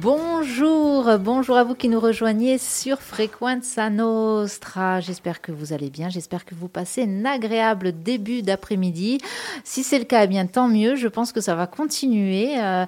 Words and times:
Bonjour, 0.00 1.18
bonjour 1.18 1.56
à 1.56 1.64
vous 1.64 1.74
qui 1.74 1.88
nous 1.88 1.98
rejoignez 1.98 2.58
sur 2.58 3.00
Frequenza 3.00 3.90
Nostra. 3.90 5.00
J'espère 5.00 5.40
que 5.40 5.50
vous 5.50 5.72
allez 5.72 5.90
bien, 5.90 6.08
j'espère 6.08 6.44
que 6.44 6.54
vous 6.54 6.68
passez 6.68 7.02
un 7.02 7.24
agréable 7.24 7.90
début 7.90 8.42
d'après-midi. 8.42 9.18
Si 9.64 9.82
c'est 9.82 9.98
le 9.98 10.04
cas, 10.04 10.22
eh 10.22 10.28
bien 10.28 10.46
tant 10.46 10.68
mieux. 10.68 10.94
Je 10.94 11.08
pense 11.08 11.32
que 11.32 11.40
ça 11.40 11.56
va 11.56 11.66
continuer. 11.66 12.62
Euh, 12.62 12.86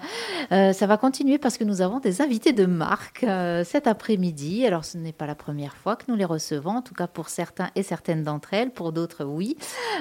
euh, 0.52 0.72
ça 0.72 0.86
va 0.86 0.98
continuer 0.98 1.38
parce 1.38 1.58
que 1.58 1.64
nous 1.64 1.80
avons 1.80 1.98
des 1.98 2.22
invités 2.22 2.52
de 2.52 2.64
marque 2.64 3.24
euh, 3.24 3.64
cet 3.64 3.88
après-midi. 3.88 4.64
Alors 4.64 4.84
ce 4.84 4.96
n'est 4.96 5.12
pas 5.12 5.26
la 5.26 5.34
première 5.34 5.74
fois 5.74 5.96
que 5.96 6.04
nous 6.06 6.14
les 6.14 6.24
recevons, 6.24 6.76
en 6.76 6.82
tout 6.82 6.94
cas 6.94 7.08
pour 7.08 7.28
certains 7.28 7.70
et 7.74 7.82
certaines 7.82 8.22
d'entre 8.22 8.54
elles, 8.54 8.70
pour 8.70 8.92
d'autres 8.92 9.24
oui. 9.24 9.56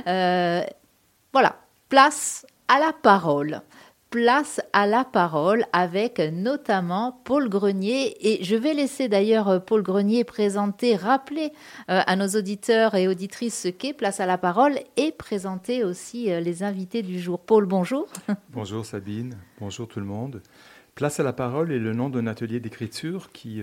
voilà, 0.06 1.56
place 1.90 2.46
à 2.68 2.78
la 2.80 2.94
parole 2.94 3.64
place 4.10 4.60
à 4.74 4.88
la 4.88 5.06
parole 5.06 5.66
avec 5.72 6.20
notamment 6.20 7.22
Paul 7.24 7.48
Grenier. 7.48 8.16
Et 8.28 8.44
je 8.44 8.56
vais 8.56 8.74
laisser 8.74 9.08
d'ailleurs 9.08 9.48
euh, 9.50 9.60
Paul 9.60 9.84
Grenier 9.84 10.24
présenter, 10.24 10.96
rappeler 10.96 11.52
euh, 11.90 12.02
à 12.06 12.16
nos 12.16 12.28
auditeurs 12.28 12.96
et 12.96 13.08
auditrices 13.08 13.62
ce 13.62 13.68
qu'est 13.68 13.94
Place 13.94 14.20
à 14.20 14.26
la 14.26 14.38
parole 14.38 14.80
et 14.98 15.12
présenter 15.12 15.84
aussi 15.84 16.32
euh, 16.32 16.40
les 16.40 16.64
invités 16.64 17.04
du 17.04 17.20
jour. 17.20 17.40
Paul, 17.40 17.66
bonjour. 17.66 18.08
Bonjour 18.50 18.86
Sabine, 18.86 19.38
bonjour 19.60 19.88
tout 19.88 20.00
le 20.00 20.06
monde. 20.06 20.42
Place 20.96 21.20
à 21.20 21.24
la 21.24 21.34
parole 21.34 21.72
est 21.72 21.80
le 21.80 21.94
nom 21.94 22.10
d'un 22.10 22.28
atelier 22.28 22.60
d'écriture 22.60 23.32
qui, 23.32 23.62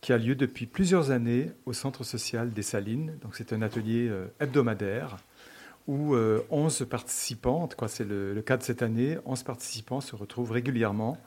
qui 0.00 0.12
a 0.12 0.18
lieu 0.18 0.34
depuis 0.34 0.66
plusieurs 0.66 1.10
années 1.10 1.52
au 1.66 1.72
Centre 1.72 2.04
social 2.04 2.50
des 2.50 2.62
Salines. 2.62 3.18
Donc 3.22 3.36
c'est 3.36 3.52
un 3.52 3.62
atelier 3.62 4.10
hebdomadaire 4.40 5.16
où 5.88 6.14
11 6.14 6.14
euh, 6.14 6.86
tout 7.66 7.76
cas 7.76 7.88
c'est 7.88 8.04
le, 8.04 8.40
cas 8.42 8.58
de 8.58 8.62
cette 8.62 8.82
année, 8.82 9.18
11 9.24 9.42
participants 9.42 10.00
se 10.00 10.14
retrouvent 10.14 10.52
régulièrement 10.52 11.18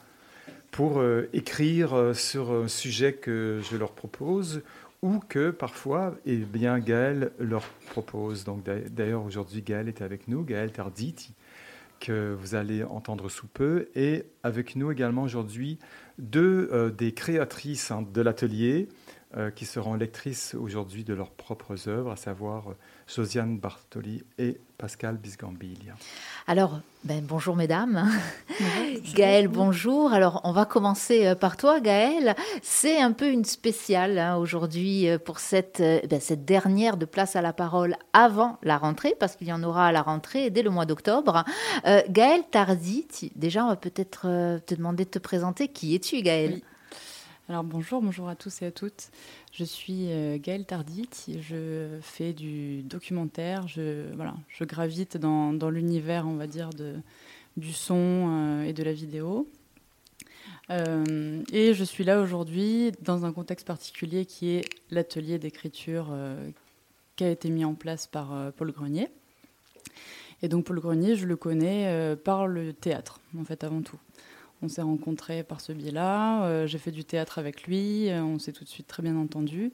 pour 0.70 1.00
euh, 1.00 1.28
écrire 1.34 1.94
euh, 1.94 2.14
sur 2.14 2.52
un 2.52 2.68
sujet 2.68 3.14
que 3.14 3.60
je 3.70 3.76
leur 3.76 3.92
propose 3.92 4.62
ou 5.02 5.20
que 5.20 5.50
parfois 5.50 6.16
eh 6.28 6.38
bien, 6.38 6.78
Gaël 6.78 7.32
leur 7.40 7.64
propose. 7.90 8.44
Donc, 8.44 8.64
d'ailleurs, 8.64 9.26
aujourd'hui, 9.26 9.64
Gaël 9.64 9.88
est 9.88 10.04
avec 10.04 10.28
nous, 10.28 10.44
Gaël 10.44 10.72
Tarditi, 10.72 11.34
que 12.00 12.36
vous 12.40 12.54
allez 12.54 12.84
entendre 12.84 13.28
sous 13.28 13.48
peu, 13.48 13.90
et 13.96 14.26
avec 14.44 14.76
nous 14.76 14.92
également 14.92 15.24
aujourd'hui 15.24 15.80
deux 16.20 16.92
des 16.96 17.14
créatrices 17.14 17.90
hein, 17.90 18.06
de 18.14 18.22
l'atelier 18.22 18.90
qui 19.56 19.66
seront 19.66 19.96
lectrices 19.96 20.54
aujourd'hui 20.54 21.04
de 21.04 21.16
leurs 21.16 21.32
propres 21.32 21.88
œuvres, 21.88 22.12
à 22.12 22.16
savoir 22.16 22.76
Josiane 23.14 23.58
Bartoli 23.58 24.24
et 24.38 24.58
Pascal 24.78 25.18
Bisgambilia. 25.18 25.96
Alors, 26.48 26.80
ben, 27.04 27.24
bonjour 27.24 27.56
mesdames. 27.56 28.10
Gaëlle, 29.16 29.48
bonjour. 29.48 30.14
Alors, 30.14 30.42
on 30.44 30.54
va 30.54 30.66
commencer 30.66 31.28
euh, 31.28 31.36
par 31.36 31.58
toi, 31.58 31.82
Gaëlle. 31.82 32.36
C'est 32.62 33.02
un 33.02 33.12
peu 33.12 33.30
une 33.30 33.44
spéciale 33.44 34.18
hein, 34.18 34.38
aujourd'hui 34.38 35.10
euh, 35.10 35.18
pour 35.18 35.40
cette, 35.40 35.82
euh, 35.82 36.00
ben, 36.10 36.22
cette 36.22 36.46
dernière 36.46 36.96
de 36.96 37.06
place 37.06 37.36
à 37.36 37.42
la 37.42 37.54
parole 37.54 37.98
avant 38.14 38.58
la 38.64 38.78
rentrée, 38.78 39.16
parce 39.20 39.36
qu'il 39.36 39.48
y 39.48 39.54
en 39.54 39.64
aura 39.64 39.88
à 39.88 39.92
la 39.92 40.02
rentrée 40.02 40.50
dès 40.50 40.62
le 40.62 40.70
mois 40.70 40.86
d'octobre. 40.86 41.44
Gaëlle 42.10 42.44
Tardy, 42.50 43.06
déjà, 43.36 43.66
on 43.66 43.70
va 43.70 43.76
peut-être 43.76 44.22
te 44.66 44.76
demander 44.76 45.06
de 45.06 45.10
te 45.10 45.20
présenter. 45.20 45.68
Qui 45.68 45.96
es-tu, 45.96 46.22
Gaëlle? 46.22 46.62
Alors, 47.50 47.64
bonjour, 47.64 48.02
bonjour 48.02 48.30
à 48.30 48.36
tous 48.36 48.62
et 48.62 48.68
à 48.68 48.72
toutes. 48.72 49.10
Je 49.52 49.64
suis 49.64 50.12
euh, 50.12 50.38
Gaëlle 50.38 50.64
Tardit, 50.64 51.10
je 51.42 51.98
fais 52.02 52.34
du 52.34 52.84
documentaire, 52.84 53.68
je, 53.68 54.14
voilà, 54.16 54.36
je 54.48 54.64
gravite 54.64 55.18
dans, 55.18 55.52
l'univers, 55.70 56.28
on 56.28 56.36
va 56.36 56.46
dire, 56.46 56.70
du 57.58 57.74
son 57.74 57.96
euh, 57.98 58.64
et 58.64 58.74
de 58.74 58.84
la 58.84 58.94
vidéo. 58.94 59.50
Euh, 60.70 61.42
et 61.52 61.74
je 61.74 61.84
suis 61.84 62.04
là 62.04 62.22
aujourd'hui 62.22 62.92
dans 63.02 63.26
un 63.26 63.34
contexte 63.34 63.68
particulier 63.68 64.26
qui 64.26 64.52
est 64.52 64.70
l'atelier 64.92 65.40
d'écriture 65.40 66.16
qui 67.16 67.24
a 67.24 67.32
été 67.32 67.50
mis 67.50 67.66
en 67.66 67.74
place 67.74 68.08
par 68.08 68.54
Paul 68.54 68.72
Grenier. 68.72 69.10
Et 70.44 70.48
donc 70.48 70.66
Paul 70.66 70.80
Grenier, 70.80 71.16
je 71.16 71.26
le 71.26 71.36
connais 71.36 72.16
par 72.24 72.48
le 72.48 72.72
théâtre, 72.72 73.20
en 73.38 73.44
fait, 73.44 73.64
avant 73.64 73.82
tout. 73.82 74.00
On 74.64 74.68
s'est 74.68 74.84
rencontrés 74.84 75.44
par 75.44 75.60
ce 75.60 75.72
biais-là. 75.72 76.46
Euh, 76.46 76.68
j'ai 76.68 76.78
fait 76.78 76.92
du 76.92 77.04
théâtre 77.04 77.40
avec 77.40 77.64
lui. 77.64 78.10
Euh, 78.10 78.22
on 78.22 78.38
s'est 78.38 78.52
tout 78.52 78.64
de 78.64 78.70
suite 78.70 78.88
très 78.88 79.02
bien 79.02 79.18
entendu. 79.18 79.72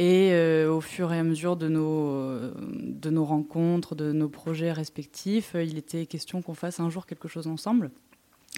Et 0.00 0.30
euh, 0.32 0.72
au 0.72 0.80
fur 0.80 1.12
et 1.12 1.18
à 1.18 1.22
mesure 1.22 1.56
de 1.56 1.68
nos, 1.68 2.50
de 2.50 3.10
nos 3.10 3.24
rencontres, 3.24 3.94
de 3.94 4.12
nos 4.12 4.28
projets 4.28 4.72
respectifs, 4.72 5.54
il 5.54 5.78
était 5.78 6.06
question 6.06 6.42
qu'on 6.42 6.54
fasse 6.54 6.80
un 6.80 6.90
jour 6.90 7.06
quelque 7.06 7.28
chose 7.28 7.46
ensemble. 7.46 7.90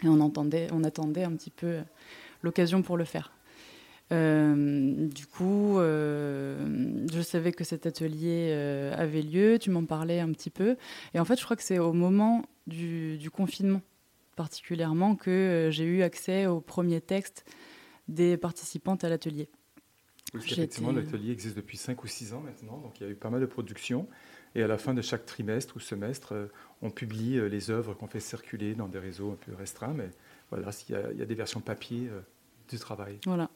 Et 0.02 0.08
on, 0.08 0.20
entendait, 0.20 0.68
on 0.72 0.84
attendait 0.84 1.24
un 1.24 1.32
petit 1.32 1.50
peu 1.50 1.78
l'occasion 2.42 2.82
pour 2.82 2.96
le 2.96 3.04
faire. 3.04 3.32
du 4.10 5.26
coup, 5.26 5.76
je 5.78 7.22
savais 7.22 7.52
que 7.52 7.64
cet 7.64 7.86
atelier 7.86 8.52
avait 8.96 9.22
lieu, 9.22 9.58
tu 9.58 9.70
m'en 9.70 9.84
parlais 9.84 10.20
un 10.20 10.32
petit 10.32 10.50
peu. 10.50 10.76
Et 11.14 11.20
en 11.20 11.24
fait, 11.24 11.38
je 11.38 11.44
crois 11.44 11.56
que 11.56 11.62
c'est 11.62 11.78
au 11.78 11.94
moment 11.94 12.42
du, 12.66 13.16
du 13.16 13.30
confinement 13.30 13.80
particulièrement 14.40 15.16
que 15.16 15.28
euh, 15.28 15.70
j'ai 15.70 15.84
eu 15.84 16.02
accès 16.02 16.46
au 16.46 16.62
premier 16.62 17.02
texte 17.02 17.44
des 18.08 18.38
participantes 18.38 19.04
à 19.04 19.10
l'atelier. 19.10 19.50
effectivement, 20.34 20.92
l'atelier 20.92 21.30
existe 21.30 21.56
depuis 21.56 21.76
5 21.76 22.02
ou 22.02 22.06
6 22.06 22.32
ans 22.32 22.40
maintenant, 22.40 22.78
donc 22.78 22.98
il 22.98 23.06
y 23.06 23.06
a 23.06 23.12
eu 23.12 23.16
pas 23.16 23.28
mal 23.28 23.42
de 23.42 23.46
productions. 23.46 24.08
Et 24.54 24.62
à 24.62 24.66
la 24.66 24.78
fin 24.78 24.94
de 24.94 25.02
chaque 25.02 25.26
trimestre 25.26 25.76
ou 25.76 25.80
semestre, 25.80 26.32
euh, 26.32 26.46
on 26.80 26.90
publie 26.90 27.36
euh, 27.36 27.48
les 27.50 27.70
œuvres 27.70 27.92
qu'on 27.92 28.06
fait 28.06 28.18
circuler 28.18 28.74
dans 28.74 28.88
des 28.88 28.98
réseaux 28.98 29.30
un 29.30 29.36
peu 29.36 29.54
restreints. 29.54 29.92
Mais 29.92 30.08
voilà, 30.48 30.70
il 30.88 30.92
y 30.92 30.96
a, 30.96 31.12
il 31.12 31.18
y 31.18 31.22
a 31.22 31.26
des 31.26 31.34
versions 31.34 31.60
papier 31.60 32.08
du 32.70 32.78
travail. 32.78 33.18
Voilà. 33.26 33.50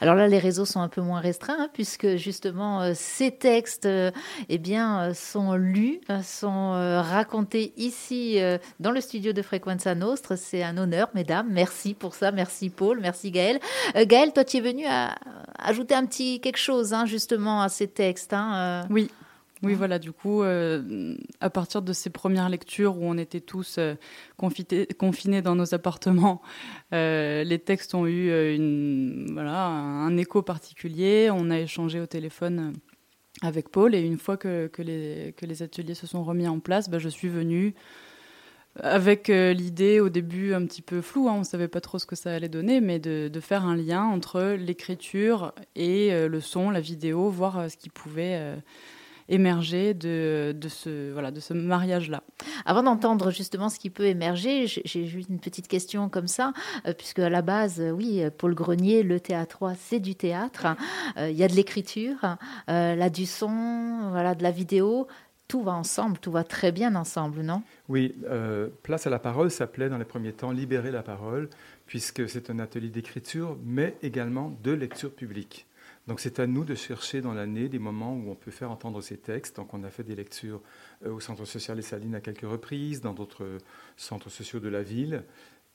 Alors 0.00 0.14
là, 0.14 0.28
les 0.28 0.38
réseaux 0.38 0.64
sont 0.64 0.80
un 0.80 0.88
peu 0.88 1.00
moins 1.00 1.20
restreints, 1.20 1.56
hein, 1.58 1.68
puisque 1.72 2.16
justement, 2.16 2.82
euh, 2.82 2.92
ces 2.94 3.30
textes 3.30 3.86
euh, 3.86 4.10
eh 4.48 4.58
bien, 4.58 5.00
euh, 5.02 5.14
sont 5.14 5.54
lus, 5.54 6.00
sont 6.22 6.72
racontés 7.02 7.72
ici 7.76 8.38
dans 8.80 8.90
le 8.90 9.00
studio 9.00 9.32
de 9.32 9.42
Frequenza 9.42 9.94
Nostre. 9.94 10.36
C'est 10.36 10.62
un 10.62 10.76
honneur, 10.78 11.08
mesdames. 11.14 11.48
Merci 11.50 11.94
pour 11.94 12.14
ça. 12.14 12.30
Merci 12.30 12.70
Paul, 12.70 13.00
merci 13.00 13.30
Gaël. 13.30 13.60
Gaël, 13.94 14.32
toi, 14.32 14.44
tu 14.44 14.58
es 14.58 14.60
venu 14.60 14.84
à, 14.86 15.14
ajouter 15.58 15.94
un 15.94 16.06
petit 16.06 16.40
quelque 16.40 16.58
chose, 16.58 16.92
hein, 16.92 17.06
justement, 17.06 17.62
à 17.62 17.68
ces 17.68 17.88
textes. 17.88 18.32
Hein, 18.32 18.86
oui, 18.90 19.10
oui, 19.62 19.74
voilà, 19.74 19.98
du 19.98 20.12
coup, 20.12 20.42
euh, 20.42 21.16
à 21.40 21.50
partir 21.50 21.82
de 21.82 21.92
ces 21.92 22.10
premières 22.10 22.48
lectures 22.48 22.96
où 22.96 23.04
on 23.04 23.18
était 23.18 23.40
tous 23.40 23.76
euh, 23.78 23.94
confinés 24.36 25.42
dans 25.42 25.56
nos 25.56 25.74
appartements, 25.74 26.42
euh, 26.92 27.42
les 27.42 27.58
textes 27.58 27.94
ont 27.94 28.06
eu 28.06 28.54
une, 28.54 29.30
voilà, 29.32 29.66
un 29.66 30.16
écho 30.16 30.42
particulier. 30.42 31.30
On 31.32 31.50
a 31.50 31.58
échangé 31.58 32.00
au 32.00 32.06
téléphone 32.06 32.72
avec 33.42 33.68
Paul 33.68 33.94
et 33.94 34.00
une 34.00 34.18
fois 34.18 34.36
que, 34.36 34.68
que, 34.68 34.82
les, 34.82 35.34
que 35.36 35.44
les, 35.44 35.62
ateliers 35.62 35.94
se 35.94 36.06
sont 36.06 36.22
remis 36.22 36.46
en 36.46 36.60
place, 36.60 36.88
bah, 36.88 37.00
je 37.00 37.08
suis 37.08 37.28
venue 37.28 37.74
avec 38.80 39.26
l'idée 39.26 39.98
au 39.98 40.08
début 40.08 40.54
un 40.54 40.64
petit 40.64 40.82
peu 40.82 41.00
floue, 41.00 41.28
hein, 41.28 41.32
on 41.34 41.38
ne 41.40 41.44
savait 41.44 41.66
pas 41.66 41.80
trop 41.80 41.98
ce 41.98 42.06
que 42.06 42.14
ça 42.14 42.32
allait 42.32 42.48
donner, 42.48 42.80
mais 42.80 43.00
de, 43.00 43.26
de 43.26 43.40
faire 43.40 43.64
un 43.64 43.74
lien 43.74 44.04
entre 44.04 44.54
l'écriture 44.56 45.52
et 45.74 46.12
le 46.28 46.40
son, 46.40 46.70
la 46.70 46.80
vidéo, 46.80 47.28
voir 47.28 47.68
ce 47.68 47.76
qui 47.76 47.88
pouvait 47.88 48.56
émerger 49.28 49.94
de, 49.94 50.54
de 50.58 50.68
ce, 50.68 51.12
voilà, 51.12 51.30
de 51.30 51.40
ce 51.40 51.54
mariage-là. 51.54 52.22
Avant 52.64 52.82
d'entendre 52.82 53.30
justement 53.30 53.68
ce 53.68 53.78
qui 53.78 53.90
peut 53.90 54.06
émerger, 54.06 54.66
j'ai 54.66 55.06
juste 55.06 55.28
une 55.28 55.40
petite 55.40 55.68
question 55.68 56.08
comme 56.08 56.28
ça, 56.28 56.52
euh, 56.86 56.92
puisque 56.92 57.18
à 57.18 57.30
la 57.30 57.42
base, 57.42 57.80
euh, 57.80 57.90
oui, 57.90 58.22
Paul 58.36 58.54
Grenier, 58.54 59.02
le 59.02 59.20
théâtre, 59.20 59.72
c'est 59.78 60.00
du 60.00 60.14
théâtre. 60.14 60.66
Euh, 61.16 61.30
il 61.30 61.36
y 61.36 61.44
a 61.44 61.48
de 61.48 61.54
l'écriture, 61.54 62.16
là 62.66 63.10
du 63.10 63.26
son, 63.26 64.10
voilà, 64.10 64.34
de 64.34 64.42
la 64.42 64.50
vidéo 64.50 65.06
tout 65.46 65.62
va 65.62 65.72
ensemble, 65.72 66.18
tout 66.18 66.30
va 66.30 66.44
très 66.44 66.72
bien 66.72 66.94
ensemble, 66.94 67.40
non? 67.40 67.62
Oui, 67.88 68.14
Place 68.82 69.06
à 69.06 69.10
la 69.10 69.18
parole 69.18 69.50
s'appelait 69.50 69.88
dans 69.88 69.96
les 69.96 70.04
premiers 70.04 70.34
temps 70.34 70.50
Libérer 70.50 70.90
la 70.90 71.02
parole, 71.02 71.48
puisque 71.86 72.28
c'est 72.28 72.50
un 72.50 72.58
atelier 72.58 72.90
d'écriture, 72.90 73.56
mais 73.64 73.96
également 74.02 74.52
de 74.62 74.72
lecture 74.72 75.10
publique. 75.10 75.66
Donc 76.08 76.20
c'est 76.20 76.40
à 76.40 76.46
nous 76.46 76.64
de 76.64 76.74
chercher 76.74 77.20
dans 77.20 77.34
l'année 77.34 77.68
des 77.68 77.78
moments 77.78 78.14
où 78.14 78.30
on 78.30 78.34
peut 78.34 78.50
faire 78.50 78.70
entendre 78.70 79.02
ces 79.02 79.18
textes. 79.18 79.56
Donc 79.56 79.74
on 79.74 79.84
a 79.84 79.90
fait 79.90 80.04
des 80.04 80.14
lectures 80.14 80.62
euh, 81.04 81.12
au 81.12 81.20
Centre 81.20 81.44
social 81.44 81.76
des 81.76 81.82
Salines 81.82 82.14
à 82.14 82.22
quelques 82.22 82.48
reprises, 82.48 83.02
dans 83.02 83.12
d'autres 83.12 83.58
centres 83.98 84.30
sociaux 84.30 84.58
de 84.58 84.70
la 84.70 84.82
ville 84.82 85.22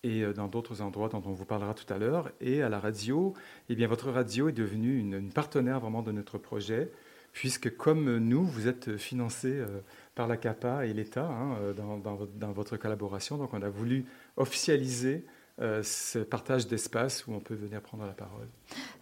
et 0.02 0.24
euh, 0.24 0.34
dans 0.34 0.48
d'autres 0.48 0.82
endroits 0.82 1.08
dont 1.08 1.22
on 1.24 1.34
vous 1.34 1.46
parlera 1.46 1.76
tout 1.76 1.92
à 1.94 2.00
l'heure. 2.00 2.32
Et 2.42 2.64
à 2.64 2.70
la 2.70 2.80
radio, 2.80 3.36
eh 3.70 3.76
bien 3.76 3.86
votre 3.86 4.10
radio 4.10 4.50
est 4.50 4.54
devenue 4.54 4.98
une, 4.98 5.32
partenaire 5.32 5.80
vraiment 5.80 6.02
de 6.02 6.12
notre 6.12 6.40
projet, 6.40 6.90
puisque 7.32 7.78
comme 7.78 8.18
nous, 8.18 8.44
vous 8.44 8.68
êtes 8.68 8.98
financés 8.98 9.60
euh, 9.60 9.82
par 10.16 10.28
la 10.28 10.38
CAPA 10.38 10.88
et 10.88 10.94
l'État 10.94 11.28
hein, 11.28 11.58
dans, 11.76 12.52
votre 12.52 12.76
collaboration. 12.78 13.38
Donc 13.38 13.54
on 13.54 13.62
a 13.62 13.70
voulu 13.70 14.06
officialiser 14.38 15.26
ce 15.60 16.20
partage 16.20 16.68
d'espace 16.68 17.28
où 17.28 17.34
on 17.34 17.40
peut 17.40 17.54
venir 17.56 17.82
prendre 17.82 18.06
la 18.06 18.14
parole. 18.14 18.48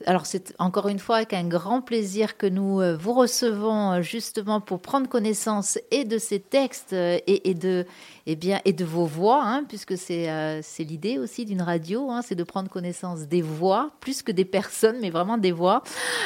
Alors 0.06 0.25
c'est 0.25 0.53
encore 0.57 0.88
une 0.88 1.00
fois 1.00 1.18
avec 1.18 1.33
un 1.33 1.48
grand 1.48 1.81
plaisir 1.81 2.38
que 2.38 2.48
nous 2.48 2.81
euh, 2.81 2.98
vous 2.98 3.13
recevons 3.13 3.92
euh, 3.92 4.01
justement 4.01 4.59
pour 4.59 4.81
prendre 4.81 5.07
connaissance 5.07 5.77
et 5.92 6.06
de 6.06 6.18
ces 6.18 6.39
textes 6.39 6.94
euh, 6.94 7.19
et, 7.27 7.53
de 7.53 7.86
et 8.25 8.33
eh 8.33 8.36
bien 8.36 8.59
et 8.65 8.74
de 8.74 8.83
vos 8.83 9.06
voix, 9.06 9.44
hein, 9.44 9.63
puisque 9.68 9.98
c'est 9.98 10.62
c'est 10.63 10.83
l'idée 10.83 11.18
aussi 11.18 11.45
d'une 11.45 11.62
radio, 11.62 12.09
hein, 12.09 12.21
c'est 12.21 12.36
de 12.36 12.44
prendre 12.44 12.69
connaissance 12.69 13.21
des 13.27 13.42
voix 13.42 13.92
plus 14.00 14.21
que 14.21 14.31
des 14.31 14.45
personnes, 14.45 14.98
mais 15.01 15.09
vraiment 15.09 15.38
des 15.38 15.51
voix. 15.51 15.83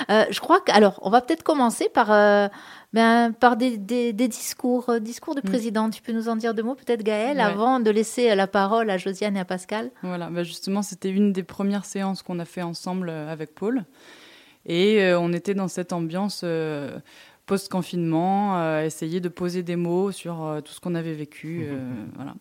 je 0.10 0.40
crois 0.40 0.60
que 0.60 0.72
alors 0.72 1.00
on 1.02 1.10
va 1.10 1.22
peut-être 1.22 1.44
commencer 1.44 1.90
par 1.90 2.50
ben, 2.96 3.32
par 3.32 3.58
des, 3.58 3.78
des, 3.78 4.14
discours, 4.14 5.00
discours 5.00 5.36
de 5.36 5.42
mm. 5.42 5.50
président. 5.50 5.90
Tu 5.90 6.02
peux 6.02 6.14
nous 6.14 6.30
en 6.30 6.36
dire 6.36 6.54
deux 6.54 6.64
mots, 6.64 6.76
peut-être 6.76 7.04
Gaël, 7.04 7.40
avant 7.40 7.80
de 7.80 7.92
laisser 7.92 8.34
la 8.34 8.48
parole 8.48 8.90
à 8.90 8.98
Josiane 8.98 9.38
et 9.38 9.40
à 9.42 9.46
Pascal. 9.46 9.92
Voilà, 10.02 10.30
ben 10.30 10.44
justement, 10.44 10.82
c'était 10.82 11.12
une 11.12 11.32
des 11.32 11.44
premières 11.44 11.86
séances 11.86 12.24
qu'on 12.24 12.40
a 12.40 12.46
fait 12.46 12.64
ensemble 12.64 13.10
avec 13.10 13.54
Paul 13.54 13.86
et 14.66 15.04
euh, 15.04 15.20
on 15.20 15.32
était 15.34 15.54
dans 15.54 15.68
cette 15.68 15.94
ambiance 15.94 16.42
euh, 16.44 16.98
post-confinement, 17.46 18.60
euh, 18.60 18.84
essayer 18.84 19.20
de 19.20 19.30
poser 19.30 19.64
des 19.64 19.76
mots 19.76 20.12
sur 20.12 20.62
tout 20.64 20.74
ce 20.74 20.80
qu'on 20.80 20.96
avait 20.96 21.14
vécu. 21.14 21.68
voilà. 22.16 22.34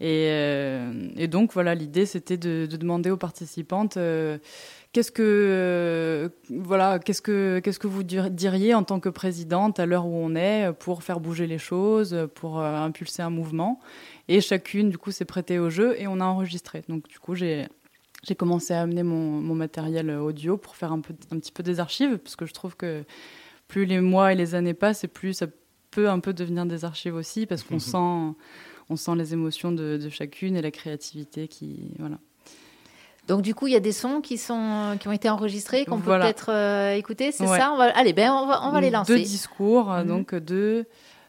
Et, 0.00 1.28
donc, 1.28 1.52
voilà, 1.52 1.74
l'idée, 1.74 2.06
c'était 2.06 2.36
de, 2.36 2.66
demander 2.66 3.10
aux 3.10 3.16
participantes 3.16 3.98
qu'est-ce 4.92 5.12
que, 5.12 6.30
voilà, 6.50 6.98
qu'est-ce 6.98 7.22
que, 7.22 7.60
qu'est-ce 7.62 7.78
que 7.78 7.86
vous 7.86 8.02
diriez 8.02 8.74
en 8.74 8.82
tant 8.82 9.00
que 9.00 9.08
présidente 9.08 9.80
à 9.80 9.86
l'heure 9.86 10.06
où 10.06 10.16
on 10.16 10.34
est 10.34 10.72
pour 10.78 11.02
faire 11.02 11.20
bouger 11.20 11.46
les 11.46 11.58
choses, 11.58 12.28
pour 12.34 12.60
impulser 12.60 13.22
un 13.22 13.30
mouvement. 13.30 13.80
Et 14.28 14.40
chacune, 14.40 14.90
du 14.90 14.98
coup, 14.98 15.10
s'est 15.10 15.24
prêtée 15.24 15.58
au 15.58 15.70
jeu 15.70 15.94
et 15.98 16.06
on 16.06 16.20
a 16.20 16.24
enregistré. 16.24 16.82
Donc, 16.88 17.08
du 17.08 17.18
coup, 17.18 17.34
j'ai 17.34 17.66
j'ai 18.26 18.34
commencé 18.34 18.72
à 18.74 18.82
amener 18.82 19.02
mon, 19.02 19.54
matériel 19.54 20.10
audio 20.10 20.56
pour 20.56 20.76
faire 20.76 20.92
un, 20.92 21.00
peu, 21.00 21.14
un 21.30 21.38
petit 21.38 21.52
peu 21.52 21.62
des 21.62 21.78
archives, 21.78 22.18
parce 22.18 22.36
que 22.36 22.46
je 22.46 22.52
trouve 22.52 22.76
que 22.76 23.04
plus 23.68 23.84
les 23.84 24.00
mois 24.00 24.32
et 24.32 24.34
les 24.34 24.54
années 24.54 24.74
passent, 24.74 25.04
et 25.04 25.08
plus 25.08 25.34
ça 25.34 25.46
peut 25.90 26.08
un 26.08 26.20
peu 26.20 26.32
devenir 26.32 26.66
des 26.66 26.84
archives 26.84 27.14
aussi, 27.14 27.46
parce 27.46 27.62
qu'on 27.62 27.78
sent, 27.78 28.34
on 28.90 28.96
sent 28.96 29.12
les 29.16 29.32
émotions 29.32 29.72
de, 29.72 29.98
chacune 30.10 30.56
et 30.56 30.62
la 30.62 30.70
créativité 30.70 31.48
qui. 31.48 31.92
Voilà. 31.98 32.18
Donc 33.26 33.40
du 33.40 33.54
coup, 33.54 33.66
il 33.66 33.72
y 33.72 33.76
a 33.76 33.80
des 33.80 33.92
sons 33.92 34.20
qui 34.20 34.36
sont 34.36 34.96
qui 35.00 35.08
ont 35.08 35.12
été 35.12 35.30
enregistrés 35.30 35.86
qu'on 35.86 35.98
peut 35.98 36.18
peut-être 36.18 36.50
euh, 36.50 36.94
écouter, 36.94 37.32
c'est 37.32 37.46
ça? 37.46 37.72
On 37.72 37.78
va, 37.78 37.84
Allez, 37.96 38.12
ben 38.12 38.30
on 38.30 38.46
va, 38.46 38.66
on 38.66 38.70
va 38.70 38.80
les 38.80 38.90
lancer. 38.90 39.16
Deux 39.16 39.22
discours, 39.22 39.88
mhm. 39.90 40.06
donc 40.06 40.34
deux. 40.34 40.84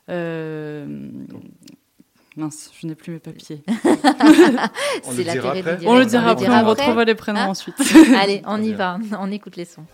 Euh, 0.10 0.86
Mince, 2.36 2.70
je 2.78 2.86
n'ai 2.86 2.96
plus 2.96 3.14
mes 3.14 3.20
papiers. 3.20 3.64
C'est 5.04 5.24
l'intérêt 5.24 5.78
du 5.78 5.88
On 5.88 5.98
le 5.98 6.06
dira 6.06 6.32
après, 6.32 6.50
on 6.50 6.66
retrouvera 6.68 7.06
les 7.06 7.16
prénoms 7.16 7.40
hein 7.40 7.48
ensuite. 7.48 7.76
Allez, 8.18 8.42
on 8.46 8.62
y 8.62 8.74
va, 8.74 9.00
on 9.18 9.32
écoute 9.32 9.56
les 9.56 9.64
sons. 9.64 9.86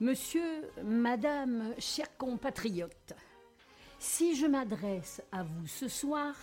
Monsieur, 0.00 0.70
Madame, 0.84 1.74
chers 1.76 2.16
compatriotes, 2.16 3.16
si 3.98 4.36
je 4.36 4.46
m'adresse 4.46 5.20
à 5.32 5.42
vous 5.42 5.66
ce 5.66 5.88
soir, 5.88 6.36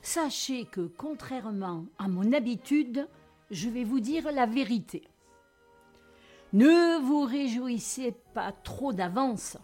sachez 0.00 0.64
que 0.66 0.82
contrairement 0.96 1.86
à 1.98 2.06
mon 2.06 2.32
habitude, 2.32 3.08
je 3.50 3.68
vais 3.68 3.82
vous 3.82 3.98
dire 3.98 4.30
la 4.30 4.46
vérité. 4.46 5.02
Ne 6.52 7.00
vous 7.00 7.22
réjouissez 7.22 8.14
pas 8.32 8.52
trop 8.52 8.92
d'avance, 8.92 9.56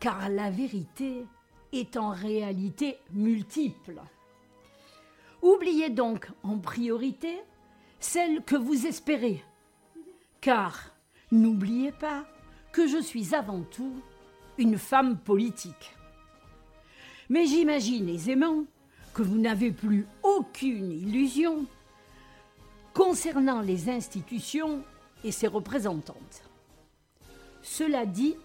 car 0.00 0.30
la 0.30 0.48
vérité 0.48 1.26
est 1.74 1.98
en 1.98 2.08
réalité 2.08 2.96
multiple. 3.12 4.00
Oubliez 5.42 5.90
donc 5.90 6.26
en 6.42 6.56
priorité 6.56 7.38
celle 8.00 8.42
que 8.42 8.56
vous 8.56 8.86
espérez, 8.86 9.44
car 10.40 10.94
n'oubliez 11.30 11.92
pas 11.92 12.24
que 12.72 12.86
je 12.86 13.00
suis 13.00 13.34
avant 13.34 13.60
tout 13.62 13.94
une 14.58 14.78
femme 14.78 15.18
politique. 15.18 15.94
Mais 17.28 17.46
j'imagine 17.46 18.08
aisément 18.08 18.64
que 19.14 19.22
vous 19.22 19.38
n'avez 19.38 19.70
plus 19.70 20.06
aucune 20.22 20.90
illusion 20.90 21.66
concernant 22.94 23.60
les 23.60 23.88
institutions 23.88 24.82
et 25.24 25.32
ses 25.32 25.46
représentantes. 25.46 26.42
Cela 27.62 28.06
dit, 28.06 28.36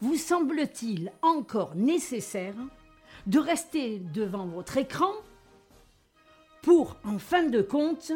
vous 0.00 0.16
semble-t-il 0.16 1.12
encore 1.22 1.74
nécessaire 1.74 2.54
de 3.26 3.38
rester 3.38 3.98
devant 4.12 4.46
votre 4.46 4.76
écran 4.76 5.12
pour, 6.62 6.96
en 7.04 7.18
fin 7.18 7.44
de 7.44 7.62
compte, 7.62 8.12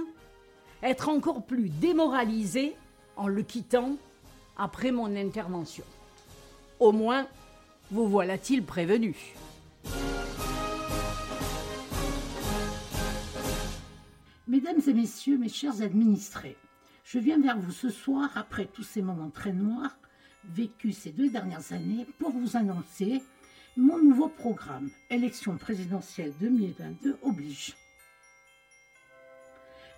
être 0.83 1.09
encore 1.09 1.45
plus 1.45 1.69
démoralisé 1.69 2.77
en 3.17 3.29
le 3.29 3.43
quittant 3.43 3.97
après 4.61 4.93
mon 4.93 5.17
intervention. 5.17 5.85
Au 6.79 6.93
moins, 6.93 7.27
vous 7.91 8.07
voilà-t-il 8.07 8.63
prévenu. 8.63 9.17
Mesdames 14.47 14.81
et 14.87 14.93
messieurs, 14.93 15.39
mes 15.39 15.49
chers 15.49 15.81
administrés, 15.83 16.57
je 17.05 17.19
viens 17.19 17.41
vers 17.41 17.59
vous 17.59 17.73
ce 17.73 17.89
soir, 17.89 18.31
après 18.35 18.67
tous 18.67 18.83
ces 18.83 19.03
moments 19.03 19.31
très 19.31 19.53
noirs 19.53 19.97
vécus 20.45 20.97
ces 20.97 21.11
deux 21.11 21.31
dernières 21.31 21.73
années, 21.73 22.07
pour 22.19 22.31
vous 22.31 22.57
annoncer 22.57 23.23
mon 23.77 23.99
nouveau 23.99 24.29
programme, 24.29 24.91
élection 25.11 25.57
présidentielle 25.57 26.33
2022 26.41 27.17
oblige. 27.23 27.77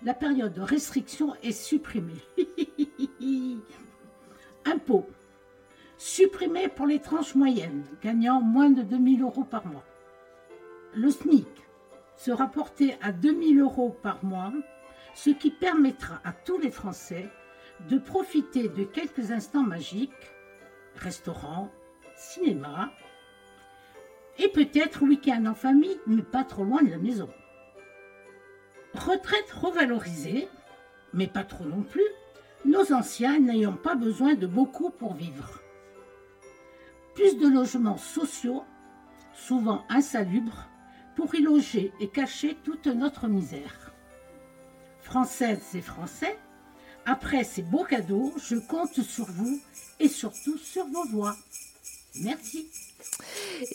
La 0.03 0.13
période 0.13 0.53
de 0.53 0.61
restriction 0.61 1.33
est 1.43 1.53
supprimée. 1.53 2.21
Impôts. 4.65 5.07
Supprimé 5.97 6.67
pour 6.67 6.85
les 6.85 6.99
tranches 6.99 7.35
moyennes, 7.35 7.85
gagnant 8.01 8.41
moins 8.41 8.69
de 8.69 8.81
2000 8.81 9.21
euros 9.21 9.43
par 9.43 9.65
mois. 9.65 9.85
Le 10.95 11.09
SMIC 11.09 11.47
sera 12.17 12.47
porté 12.47 12.95
à 13.01 13.11
2000 13.11 13.59
euros 13.59 13.95
par 14.01 14.23
mois 14.23 14.51
ce 15.13 15.29
qui 15.29 15.51
permettra 15.51 16.21
à 16.23 16.33
tous 16.33 16.57
les 16.57 16.71
Français 16.71 17.29
de 17.89 17.97
profiter 17.97 18.69
de 18.69 18.83
quelques 18.83 19.31
instants 19.31 19.63
magiques, 19.63 20.11
restaurant, 20.95 21.71
cinéma, 22.15 22.91
et 24.39 24.47
peut-être 24.47 25.03
week-end 25.03 25.45
en 25.45 25.53
famille, 25.53 25.99
mais 26.07 26.23
pas 26.23 26.43
trop 26.43 26.63
loin 26.63 26.81
de 26.81 26.89
la 26.89 26.97
maison. 26.97 27.29
Retraite 28.93 29.51
revalorisée, 29.51 30.47
mais 31.13 31.27
pas 31.27 31.43
trop 31.43 31.65
non 31.65 31.83
plus, 31.83 32.07
nos 32.65 32.93
anciens 32.93 33.39
n'ayant 33.39 33.73
pas 33.73 33.95
besoin 33.95 34.35
de 34.35 34.47
beaucoup 34.47 34.89
pour 34.89 35.13
vivre. 35.13 35.59
Plus 37.15 37.37
de 37.37 37.47
logements 37.47 37.97
sociaux, 37.97 38.63
souvent 39.33 39.83
insalubres, 39.89 40.67
pour 41.15 41.35
y 41.35 41.41
loger 41.41 41.91
et 41.99 42.07
cacher 42.07 42.57
toute 42.63 42.87
notre 42.87 43.27
misère. 43.27 43.91
Françaises 45.01 45.75
et 45.75 45.81
Français, 45.81 46.37
après 47.05 47.43
ces 47.43 47.61
beaux 47.61 47.83
cadeaux, 47.83 48.33
je 48.37 48.55
compte 48.55 49.01
sur 49.01 49.25
vous 49.25 49.59
et 49.99 50.07
surtout 50.07 50.57
sur 50.57 50.85
vos 50.87 51.05
voix. 51.05 51.35
Merci. 52.21 52.67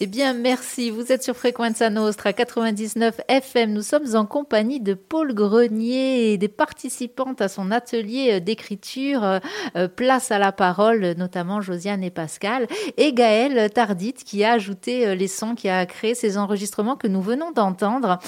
Eh 0.01 0.07
bien, 0.07 0.35
merci. 0.35 0.91
Vous 0.91 1.13
êtes 1.13 1.23
sur 1.23 1.37
Frequenza 1.37 1.91
Nostra 1.91 2.33
99 2.33 3.21
FM. 3.29 3.73
Nous 3.73 3.83
sommes 3.83 4.15
en 4.15 4.27
compagnie 4.27 4.81
de 4.81 4.95
Paul 4.95 5.35
Grenier 5.35 6.33
et 6.33 6.39
des 6.39 6.49
participantes 6.49 7.41
à 7.41 7.49
son 7.49 7.71
atelier 7.71 8.41
d'écriture 8.41 9.25
euh, 9.25 9.39
euh, 9.77 9.89
Place 9.89 10.31
à 10.31 10.39
la 10.39 10.53
parole, 10.53 11.15
notamment 11.17 11.61
Josiane 11.61 12.05
et 12.05 12.11
Pascal, 12.11 12.67
et 12.97 13.13
Gaëlle 13.13 13.71
Tardit 13.71 14.13
qui 14.13 14.45
a 14.45 14.53
ajouté 14.53 15.07
euh, 15.07 15.15
les 15.15 15.29
sons, 15.29 15.55
qui 15.55 15.69
a 15.69 15.85
créé 15.87 16.15
ces 16.15 16.39
enregistrements 16.39 16.97
que 16.97 17.09
nous 17.09 17.23
venons 17.23 17.51
d'entendre. 17.51 18.19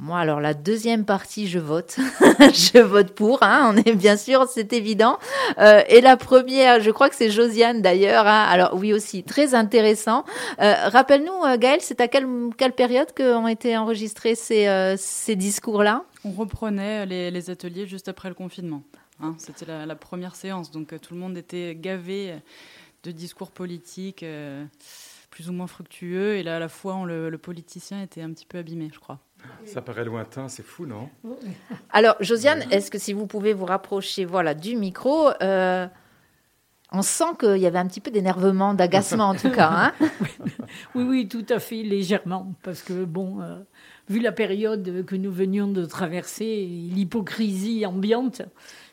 Moi, 0.00 0.20
alors 0.20 0.40
la 0.40 0.54
deuxième 0.54 1.04
partie, 1.04 1.48
je 1.48 1.58
vote. 1.58 1.96
je 2.38 2.78
vote 2.78 3.16
pour, 3.16 3.42
hein, 3.42 3.72
on 3.74 3.76
est 3.76 3.96
bien 3.96 4.16
sûr, 4.16 4.46
c'est 4.48 4.72
évident. 4.72 5.18
Euh, 5.58 5.82
et 5.88 6.00
la 6.00 6.16
première, 6.16 6.78
je 6.80 6.92
crois 6.92 7.08
que 7.08 7.16
c'est 7.16 7.30
Josiane 7.30 7.82
d'ailleurs. 7.82 8.24
Hein, 8.28 8.46
alors 8.48 8.74
oui 8.74 8.92
aussi, 8.92 9.24
très 9.24 9.56
intéressant. 9.56 10.24
Euh, 10.60 10.74
Rappelle-nous, 10.88 11.44
euh, 11.44 11.58
Gaëlle, 11.58 11.80
c'est 11.80 12.00
à 12.00 12.06
quelle, 12.06 12.28
période 12.76 13.12
qu'ont 13.12 13.48
été 13.48 13.76
enregistrés 13.76 14.36
ces, 14.36 15.34
discours-là? 15.34 16.04
On 16.24 16.30
reprenait 16.30 17.04
les, 17.04 17.50
ateliers 17.50 17.88
juste 17.88 18.08
après 18.08 18.28
le 18.28 18.36
confinement. 18.36 18.84
Hein, 19.20 19.34
C'était 19.38 19.66
la, 19.66 19.84
la, 19.84 19.96
première 19.96 20.36
séance, 20.36 20.70
donc 20.70 20.94
tout 21.00 21.14
le 21.14 21.18
monde 21.18 21.36
était 21.36 21.74
gavé 21.74 22.36
de 23.02 23.10
discours 23.10 23.50
politiques 23.50 24.24
plus 25.30 25.48
ou 25.48 25.52
moins 25.52 25.66
fructueux. 25.66 26.36
Et 26.36 26.44
là, 26.44 26.56
à 26.56 26.58
la 26.60 26.68
fois, 26.68 27.04
le, 27.04 27.30
le 27.30 27.38
politicien 27.38 28.00
était 28.00 28.22
un 28.22 28.30
petit 28.30 28.46
peu 28.46 28.58
abîmé, 28.58 28.90
je 28.94 29.00
crois. 29.00 29.18
Ça 29.64 29.82
paraît 29.82 30.04
lointain, 30.04 30.48
c'est 30.48 30.62
fou, 30.62 30.86
non 30.86 31.08
Alors, 31.90 32.16
Josiane, 32.20 32.64
est-ce 32.70 32.90
que 32.90 32.98
si 32.98 33.12
vous 33.12 33.26
pouvez 33.26 33.52
vous 33.52 33.66
rapprocher 33.66 34.24
voilà, 34.24 34.54
du 34.54 34.76
micro, 34.76 35.30
euh, 35.42 35.86
On 36.92 37.02
sent 37.02 37.36
qu'il 37.38 37.58
y 37.58 37.66
avait 37.66 37.78
un 37.78 37.86
petit 37.86 38.00
peu 38.00 38.10
d'énervement, 38.10 38.72
d'agacement 38.74 39.28
en 39.28 39.34
tout 39.34 39.50
cas. 39.50 39.70
Hein 39.70 39.92
oui, 40.94 41.04
oui, 41.04 41.28
tout 41.28 41.44
à 41.50 41.58
fait, 41.58 41.82
légèrement. 41.82 42.54
Parce 42.62 42.82
que, 42.82 43.04
bon, 43.04 43.42
euh, 43.42 43.58
vu 44.08 44.20
la 44.20 44.32
période 44.32 45.04
que 45.04 45.16
nous 45.16 45.32
venions 45.32 45.68
de 45.68 45.84
traverser, 45.84 46.66
l'hypocrisie 46.66 47.84
ambiante, 47.84 48.42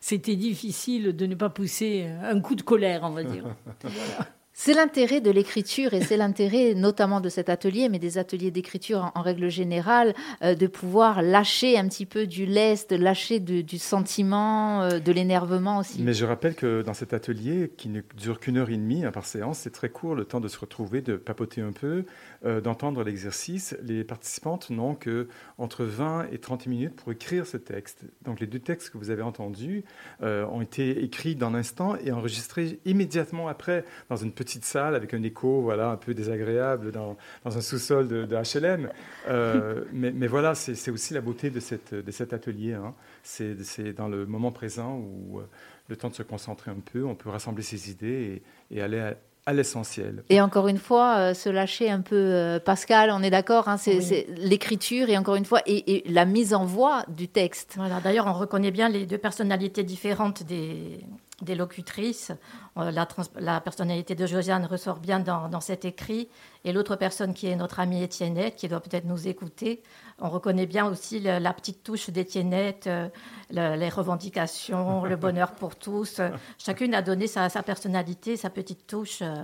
c'était 0.02 0.36
difficile 0.36 1.16
de 1.16 1.26
ne 1.26 1.36
pas 1.36 1.50
pousser 1.50 2.08
un 2.22 2.40
coup 2.42 2.56
de 2.56 2.64
colère, 2.64 3.02
on 3.04 3.12
va 3.12 3.24
dire. 3.24 3.46
Voilà. 3.82 4.28
C'est 4.58 4.74
l'intérêt 4.74 5.20
de 5.20 5.32
l'écriture 5.32 5.94
et 5.94 6.00
c'est 6.00 6.16
l'intérêt 6.16 6.76
notamment 6.76 7.20
de 7.20 7.28
cet 7.28 7.50
atelier, 7.50 7.90
mais 7.90 8.00
des 8.00 8.18
ateliers 8.18 8.52
d'écriture 8.52 9.12
en, 9.14 9.22
règle 9.22 9.50
générale, 9.50 10.14
euh, 10.44 10.56
de 10.56 10.66
pouvoir 10.66 11.22
lâcher 11.22 11.78
un 11.78 11.86
petit 11.90 12.06
peu 12.06 12.26
du 12.26 12.46
lest, 12.46 12.94
lâcher 12.94 13.42
du 13.42 13.78
sentiment, 13.78 14.82
euh, 14.82 15.00
de 15.00 15.12
l'énervement 15.12 15.80
aussi. 15.80 16.02
Mais 16.02 16.14
je 16.14 16.24
rappelle 16.24 16.56
que 16.56 16.84
dans 16.84 16.94
cet 16.94 17.12
atelier, 17.12 17.74
qui 17.76 17.90
ne 17.90 18.00
dure 18.16 18.40
qu'une 18.40 18.56
heure 18.56 18.70
et 18.70 18.78
demie 18.78 19.04
hein, 19.04 19.12
par 19.12 19.26
séance, 19.26 19.60
c'est 19.60 19.74
très 19.74 19.90
court, 19.90 20.16
le 20.16 20.24
temps 20.24 20.40
de 20.40 20.48
se 20.48 20.58
retrouver, 20.58 21.02
de 21.02 21.18
papoter 21.18 21.60
un 21.60 21.74
peu, 21.74 22.06
euh, 22.46 22.62
d'entendre 22.62 23.04
l'exercice. 23.04 23.76
Les 23.84 24.04
participantes 24.04 24.70
n'ont 24.70 24.96
que 24.96 25.28
entre 25.58 25.86
20 25.86 26.28
et 26.32 26.38
30 26.38 26.68
minutes 26.68 26.96
pour 26.96 27.12
écrire 27.12 27.46
ce 27.46 27.58
texte. 27.58 28.06
Donc 28.24 28.40
les 28.40 28.48
deux 28.48 28.60
textes 28.60 28.90
que 28.90 28.98
vous 28.98 29.10
avez 29.10 29.22
entendus 29.22 29.84
ont 30.22 30.62
été 30.62 31.04
écrits 31.04 31.36
dans 31.36 31.50
l'instant 31.50 31.96
et 31.98 32.12
enregistrés 32.12 32.80
immédiatement 32.86 33.48
après 33.48 33.86
dans 34.10 34.16
une 34.16 34.32
petite 34.32 34.66
salle 34.66 34.96
avec 34.96 35.14
un 35.14 35.24
écho 35.24 35.62
voilà, 35.62 35.90
un 35.90 35.98
peu 35.98 36.14
désagréable 36.14 36.92
dans, 36.92 37.18
dans 37.44 37.58
un 37.58 37.62
sous-sol 37.62 38.08
de, 38.08 38.26
HLM. 38.26 38.90
Euh, 39.28 39.84
mais, 39.94 40.12
mais, 40.12 40.28
voilà, 40.28 40.56
c'est 40.56 40.92
aussi 40.92 41.14
la 41.14 41.22
beauté 41.22 41.50
de, 41.50 41.60
cette, 41.60 41.94
de 41.94 42.12
cet 42.12 42.34
atelier. 42.34 42.74
Hein. 42.74 42.94
C'est 43.24 43.94
dans 43.94 44.08
le 44.08 44.26
moment 44.26 44.52
présent 44.52 44.98
où 44.98 45.40
euh, 45.40 45.44
le 45.88 45.96
temps 45.96 46.10
de 46.10 46.16
se 46.16 46.24
concentrer 46.24 46.72
un 46.72 46.80
peu, 46.80 47.04
on 47.06 47.16
peut 47.16 47.30
rassembler 47.30 47.64
ses 47.64 47.92
idées 47.92 48.42
et, 48.72 48.78
et 48.78 48.82
aller 48.82 49.00
à, 49.00 49.16
à 49.46 49.54
l'essentiel. 49.54 50.24
Et 50.30 50.42
encore 50.42 50.68
une 50.68 50.78
fois, 50.78 51.18
euh, 51.18 51.34
se 51.34 51.50
lâcher 51.50 51.90
un 51.90 52.02
peu, 52.02 52.60
Pascal, 52.66 53.12
on 53.12 53.22
est 53.22 53.30
d'accord, 53.30 53.68
hein, 53.68 53.78
c'est 53.78 54.28
l'écriture 54.38 55.10
et 55.10 55.18
encore 55.18 55.36
une 55.36 55.46
fois, 55.46 55.62
et, 55.66 55.98
et, 55.98 56.12
la 56.12 56.26
mise 56.26 56.54
en 56.54 56.66
voix 56.66 57.04
du 57.08 57.28
texte. 57.28 57.74
Voilà, 57.78 58.00
D'ailleurs, 58.00 58.28
on 58.28 58.34
reconnaît 58.34 58.72
bien 58.72 58.90
les 58.90 59.06
deux 59.06 59.18
personnalités 59.18 59.84
différentes 59.84 60.44
des, 60.44 61.00
des 61.42 61.56
locutrices. 61.56 62.32
Euh, 62.78 62.92
la, 62.92 63.62
personnalité 63.62 64.16
de 64.16 64.26
Josiane 64.26 64.66
ressort 64.66 65.00
bien 65.00 65.20
dans, 65.20 65.62
cet 65.62 65.86
écrit. 65.86 66.30
Et 66.64 66.72
l'autre 66.72 66.96
personne 66.96 67.34
qui 67.34 67.48
est 67.48 67.56
notre 67.56 67.80
amie 67.80 68.04
Étiennette, 68.04 68.56
qui 68.56 68.68
doit 68.68 68.80
peut-être 68.80 69.06
nous 69.06 69.28
écouter, 69.28 69.84
on 70.20 70.30
reconnaît 70.30 70.66
bien 70.66 70.86
aussi 70.86 71.20
la 71.20 71.54
petite 71.54 71.84
touche 71.84 72.10
d'Étiennette, 72.10 72.88
euh, 72.88 73.10
les 73.50 73.90
revendications, 73.90 75.04
le 75.06 75.16
bonheur 75.16 75.52
pour 75.54 75.76
tous. 75.76 76.22
Chacune 76.58 76.94
a 76.94 77.02
donné 77.02 77.28
sa, 77.28 77.50
personnalité, 77.64 78.38
sa 78.38 78.50
petite 78.50 78.88
touche 78.88 79.20
euh, 79.22 79.44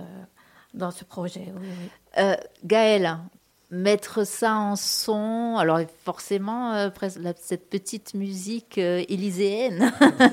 dans 0.74 0.90
ce 0.90 1.04
projet. 1.04 1.52
Gaëlle, 2.64 3.18
mettre 3.72 4.24
ça 4.24 4.54
en 4.54 4.76
son. 4.76 5.56
Alors 5.58 5.80
forcément, 6.04 6.74
euh, 6.74 6.90
cette 7.36 7.68
petite 7.68 8.14
musique 8.14 8.78
euh, 8.78 9.02
élyséenne 9.08 9.92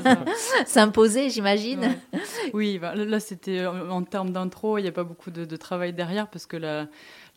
s'imposer, 0.65 1.29
j'imagine. 1.29 1.97
Oui, 2.53 2.77
bah, 2.77 2.93
là 2.95 3.19
c'était 3.19 3.65
en, 3.65 4.03
termes 4.03 4.31
d'intro, 4.31 4.77
il 4.77 4.83
n'y 4.83 4.89
a 4.89 4.91
pas 4.91 5.05
beaucoup 5.05 5.31
de, 5.31 5.45
de, 5.45 5.55
travail 5.55 5.93
derrière 5.93 6.27
parce 6.27 6.45
que 6.45 6.57
la, 6.57 6.87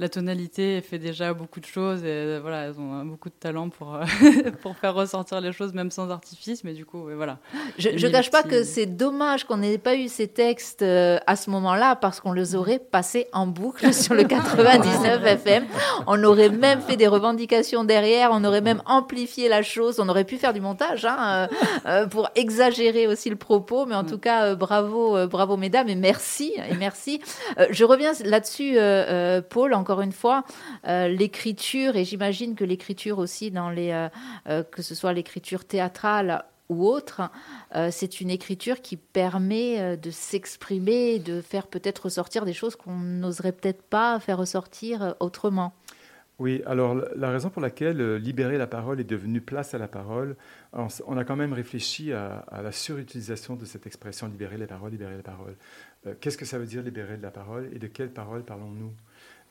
la 0.02 0.08
tonalité 0.08 0.80
fait 0.80 0.98
déjà 0.98 1.32
beaucoup 1.32 1.60
de 1.60 1.64
choses 1.64 2.02
et 2.02 2.08
euh, 2.08 2.38
voilà, 2.42 2.66
elles 2.66 2.78
ont 2.80 3.04
beaucoup 3.04 3.28
de 3.28 3.34
talent 3.34 3.68
pour, 3.68 3.94
euh, 3.94 4.04
pour 4.62 4.76
faire 4.76 4.94
ressortir 4.94 5.40
les 5.40 5.52
choses 5.52 5.72
même 5.72 5.90
sans 5.90 6.10
artifice. 6.10 6.64
Mais 6.64 6.72
du 6.72 6.84
coup, 6.84 7.08
voilà. 7.14 7.38
Je 7.78 7.90
ne 7.90 8.12
cache 8.12 8.30
pas 8.30 8.42
que 8.42 8.64
c'est 8.64 8.86
dommage 8.86 9.44
qu'on 9.44 9.58
n'ait 9.58 9.78
pas 9.78 9.94
eu 9.94 10.08
ces 10.08 10.28
textes 10.28 10.82
euh, 10.82 11.18
à 11.26 11.36
ce 11.36 11.50
moment-là 11.50 11.94
parce 11.96 12.20
qu'on 12.20 12.32
les 12.32 12.56
aurait 12.56 12.80
passés 12.80 13.28
en 13.32 13.46
boucle 13.46 13.94
sur 13.94 14.14
le 14.14 14.24
99 14.24 15.24
FM. 15.24 15.66
On 16.06 16.22
aurait 16.24 16.48
même 16.48 16.80
fait 16.80 16.96
des 16.96 17.06
revendications 17.06 17.84
derrière, 17.84 18.30
on 18.32 18.44
aurait 18.44 18.60
même 18.60 18.82
amplifié 18.86 19.48
la 19.48 19.62
chose, 19.62 20.00
on 20.00 20.08
aurait 20.08 20.24
pu 20.24 20.38
faire 20.38 20.52
du 20.52 20.60
montage 20.60 21.04
hein, 21.04 21.48
pour 22.10 22.28
exagérer 22.34 23.06
aussi 23.06 23.30
le 23.30 23.36
propos. 23.36 23.86
Mais 23.86 23.94
en 23.94 24.04
tout 24.04 24.18
cas, 24.18 24.54
bravo, 24.54 25.26
bravo 25.26 25.56
mesdames 25.56 25.88
et 25.88 25.94
merci 25.94 26.52
et 26.70 26.74
merci. 26.74 27.20
je 27.70 27.84
reviens 27.84 28.12
là-dessus, 28.24 28.76
Paul 29.50 29.74
encore 29.74 30.00
une 30.00 30.12
fois, 30.12 30.44
euh, 30.86 31.08
l'écriture, 31.08 31.96
et 31.96 32.04
j'imagine 32.04 32.54
que 32.54 32.64
l'écriture 32.64 33.18
aussi, 33.18 33.50
dans 33.50 33.70
les, 33.70 33.90
euh, 33.90 34.08
euh, 34.48 34.62
que 34.62 34.82
ce 34.82 34.94
soit 34.94 35.12
l'écriture 35.12 35.64
théâtrale 35.64 36.44
ou 36.68 36.86
autre, 36.86 37.22
c'est 37.90 38.20
une 38.20 38.30
écriture 38.30 38.80
qui 38.80 38.96
permet 38.96 39.96
de 39.96 40.10
s'exprimer, 40.10 41.18
de 41.18 41.40
faire 41.40 41.66
peut-être 41.66 42.04
ressortir 42.04 42.44
des 42.44 42.54
choses 42.54 42.76
qu'on 42.76 42.96
n'oserait 42.96 43.52
peut-être 43.52 43.82
pas 43.82 44.18
faire 44.20 44.38
ressortir 44.38 45.14
autrement. 45.20 45.74
Oui, 46.38 46.62
alors 46.64 46.94
la 46.94 47.30
raison 47.30 47.50
pour 47.50 47.60
laquelle 47.60 48.16
libérer 48.16 48.56
la 48.56 48.66
parole 48.66 49.00
est 49.00 49.04
devenu 49.04 49.40
place 49.40 49.74
à 49.74 49.78
la 49.78 49.86
parole, 49.88 50.36
on 50.72 51.16
a 51.16 51.24
quand 51.24 51.36
même 51.36 51.52
réfléchi 51.52 52.12
à, 52.12 52.44
la 52.62 52.72
surutilisation 52.72 53.54
de 53.54 53.64
cette 53.66 53.86
expression 53.86 54.26
libérer 54.28 54.56
la 54.56 54.66
parole, 54.66 54.92
libérer 54.92 55.16
la 55.16 55.22
parole. 55.22 55.56
Qu'est-ce 56.20 56.38
que 56.38 56.46
ça 56.46 56.58
veut 56.58 56.66
dire 56.66 56.82
libérer 56.82 57.18
de 57.18 57.22
la 57.22 57.30
parole 57.30 57.68
et 57.72 57.78
de 57.78 57.86
quelle 57.86 58.10
parole 58.10 58.44
parlons-nous? 58.44 58.92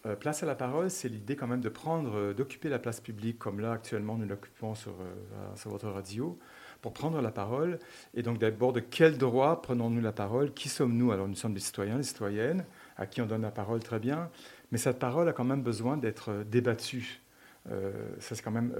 Euh, 0.07 0.15
place 0.15 0.41
à 0.41 0.47
la 0.47 0.55
parole, 0.55 0.89
c'est 0.89 1.09
l'idée 1.09 1.35
quand 1.35 1.47
même 1.47 1.61
de 1.61 1.69
prendre, 1.69 2.15
euh, 2.15 2.33
d'occuper 2.33 2.69
la 2.69 2.79
place 2.79 2.99
publique, 2.99 3.37
comme 3.37 3.59
là 3.59 3.73
actuellement 3.73 4.17
nous 4.17 4.27
l'occupons 4.27 4.71
euh, 4.71 5.55
sur, 5.55 5.69
votre 5.69 5.89
radio, 5.89 6.39
pour 6.81 6.93
prendre 6.93 7.21
la 7.21 7.31
parole. 7.31 7.79
Et 8.13 8.23
donc 8.23 8.39
d'abord, 8.39 8.73
de 8.73 8.79
quel 8.79 9.17
droit 9.17 9.61
prenons-nous 9.61 10.01
la 10.01 10.11
parole? 10.11 10.53
Qui 10.53 10.69
sommes-nous? 10.69 11.11
Alors 11.11 11.27
nous 11.27 11.35
sommes 11.35 11.53
des 11.53 11.59
citoyens, 11.59 11.97
des 11.97 12.03
citoyennes, 12.03 12.65
à 12.97 13.05
qui 13.05 13.21
on 13.21 13.25
donne 13.25 13.43
la 13.43 13.51
parole 13.51 13.81
très 13.81 13.99
bien, 13.99 14.29
mais 14.71 14.77
cette 14.77 14.99
parole 14.99 15.27
a 15.29 15.33
quand 15.33 15.43
même 15.43 15.63
besoin 15.63 15.97
d'être 15.97 16.43
débattue. 16.49 17.21
ça 17.65 18.35
c'est 18.35 18.41
quand 18.41 18.51
même 18.51 18.73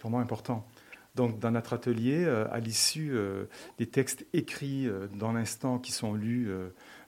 vraiment 0.00 0.18
important. 0.18 0.66
Donc 1.14 1.38
dans 1.38 1.50
notre 1.50 1.72
atelier, 1.72 2.26
à 2.26 2.58
l'issue 2.58 3.16
des 3.78 3.86
textes 3.86 4.26
écrits 4.32 4.88
dans 5.14 5.32
l'instant 5.32 5.78
qui 5.78 5.92
sont 5.92 6.14
lus 6.14 6.50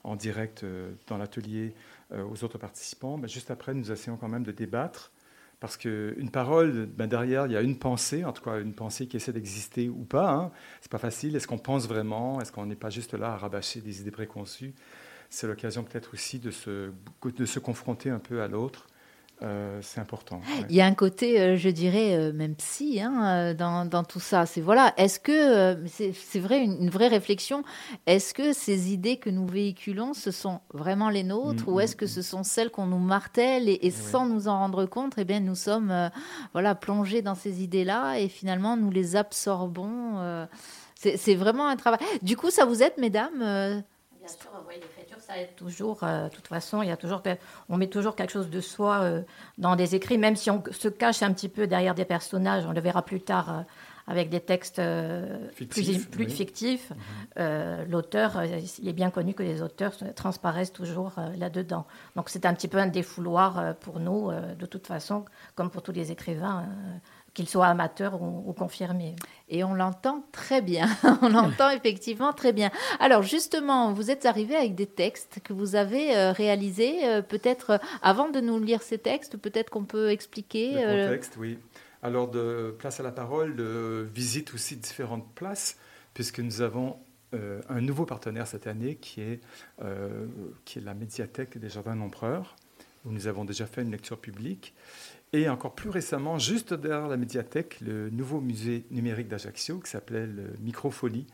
en 0.03 0.15
direct 0.15 0.65
dans 1.07 1.17
l'atelier, 1.17 1.73
euh, 2.11 2.23
aux 2.23 2.43
autres 2.43 2.57
participants. 2.57 3.17
Mais 3.17 3.27
juste 3.27 3.51
après, 3.51 3.75
nous 3.75 3.91
essayons 3.91 4.17
quand 4.17 4.29
même 4.29 4.41
de 4.41 4.51
débattre. 4.51 5.11
Parce 5.59 5.75
qu'une 5.75 6.29
parole, 6.31 6.85
ben 6.85 7.07
derrière, 7.07 7.45
il 7.45 7.51
y 7.51 7.57
a 7.57 7.61
une 7.61 7.77
pensée, 7.77 8.23
en 8.23 8.31
tout 8.31 8.43
cas 8.43 8.59
une 8.59 8.73
pensée 8.73 9.07
qui 9.07 9.17
essaie 9.17 9.33
d'exister 9.33 9.89
ou 9.89 10.05
pas. 10.05 10.31
Hein. 10.31 10.51
C'est 10.81 10.91
pas 10.91 10.99
facile. 10.99 11.35
Est-ce 11.35 11.47
qu'on 11.47 11.57
pense 11.57 11.87
vraiment? 11.87 12.39
Est-ce 12.39 12.51
qu'on 12.51 12.65
n'est 12.65 12.75
pas 12.75 12.89
juste 12.89 13.13
là 13.13 13.33
à 13.33 13.37
rabâcher 13.37 13.81
des 13.81 13.99
idées 13.99 14.11
préconçues? 14.11 14.73
C'est 15.29 15.47
l'occasion 15.47 15.83
peut-être 15.83 16.13
aussi 16.13 16.39
de 16.39 16.49
se, 16.49 16.91
de 17.23 17.45
se 17.45 17.59
confronter 17.59 18.09
un 18.09 18.19
peu 18.19 18.41
à 18.41 18.47
l'autre 18.47 18.87
euh, 19.41 19.79
c'est 19.81 20.01
important. 20.01 20.41
Il 20.69 20.75
y 20.75 20.81
a 20.81 20.85
un 20.85 20.93
côté, 20.93 21.39
euh, 21.39 21.55
je 21.55 21.69
dirais, 21.69 22.15
euh, 22.15 22.33
même 22.33 22.55
psy 22.55 22.99
hein, 23.01 23.53
dans, 23.53 23.85
dans, 23.85 24.03
tout 24.03 24.19
ça. 24.19 24.45
C'est 24.45 24.59
voilà, 24.59 24.93
est-ce 24.97 25.19
que 25.19 25.77
c'est 25.87 26.39
vrai 26.39 26.63
une, 26.63 26.89
vraie 26.89 27.07
réflexion 27.07 27.63
Est-ce 28.05 28.33
que 28.33 28.51
ces 28.51 28.91
idées 28.91 29.17
que 29.17 29.29
nous 29.29 29.47
véhiculons, 29.47 30.13
ce 30.13 30.31
sont 30.31 30.59
vraiment 30.73 31.09
les 31.09 31.23
nôtres, 31.23 31.69
mm, 31.69 31.73
ou 31.73 31.79
est-ce 31.79 31.95
que 31.95 32.05
mm, 32.05 32.09
ce 32.09 32.19
mm. 32.19 32.23
sont 32.23 32.43
celles 32.43 32.69
qu'on 32.69 32.87
nous 32.87 32.99
martèle 32.99 33.69
et, 33.69 33.91
sans 33.91 34.25
nous 34.25 34.49
en 34.49 34.59
rendre 34.59 34.85
compte, 34.85 35.13
eh 35.17 35.23
bien, 35.23 35.39
nous 35.39 35.55
sommes 35.55 36.09
voilà 36.53 36.75
plongés 36.75 37.21
dans 37.21 37.35
ces 37.35 37.63
idées-là 37.63 38.19
et 38.19 38.27
finalement 38.27 38.75
nous 38.75 38.91
les 38.91 39.15
absorbons. 39.15 40.47
c'est 40.95 41.35
vraiment 41.35 41.67
un 41.67 41.77
travail. 41.77 41.99
Du 42.21 42.35
coup, 42.35 42.49
ça 42.49 42.65
vous 42.65 42.83
aide, 42.83 42.93
mesdames 42.97 43.39
Bien 43.39 44.27
sûr, 44.27 44.51
oui, 44.67 44.75
toujours. 45.55 46.03
Euh, 46.03 46.29
de 46.29 46.33
toute 46.33 46.47
façon, 46.47 46.81
il 46.81 46.89
y 46.89 46.91
a 46.91 46.97
toujours, 46.97 47.21
on 47.69 47.77
met 47.77 47.87
toujours 47.87 48.15
quelque 48.15 48.31
chose 48.31 48.49
de 48.49 48.61
soi 48.61 49.01
euh, 49.01 49.21
dans 49.57 49.75
des 49.75 49.95
écrits, 49.95 50.17
même 50.17 50.35
si 50.35 50.49
on 50.49 50.63
se 50.71 50.87
cache 50.87 51.23
un 51.23 51.33
petit 51.33 51.49
peu 51.49 51.67
derrière 51.67 51.95
des 51.95 52.05
personnages. 52.05 52.65
On 52.65 52.71
le 52.71 52.81
verra 52.81 53.03
plus 53.03 53.21
tard 53.21 53.49
euh, 53.49 53.61
avec 54.07 54.29
des 54.29 54.39
textes 54.39 54.81
plus, 55.55 56.07
plus 56.07 56.29
fictifs. 56.31 56.91
Mhm. 57.37 57.85
L'auteur, 57.89 58.41
il 58.79 58.87
est 58.87 58.93
bien 58.93 59.11
connu 59.11 59.35
que 59.35 59.43
les 59.43 59.61
auteurs 59.61 59.93
transparaissent 60.15 60.73
toujours 60.73 61.13
là-dedans. 61.37 61.85
Donc 62.15 62.29
c'est 62.29 62.47
un 62.47 62.55
petit 62.55 62.67
peu 62.67 62.79
un 62.79 62.87
défouloir 62.87 63.75
pour 63.75 63.99
nous, 63.99 64.31
de 64.31 64.65
toute 64.65 64.87
façon, 64.87 65.25
comme 65.53 65.69
pour 65.69 65.83
tous 65.83 65.91
les 65.91 66.11
écrivains 66.11 66.65
qu'il 67.39 67.47
soit 67.47 67.67
amateur 67.67 68.21
ou, 68.21 68.51
confirmé. 68.51 69.15
Et 69.47 69.63
on 69.63 69.73
l'entend 69.73 70.25
très 70.33 70.61
bien. 70.61 70.89
on 71.21 71.29
l'entend 71.29 71.69
effectivement 71.69 72.33
très 72.33 72.51
bien. 72.51 72.69
Alors 72.99 73.23
justement, 73.23 73.93
vous 73.93 74.11
êtes 74.11 74.25
arrivé 74.25 74.57
avec 74.57 74.75
des 74.75 74.87
textes 74.87 75.39
que 75.41 75.53
vous 75.53 75.75
avez 75.75 76.17
euh, 76.17 76.33
réalisés. 76.33 77.07
Euh, 77.07 77.21
peut-être 77.21 77.69
euh, 77.69 77.77
avant 78.01 78.29
de 78.29 78.41
nous 78.41 78.59
lire 78.59 78.81
ces 78.81 78.97
textes, 78.97 79.37
peut-être 79.37 79.69
qu'on 79.69 79.85
peut 79.85 80.09
expliquer. 80.09 80.73
Le 80.73 81.05
contexte, 81.05 81.37
oui. 81.37 81.57
Alors 82.03 82.29
de 82.29 82.75
Place 82.77 82.99
à 82.99 83.03
la 83.03 83.13
parole, 83.13 83.55
de 83.55 84.05
visite 84.13 84.53
aussi 84.53 84.75
différentes 84.75 85.33
places, 85.33 85.77
puisque 86.13 86.39
nous 86.39 86.59
avons 86.59 86.97
un 87.31 87.79
nouveau 87.79 88.05
partenaire 88.05 88.47
cette 88.47 88.67
année 88.67 88.95
qui 88.95 89.21
est, 89.21 89.39
qui 90.65 90.79
est 90.79 90.81
la 90.81 90.93
médiathèque 90.93 91.57
des 91.57 91.69
Jardins 91.69 91.95
d'Empereur, 91.95 92.55
où 93.05 93.11
nous 93.11 93.27
avons 93.27 93.45
déjà 93.45 93.65
fait 93.65 93.81
une 93.81 93.91
lecture 93.91 94.17
publique. 94.17 94.73
Et 95.31 95.47
encore 95.47 95.75
plus 95.75 95.89
récemment, 95.89 96.39
juste 96.39 96.73
derrière 96.73 97.07
la 97.07 97.17
médiathèque, 97.17 97.79
le 97.81 98.09
nouveau 98.09 98.41
musée 98.41 98.85
numérique 98.89 99.27
d'Ajaccio 99.27 99.79
qui 99.79 99.89
s'appelait 99.91 100.27
Microfolie 100.59 101.27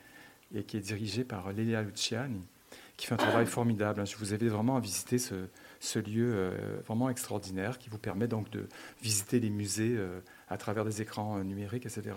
et 0.53 0.63
qui 0.63 0.75
est 0.77 0.81
dirigé 0.81 1.23
par 1.23 1.53
Lélia 1.53 1.81
Luciani, 1.81 2.41
qui 2.97 3.07
fait 3.07 3.13
un 3.13 3.17
travail 3.17 3.45
formidable. 3.45 4.05
Je 4.05 4.17
vous 4.17 4.33
invite 4.33 4.49
vraiment 4.49 4.75
à 4.75 4.79
visiter 4.79 5.17
ce, 5.17 5.99
lieu 5.99 6.33
euh, 6.35 6.79
vraiment 6.85 7.09
extraordinaire 7.09 7.77
qui 7.77 7.89
vous 7.89 7.97
permet 7.97 8.27
donc 8.27 8.49
de 8.49 8.67
visiter 9.01 9.39
les 9.39 9.49
musées 9.49 9.95
euh, 9.97 10.19
à 10.49 10.57
travers 10.57 10.83
des 10.83 11.01
écrans 11.01 11.37
euh, 11.37 11.43
numériques, 11.43 11.85
etc. 11.85 12.11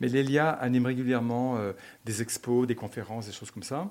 Mais 0.00 0.08
Lélia 0.08 0.50
anime 0.50 0.86
régulièrement 0.86 1.58
des 2.04 2.20
expos, 2.22 2.66
des 2.66 2.74
conférences, 2.74 3.26
des 3.26 3.32
choses 3.32 3.50
comme 3.50 3.62
ça. 3.62 3.90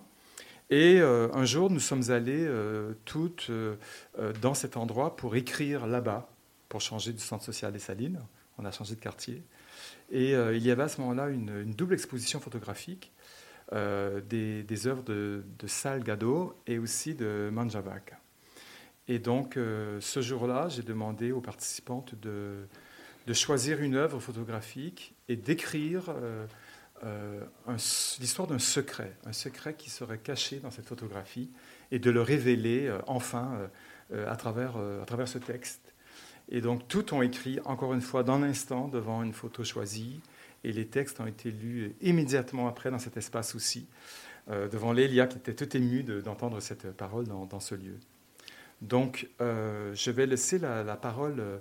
Et 0.69 0.99
un 1.01 1.45
jour, 1.45 1.69
nous 1.69 1.79
sommes 1.79 2.09
allés 2.09 2.49
toutes 3.05 3.51
dans 4.41 4.53
cet 4.53 4.77
endroit 4.77 5.15
pour 5.15 5.35
écrire 5.35 5.85
là-bas, 5.85 6.32
pour 6.73 6.81
changer 6.81 7.13
du 7.13 7.21
centre 7.21 7.45
social 7.45 7.71
des 7.71 7.77
Salines. 7.77 8.19
On 8.57 8.65
a 8.65 8.71
changé 8.71 8.95
de 8.95 8.99
quartier. 8.99 9.43
Et 10.11 10.31
il 10.31 10.63
y 10.63 10.71
avait 10.71 10.83
à 10.83 10.87
ce 10.87 10.99
moment-là 11.01 11.29
une, 11.29 11.71
double 11.73 11.93
exposition 11.93 12.39
photographique 12.39 13.11
des, 13.71 14.63
des, 14.63 14.87
œuvres 14.87 15.03
de, 15.03 15.43
de 15.59 15.67
Salgado 15.67 16.55
et 16.65 16.79
aussi 16.79 17.13
de 17.13 17.49
Manjavak. 17.51 18.13
Et 19.07 19.19
donc, 19.19 19.57
euh, 19.57 19.99
ce 19.99 20.21
jour-là, 20.21 20.69
j'ai 20.69 20.81
demandé 20.81 21.31
aux 21.31 21.41
participantes 21.41 22.15
de, 22.21 22.67
de, 23.27 23.33
choisir 23.33 23.81
une 23.81 23.95
œuvre 23.95 24.19
photographique 24.19 25.13
et 25.27 25.35
d'écrire 25.35 26.05
euh, 26.09 26.45
euh, 27.03 27.41
l'histoire 28.19 28.47
d'un 28.47 28.59
secret, 28.59 29.13
un 29.25 29.33
secret 29.33 29.73
qui 29.73 29.89
serait 29.89 30.19
caché 30.19 30.59
dans 30.59 30.71
cette 30.71 30.87
photographie, 30.87 31.51
et 31.91 31.99
de 31.99 32.09
le 32.09 32.21
révéler 32.21 32.91
enfin 33.05 33.69
à, 34.11 34.35
travers, 34.35 34.77
à 34.77 35.05
travers 35.05 35.27
ce 35.27 35.37
texte. 35.37 35.82
Et 36.53 36.61
donc, 36.61 36.87
toutes 36.87 37.11
ont 37.11 37.21
écrit, 37.21 37.59
encore 37.65 37.93
une 37.93 38.01
fois, 38.01 38.23
dans 38.23 38.39
l'instant, 38.39 38.87
devant 38.87 39.23
une 39.23 39.33
photo 39.33 39.65
choisie, 39.65 40.21
et 40.63 40.71
les 40.71 40.87
textes 40.87 41.19
ont 41.19 41.25
été 41.25 41.51
lus 41.51 41.93
immédiatement 42.01 42.69
après 42.69 42.89
dans 42.89 42.99
cet 42.99 43.17
espace 43.17 43.53
aussi, 43.55 43.85
devant 44.47 44.93
Lélia, 44.93 45.27
qui 45.27 45.37
était 45.37 45.53
toute 45.53 45.75
émue 45.75 46.03
d'entendre 46.03 46.61
cette 46.61 46.91
parole 46.91 47.25
dans, 47.25 47.59
ce 47.59 47.75
lieu. 47.75 47.97
Donc, 48.83 49.27
euh, 49.39 49.95
je 49.95 50.11
vais 50.11 50.25
laisser 50.25 50.59
la, 50.59 50.83
parole 50.97 51.39
euh, 51.39 51.57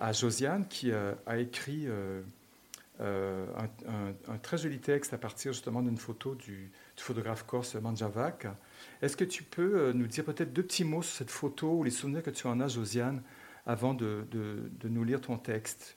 à 0.00 0.12
Josiane 0.12 0.66
qui 0.66 0.90
euh, 0.90 1.14
a 1.24 1.38
écrit 1.38 1.86
un, 3.00 4.38
très 4.42 4.58
joli 4.58 4.78
texte 4.78 5.14
à 5.14 5.18
partir 5.18 5.52
justement 5.52 5.82
d'une 5.82 5.98
photo 5.98 6.34
du, 6.34 6.70
photographe 6.96 7.44
corse 7.44 7.76
Manjavak. 7.76 8.46
Est-ce 9.02 9.16
que 9.16 9.24
tu 9.24 9.44
peux 9.44 9.92
nous 9.92 10.06
dire 10.06 10.24
peut-être 10.24 10.52
deux 10.52 10.62
petits 10.64 10.84
mots 10.84 11.02
sur 11.02 11.16
cette 11.16 11.30
photo 11.30 11.70
ou 11.72 11.84
les 11.84 11.90
souvenirs 11.90 12.22
que 12.22 12.30
tu 12.30 12.46
en 12.46 12.60
as, 12.60 12.68
Josiane, 12.68 13.22
avant 13.66 13.94
de, 13.94 14.26
nous 14.84 15.04
lire 15.04 15.20
ton 15.20 15.38
texte 15.38 15.96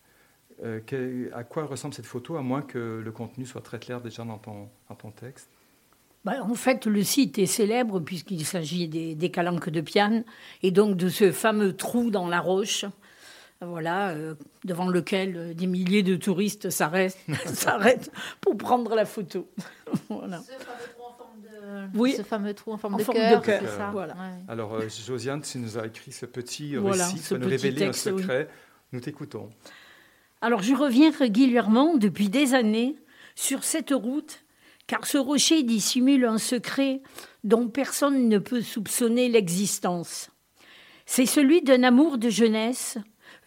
À 0.63 1.43
quoi 1.43 1.65
ressemble 1.65 1.93
cette 1.93 2.05
photo, 2.05 2.37
à 2.37 2.41
moins 2.41 2.61
que 2.61 3.01
le 3.03 3.11
contenu 3.11 3.45
soit 3.45 3.61
très 3.61 3.79
clair 3.79 4.01
déjà 4.01 4.23
dans 4.23 4.37
ton 4.39 5.11
texte? 5.11 5.49
Bah, 6.27 6.43
en 6.43 6.55
fait, 6.55 6.87
le 6.87 7.03
site 7.03 7.39
est 7.39 7.45
célèbre 7.45 8.01
puisqu'il 8.01 8.45
s'agit 8.45 8.89
des, 8.89 9.31
calanques 9.31 9.69
de 9.69 9.79
Piane 9.79 10.25
et 10.61 10.71
donc 10.71 10.97
de 10.97 11.07
ce 11.07 11.31
fameux 11.31 11.73
trou 11.73 12.09
dans 12.11 12.27
la 12.27 12.41
roche, 12.41 12.83
voilà, 13.61 14.09
euh, 14.09 14.35
devant 14.65 14.89
lequel 14.89 15.37
euh, 15.37 15.53
des 15.53 15.67
milliers 15.67 16.03
de 16.03 16.17
touristes 16.17 16.69
s'arrêtent 16.69 17.17
pour 18.41 18.57
prendre 18.57 18.93
la 18.93 19.05
photo. 19.05 19.47
voilà. 20.09 20.43
De, 21.67 21.97
oui. 21.97 22.13
ce 22.15 22.23
fameux 22.23 22.53
trou 22.53 22.71
en 22.71 22.77
forme 22.77 22.97
de 22.97 23.03
cœur. 23.03 23.43
Ça. 23.43 23.89
Voilà. 23.91 24.15
Alors, 24.47 24.73
euh, 24.75 24.87
Josiane, 24.87 25.41
tu 25.41 25.57
nous 25.57 25.77
as 25.77 25.87
écrit 25.87 26.11
ce 26.11 26.25
petit 26.25 26.77
récit 26.77 27.19
qui 27.19 27.33
nous 27.33 27.47
révéler 27.47 27.85
un 27.85 27.93
secret. 27.93 28.47
Nous 28.93 28.99
t'écoutons. 29.01 29.49
Alors, 30.41 30.61
je 30.61 30.73
reviens 30.73 31.11
régulièrement 31.11 31.97
depuis 31.97 32.29
des 32.29 32.53
années 32.53 32.95
sur 33.35 33.63
cette 33.63 33.91
route 33.91 34.43
car 34.87 35.05
ce 35.05 35.17
rocher 35.17 35.63
dissimule 35.63 36.25
un 36.25 36.37
secret 36.37 37.01
dont 37.43 37.67
personne 37.67 38.29
ne 38.29 38.37
peut 38.37 38.61
soupçonner 38.61 39.27
l'existence. 39.27 40.29
C'est 41.05 41.25
celui 41.25 41.61
d'un 41.61 41.83
amour 41.83 42.17
de 42.17 42.29
jeunesse, 42.29 42.97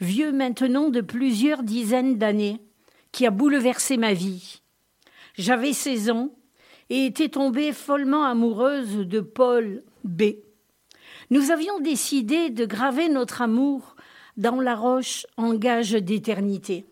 vieux 0.01 0.33
maintenant 0.33 0.91
de 0.91 1.01
plusieurs 1.01 1.63
dizaines 1.63 2.19
d'années, 2.19 2.61
qui 3.13 3.27
a 3.27 3.31
bouleversé 3.31 3.97
ma 3.97 4.13
vie. 4.13 4.61
J'avais 5.37 5.73
seize 5.73 6.11
ans 6.11 6.31
et 6.91 7.07
étais 7.07 7.29
tombée 7.29 7.73
follement 7.73 8.25
amoureuse 8.25 8.97
de 8.99 9.21
Paul 9.21 9.83
B. 10.05 10.23
Nous 11.31 11.53
avions 11.53 11.79
décidé 11.79 12.51
de 12.51 12.67
graver 12.67 13.09
notre 13.09 13.41
amour 13.43 13.95
dans 14.37 14.61
la 14.61 14.75
roche 14.75 15.27
en 15.37 15.55
gage 15.55 15.93
d'éternité. 15.93 16.87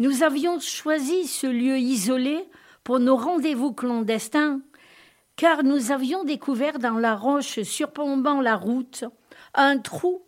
Nous 0.00 0.24
avions 0.24 0.58
choisi 0.58 1.26
ce 1.26 1.46
lieu 1.46 1.78
isolé 1.78 2.44
pour 2.82 2.98
nos 2.98 3.16
rendez-vous 3.16 3.72
clandestins, 3.72 4.60
car 5.36 5.62
nous 5.62 5.92
avions 5.92 6.24
découvert 6.24 6.78
dans 6.78 6.98
la 6.98 7.14
roche 7.14 7.62
surplombant 7.62 8.40
la 8.40 8.56
route 8.56 9.04
un 9.54 9.78
trou 9.78 10.22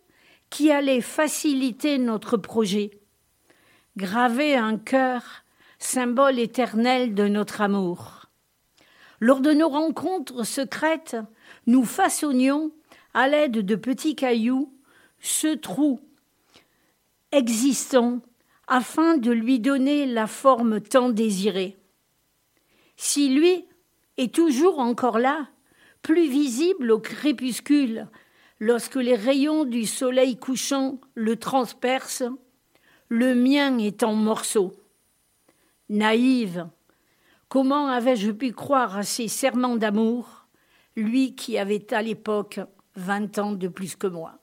qui 0.49 0.71
allait 0.71 1.01
faciliter 1.01 1.97
notre 1.97 2.37
projet. 2.37 2.91
Graver 3.97 4.55
un 4.55 4.77
cœur, 4.77 5.43
symbole 5.79 6.39
éternel 6.39 7.13
de 7.13 7.27
notre 7.27 7.61
amour. 7.61 8.24
Lors 9.19 9.39
de 9.39 9.51
nos 9.51 9.69
rencontres 9.69 10.43
secrètes, 10.43 11.17
nous 11.67 11.85
façonnions, 11.85 12.71
à 13.13 13.27
l'aide 13.27 13.65
de 13.65 13.75
petits 13.75 14.15
cailloux, 14.15 14.73
ce 15.19 15.55
trou 15.55 15.99
existant 17.31 18.21
afin 18.67 19.17
de 19.17 19.31
lui 19.31 19.59
donner 19.59 20.05
la 20.05 20.27
forme 20.27 20.81
tant 20.81 21.09
désirée. 21.09 21.77
Si 22.97 23.29
lui 23.29 23.65
est 24.17 24.33
toujours 24.33 24.79
encore 24.79 25.19
là, 25.19 25.47
plus 26.01 26.27
visible 26.27 26.91
au 26.91 26.99
crépuscule, 26.99 28.07
lorsque 28.59 28.95
les 28.95 29.15
rayons 29.15 29.65
du 29.65 29.85
soleil 29.85 30.37
couchant 30.37 30.99
le 31.13 31.35
transpercent, 31.35 32.37
le 33.09 33.35
mien 33.35 33.77
est 33.77 34.03
en 34.03 34.13
morceaux. 34.13 34.73
Naïve, 35.89 36.67
comment 37.55 37.87
avais-je 37.87 38.31
pu 38.31 38.51
croire 38.51 38.97
à 38.97 39.03
ces 39.03 39.29
serments 39.29 39.77
d'amour, 39.77 40.45
lui 40.97 41.35
qui 41.35 41.57
avait 41.57 41.93
à 41.93 42.01
l'époque 42.01 42.59
vingt 42.97 43.39
ans 43.39 43.53
de 43.53 43.69
plus 43.69 43.95
que 43.95 44.07
moi? 44.07 44.33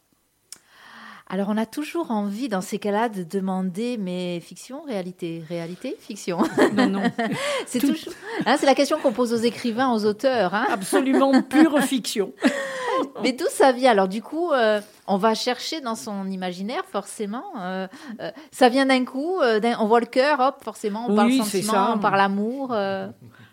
Alors, 1.29 1.51
on 1.51 1.59
a 1.59 1.67
toujours 1.67 2.11
envie, 2.11 2.49
dans 2.49 2.63
ces 2.63 2.79
cas-là, 2.79 3.11
de 3.11 3.23
demander, 3.23 3.99
mais 3.99 4.41
fiction, 4.41 4.83
réalité 4.85 5.45
Réalité, 5.47 5.95
fiction? 6.01 6.39
Non, 6.73 6.89
non. 6.89 7.03
c'est 7.67 7.81
toujours... 7.81 8.15
Hein, 8.47 8.57
c'est 8.59 8.65
la 8.65 8.75
question 8.75 8.99
qu'on 8.99 9.13
pose 9.13 9.35
aux 9.35 9.45
écrivains, 9.45 9.93
aux 9.93 10.07
auteurs. 10.07 10.55
Hein? 10.55 10.67
Absolument 10.71 11.43
pure 11.43 11.83
fiction. 11.83 12.33
mais 13.23 13.33
d'où 13.33 13.47
ça 13.51 13.73
vient? 13.73 13.91
Alors, 13.91 14.09
du 14.09 14.23
coup, 14.23 14.53
euh, 14.53 14.81
on 15.07 15.17
va 15.17 15.35
chercher 15.35 15.81
dans 15.81 15.95
son 15.95 16.27
imaginaire, 16.27 16.83
forcément. 16.91 17.45
Euh, 17.59 17.87
euh, 18.21 18.31
ça 18.51 18.69
vient 18.69 18.87
d'un 18.87 19.05
coup, 19.05 19.39
on 19.41 19.87
voit 19.87 20.01
le 20.01 20.07
cœur, 20.07 20.41
hop, 20.41 20.57
forcément, 20.63 21.07
on 21.09 21.15
parle 21.15 21.33
sentiment, 21.33 21.95
on 21.95 21.99
parle 21.99 22.21
amour. 22.21 22.75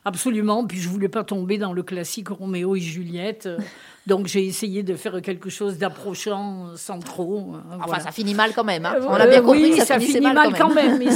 Absolument. 0.05 0.65
Puis 0.65 0.79
je 0.79 0.89
voulais 0.89 1.09
pas 1.09 1.23
tomber 1.23 1.57
dans 1.57 1.73
le 1.73 1.83
classique 1.83 2.29
Roméo 2.29 2.75
et 2.75 2.79
Juliette. 2.79 3.49
Donc 4.09 4.25
j'ai 4.25 4.43
essayé 4.43 4.81
de 4.81 4.95
faire 4.95 5.21
quelque 5.21 5.51
chose 5.51 5.77
d'approchant 5.77 6.69
sans 6.75 6.97
trop. 6.97 7.53
Euh, 7.53 7.77
enfin, 7.79 7.99
ça 7.99 8.11
finit 8.11 8.33
mal 8.33 8.53
quand 8.55 8.63
même. 8.63 8.83
Hein. 8.83 8.95
On 9.07 9.13
a 9.13 9.27
bien 9.27 9.41
compris 9.41 9.69
oui, 9.71 9.77
que 9.77 9.85
ça, 9.85 9.99
finit 9.99 10.33
mal, 10.33 10.51
quand 10.57 10.73
même, 10.73 10.97
mais 10.97 11.11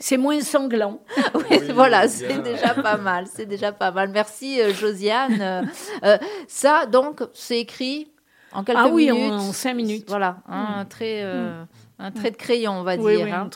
c'est, 0.00 0.16
moins 0.16 0.40
sanglant. 0.40 1.00
oui, 1.34 1.58
voilà, 1.74 2.08
c'est 2.08 2.42
déjà 2.42 2.72
pas 2.72 2.96
mal. 2.96 3.26
C'est 3.30 3.44
déjà 3.44 3.70
pas 3.72 3.90
mal. 3.90 4.08
Merci 4.08 4.62
euh, 4.62 4.72
Josiane. 4.72 5.68
Euh, 6.02 6.16
ça, 6.46 6.86
donc, 6.86 7.20
c'est 7.34 7.58
écrit 7.58 8.10
en 8.52 8.64
quelques 8.64 8.78
ah, 8.80 8.88
oui, 8.88 9.12
minutes. 9.12 9.32
En, 9.34 9.52
cinq 9.52 9.74
minutes. 9.74 10.06
Voilà, 10.08 10.38
un 10.48 10.84
mm. 10.84 10.88
très. 10.88 11.24
Mm. 11.24 11.66
Un 12.00 12.12
trait 12.12 12.30
de 12.30 12.36
crayon, 12.36 12.72
on 12.74 12.82
va 12.84 12.96
dire. 12.96 13.26
Hein. 13.34 13.50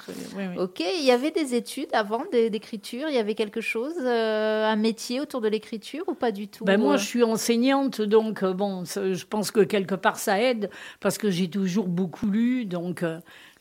ok, 0.59 0.83
il 0.99 1.05
y 1.05 1.13
avait 1.13 1.31
des 1.31 1.55
études 1.55 1.91
avant 1.93 2.25
d'écriture, 2.33 3.09
il 3.09 3.15
y 3.15 3.19
avait 3.19 3.37
quelque 3.37 3.61
chose, 3.61 3.95
euh, 4.01 4.67
un 4.67 4.75
métier 4.75 5.21
autour 5.21 5.41
de 5.41 5.47
l'écriture 5.47 6.03
ou 6.09 6.15
pas 6.15 6.33
du 6.33 6.49
tout 6.49 6.65
ben 6.65 6.81
Moi, 6.81 6.95
euh? 6.95 6.99
je 6.99 7.05
suis 7.05 7.23
enseignante, 7.23 8.03
donc 8.03 8.43
euh, 8.43 8.53
bon, 8.53 8.85
je 8.85 9.25
pense 9.27 9.53
que 9.53 9.61
quelque 9.61 9.95
part 9.95 10.17
ça 10.17 10.41
aide 10.41 10.71
parce 10.99 11.19
que 11.19 11.31
j'ai 11.31 11.49
toujours 11.49 11.87
beaucoup 11.87 12.27
lu, 12.27 12.65
donc 12.65 13.05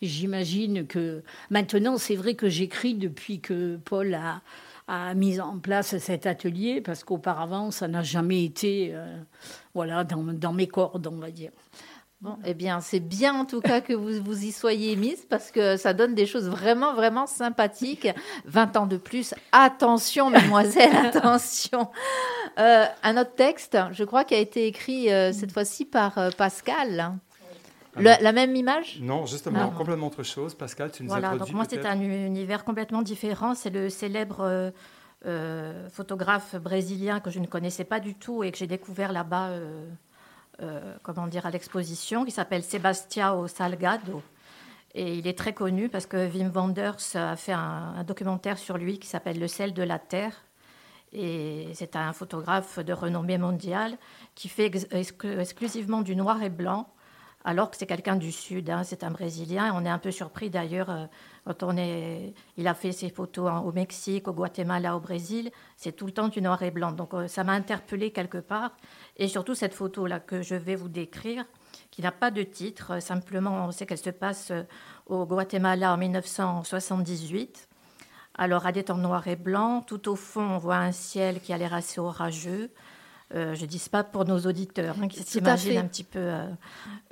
j'imagine 0.02 0.88
que 0.88 1.22
maintenant, 1.52 1.98
c'est 1.98 2.16
vrai 2.16 2.34
que 2.34 2.50
j'écris 2.50 2.96
depuis 2.96 3.40
que 3.40 3.78
Paul 3.86 4.16
a, 4.16 4.42
a 4.88 5.14
mis 5.14 5.40
en 5.40 5.60
place 5.60 5.96
cet 6.00 6.26
atelier 6.26 6.82
parce 6.82 7.04
qu'auparavant, 7.04 7.70
ça 7.70 7.88
n'a 7.88 8.02
jamais 8.02 8.44
été 8.44 8.96
voilà, 9.76 10.04
dans, 10.04 10.24
dans 10.24 10.54
mes 10.54 10.68
cordes, 10.68 11.06
on 11.06 11.18
va 11.18 11.30
dire. 11.30 11.52
Bon, 12.22 12.38
eh 12.46 12.54
bien, 12.54 12.82
c'est 12.82 13.00
bien 13.00 13.34
en 13.34 13.46
tout 13.46 13.62
cas 13.62 13.82
que 13.82 13.94
vous, 13.94 14.24
vous 14.24 14.46
y 14.46 14.52
soyez 14.52 14.96
mise 14.96 15.26
parce 15.28 15.50
que 15.50 15.76
ça 15.76 15.94
donne 15.94 16.14
des 16.14 16.28
choses 16.28 16.48
vraiment, 16.48 16.94
vraiment 16.94 17.26
sympathiques. 17.26 18.08
20 18.46 18.78
ans 18.78 18.86
de 18.86 18.98
plus, 18.98 19.34
attention, 19.52 20.30
mademoiselle, 20.30 20.96
attention. 21.04 21.90
Euh, 22.60 22.86
un 23.02 23.18
autre 23.18 23.34
texte, 23.34 23.76
je 23.92 24.04
crois, 24.04 24.24
qui 24.24 24.36
a 24.36 24.38
été 24.38 24.68
écrit 24.68 25.12
euh, 25.12 25.34
cette 25.34 25.52
fois-ci 25.52 25.84
par 25.84 26.16
euh, 26.20 26.30
Pascal. 26.38 27.18
la 27.96 28.32
même 28.32 28.56
image? 28.56 29.00
Non, 29.02 29.26
justement, 29.26 29.72
complètement 29.72 30.08
autre 30.08 30.22
chose. 30.22 30.54
Pascal, 30.54 30.92
tu 30.92 31.02
nous 31.02 31.10
voilà, 31.10 31.32
as 31.32 31.38
donc 31.38 31.52
moi, 31.54 31.66
c'est 31.68 31.88
un 31.88 32.00
univers 32.00 32.64
complètement 32.64 33.02
différent. 33.02 33.56
C'est 33.56 33.72
le 33.72 33.90
célèbre 33.90 34.72
photographe 35.92 36.56
brésilien 36.56 37.20
que 37.20 37.32
je 37.32 37.40
ne 37.40 37.48
connaissais 37.48 37.84
pas 37.84 38.00
du 38.00 38.14
tout 38.14 38.44
et 38.44 38.52
que 38.52 38.60
j'ai 38.60 38.68
découvert 38.68 39.12
là-bas, 39.12 39.50
comment 41.04 41.28
dire, 41.28 41.46
à 41.46 41.52
l'exposition, 41.52 42.26
qui 42.26 42.32
s'appelle 42.32 42.64
Sebastião 42.64 43.48
Salgado. 43.48 44.22
Et 44.94 45.16
il 45.18 45.28
est 45.28 45.38
très 45.38 45.54
connu 45.54 45.90
parce 45.90 46.06
que 46.06 46.30
Wim 46.30 46.52
Wenders 46.54 47.16
a 47.16 47.36
fait 47.36 47.54
un, 47.54 48.04
documentaire 48.04 48.58
sur 48.58 48.78
lui 48.78 49.00
qui 49.00 49.08
s'appelle 49.08 49.40
Le 49.40 49.48
sel 49.48 49.74
de 49.74 49.84
la 49.84 50.00
terre. 50.00 50.44
Et 51.14 51.70
c'est 51.74 51.96
un 51.96 52.14
photographe 52.14 52.80
de 52.80 52.94
renommée 52.94 53.38
mondiale 53.38 53.98
qui 54.36 54.50
fait 54.50 54.72
exclusivement 54.92 56.02
du 56.02 56.16
noir 56.16 56.42
et 56.42 56.50
blanc, 56.50 56.88
alors 57.44 57.72
que 57.72 57.78
c'est 57.78 57.88
quelqu'un 57.88 58.16
du 58.16 58.32
Sud, 58.32 58.70
hein, 58.70 58.84
c'est 58.84 59.04
un 59.04 59.12
Brésilien. 59.12 59.72
On 59.76 59.84
est 59.84 59.90
un 59.90 59.98
peu 59.98 60.12
surpris 60.12 60.50
d'ailleurs 60.50 60.90
euh, 60.90 61.06
quand 61.46 61.64
on 61.64 61.76
est. 61.76 62.34
Il 62.58 62.68
a 62.68 62.74
fait 62.74 62.92
ses 62.92 63.10
photos 63.10 63.52
au 63.66 63.72
Mexique, 63.72 64.28
au 64.28 64.34
Guatemala, 64.34 64.96
au 64.96 65.00
Brésil. 65.00 65.52
C'est 65.76 65.94
tout 65.94 66.06
le 66.06 66.12
temps 66.12 66.28
du 66.28 66.42
noir 66.42 66.62
et 66.62 66.72
blanc. 66.72 66.92
Donc 66.92 67.14
euh, 67.14 67.28
ça 67.28 67.44
m'a 67.44 67.54
interpellé 67.54 68.12
quelque 68.12 68.38
part. 68.38 68.78
Et 69.18 69.28
surtout 69.28 69.56
cette 69.56 69.74
photo-là 69.74 70.20
que 70.20 70.42
je 70.44 70.56
vais 70.56 70.76
vous 70.76 70.90
décrire, 70.90 71.46
qui 71.90 72.02
n'a 72.02 72.12
pas 72.12 72.30
de 72.30 72.44
titre. 72.44 73.02
Simplement, 73.02 73.66
on 73.66 73.72
sait 73.72 73.88
qu'elle 73.88 73.98
se 73.98 74.12
passe 74.12 74.52
euh, 74.52 74.64
au 75.08 75.26
Guatemala 75.26 75.94
en 75.94 75.98
1978. 75.98 77.68
Alors, 78.36 78.66
elle 78.66 78.78
est 78.78 78.90
en 78.90 78.98
noir 78.98 79.28
et 79.28 79.36
blanc. 79.36 79.82
Tout 79.82 80.10
au 80.10 80.16
fond, 80.16 80.42
on 80.42 80.58
voit 80.58 80.78
un 80.78 80.92
ciel 80.92 81.42
qui 81.42 81.54
a 81.54 81.58
l'air 81.58 81.74
assez 81.74 82.00
orageux. 82.00 82.72
Euh, 83.34 83.56
je 83.56 83.62
ne 83.62 83.68
dis 83.68 83.82
pas 83.90 84.04
pour 84.04 84.26
nos 84.26 84.40
auditeurs 84.40 84.96
hein, 85.02 85.08
qui 85.08 85.24
s'imaginent 85.24 85.78
un 85.78 85.88
petit 85.88 86.04
peu. 86.04 86.20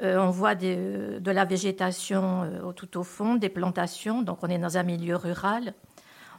Euh, 0.01 0.17
on 0.17 0.29
voit 0.29 0.55
de 0.55 1.31
la 1.31 1.45
végétation 1.45 2.49
tout 2.75 2.97
au 2.97 3.03
fond, 3.03 3.35
des 3.35 3.49
plantations, 3.49 4.21
donc 4.21 4.39
on 4.41 4.47
est 4.47 4.57
dans 4.57 4.77
un 4.77 4.83
milieu 4.83 5.15
rural. 5.15 5.73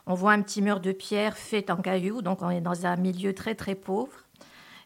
On 0.07 0.15
voit 0.15 0.33
un 0.33 0.43
petit 0.43 0.63
mur 0.63 0.81
de 0.81 0.93
pierre 0.93 1.37
fait 1.37 1.71
en 1.71 1.77
cailloux, 1.77 2.23
donc 2.23 2.43
on 2.43 2.51
est 2.51 2.61
dans 2.61 2.87
un 2.87 2.97
milieu 2.97 3.35
très 3.35 3.55
très 3.55 3.75
pauvre. 3.75 4.25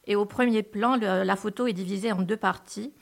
Et 0.07 0.16
au 0.16 0.26
premier 0.26 0.62
plan, 0.62 0.96
la 0.96 1.37
photo 1.37 1.66
est 1.66 1.72
divisée 1.72 2.12
en 2.12 2.22
deux 2.22 2.37
parties. 2.37 2.92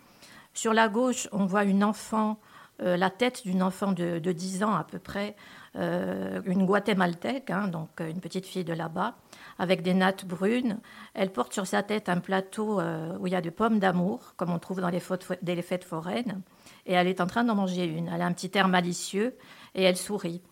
Sur 0.54 0.72
la 0.74 0.88
gauche, 0.88 1.28
on 1.32 1.46
voit 1.46 1.64
une 1.64 1.82
enfant, 1.82 2.38
euh, 2.82 2.96
la 2.96 3.10
tête 3.10 3.42
d'une 3.44 3.62
enfant 3.62 3.92
de, 3.92 4.18
10 4.18 4.62
ans 4.64 4.74
à 4.74 4.84
peu 4.84 4.98
près, 4.98 5.34
euh, 5.76 6.40
une 6.44 6.66
guatémaltèque, 6.66 7.50
hein, 7.50 7.68
donc 7.68 8.00
euh, 8.00 8.10
une 8.10 8.20
petite 8.20 8.46
fille 8.46 8.64
de 8.64 8.72
là-bas, 8.72 9.16
avec 9.62 9.82
des 9.82 9.94
nattes 9.94 10.24
brunes. 10.24 10.80
Elle 11.14 11.30
porte 11.30 11.52
sur 11.52 11.68
sa 11.68 11.84
tête 11.84 12.08
un 12.08 12.18
plateau 12.18 12.80
où 12.80 13.26
il 13.28 13.32
y 13.32 13.36
a 13.36 13.40
des 13.40 13.52
pommes 13.52 13.78
d'amour, 13.78 14.34
comme 14.36 14.50
on 14.50 14.58
trouve 14.58 14.80
dans 14.80 14.88
les, 14.88 14.98
fêtes 14.98 15.84
foraines, 15.84 16.42
et 16.84 16.94
elle 16.94 17.06
est 17.06 17.20
en 17.20 17.28
train 17.28 17.44
d'en 17.44 17.54
manger 17.54 17.84
une. 17.84 18.08
Elle 18.08 18.22
a 18.22 18.26
un 18.26 18.32
petit 18.32 18.50
air 18.58 18.66
malicieux 18.66 19.36
et 19.76 19.84
elle 19.84 19.96
sourit. 19.96 20.42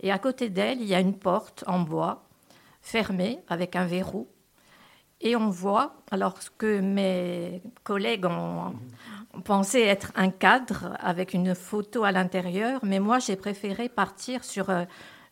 Et 0.00 0.10
à 0.10 0.18
côté 0.18 0.50
d'elle, 0.50 0.80
il 0.80 0.88
y 0.88 0.96
a 0.96 1.00
une 1.00 1.16
porte 1.16 1.62
en 1.68 1.78
bois, 1.78 2.24
fermée, 2.82 3.38
avec 3.48 3.76
un 3.76 3.86
verrou. 3.86 4.26
Et 5.20 5.36
on 5.36 5.48
voit, 5.48 5.94
alors 6.10 6.34
que 6.58 6.80
mes 6.80 7.62
collègues 7.84 8.26
ont, 8.26 8.74
pensé 9.44 9.80
être 9.80 10.10
un 10.16 10.30
cadre 10.30 10.96
avec 10.98 11.34
une 11.34 11.54
photo 11.54 12.02
à 12.02 12.10
l'intérieur, 12.10 12.80
mais 12.82 12.98
moi 12.98 13.20
j'ai 13.20 13.36
préféré 13.36 13.88
partir 13.88 14.42
sur 14.42 14.70
euh, 14.70 14.84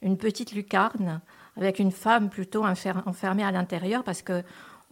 une 0.03 0.19
petite 0.19 0.53
lucarne 0.53 1.21
avec 1.57 1.79
une 1.79 1.93
femme 1.93 2.31
plutôt 2.31 2.65
enfermée 2.65 3.45
à 3.45 3.53
l'intérieur 3.53 4.05
parce 4.05 4.23
que 4.23 4.43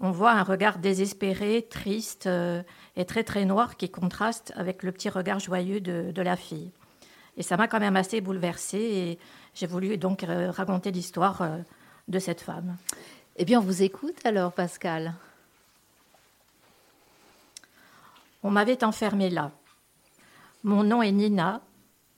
on 0.01 0.11
voit 0.11 0.33
un 0.33 0.43
regard 0.43 0.79
désespéré, 0.79 1.67
triste 1.71 2.27
euh, 2.27 2.63
et 2.97 3.05
très 3.05 3.23
très 3.23 3.45
noir 3.45 3.77
qui 3.77 3.89
contraste 3.89 4.53
avec 4.57 4.83
le 4.83 4.91
petit 4.91 5.09
regard 5.09 5.39
joyeux 5.39 5.81
de, 5.81 6.23
la 6.23 6.37
fille. 6.37 6.71
Et 7.37 7.43
ça 7.43 7.57
m'a 7.57 7.69
quand 7.69 7.79
même 7.79 7.97
assez 7.97 8.21
bouleversée 8.21 8.79
et 8.79 9.19
j'ai 9.55 9.67
voulu 9.67 9.97
donc 9.99 10.25
euh, 10.25 10.51
raconter 10.51 10.91
l'histoire 10.91 11.43
de 12.09 12.19
cette 12.19 12.41
femme. 12.41 12.77
Eh 13.37 13.45
bien, 13.45 13.61
on 13.61 13.63
vous 13.63 13.83
écoute 13.83 14.19
alors, 14.25 14.53
Pascal. 14.53 15.15
On 18.43 18.51
m'avait 18.51 18.83
enfermée 18.83 19.31
là. 19.31 19.53
Mon 20.65 20.83
nom 20.83 21.03
est 21.03 21.13
Nina. 21.13 21.61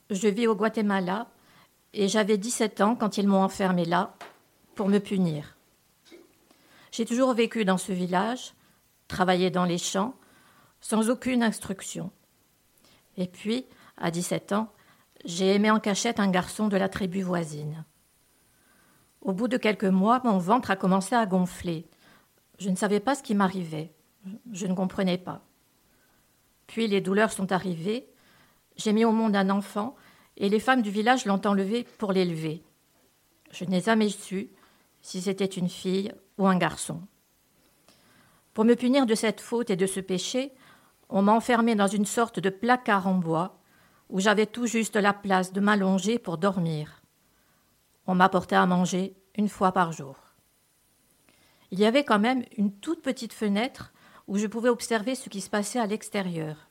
Je 0.09 0.27
vis 0.27 0.47
au 0.47 0.55
Guatemala 0.55 1.27
et 1.93 2.07
j'avais 2.07 2.37
17 2.37 2.81
ans 2.81 2.95
quand 2.95 3.17
ils 3.17 3.27
m'ont 3.27 3.43
enfermée 3.43 3.85
là 3.85 4.13
pour 4.75 4.89
me 4.89 4.99
punir. 4.99 5.57
J'ai 6.91 7.05
toujours 7.05 7.33
vécu 7.33 7.65
dans 7.65 7.77
ce 7.77 7.91
village, 7.91 8.53
travaillé 9.07 9.49
dans 9.49 9.65
les 9.65 9.77
champs, 9.77 10.15
sans 10.81 11.09
aucune 11.09 11.43
instruction. 11.43 12.11
Et 13.17 13.27
puis, 13.27 13.65
à 13.97 14.11
17 14.11 14.51
ans, 14.51 14.71
j'ai 15.25 15.55
aimé 15.55 15.71
en 15.71 15.79
cachette 15.79 16.19
un 16.19 16.29
garçon 16.29 16.67
de 16.67 16.77
la 16.77 16.89
tribu 16.89 17.21
voisine. 17.21 17.85
Au 19.21 19.33
bout 19.33 19.47
de 19.47 19.57
quelques 19.57 19.85
mois, 19.85 20.21
mon 20.23 20.37
ventre 20.37 20.69
a 20.69 20.75
commencé 20.75 21.15
à 21.15 21.25
gonfler. 21.25 21.87
Je 22.59 22.69
ne 22.69 22.75
savais 22.75 22.99
pas 22.99 23.15
ce 23.15 23.23
qui 23.23 23.33
m'arrivait. 23.33 23.91
Je 24.51 24.67
ne 24.67 24.75
comprenais 24.75 25.17
pas. 25.17 25.41
Puis 26.67 26.87
les 26.87 27.01
douleurs 27.01 27.31
sont 27.31 27.51
arrivées. 27.51 28.07
J'ai 28.75 28.93
mis 28.93 29.05
au 29.05 29.11
monde 29.11 29.35
un 29.35 29.49
enfant 29.49 29.95
et 30.37 30.49
les 30.49 30.59
femmes 30.59 30.81
du 30.81 30.91
village 30.91 31.25
l'ont 31.25 31.41
enlevé 31.45 31.85
pour 31.97 32.11
l'élever. 32.11 32.63
Je 33.51 33.65
n'ai 33.65 33.81
jamais 33.81 34.09
su 34.09 34.49
si 35.05 35.21
c'était 35.21 35.45
une 35.45 35.69
fille 35.69 36.11
ou 36.39 36.47
un 36.47 36.57
garçon. 36.57 36.99
Pour 38.55 38.65
me 38.65 38.73
punir 38.73 39.05
de 39.05 39.13
cette 39.13 39.39
faute 39.39 39.69
et 39.69 39.75
de 39.75 39.85
ce 39.85 39.99
péché, 39.99 40.51
on 41.09 41.21
m'a 41.21 41.31
enfermé 41.31 41.75
dans 41.75 41.85
une 41.85 42.07
sorte 42.07 42.39
de 42.39 42.49
placard 42.49 43.05
en 43.05 43.13
bois 43.13 43.59
où 44.09 44.19
j'avais 44.19 44.47
tout 44.47 44.65
juste 44.65 44.95
la 44.95 45.13
place 45.13 45.53
de 45.53 45.59
m'allonger 45.61 46.17
pour 46.17 46.39
dormir. 46.39 47.03
On 48.07 48.15
m'apportait 48.15 48.55
à 48.55 48.65
manger 48.65 49.15
une 49.37 49.47
fois 49.47 49.71
par 49.71 49.91
jour. 49.91 50.17
Il 51.69 51.79
y 51.79 51.85
avait 51.85 52.03
quand 52.03 52.19
même 52.19 52.43
une 52.57 52.71
toute 52.71 53.03
petite 53.03 53.33
fenêtre 53.33 53.93
où 54.27 54.39
je 54.39 54.47
pouvais 54.47 54.69
observer 54.69 55.13
ce 55.13 55.29
qui 55.29 55.39
se 55.39 55.51
passait 55.51 55.79
à 55.79 55.85
l'extérieur. 55.85 56.67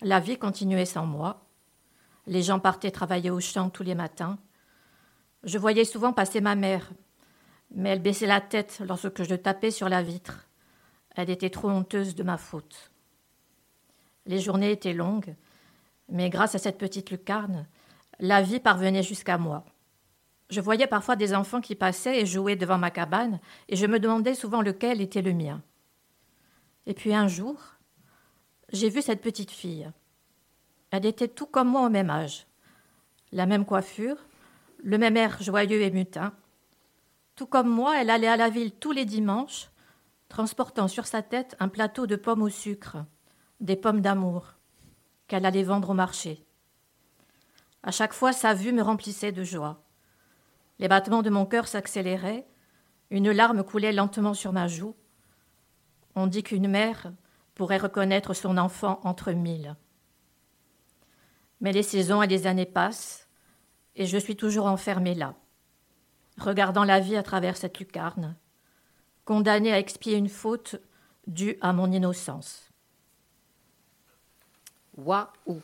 La 0.00 0.18
vie 0.18 0.36
continuait 0.36 0.84
sans 0.84 1.06
moi. 1.06 1.46
Les 2.26 2.42
gens 2.42 2.58
partaient 2.58 2.90
travailler 2.90 3.30
au 3.30 3.38
champ 3.38 3.70
tous 3.70 3.84
les 3.84 3.94
matins. 3.94 4.36
Je 5.44 5.58
voyais 5.58 5.84
souvent 5.84 6.12
passer 6.12 6.40
ma 6.40 6.56
mère, 6.56 6.90
mais 7.74 7.90
elle 7.90 8.02
baissait 8.02 8.26
la 8.26 8.40
tête 8.40 8.82
lorsque 8.86 9.22
je 9.22 9.34
tapais 9.34 9.70
sur 9.70 9.88
la 9.88 10.02
vitre. 10.02 10.46
Elle 11.14 11.30
était 11.30 11.50
trop 11.50 11.68
honteuse 11.68 12.14
de 12.14 12.22
ma 12.22 12.36
faute. 12.36 12.90
Les 14.26 14.40
journées 14.40 14.72
étaient 14.72 14.92
longues, 14.92 15.34
mais 16.08 16.30
grâce 16.30 16.54
à 16.54 16.58
cette 16.58 16.78
petite 16.78 17.10
lucarne, 17.10 17.66
la 18.18 18.42
vie 18.42 18.60
parvenait 18.60 19.02
jusqu'à 19.02 19.38
moi. 19.38 19.64
Je 20.50 20.60
voyais 20.60 20.86
parfois 20.86 21.16
des 21.16 21.34
enfants 21.34 21.60
qui 21.60 21.74
passaient 21.74 22.20
et 22.20 22.26
jouaient 22.26 22.56
devant 22.56 22.78
ma 22.78 22.90
cabane, 22.90 23.40
et 23.68 23.76
je 23.76 23.86
me 23.86 23.98
demandais 23.98 24.34
souvent 24.34 24.62
lequel 24.62 25.00
était 25.00 25.22
le 25.22 25.32
mien. 25.32 25.62
Et 26.86 26.94
puis 26.94 27.14
un 27.14 27.26
jour, 27.26 27.60
j'ai 28.72 28.88
vu 28.88 29.02
cette 29.02 29.22
petite 29.22 29.50
fille. 29.50 29.90
Elle 30.90 31.06
était 31.06 31.28
tout 31.28 31.46
comme 31.46 31.68
moi 31.68 31.86
au 31.86 31.90
même 31.90 32.10
âge. 32.10 32.46
La 33.32 33.46
même 33.46 33.64
coiffure, 33.64 34.16
le 34.82 34.98
même 34.98 35.16
air 35.16 35.42
joyeux 35.42 35.82
et 35.82 35.90
mutin. 35.90 36.32
Tout 37.36 37.46
comme 37.46 37.68
moi, 37.68 38.00
elle 38.00 38.08
allait 38.08 38.26
à 38.26 38.38
la 38.38 38.48
ville 38.48 38.72
tous 38.72 38.92
les 38.92 39.04
dimanches, 39.04 39.70
transportant 40.28 40.88
sur 40.88 41.06
sa 41.06 41.22
tête 41.22 41.54
un 41.60 41.68
plateau 41.68 42.06
de 42.06 42.16
pommes 42.16 42.42
au 42.42 42.48
sucre, 42.48 42.96
des 43.60 43.76
pommes 43.76 44.00
d'amour, 44.00 44.54
qu'elle 45.28 45.44
allait 45.44 45.62
vendre 45.62 45.90
au 45.90 45.94
marché. 45.94 46.46
À 47.82 47.90
chaque 47.90 48.14
fois, 48.14 48.32
sa 48.32 48.54
vue 48.54 48.72
me 48.72 48.82
remplissait 48.82 49.32
de 49.32 49.44
joie. 49.44 49.82
Les 50.78 50.88
battements 50.88 51.22
de 51.22 51.28
mon 51.28 51.44
cœur 51.44 51.68
s'accéléraient, 51.68 52.46
une 53.10 53.30
larme 53.30 53.62
coulait 53.62 53.92
lentement 53.92 54.34
sur 54.34 54.52
ma 54.52 54.66
joue, 54.66 54.96
on 56.14 56.26
dit 56.26 56.42
qu'une 56.42 56.68
mère 56.68 57.12
pourrait 57.54 57.76
reconnaître 57.76 58.32
son 58.32 58.56
enfant 58.56 58.98
entre 59.04 59.32
mille. 59.32 59.76
Mais 61.60 61.72
les 61.72 61.82
saisons 61.82 62.22
et 62.22 62.26
les 62.26 62.46
années 62.46 62.66
passent, 62.66 63.28
et 63.94 64.06
je 64.06 64.16
suis 64.16 64.36
toujours 64.36 64.66
enfermée 64.66 65.14
là, 65.14 65.34
regardant 66.38 66.84
la 66.84 67.00
vie 67.00 67.16
à 67.16 67.22
travers 67.22 67.56
cette 67.56 67.78
lucarne, 67.78 68.36
condamnée 69.24 69.72
à 69.72 69.78
expier 69.78 70.16
une 70.16 70.28
faute 70.28 70.76
due 71.26 71.56
à 71.60 71.72
mon 71.72 71.90
innocence. 71.90 72.66
Waouh 74.96 75.26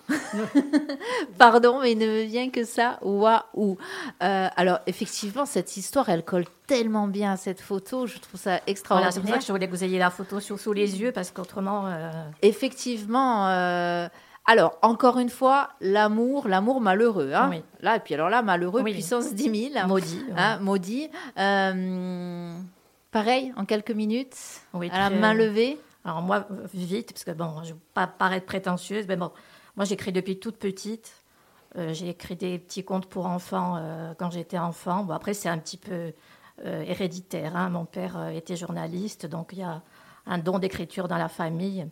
Pardon, 1.38 1.80
mais 1.80 1.92
il 1.92 1.98
ne 1.98 2.06
me 2.06 2.22
vient 2.24 2.50
que 2.50 2.64
ça. 2.64 2.98
Waouh 3.00 3.78
euh, 4.22 4.48
Alors, 4.56 4.80
effectivement, 4.86 5.46
cette 5.46 5.78
histoire, 5.78 6.10
elle 6.10 6.22
colle 6.22 6.44
tellement 6.66 7.08
bien 7.08 7.32
à 7.32 7.36
cette 7.38 7.62
photo. 7.62 8.06
Je 8.06 8.18
trouve 8.18 8.38
ça 8.38 8.60
extraordinaire. 8.66 9.12
c'est 9.12 9.20
pour 9.20 9.30
ça 9.30 9.38
que 9.38 9.44
je 9.44 9.52
voulais 9.52 9.66
que 9.66 9.72
vous 9.72 9.84
ayez 9.84 9.98
la 9.98 10.10
photo 10.10 10.38
sous, 10.38 10.72
les 10.74 11.00
yeux, 11.00 11.12
parce 11.12 11.30
qu'autrement. 11.30 11.86
Euh, 11.86 12.10
effectivement. 12.42 13.48
Euh, 13.48 14.08
alors, 14.44 14.76
encore 14.82 15.18
une 15.18 15.28
fois, 15.28 15.70
l'amour, 15.80 16.48
l'amour 16.48 16.80
malheureux. 16.80 17.32
Hein 17.32 17.62
Là, 17.80 17.96
et 17.96 18.00
puis 18.00 18.14
alors 18.14 18.28
là, 18.28 18.42
malheureux, 18.42 18.82
puissance 18.82 19.32
10 19.32 19.70
000. 19.72 19.86
Maudit. 19.86 20.24
Hein, 20.36 20.58
maudit. 20.58 21.10
pareil, 23.10 23.52
en 23.56 23.64
quelques 23.64 23.92
minutes, 23.92 24.36
à 24.90 24.98
la 24.98 25.10
main 25.10 25.34
levée. 25.34 25.78
Alors 26.04 26.22
moi, 26.22 26.46
vite, 26.74 27.12
parce 27.12 27.22
que 27.22 27.30
bon, 27.30 27.62
je 27.62 27.68
ne 27.68 27.74
veux 27.74 27.80
pas 27.94 28.08
paraître 28.08 28.46
prétentieuse, 28.46 29.06
mais 29.06 29.14
bon, 29.14 29.30
moi 29.76 29.84
j'écris 29.84 30.10
depuis 30.10 30.40
toute 30.40 30.56
petite. 30.56 31.14
Euh, 31.78 31.94
j'ai 31.94 32.08
écrit 32.08 32.36
des 32.36 32.58
petits 32.58 32.84
contes 32.84 33.06
pour 33.06 33.26
enfants 33.26 33.76
euh, 33.78 34.12
quand 34.18 34.30
j'étais 34.30 34.58
enfant. 34.58 35.04
Bon, 35.04 35.14
après, 35.14 35.34
c'est 35.34 35.48
un 35.48 35.58
petit 35.58 35.76
peu 35.76 36.12
héréditaire. 36.64 37.56
Hein. 37.56 37.70
Mon 37.70 37.86
père 37.86 38.28
était 38.28 38.56
journaliste, 38.56 39.26
donc 39.26 39.50
il 39.52 39.60
y 39.60 39.62
a 39.62 39.82
un 40.26 40.38
don 40.38 40.58
d'écriture 40.58 41.08
dans 41.08 41.16
la 41.16 41.28
famille. 41.28 41.88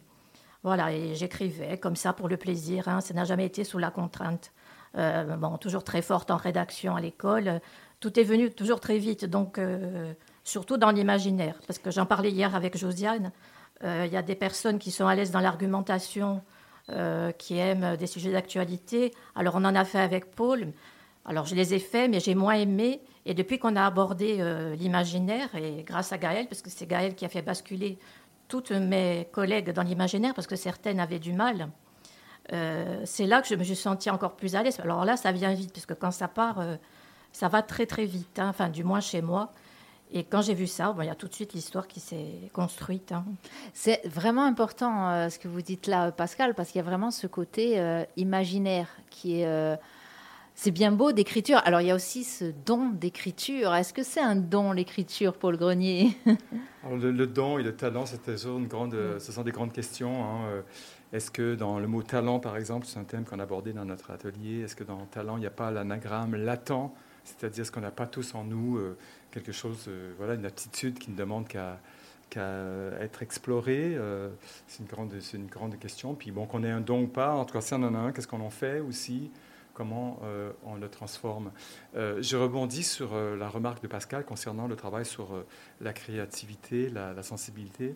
Voilà, 0.62 0.92
et 0.92 1.14
j'écrivais 1.14 1.79
comme 1.79 1.96
ça 1.96 2.12
pour 2.12 2.29
le 2.29 2.37
plaisir. 2.37 2.88
Hein. 2.88 3.01
Ça 3.01 3.14
n'a 3.14 3.25
jamais 3.25 3.46
été 3.46 3.64
sous 3.64 3.79
la 3.79 3.90
contrainte. 3.90 4.53
bon, 4.94 5.57
toujours 5.59 5.85
très 5.85 6.03
forte 6.03 6.31
en 6.31 6.37
rédaction 6.37 6.96
à 6.96 7.01
l'école. 7.01 7.61
Tout 8.01 8.18
est 8.18 8.25
venu 8.25 8.51
toujours 8.51 8.81
très 8.81 8.99
vite, 8.99 9.25
donc 9.25 9.59
surtout 10.44 10.77
dans 10.77 10.90
l'imaginaire. 10.90 11.55
Parce 11.66 11.79
que 11.79 11.90
j'en 11.90 12.05
parlais 12.05 12.31
hier 12.31 12.55
avec 12.55 12.77
Josiane. 12.77 13.33
Il 13.83 14.12
y 14.12 14.16
a 14.16 14.23
des 14.23 14.35
personnes 14.35 14.79
qui 14.79 14.90
sont 14.90 15.07
à 15.07 15.14
l'aise 15.14 15.31
dans 15.31 15.40
l'argumentation, 15.40 16.42
euh, 16.92 17.31
qui 17.31 17.57
aiment 17.57 17.96
des 17.96 18.09
sujets 18.09 18.33
d'actualité. 18.33 19.12
Alors 19.37 19.55
on 19.55 19.64
en 19.64 19.77
a 19.77 19.85
fait 19.85 20.01
avec 20.01 20.33
Paul. 20.35 20.73
Alors 21.25 21.46
je 21.46 21.55
les 21.55 21.73
ai 21.73 21.79
faits, 21.79 22.11
mais 22.11 22.18
j'ai 22.18 22.35
moins 22.35 22.55
aimé. 22.55 23.01
Et 23.27 23.35
depuis 23.35 23.61
qu'on 23.61 23.77
a 23.77 23.87
abordé 23.87 24.38
euh, 24.40 24.75
l'imaginaire, 24.75 25.55
et 25.55 25.85
grâce 25.85 26.12
à 26.12 26.18
Gaël, 26.18 26.49
parce 26.49 26.62
que 26.62 26.70
c'est 26.70 26.87
Gaël 26.87 27.14
qui 27.14 27.25
a 27.25 27.29
fait 27.29 27.42
basculer 27.42 27.96
toutes 28.50 28.72
mes 28.72 29.28
collègues 29.32 29.70
dans 29.70 29.82
l'imaginaire, 29.82 30.34
parce 30.34 30.46
que 30.46 30.56
certaines 30.56 31.00
avaient 31.00 31.18
du 31.18 31.32
mal, 31.32 31.70
euh, 32.52 33.00
c'est 33.04 33.26
là 33.26 33.40
que 33.40 33.48
je 33.48 33.54
me 33.54 33.64
suis 33.64 33.76
sentie 33.76 34.10
encore 34.10 34.34
plus 34.36 34.56
à 34.56 34.62
l'aise. 34.62 34.78
Alors 34.80 35.06
là, 35.06 35.16
ça 35.16 35.32
vient 35.32 35.54
vite, 35.54 35.72
parce 35.72 35.86
que 35.86 35.94
quand 35.94 36.10
ça 36.10 36.28
part, 36.28 36.62
ça 37.32 37.48
va 37.48 37.62
très 37.62 37.86
très 37.86 38.04
vite, 38.04 38.38
hein. 38.38 38.48
enfin 38.48 38.68
du 38.68 38.84
moins 38.84 39.00
chez 39.00 39.22
moi. 39.22 39.52
Et 40.12 40.24
quand 40.24 40.42
j'ai 40.42 40.54
vu 40.54 40.66
ça, 40.66 40.94
il 40.98 41.04
y 41.04 41.08
a 41.08 41.14
tout 41.14 41.28
de 41.28 41.34
suite 41.34 41.52
l'histoire 41.52 41.86
qui 41.86 42.00
s'est 42.00 42.50
construite. 42.52 43.12
Hein. 43.12 43.24
C'est 43.72 44.04
vraiment 44.06 44.44
important 44.44 45.08
euh, 45.08 45.28
ce 45.28 45.38
que 45.38 45.46
vous 45.46 45.62
dites 45.62 45.86
là, 45.86 46.10
Pascal, 46.10 46.54
parce 46.54 46.70
qu'il 46.70 46.80
y 46.80 46.84
a 46.84 46.84
vraiment 46.84 47.12
ce 47.12 47.28
côté 47.28 47.78
euh, 47.78 48.04
imaginaire 48.16 48.88
qui 49.08 49.42
est. 49.42 49.78
Euh, 50.50 50.54
c'est 50.54 50.70
bien 50.70 50.92
beau 50.92 51.12
d'écriture. 51.12 51.60
Alors 51.64 51.80
il 51.80 51.88
y 51.88 51.90
a 51.90 51.94
aussi 51.94 52.24
ce 52.24 52.52
don 52.66 52.90
d'écriture. 52.90 53.74
Est-ce 53.74 53.92
que 53.92 54.02
c'est 54.02 54.20
un 54.20 54.36
don 54.36 54.72
l'écriture, 54.72 55.34
Paul 55.34 55.56
Grenier? 55.56 56.16
Le, 56.90 57.26
don 57.26 57.58
et 57.58 57.62
le 57.62 57.76
talent, 57.76 58.06
c'est 58.06 58.26
une 58.46 58.66
grande, 58.66 58.96
ce 59.18 59.32
sont 59.32 59.42
des 59.42 59.52
grandes 59.52 59.72
questions. 59.72 60.24
Hein. 60.24 60.62
Est-ce 61.12 61.30
que 61.30 61.54
dans 61.54 61.78
le 61.78 61.86
mot 61.86 62.02
talent, 62.02 62.40
par 62.40 62.56
exemple, 62.56 62.86
c'est 62.86 62.98
un 62.98 63.04
thème 63.04 63.26
qu'on 63.26 63.38
a 63.38 63.42
abordé 63.42 63.74
dans 63.74 63.84
notre 63.84 64.10
atelier, 64.10 64.62
est-ce 64.62 64.74
que 64.74 64.84
dans 64.84 65.04
talent, 65.04 65.36
il 65.36 65.40
n'y 65.40 65.46
a 65.46 65.50
pas 65.50 65.70
l'anagramme 65.70 66.36
latent, 66.36 66.90
c'est-à-dire 67.22 67.66
ce 67.66 67.70
qu'on 67.70 67.82
n'a 67.82 67.90
pas 67.90 68.06
tous 68.06 68.34
en 68.34 68.44
nous 68.44 68.78
quelque 69.30 69.52
chose, 69.52 69.86
euh, 69.88 70.12
voilà, 70.18 70.34
une 70.34 70.46
aptitude 70.46 70.98
qui 70.98 71.10
ne 71.10 71.16
demande 71.16 71.48
qu'à 71.48 71.78
être 73.00 73.22
explorée. 73.22 73.94
Euh, 73.96 74.28
c'est 74.66 74.80
une, 74.80 74.88
grande, 74.88 75.12
une 75.34 75.46
grande 75.46 75.78
question. 75.78 76.14
Puis 76.14 76.30
bon, 76.30 76.46
qu'on 76.46 76.62
ait 76.64 76.70
un 76.70 76.80
don 76.80 77.02
ou 77.02 77.06
pas, 77.06 77.34
en 77.34 77.44
tout 77.44 77.54
cas, 77.54 77.60
si 77.60 77.74
on 77.74 77.82
en 77.82 77.94
a 77.94 77.98
un, 77.98 78.12
qu'est-ce 78.12 78.28
qu'on 78.28 78.40
en 78.40 78.50
fait 78.50 78.80
aussi? 78.80 79.30
Comment 79.81 80.21
euh, 80.25 80.53
on 80.66 80.75
le 80.75 80.90
transforme 80.90 81.53
Je 81.95 82.37
rebondis 82.37 82.83
sur 82.83 83.14
la 83.14 83.49
remarque 83.49 83.83
de 83.83 83.88
Pascal 83.88 84.27
concernant 84.27 84.66
le 84.66 84.77
travail 84.77 85.07
sur 85.07 85.43
la 85.81 85.95
créativité, 85.95 86.90
la, 86.90 87.23
sensibilité. 87.23 87.95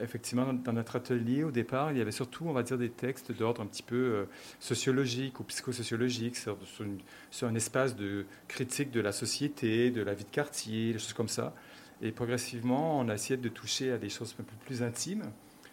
effectivement, 0.00 0.52
dans 0.52 0.72
notre 0.72 0.96
atelier, 0.96 1.44
au 1.44 1.52
départ, 1.52 1.92
il 1.92 1.98
y 1.98 2.00
avait 2.00 2.10
surtout, 2.10 2.46
on 2.48 2.52
va 2.52 2.64
dire, 2.64 2.76
des 2.76 2.90
textes 2.90 3.30
d'ordre 3.30 3.62
un 3.62 3.66
petit 3.66 3.84
peu 3.84 4.26
sociologique 4.58 5.38
ou 5.38 5.44
psychosociologique, 5.44 6.34
sur, 6.34 6.58
sur, 6.64 6.84
sur, 7.30 7.46
un 7.46 7.54
espace 7.54 7.94
de 7.94 8.26
critique 8.48 8.90
de 8.90 9.00
la 9.00 9.12
société, 9.12 9.92
de 9.92 10.02
la 10.02 10.14
vie 10.14 10.24
de 10.24 10.30
quartier, 10.30 10.92
des 10.92 10.98
choses 10.98 11.12
comme 11.12 11.28
ça. 11.28 11.54
Et 12.02 12.10
progressivement, 12.10 12.98
on 12.98 13.08
a 13.08 13.14
essayé 13.14 13.36
de 13.36 13.48
toucher 13.48 13.92
à 13.92 13.98
des 13.98 14.08
choses 14.08 14.34
un 14.40 14.42
peu 14.42 14.56
plus 14.66 14.82
intimes, 14.82 15.22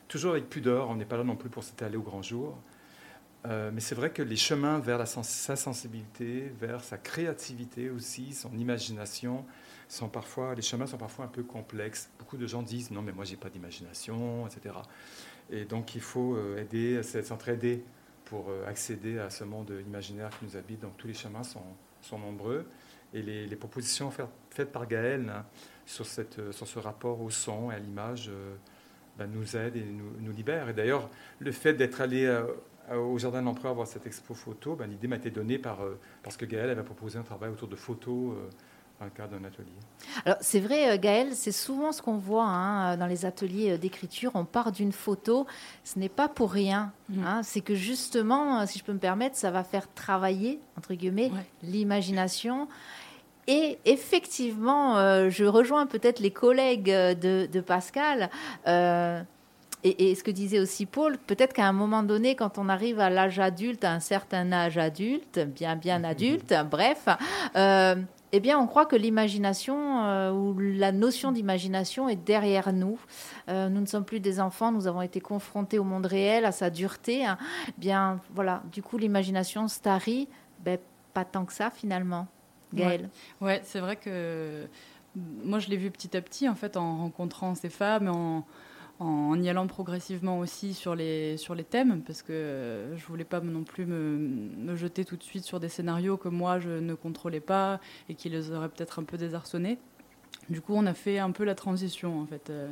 toujours 0.08 0.34
avec 0.34 0.48
pudeur. 0.48 0.92
On 0.92 0.96
n'est 0.96 1.06
pas 1.06 1.18
là 1.18 1.24
non 1.24 1.36
plus 1.36 1.50
pour 1.50 1.64
s'étaler 1.64 1.98
au 1.98 2.04
grand 2.04 2.22
jour. 2.22 2.62
Euh, 3.48 3.72
mais 3.74 3.82
c'est 3.82 3.96
vrai 3.96 4.12
que 4.12 4.22
les 4.22 4.36
chemins 4.36 4.80
vers 4.80 5.08
sa 5.08 5.56
sensibilité, 5.56 6.52
vers 6.60 6.84
sa 6.84 6.98
créativité 6.98 7.90
aussi, 7.90 8.34
son 8.34 8.52
imagination, 8.54 9.46
sont 9.88 10.10
parfois, 10.10 10.54
les 10.54 10.62
chemins 10.62 10.86
sont 10.86 10.98
parfois 10.98 11.26
un 11.26 11.30
peu 11.30 11.44
complexes. 11.44 12.10
Beaucoup 12.20 12.38
de 12.38 12.46
gens 12.46 12.62
disent 12.62 12.92
non, 12.92 13.02
mais 13.02 13.12
moi 13.12 13.26
j'ai 13.26 13.38
pas 13.38 13.50
d'imagination, 13.50 14.48
etc. 14.48 14.76
Et 15.50 15.66
donc 15.66 15.96
il 15.96 16.02
faut 16.02 16.36
euh, 16.36 16.62
aider, 16.62 17.02
s'entraider 17.04 17.84
pour 18.26 18.50
euh, 18.50 18.66
accéder 18.68 19.18
à 19.18 19.30
ce 19.30 19.44
monde 19.44 19.74
imaginaire 19.86 20.30
qui 20.38 20.46
nous 20.46 20.56
habite. 20.56 20.82
Donc 20.82 20.96
tous 20.98 21.08
les 21.08 21.14
chemins 21.14 21.44
sont, 21.44 21.66
sont 22.02 22.20
nombreux. 22.20 22.68
Et 23.14 23.22
les, 23.22 23.56
propositions 23.58 24.10
faites 24.52 24.72
par 24.72 24.88
Gaël 24.88 25.30
hein, 25.30 25.46
sur, 25.86 26.06
ce 26.06 26.80
rapport 26.80 27.20
au 27.20 27.30
son 27.30 27.70
et 27.70 27.76
à 27.76 27.80
l'image 27.80 28.32
ben, 29.18 29.28
nous 29.28 29.58
aident 29.58 29.76
et 29.76 29.84
nous, 29.84 30.32
libèrent. 30.32 30.70
Et 30.70 30.74
d'ailleurs, 30.74 31.10
le 31.40 31.52
fait 31.52 31.74
d'être 31.74 32.02
allé 32.02 32.26
euh, 32.26 32.44
au 32.94 33.18
Jardin 33.18 33.42
de 33.42 33.46
l'Empereur 33.46 33.74
voir 33.74 33.88
cette 33.88 34.06
expo 34.06 34.34
photo, 34.34 34.76
ben, 34.76 34.90
l'idée 34.90 35.08
m'a 35.08 35.18
été 35.18 35.30
donnée 35.30 35.58
par, 35.58 35.82
euh, 35.82 36.00
parce 36.24 36.38
que 36.38 36.46
Gaël 36.46 36.70
avait 36.70 36.84
proposé 36.84 37.18
un 37.18 37.24
travail 37.24 37.50
autour 37.52 37.68
de 37.68 37.76
photos 37.76 38.34
euh, 38.34 38.50
dans 39.00 39.06
le 39.06 39.12
cadre 39.12 39.38
d'un 39.38 39.46
atelier. 39.46 39.72
Alors 40.26 40.38
c'est 40.42 40.60
vrai, 40.60 40.98
Gaël, 41.00 41.30
c'est 41.34 41.52
souvent 41.52 41.92
ce 41.92 42.02
qu'on 42.02 42.18
voit 42.18 42.46
hein, 42.46 42.98
dans 42.98 43.08
les 43.08 43.26
ateliers 43.26 43.78
d'écriture. 43.78 44.32
On 44.36 44.46
part 44.46 44.72
d'une 44.72 44.92
photo, 44.92 45.48
ce 45.84 46.00
n'est 46.00 46.10
pas 46.10 46.28
pour 46.28 46.52
rien. 46.52 46.92
Mm. 47.10 47.24
Hein. 47.24 47.44
c'est 47.44 47.62
que 47.62 47.76
justement, 47.76 48.66
si 48.66 48.80
je 48.80 48.84
peux 48.84 48.94
me 48.94 49.00
permettre, 49.00 49.36
ça 49.36 49.52
va 49.52 49.64
faire 49.64 49.92
travailler, 49.94 50.60
entre 50.78 50.94
guillemets, 50.94 51.32
l'imagination. 51.64 52.68
Et 53.48 53.80
effectivement, 53.86 55.30
je 55.30 55.46
rejoins 55.46 55.88
peut-être 55.88 56.20
les 56.20 56.32
collègues 56.32 56.86
de, 56.86 57.48
de 57.48 57.62
Pascal. 57.62 58.30
Et, 59.84 60.14
ce 60.14 60.24
que 60.24 60.32
disait 60.32 60.60
aussi 60.60 60.86
Paul, 60.86 61.18
peut-être 61.18 61.54
qu'à 61.54 61.68
un 61.68 61.74
moment 61.74 62.04
donné, 62.04 62.36
quand 62.36 62.58
on 62.58 62.70
arrive 62.70 63.00
à 63.00 63.10
l'âge 63.10 63.40
adulte, 63.40 63.84
à 63.84 63.92
un 63.92 64.00
certain 64.00 64.52
âge 64.52 64.78
adulte, 64.78 65.40
bien 65.40 65.76
bien 65.76 66.00
mhm. 66.00 66.06
adulte, 66.06 66.54
bref, 66.70 67.08
euh, 67.56 67.96
eh 68.32 68.40
bien, 68.40 68.60
on 68.60 68.68
croit 68.68 68.86
que 68.86 68.96
l'imagination 68.96 70.06
euh, 70.06 70.32
ou 70.32 70.58
la 70.60 70.92
notion 70.92 71.32
d'imagination 71.32 72.08
est 72.08 72.16
derrière 72.16 72.72
nous. 72.72 73.00
Euh, 73.50 73.70
nous 73.70 73.82
ne 73.82 73.86
sommes 73.86 74.06
plus 74.06 74.20
des 74.20 74.40
enfants, 74.40 74.72
nous 74.72 74.88
avons 74.88 75.02
été 75.02 75.20
confrontés 75.20 75.80
au 75.80 75.84
monde 75.84 76.06
réel, 76.06 76.46
à 76.46 76.52
sa 76.52 76.70
dureté. 76.70 77.26
Hein. 77.26 77.38
Bien, 77.78 78.20
voilà, 78.36 78.62
du 78.72 78.84
coup, 78.84 78.98
l'imagination 78.98 79.68
starie, 79.68 80.28
ben, 80.60 80.78
pas 81.14 81.26
tant 81.26 81.44
que 81.46 81.54
ça 81.54 81.72
finalement. 81.72 82.28
Gaëlle. 82.74 83.10
Ouais, 83.42 83.62
c'est 83.66 83.82
vrai 83.82 83.98
que 83.98 84.66
moi, 85.16 85.60
je 85.60 85.70
l'ai 85.70 85.76
vu 85.76 85.92
petit 85.92 86.16
à 86.16 86.22
petit, 86.22 86.48
en 86.48 86.56
fait, 86.56 86.78
en 86.78 87.00
rencontrant 87.00 87.54
ces 87.56 87.70
femmes, 87.70 88.08
en 88.08 88.46
en 89.02 89.42
y 89.42 89.50
allant 89.50 89.66
progressivement 89.66 90.38
aussi 90.38 90.76
sur 90.76 90.94
les, 90.94 91.36
sur 91.36 91.56
les 91.56 91.64
thèmes, 91.64 92.04
parce 92.06 92.22
que 92.22 92.34
euh, 92.34 92.96
je 92.96 93.06
voulais 93.08 93.24
pas 93.24 93.40
non 93.42 93.64
plus 93.64 93.88
me, 93.88 94.76
jeter 94.76 95.06
tout 95.06 95.18
de 95.18 95.24
suite 95.24 95.44
sur 95.44 95.60
des 95.60 95.70
scénarios 95.70 96.18
que 96.18 96.30
moi 96.30 96.60
je 96.60 96.70
ne 96.70 96.94
contrôlais 96.94 97.40
pas 97.40 97.80
et 98.10 98.16
qui 98.16 98.30
les 98.30 98.52
auraient 98.52 98.70
peut-être 98.70 99.00
un 99.00 99.04
peu 99.04 99.18
désarçonnés. 99.18 99.80
Du 100.50 100.62
coup, 100.62 100.74
on 100.76 100.86
a 100.86 100.94
fait 100.94 101.18
un 101.18 101.32
peu 101.32 101.44
la 101.44 101.56
transition 101.56 102.22
en 102.22 102.26
fait. 102.28 102.52
Euh, 102.52 102.70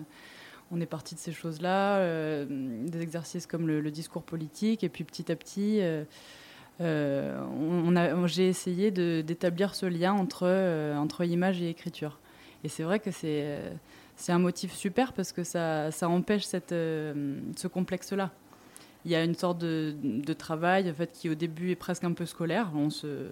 on 0.72 0.80
est 0.80 0.86
parti 0.86 1.16
de 1.16 1.20
ces 1.20 1.32
choses-là, 1.32 1.98
euh, 1.98 2.46
des 2.48 3.02
exercices 3.02 3.48
comme 3.48 3.68
le, 3.68 3.90
discours 3.90 4.22
politique, 4.22 4.84
et 4.84 4.90
puis 4.90 5.04
petit 5.04 5.32
à 5.32 5.36
petit, 5.36 5.82
on, 6.80 8.28
j'ai 8.28 8.48
essayé 8.48 8.92
d'établir 8.92 9.74
ce 9.74 9.88
lien 9.88 10.14
entre, 10.14 10.46
entre 10.96 11.26
image 11.26 11.60
et 11.60 11.70
écriture. 11.70 12.20
Et 12.64 12.70
c'est 12.70 12.84
vrai 12.84 13.00
que 13.00 13.10
c'est 13.10 13.58
c'est 14.20 14.34
un 14.34 14.40
motif 14.40 14.74
super 14.74 15.14
parce 15.14 15.32
que 15.32 15.44
ça, 15.44 15.92
ça 15.92 16.10
empêche 16.10 16.44
cette, 16.44 16.74
euh, 16.74 17.40
ce 17.56 17.68
complexe-là. 17.68 18.32
Il 19.06 19.12
y 19.12 19.16
a 19.16 19.24
une 19.24 19.34
sorte 19.34 19.60
de, 19.60 19.96
de, 20.04 20.34
travail 20.34 20.92
en 20.92 20.94
fait, 20.94 21.14
qui 21.14 21.30
au 21.30 21.36
début 21.36 21.72
est 21.72 21.78
presque 21.78 22.04
un 22.04 22.12
peu 22.12 22.26
scolaire. 22.26 22.70
On 22.76 22.90
se, 22.90 23.28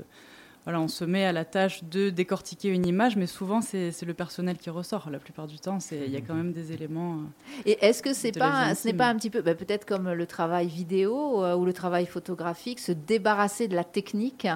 voilà, 0.63 0.79
on 0.79 0.87
se 0.87 1.03
met 1.03 1.25
à 1.25 1.33
la 1.33 1.43
tâche 1.43 1.83
de 1.83 2.09
décortiquer 2.09 2.69
une 2.69 2.85
image, 2.85 3.17
mais 3.17 3.27
souvent 3.27 3.59
c'est 3.59 4.01
le 4.01 4.13
personnel 4.13 4.57
qui 4.57 4.69
ressort. 4.69 5.09
La 5.09 5.19
plupart 5.19 5.47
du 5.47 5.59
temps, 5.59 5.79
il 5.91 6.09
y 6.09 6.15
a 6.15 6.21
quand 6.21 6.35
même 6.35 6.53
des 6.53 6.71
éléments. 6.71 7.15
Euh, 7.15 7.63
Et 7.65 7.85
est-ce 7.85 8.01
que 8.01 8.13
c'est 8.13 8.31
pas, 8.31 8.73
ce 8.73 8.87
n'est 8.87 8.93
pas 8.93 9.09
un 9.09 9.15
petit 9.17 9.29
peu, 9.29 9.41
bah, 9.41 9.55
peut-être 9.55 9.85
comme 9.85 10.09
le 10.09 10.25
travail 10.25 10.67
vidéo 10.67 11.43
euh, 11.43 11.53
ou 11.57 11.65
le 11.65 11.73
travail 11.73 12.05
photographique, 12.05 12.79
se 12.79 12.93
débarrasser 12.93 13.67
de 13.67 13.75
la 13.75 13.83
technique 13.83 14.47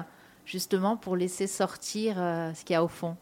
justement 0.46 0.96
pour 0.96 1.14
laisser 1.14 1.46
sortir 1.46 2.16
ce 2.16 2.64
qu'il 2.64 2.72
y 2.72 2.76
a 2.76 2.82
au 2.82 2.88
fond? 2.88 3.18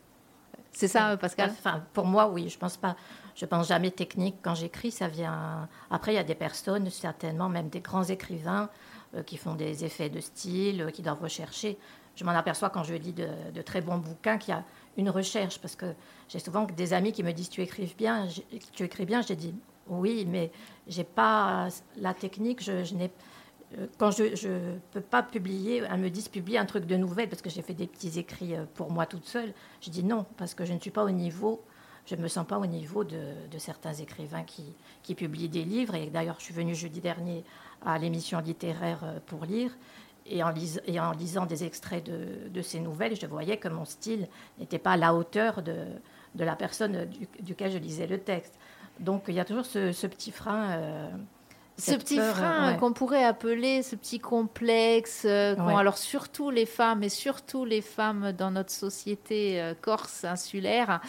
C'est 0.72 0.88
ça, 0.88 1.16
Pascal? 1.16 1.50
Enfin, 1.50 1.82
pour 1.92 2.06
moi, 2.06 2.28
oui. 2.28 2.48
Je 2.48 2.58
pense 2.58 2.76
pas. 2.76 2.96
Je 3.34 3.46
pense 3.46 3.68
jamais 3.68 3.90
technique 3.90 4.36
quand 4.42 4.54
j'écris. 4.54 4.90
Ça 4.90 5.08
vient. 5.08 5.68
Après, 5.90 6.12
il 6.12 6.16
y 6.16 6.18
a 6.18 6.24
des 6.24 6.34
personnes, 6.34 6.88
certainement, 6.90 7.48
même 7.48 7.68
des 7.68 7.80
grands 7.80 8.04
écrivains, 8.04 8.68
euh, 9.14 9.22
qui 9.22 9.36
font 9.36 9.54
des 9.54 9.84
effets 9.84 10.08
de 10.08 10.20
style, 10.20 10.82
euh, 10.82 10.90
qui 10.90 11.02
doivent 11.02 11.22
rechercher. 11.22 11.78
Je 12.16 12.24
m'en 12.24 12.32
aperçois 12.32 12.70
quand 12.70 12.84
je 12.84 12.94
lis 12.94 13.12
de, 13.12 13.62
très 13.62 13.80
bons 13.80 13.98
bouquins 13.98 14.36
qu'il 14.36 14.52
y 14.54 14.56
a 14.56 14.64
une 14.96 15.10
recherche, 15.10 15.58
parce 15.60 15.76
que 15.76 15.86
j'ai 16.28 16.38
souvent 16.38 16.64
des 16.64 16.92
amis 16.92 17.12
qui 17.12 17.22
me 17.22 17.32
disent 17.32 17.48
tu 17.48 17.62
écris 17.62 17.94
bien, 17.96 18.26
tu 18.72 18.84
écris 18.84 19.06
bien. 19.06 19.22
J'ai 19.22 19.36
dit 19.36 19.54
oui, 19.88 20.26
mais 20.28 20.50
j'ai 20.86 21.04
pas 21.04 21.68
la 21.96 22.14
technique. 22.14 22.62
Je, 22.62 22.84
je 22.84 22.94
n'ai 22.94 23.06
euh, 23.06 23.08
quand 23.98 24.10
je 24.10 24.48
ne 24.48 24.78
peux 24.92 25.00
pas 25.00 25.22
publier, 25.22 25.82
elles 25.88 26.00
me 26.00 26.10
disent 26.10 26.28
publier 26.28 26.58
un 26.58 26.66
truc 26.66 26.86
de 26.86 26.96
nouvelle 26.96 27.28
parce 27.28 27.42
que 27.42 27.50
j'ai 27.50 27.62
fait 27.62 27.74
des 27.74 27.86
petits 27.86 28.18
écrits 28.18 28.56
euh, 28.56 28.64
pour 28.74 28.90
moi 28.90 29.06
toute 29.06 29.26
seule. 29.26 29.52
Je 29.80 29.90
dis 29.90 30.02
non, 30.02 30.26
parce 30.36 30.54
que 30.54 30.64
je 30.64 30.72
ne 30.72 30.80
suis 30.80 30.90
pas 30.90 31.04
au 31.04 31.10
niveau, 31.10 31.62
je 32.06 32.16
ne 32.16 32.22
me 32.22 32.28
sens 32.28 32.46
pas 32.46 32.58
au 32.58 32.66
niveau 32.66 33.04
de, 33.04 33.18
certains 33.58 33.94
écrivains 33.94 34.44
qui, 34.44 35.14
publient 35.14 35.48
des 35.48 35.64
livres. 35.64 35.94
Et 35.94 36.06
d'ailleurs, 36.06 36.36
je 36.38 36.44
suis 36.44 36.54
venue 36.54 36.74
jeudi 36.74 37.00
dernier 37.00 37.44
à 37.84 37.98
l'émission 37.98 38.40
littéraire 38.40 39.00
euh, 39.04 39.18
pour 39.26 39.44
lire. 39.44 39.76
et, 40.26 40.42
en 40.42 41.12
lisant 41.12 41.46
des 41.46 41.62
extraits 41.62 42.04
de, 42.04 42.62
ces 42.62 42.80
nouvelles, 42.80 43.14
je 43.14 43.26
voyais 43.26 43.56
que 43.56 43.68
mon 43.68 43.84
style 43.84 44.28
n'était 44.58 44.78
pas 44.78 44.92
à 44.92 44.96
la 44.96 45.14
hauteur 45.14 45.62
de, 45.62 45.86
la 46.34 46.56
personne 46.56 47.08
duquel 47.40 47.70
je 47.70 47.78
lisais 47.78 48.08
le 48.08 48.18
texte. 48.18 48.58
Donc 48.98 49.24
il 49.28 49.34
y 49.34 49.40
a 49.40 49.44
toujours 49.44 49.64
ce, 49.64 50.06
petit 50.08 50.32
frein. 50.32 50.70
Euh, 50.72 51.10
ce 51.80 51.94
petit 51.94 52.18
frein 52.18 52.74
qu'on 52.74 52.92
pourrait 52.92 53.24
appeler 53.24 53.82
ce 53.82 53.96
petit 53.96 54.18
complexe, 54.18 55.22
euh, 55.24 55.56
alors 55.56 55.98
surtout 55.98 56.50
les 56.50 56.66
femmes 56.66 57.02
et 57.02 57.08
surtout 57.08 57.64
les 57.64 57.80
femmes 57.80 58.32
dans 58.36 58.50
notre 58.50 58.70
société 58.70 59.60
euh, 59.60 59.74
corse 59.80 60.24
insulaire, 60.24 61.00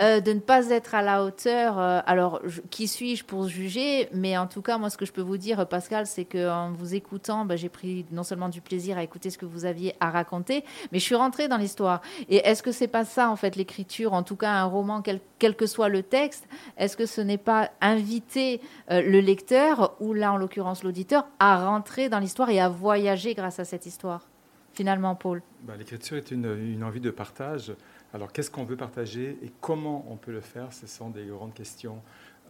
euh, 0.00 0.20
de 0.20 0.32
ne 0.32 0.40
pas 0.40 0.68
être 0.70 0.94
à 0.94 1.02
la 1.02 1.24
hauteur. 1.24 1.78
alors, 1.78 2.40
qui 2.70 2.88
suis-je 2.88 3.24
pour 3.24 3.48
juger? 3.48 4.08
Mais 4.12 4.36
en 4.36 4.46
tout 4.46 4.62
cas, 4.62 4.78
moi, 4.78 4.90
ce 4.90 4.96
que 4.96 5.06
je 5.06 5.12
peux 5.12 5.22
vous 5.22 5.36
dire, 5.36 5.66
Pascal, 5.66 6.06
c'est 6.06 6.24
qu'en 6.24 6.72
vous 6.72 6.94
écoutant, 6.94 7.44
bah, 7.44 7.56
j'ai 7.56 7.68
pris 7.68 8.06
non 8.10 8.22
seulement 8.22 8.48
du 8.48 8.60
plaisir 8.60 8.98
à 8.98 9.02
écouter 9.02 9.30
ce 9.30 9.38
que 9.38 9.46
vous 9.46 9.64
aviez 9.64 9.94
à 10.00 10.10
raconter, 10.10 10.64
mais 10.92 10.98
je 10.98 11.04
suis 11.04 11.14
rentrée 11.14 11.48
dans 11.48 11.56
l'histoire. 11.56 12.00
Et 12.28 12.36
est-ce 12.36 12.62
que 12.62 12.72
c'est 12.72 12.88
pas 12.88 13.04
ça, 13.04 13.30
en 13.30 13.36
fait, 13.36 13.56
l'écriture, 13.56 14.12
en 14.12 14.22
tout 14.22 14.36
cas 14.36 14.50
un 14.50 14.64
roman, 14.64 15.02
quel, 15.02 15.20
quel 15.38 15.54
que 15.54 15.66
soit 15.66 15.88
le 15.88 16.02
texte? 16.02 16.46
Est-ce 16.76 16.96
que 16.96 17.06
ce 17.06 17.20
n'est 17.20 17.38
pas 17.38 17.70
inviter 17.80 18.60
le 18.88 19.20
lecteur 19.20 19.96
ou 20.00 20.12
là 20.16 20.32
en 20.32 20.36
l'occurrence 20.36 20.82
l'auditeur, 20.82 21.26
à 21.38 21.64
rentrer 21.66 22.08
dans 22.08 22.18
l'histoire 22.18 22.50
et 22.50 22.60
à 22.60 22.68
voyager 22.68 23.34
grâce 23.34 23.58
à 23.58 23.64
cette 23.64 23.86
histoire, 23.86 24.28
finalement, 24.76 25.14
Paul 25.14 25.42
bah, 25.62 25.74
L'écriture 25.76 26.16
est 26.16 26.30
une, 26.30 26.84
envie 26.84 27.00
de 27.00 27.10
partage. 27.10 27.72
Alors, 28.12 28.32
qu'est-ce 28.32 28.50
qu'on 28.50 28.64
veut 28.64 28.76
partager 28.76 29.38
et 29.42 29.50
comment 29.60 30.06
on 30.08 30.16
peut 30.16 30.32
le 30.32 30.40
faire? 30.40 30.72
Ce 30.72 30.86
sont 30.86 31.10
des 31.10 31.26
grandes 31.26 31.54
questions. 31.54 32.02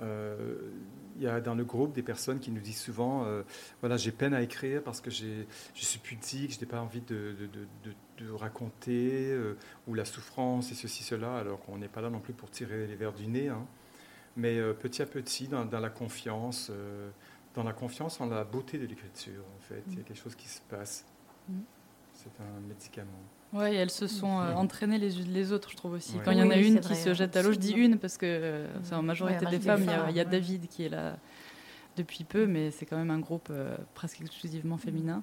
Euh, 0.03 0.37
il 1.17 1.23
y 1.23 1.27
a 1.27 1.41
dans 1.41 1.55
le 1.55 1.65
groupe 1.65 1.95
des 1.95 2.03
personnes 2.03 2.39
qui 2.39 2.51
nous 2.51 2.61
disent 2.61 2.81
souvent 2.81 3.25
euh, 3.25 3.43
voilà, 3.81 3.97
j'ai 3.97 4.13
peine 4.13 4.35
à 4.35 4.43
écrire 4.43 4.83
parce 4.83 5.01
que 5.01 5.11
je 5.11 5.47
suis 5.73 5.99
pudique, 5.99 6.53
je 6.53 6.61
n'ai 6.61 6.67
pas 6.67 6.83
envie 6.83 7.01
de, 7.01 7.35
raconter, 8.35 9.31
euh, 9.31 9.57
ou 9.87 9.95
la 9.95 10.05
souffrance 10.05 10.71
et 10.71 10.75
ceci, 10.75 11.03
cela, 11.03 11.37
alors 11.39 11.61
qu'on 11.61 11.79
n'est 11.79 11.89
pas 11.89 12.03
là 12.03 12.11
non 12.11 12.21
plus 12.21 12.35
pour 12.35 12.51
tirer 12.51 12.87
les 12.87 12.97
verres 12.97 13.15
du 13.15 13.27
nez. 13.27 13.49
Hein. 13.49 13.65
Mais 14.37 14.61
petit 14.75 15.01
à 15.01 15.07
petit, 15.07 15.49
dans 15.49 15.81
la 15.81 15.89
confiance, 15.89 16.71
dans 17.57 17.63
la 17.63 17.73
confiance 17.73 18.21
en 18.21 18.27
la 18.27 18.45
beauté 18.45 18.79
de 18.79 18.87
l'écriture, 18.87 19.43
en 19.57 19.61
fait. 19.61 19.83
Il 19.89 19.97
y 19.97 20.01
a 20.01 20.05
quelque 20.05 20.21
chose 20.23 20.37
qui 20.37 20.47
se 20.47 20.61
passe. 20.69 21.07
Mm. 21.49 21.61
C'est 22.13 22.41
un 22.41 22.61
médicament. 22.69 23.11
Oui, 23.53 23.75
elles 23.75 23.91
se 23.91 24.07
sont 24.07 24.41
euh, 24.41 24.53
entraînées 24.55 24.99
les 24.99 25.19
unes 25.21 25.33
les 25.33 25.53
autres, 25.53 25.71
je 25.71 25.77
trouve 25.77 25.93
aussi. 25.93 26.19
Quand 26.25 26.33
il 26.33 26.39
y 26.39 26.43
en 26.43 26.51
a 26.51 26.57
une 26.57 26.81
qui 26.81 26.95
se 26.95 27.15
jette 27.15 27.37
à 27.37 27.43
l'eau, 27.43 27.53
je 27.53 27.59
dis 27.59 27.73
une 27.73 27.99
parce 27.99 28.19
que 28.19 28.27
euh, 28.27 28.67
c'est 28.83 28.95
en 28.95 29.03
majorité 29.03 29.47
des 29.47 29.59
femmes. 29.59 29.87
Il 30.11 30.17
y 30.17 30.21
a, 30.21 30.25
David 30.25 30.69
qui 30.69 30.85
est 30.85 30.89
là 30.89 31.17
depuis 31.97 32.25
peu, 32.25 32.47
mais 32.47 32.71
c'est 32.71 32.85
quand 32.85 32.99
même 32.99 33.11
un 33.11 33.21
groupe 33.21 33.49
euh, 33.51 33.77
presque 33.95 34.21
exclusivement 34.21 34.77
féminin. 34.77 35.23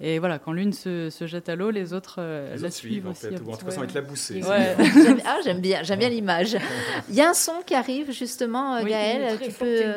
Et 0.00 0.18
voilà, 0.18 0.38
quand 0.38 0.52
l'une 0.52 0.72
se, 0.72 1.10
se, 1.10 1.26
jette 1.26 1.48
à 1.48 1.54
l'eau, 1.54 1.70
les 1.70 1.92
autres 1.92 2.16
euh, 2.18 2.56
la 2.56 2.70
suivent, 2.70 3.06
en 3.06 3.10
aussi. 3.12 3.28
Fait, 3.28 3.40
ou 3.40 3.52
en 3.52 3.56
tout 3.56 3.66
cas, 3.66 3.70
sont 3.70 3.84
éclabousés. 3.84 4.42
Ouais. 4.42 4.76
ah, 5.24 5.38
j'aime 5.44 5.60
bien, 5.60 5.82
j'aime 5.84 6.00
bien 6.00 6.08
l'image. 6.08 6.56
Il 7.08 7.14
y 7.14 7.20
a 7.20 7.30
un 7.30 7.34
son 7.34 7.52
qui 7.64 7.74
arrive 7.74 8.10
justement, 8.10 8.80
oui, 8.82 8.90
Gaëlle. 8.90 9.38
tu 9.38 9.52
peux, 9.52 9.94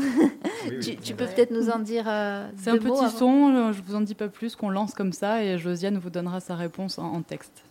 tu, 0.82 0.96
tu 0.96 1.14
peux 1.14 1.26
peut-être 1.26 1.52
nous 1.52 1.70
en 1.70 1.78
dire. 1.78 2.06
Euh, 2.08 2.48
c'est 2.56 2.70
un 2.70 2.78
petit 2.78 3.16
son, 3.16 3.72
je 3.72 3.80
vous 3.82 3.94
en 3.94 4.00
dis 4.00 4.14
pas 4.14 4.28
plus, 4.28 4.56
qu'on 4.56 4.70
lance 4.70 4.92
comme 4.92 5.12
ça, 5.12 5.44
et 5.44 5.56
Josiane 5.56 5.98
vous 5.98 6.10
donnera 6.10 6.40
sa 6.40 6.56
réponse 6.56 6.98
en 6.98 7.22
texte. 7.22 7.62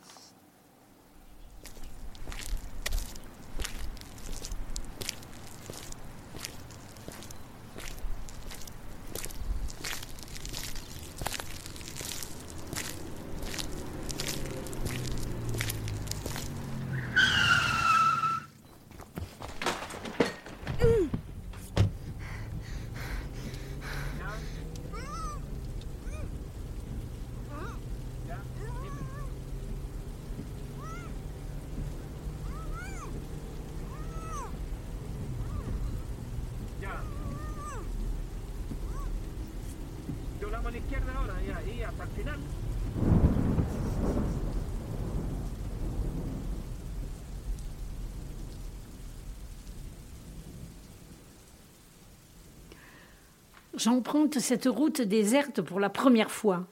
J'emprunte 53.77 54.39
cette 54.39 54.65
route 54.65 55.01
déserte 55.01 55.61
pour 55.61 55.79
la 55.79 55.91
première 55.91 56.31
fois. 56.31 56.65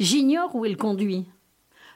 J'ignore 0.00 0.54
où 0.54 0.64
elle 0.64 0.78
conduit. 0.78 1.26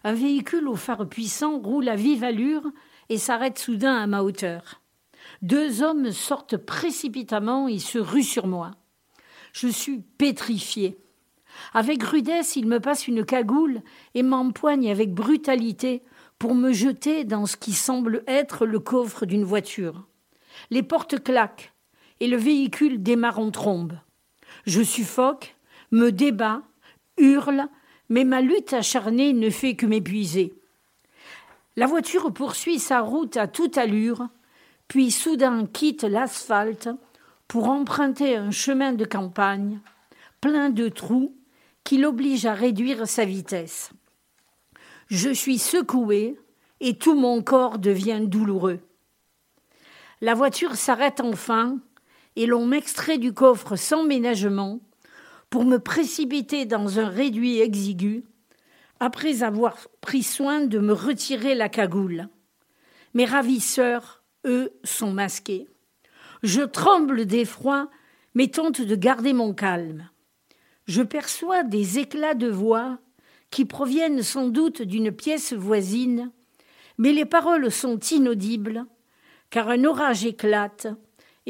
Un 0.05 0.13
véhicule 0.13 0.69
au 0.69 0.77
phare 0.77 1.09
puissant 1.09 1.59
roule 1.59 1.89
à 1.89 1.97
vive 1.97 2.25
allure 2.25 2.71
et 3.09 3.17
s'arrête 3.17 3.59
soudain 3.59 3.97
à 3.97 4.07
ma 4.07 4.23
hauteur. 4.23 4.83
Deux 5.41 5.83
hommes 5.83 6.13
sortent 6.13 6.59
précipitamment 6.59 7.69
et 7.69 7.79
se 7.79 7.99
ruent 7.99 8.23
sur 8.23 8.47
moi. 8.47 8.73
Je 9.55 9.67
suis 9.67 10.01
pétrifié. 10.19 10.99
Avec 11.73 12.03
rudesse, 12.03 12.55
ils 12.55 12.67
me 12.67 12.81
passent 12.81 13.09
une 13.09 13.25
cagoule 13.25 13.81
et 14.15 14.23
m'empoignent 14.23 14.91
avec 14.91 15.15
brutalité 15.15 16.03
pour 16.39 16.55
me 16.55 16.75
jeter 16.75 17.25
dans 17.25 17.47
ce 17.47 17.57
qui 17.57 17.73
semble 17.73 18.25
être 18.27 18.67
le 18.67 18.79
coffre 18.79 19.25
d'une 19.25 19.45
voiture. 19.45 20.07
Les 20.69 20.83
portes 20.83 21.23
claquent 21.23 21.73
et 22.21 22.29
le 22.29 22.37
véhicule 22.37 23.03
démarre 23.03 23.39
en 23.39 23.51
trombe. 23.51 23.95
Je 24.67 24.83
suffoque, 24.83 25.57
me 25.91 26.11
débat, 26.11 26.63
hurle, 27.19 27.69
mais 28.09 28.25
ma 28.25 28.41
lutte 28.41 28.73
acharnée 28.73 29.33
ne 29.33 29.51
fait 29.51 29.77
que 29.77 29.87
m'épuiser. 29.87 30.53
La 31.77 31.87
voiture 31.87 32.33
poursuit 32.33 32.79
sa 32.79 33.01
route 33.01 33.37
à 33.37 33.47
toute 33.47 33.79
allure, 33.79 34.29
puis 34.89 35.11
soudain 35.11 35.67
quitte 35.67 36.03
l'asphalte 36.03 36.89
pour 37.47 37.69
emprunter 37.69 38.37
un 38.37 38.51
chemin 38.51 38.93
de 38.93 39.05
campagne, 39.05 39.81
plein 40.41 40.71
de 40.71 40.89
trous, 40.89 41.35
qui 41.85 41.99
l'oblige 41.99 42.47
à 42.47 42.55
réduire 42.55 43.09
sa 43.09 43.25
vitesse. 43.25 43.91
Je 45.09 45.31
suis 45.31 45.59
secoué 45.59 46.39
et 46.81 46.97
tout 46.97 47.15
mon 47.15 47.43
corps 47.43 47.79
devient 47.79 48.21
douloureux. 48.23 48.81
La 50.21 50.35
voiture 50.35 50.77
s'arrête 50.77 51.21
enfin 51.21 51.79
et 52.37 52.47
l'on 52.47 52.67
m'extrait 52.67 53.19
du 53.19 53.33
coffre 53.33 53.77
sans 53.77 54.05
ménagement 54.05 54.81
pour 55.51 55.65
me 55.65 55.79
précipiter 55.79 56.65
dans 56.65 56.99
un 56.99 57.09
réduit 57.09 57.61
exigu, 57.61 58.25
après 59.01 59.43
avoir 59.43 59.77
pris 60.01 60.23
soin 60.23 60.67
de 60.67 60.79
me 60.79 60.93
retirer 60.93 61.55
la 61.55 61.69
cagoule. 61.69 62.29
Mes 63.15 63.25
ravisseurs, 63.25 64.23
eux, 64.47 64.73
sont 64.85 65.13
masqués. 65.13 65.67
Je 66.43 66.63
tremble 66.63 67.27
d'effroi, 67.27 67.91
mais 68.35 68.49
tente 68.49 68.81
de 68.81 68.95
garder 68.95 69.33
mon 69.33 69.53
calme. 69.53 70.09
Je 70.87 71.03
perçois 71.03 71.65
des 71.65 71.99
éclats 71.99 72.35
de 72.35 72.49
voix 72.49 72.99
qui 73.51 73.65
proviennent 73.65 74.23
sans 74.23 74.49
doute 74.49 74.83
d'une 74.83 75.11
pièce 75.11 75.53
voisine, 75.53 76.31
mais 76.99 77.13
les 77.13 77.25
paroles 77.25 77.71
sont 77.71 77.99
inaudibles, 77.99 78.85
car 79.51 79.69
un 79.69 79.85
orage 79.85 80.25
éclate 80.25 80.87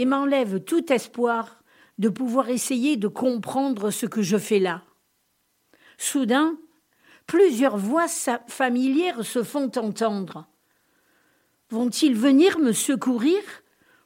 et 0.01 0.07
m'enlève 0.07 0.61
tout 0.61 0.91
espoir 0.91 1.63
de 1.99 2.09
pouvoir 2.09 2.49
essayer 2.49 2.97
de 2.97 3.07
comprendre 3.07 3.91
ce 3.91 4.07
que 4.07 4.23
je 4.23 4.39
fais 4.39 4.59
là. 4.59 4.83
Soudain, 5.99 6.57
plusieurs 7.27 7.77
voix 7.77 8.09
familières 8.09 9.27
se 9.27 9.43
font 9.43 9.71
entendre. 9.77 10.49
Vont-ils 11.69 12.17
venir 12.17 12.59
me 12.59 12.73
secourir 12.73 13.43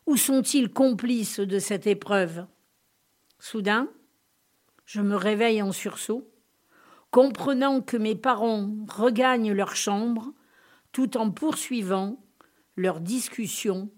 ou 0.06 0.16
sont-ils 0.16 0.68
complices 0.68 1.38
de 1.38 1.60
cette 1.60 1.86
épreuve? 1.86 2.44
Soudain, 3.38 3.88
je 4.86 5.00
me 5.00 5.14
réveille 5.14 5.62
en 5.62 5.70
sursaut, 5.70 6.28
comprenant 7.12 7.82
que 7.82 7.96
mes 7.96 8.16
parents 8.16 8.68
regagnent 8.88 9.52
leur 9.52 9.76
chambre 9.76 10.32
tout 10.90 11.16
en 11.16 11.30
poursuivant 11.30 12.20
leur 12.74 12.98
discussion 12.98 13.92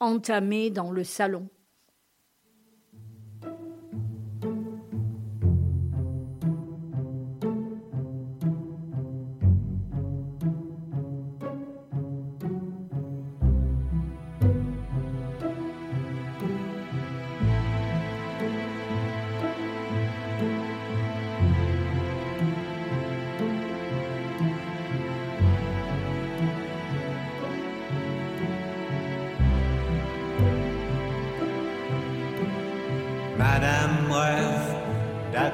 entamé 0.00 0.70
dans 0.70 0.90
le 0.90 1.04
salon. 1.04 1.48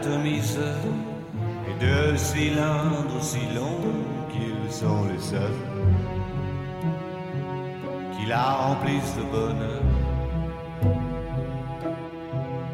Diffuseur 0.06 0.76
et 1.68 1.84
de 1.84 2.16
cylindres 2.16 3.22
si 3.22 3.40
longs 3.54 3.80
qu'ils 4.30 4.70
sont 4.70 5.04
les 5.10 5.18
seuls 5.18 5.62
qui 8.12 8.26
la 8.26 8.44
remplissent 8.52 9.16
de 9.16 9.22
bonheur. 9.22 9.82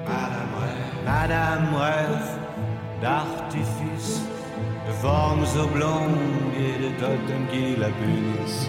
Madame 0.06 0.54
rêve, 0.60 1.04
Madame 1.04 1.74
rêve 1.74 2.38
d'artifice, 3.00 4.22
de 4.86 4.92
formes 4.92 5.46
oblongues 5.64 6.54
et 6.58 6.82
de 6.82 6.90
totems 6.98 7.46
qui 7.52 7.76
la 7.80 7.88
punissent. 7.88 8.68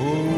Au 0.00 0.37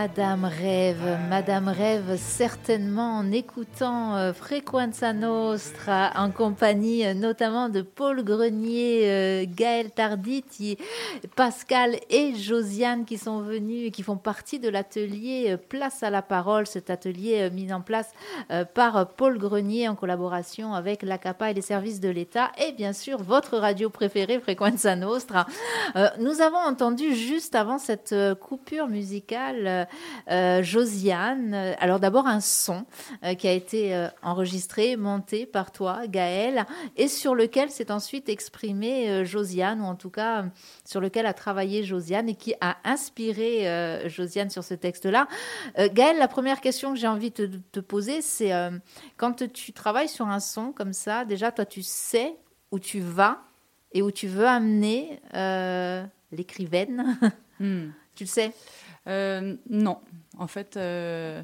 Madame 0.00 0.46
Rêve, 0.46 1.18
Madame 1.28 1.68
Rêve, 1.68 2.16
certainement 2.16 3.18
en 3.18 3.30
écoutant 3.32 4.16
euh, 4.16 4.32
Frequenza 4.32 5.12
Nostra 5.12 6.12
en 6.16 6.30
compagnie 6.30 7.04
euh, 7.04 7.12
notamment 7.12 7.68
de 7.68 7.82
Paul 7.82 8.24
Grenier, 8.24 9.02
euh, 9.04 9.44
Gaël 9.46 9.90
Tarditi, 9.90 10.78
Pascal 11.36 11.96
et 12.08 12.34
Josiane 12.34 13.04
qui 13.04 13.18
sont 13.18 13.42
venus 13.42 13.88
et 13.88 13.90
qui 13.90 14.02
font 14.02 14.16
partie 14.16 14.58
de 14.58 14.70
l'atelier 14.70 15.58
Place 15.68 16.02
à 16.02 16.08
la 16.08 16.22
parole, 16.22 16.66
cet 16.66 16.88
atelier 16.88 17.50
mis 17.50 17.70
en 17.70 17.82
place 17.82 18.10
par 18.72 19.06
Paul 19.10 19.36
Grenier 19.36 19.86
en 19.86 19.96
collaboration 19.96 20.72
avec 20.72 21.02
l'ACAPA 21.02 21.50
et 21.50 21.54
les 21.54 21.60
services 21.60 22.00
de 22.00 22.08
l'État. 22.08 22.52
Et 22.56 22.72
bien 22.72 22.94
sûr 22.94 23.22
votre 23.22 23.58
radio 23.58 23.90
préférée 23.90 24.40
Frequenza 24.40 24.96
Nostra. 24.96 25.46
Nous 26.18 26.40
avons 26.40 26.58
entendu 26.58 27.14
juste 27.14 27.54
avant 27.54 27.78
cette 27.78 28.14
coupure 28.40 28.88
musicale 28.88 29.88
euh, 30.30 30.62
Josiane. 30.62 31.54
Euh, 31.54 31.74
Alors 31.78 32.00
d'abord 32.00 32.26
un 32.26 32.40
son 32.40 32.84
euh, 33.24 33.34
qui 33.34 33.48
a 33.48 33.52
été 33.52 34.08
enregistré, 34.22 34.96
monté 34.96 35.46
par 35.46 35.72
toi, 35.72 36.06
Gaël, 36.06 36.66
et 36.96 37.08
sur 37.08 37.34
lequel 37.34 37.70
s'est 37.70 37.90
ensuite 37.90 38.28
exprimée 38.28 39.24
Josiane, 39.24 39.80
ou 39.80 39.84
en 39.84 39.94
tout 39.94 40.10
cas 40.10 40.44
sur 40.84 41.00
lequel 41.00 41.26
a 41.26 41.32
travaillé 41.32 41.82
Josiane 41.82 42.28
et 42.28 42.34
qui 42.34 42.54
a 42.60 42.76
inspiré 42.84 44.08
Josiane 44.08 44.50
sur 44.50 44.64
ce 44.64 44.74
texte-là. 44.74 45.26
Gaël, 45.78 46.18
la 46.18 46.28
première 46.28 46.60
question 46.60 46.92
que 46.92 46.98
j'ai 46.98 47.08
envie 47.08 47.30
de 47.30 47.60
te, 47.72 47.80
poser, 47.80 48.22
c'est 48.22 48.52
quand 49.16 49.50
tu 49.52 49.72
travailles 49.72 50.08
sur 50.08 50.26
un 50.26 50.40
son 50.40 50.72
comme 50.72 50.92
ça, 50.92 51.24
déjà 51.24 51.52
toi 51.52 51.64
tu 51.64 51.82
sais 51.82 52.34
où 52.70 52.78
tu 52.78 53.00
vas 53.00 53.42
et 53.92 54.02
où 54.02 54.10
tu 54.10 54.26
veux 54.28 54.46
amener 54.46 55.20
euh, 55.34 56.04
l'écrivaine. 56.32 57.18
Hmm. 57.62 57.90
tu 58.14 58.24
le 58.24 58.28
sais 58.28 58.54
Euh, 59.10 59.56
non, 59.68 59.98
en 60.38 60.46
fait, 60.46 60.76
euh, 60.76 61.42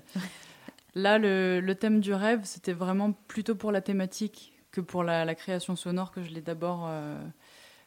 là, 0.95 1.19
le, 1.19 1.73
thème 1.75 2.01
du 2.01 2.13
rêve, 2.15 2.41
c'était 2.45 2.73
vraiment 2.73 3.13
plutôt 3.13 3.55
pour 3.55 3.73
la 3.73 3.81
thématique 3.81 4.53
que 4.71 4.81
pour 4.81 5.03
la, 5.03 5.35
création 5.35 5.75
sonore 5.75 6.13
que 6.13 6.23
je 6.23 6.31
l'ai 6.31 6.41
d'abord 6.41 6.87
euh, 6.89 7.21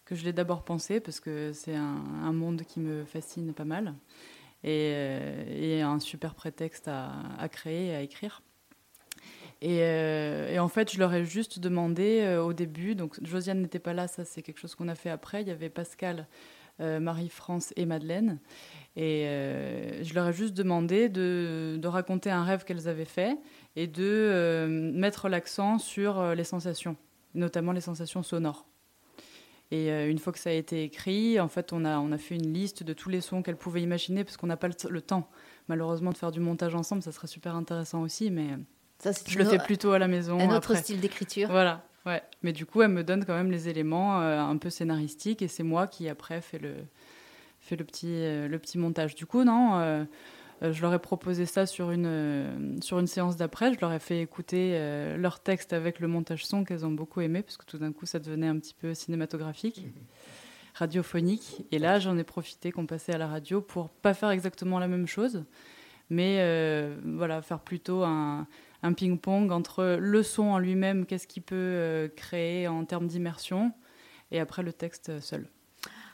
que 0.05 0.15
je 0.15 0.25
l'ai 0.25 0.33
d'abord 0.33 0.63
pensé, 0.63 0.99
parce 0.99 1.19
que 1.19 1.53
c'est 1.53 1.75
un, 1.75 2.33
monde 2.33 2.63
qui 2.63 2.79
me 2.79 3.05
fascine 3.05 3.53
pas 3.53 3.65
mal 3.65 3.93
et, 4.63 5.81
un 5.83 5.99
super 5.99 6.33
prétexte 6.33 6.87
à, 6.87 7.47
créer 7.49 7.87
et 7.87 7.95
à 7.95 8.01
écrire. 8.01 8.41
Et, 9.61 10.57
en 10.57 10.67
fait, 10.67 10.91
je 10.91 10.97
leur 10.97 11.13
ai 11.13 11.25
juste 11.25 11.59
demandé 11.59 12.39
au 12.43 12.53
début, 12.53 12.95
donc 12.95 13.23
Josiane 13.23 13.61
n'était 13.61 13.77
pas 13.77 13.93
là, 13.93 14.07
ça 14.07 14.25
c'est 14.25 14.41
quelque 14.41 14.59
chose 14.59 14.73
qu'on 14.73 14.87
a 14.87 14.95
fait 14.95 15.11
après, 15.11 15.43
il 15.43 15.47
y 15.47 15.51
avait 15.51 15.69
Pascal, 15.69 16.25
Marie-France 16.79 17.73
et 17.75 17.85
Madeleine. 17.85 18.39
Et 18.95 19.25
euh, 19.27 20.03
je 20.03 20.13
leur 20.13 20.27
ai 20.27 20.33
juste 20.33 20.53
demandé 20.55 21.09
de, 21.09 21.77
de 21.79 21.87
raconter 21.87 22.31
un 22.31 22.43
rêve 22.43 22.63
qu'elles 22.65 22.87
avaient 22.87 23.05
fait 23.05 23.37
et 23.75 23.87
de 23.87 24.03
euh, 24.03 24.67
mettre 24.67 25.29
l'accent 25.29 25.77
sur 25.77 26.19
euh, 26.19 26.35
les 26.35 26.43
sensations, 26.43 26.97
notamment 27.33 27.71
les 27.71 27.81
sensations 27.81 28.23
sonores. 28.23 28.65
Et 29.71 29.91
euh, 29.91 30.09
une 30.09 30.17
fois 30.17 30.33
que 30.33 30.39
ça 30.39 30.49
a 30.49 30.53
été 30.53 30.83
écrit, 30.83 31.39
en 31.39 31.47
fait, 31.47 31.71
on 31.71 31.85
a, 31.85 31.99
on 31.99 32.11
a 32.11 32.17
fait 32.17 32.35
une 32.35 32.51
liste 32.51 32.81
de 32.83 32.93
tous 32.93 33.09
les 33.09 33.21
sons 33.21 33.43
qu'elles 33.43 33.55
pouvaient 33.55 33.83
imaginer, 33.83 34.23
parce 34.23 34.35
qu'on 34.35 34.47
n'a 34.47 34.57
pas 34.57 34.67
le, 34.67 34.73
le 34.89 35.01
temps, 35.01 35.29
malheureusement, 35.67 36.11
de 36.11 36.17
faire 36.17 36.31
du 36.31 36.39
montage 36.39 36.73
ensemble. 36.73 37.03
Ça 37.03 37.11
serait 37.11 37.27
super 37.27 37.55
intéressant 37.55 38.01
aussi, 38.01 38.31
mais 38.31 38.47
Ça, 38.97 39.11
je 39.27 39.37
le 39.37 39.45
fais 39.45 39.59
plutôt 39.59 39.91
à 39.91 39.99
la 39.99 40.07
maison. 40.07 40.39
un 40.39 40.45
autre 40.47 40.71
après. 40.71 40.77
style 40.77 40.99
d'écriture. 40.99 41.49
Voilà, 41.51 41.85
ouais. 42.05 42.21
Mais 42.43 42.53
du 42.53 42.65
coup, 42.65 42.81
elle 42.81 42.91
me 42.91 43.03
donne 43.03 43.25
quand 43.25 43.35
même 43.35 43.51
les 43.51 43.69
éléments 43.69 44.21
euh, 44.21 44.39
un 44.39 44.57
peu 44.57 44.69
scénaristiques 44.69 45.41
et 45.41 45.47
c'est 45.47 45.63
moi 45.63 45.87
qui 45.87 46.07
après 46.09 46.41
fais 46.41 46.59
le, 46.59 46.73
fais 47.59 47.75
le, 47.75 47.83
petit, 47.83 48.07
euh, 48.07 48.47
le 48.47 48.59
petit 48.59 48.77
montage. 48.77 49.15
Du 49.15 49.25
coup, 49.25 49.43
non, 49.43 49.79
euh, 49.79 50.05
je 50.61 50.81
leur 50.81 50.93
ai 50.93 50.99
proposé 50.99 51.45
ça 51.45 51.65
sur 51.65 51.91
une, 51.91 52.79
sur 52.81 52.99
une 52.99 53.07
séance 53.07 53.37
d'après. 53.37 53.73
Je 53.73 53.79
leur 53.79 53.93
ai 53.93 53.99
fait 53.99 54.21
écouter 54.21 54.77
leur 55.17 55.39
texte 55.39 55.71
avec 55.71 55.99
le 55.99 56.07
montage 56.07 56.45
son 56.45 56.65
qu'elles 56.65 56.85
ont 56.85 56.91
beaucoup 56.91 57.21
aimé 57.21 57.41
parce 57.41 57.55
que 57.55 57.65
tout 57.65 57.77
d'un 57.77 57.93
coup, 57.93 58.05
ça 58.05 58.19
devenait 58.19 58.47
un 58.47 58.59
petit 58.59 58.73
peu 58.73 58.93
cinématographique. 58.93 59.85
radiophonique 60.75 61.65
et 61.71 61.79
là 61.79 61.99
j'en 61.99 62.17
ai 62.17 62.23
profité 62.23 62.71
qu'on 62.71 62.85
passait 62.85 63.13
à 63.13 63.17
la 63.17 63.27
radio 63.27 63.59
pour 63.59 63.89
pas 63.89 64.13
faire 64.13 64.29
exactement 64.29 64.79
la 64.79 64.87
même 64.87 65.07
chose 65.07 65.43
mais 66.09 66.37
voilà 67.03 67.41
faire 67.41 67.59
plutôt 67.59 68.03
un, 68.03 68.47
un 68.83 68.93
ping-pong 68.93 69.51
entre 69.51 69.97
le 69.99 70.23
son 70.23 70.43
en 70.43 70.59
lui-même, 70.59 71.05
qu'est-ce 71.05 71.27
qu'il 71.27 71.43
peut 71.43 71.55
euh, 71.55 72.07
créer 72.07 72.67
en 72.67 72.85
termes 72.85 73.07
d'immersion, 73.07 73.73
et 74.31 74.39
après 74.39 74.63
le 74.63 74.73
texte 74.73 75.19
seul. 75.19 75.47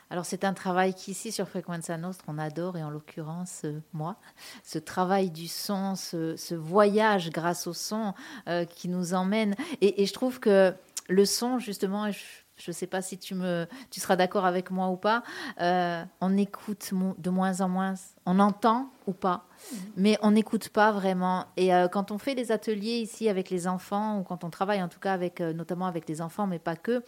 Alors 0.08 0.24
c'est 0.24 0.44
un 0.44 0.54
travail 0.54 0.94
qu'ici 0.94 1.32
sur 1.32 1.48
Frequenza 1.48 1.96
Nostra 1.96 2.32
on 2.32 2.38
adore 2.38 2.76
et 2.76 2.84
en 2.84 2.90
l'occurrence 2.90 3.62
euh, 3.64 3.80
moi, 3.92 4.16
ce 4.62 4.78
travail 4.78 5.30
du 5.30 5.48
son, 5.48 5.96
ce, 5.96 6.54
voyage 6.54 7.30
grâce 7.30 7.66
au 7.66 7.72
son 7.72 8.14
euh, 8.48 8.64
qui 8.64 8.88
nous 8.88 9.14
emmène 9.14 9.56
et, 9.80 10.02
et 10.02 10.06
je 10.06 10.12
trouve 10.12 10.38
que 10.38 10.72
le 11.08 11.24
son 11.24 11.58
justement, 11.58 12.10
je- 12.10 12.45
je 12.56 12.70
ne 12.70 12.74
sais 12.74 12.86
pas 12.86 13.02
si 13.02 13.18
tu, 13.18 13.34
me, 13.34 13.66
tu 13.90 14.00
seras 14.00 14.16
d'accord 14.16 14.46
avec 14.46 14.70
moi 14.70 14.88
ou 14.88 14.96
pas, 14.96 15.22
euh, 15.60 16.02
on 16.20 16.36
écoute 16.36 16.90
de 17.18 17.30
moins 17.30 17.60
en 17.60 17.68
moins, 17.68 17.94
on 18.24 18.38
entend 18.38 18.90
ou 19.06 19.12
pas, 19.12 19.46
mm. 19.46 19.76
mais 19.96 20.18
on 20.22 20.30
n'écoute 20.32 20.70
pas 20.70 20.90
vraiment. 20.90 21.46
Et 21.56 21.74
euh, 21.74 21.86
quand 21.88 22.10
on 22.10 22.18
fait 22.18 22.34
des 22.34 22.52
ateliers 22.52 22.98
ici 22.98 23.28
avec 23.28 23.50
les 23.50 23.68
enfants, 23.68 24.18
ou 24.18 24.22
quand 24.22 24.42
on 24.42 24.50
travaille 24.50 24.82
en 24.82 24.88
tout 24.88 24.98
cas 24.98 25.12
avec, 25.12 25.40
euh, 25.40 25.52
notamment 25.52 25.86
avec 25.86 26.08
les 26.08 26.22
enfants, 26.22 26.46
mais 26.46 26.58
pas 26.58 26.76
que, 26.76 27.02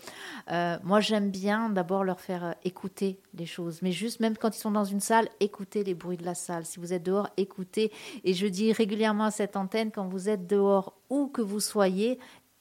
moi 0.84 1.01
j'aime 1.01 1.30
bien 1.30 1.70
d'abord 1.70 2.05
leur 2.05 2.20
faire 2.20 2.55
écouter 2.64 3.18
les 3.34 3.46
choses, 3.46 3.80
mais 3.82 3.92
juste 3.92 4.20
même 4.20 4.36
quand 4.36 4.55
ils 4.55 4.61
sont 4.61 4.70
dans 4.70 4.84
une 4.84 5.01
salle, 5.01 5.28
écoutez 5.40 5.82
les 5.82 5.94
bruits 5.94 6.16
de 6.16 6.24
la 6.24 6.34
salle. 6.34 6.64
Si 6.64 6.78
vous 6.78 6.92
êtes 6.92 7.03
dehors, 7.03 7.28
écoutez. 7.36 7.92
Et 8.24 8.34
je 8.34 8.46
dis 8.46 8.72
régulièrement 8.72 9.24
à 9.24 9.30
cette 9.30 9.57
antenne, 9.57 9.90
quand 9.90 10.07
vous 10.07 10.28
êtes 10.28 10.46
dehors, 10.46 10.94
où 11.11 11.28
que 11.28 11.40
vous 11.40 11.61
soyez, 11.61 12.18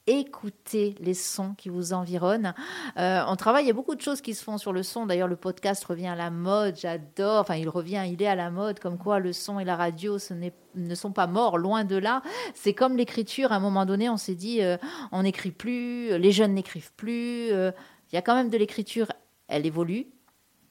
écoutez 0.08 0.94
les 1.00 1.14
sons 1.14 1.54
qui 1.54 1.68
vous 1.68 1.92
environnent. 1.92 2.54
Euh, 2.96 3.22
on 3.28 3.36
travaille, 3.36 3.64
il 3.64 3.68
y 3.68 3.70
a 3.70 3.74
beaucoup 3.74 3.94
de 3.94 4.00
choses 4.00 4.20
qui 4.20 4.34
se 4.34 4.42
font 4.42 4.56
sur 4.56 4.72
le 4.72 4.82
son. 4.82 5.06
D'ailleurs, 5.06 5.28
le 5.28 5.36
podcast 5.36 5.84
revient 5.84 6.08
à 6.08 6.16
la 6.16 6.30
mode, 6.30 6.76
j'adore. 6.76 7.40
Enfin, 7.40 7.56
il 7.56 7.68
revient, 7.68 8.04
il 8.10 8.22
est 8.22 8.26
à 8.26 8.34
la 8.34 8.50
mode, 8.50 8.80
comme 8.80 8.96
quoi 8.96 9.18
le 9.18 9.32
son 9.32 9.60
et 9.60 9.64
la 9.64 9.76
radio, 9.76 10.18
ce 10.18 10.34
ne 10.74 10.94
sont 10.94 11.12
pas 11.12 11.26
morts, 11.26 11.58
loin 11.58 11.84
de 11.84 11.96
là. 11.96 12.22
C'est 12.54 12.72
comme 12.72 12.96
l'écriture. 12.96 13.52
À 13.52 13.56
un 13.56 13.60
moment 13.60 13.84
donné, 13.84 14.08
on 14.08 14.16
s'est 14.16 14.34
dit, 14.34 14.62
euh, 14.62 14.78
on 15.12 15.22
n'écrit 15.22 15.52
plus, 15.52 16.16
les 16.18 16.32
jeunes 16.32 16.54
n'écrivent 16.54 16.92
plus. 16.94 17.52
Euh, 17.52 17.70
il 18.10 18.14
y 18.14 18.18
a 18.18 18.22
quand 18.22 18.34
même 18.34 18.48
de 18.48 18.56
l'écriture, 18.56 19.08
elle 19.46 19.66
évolue. 19.66 20.06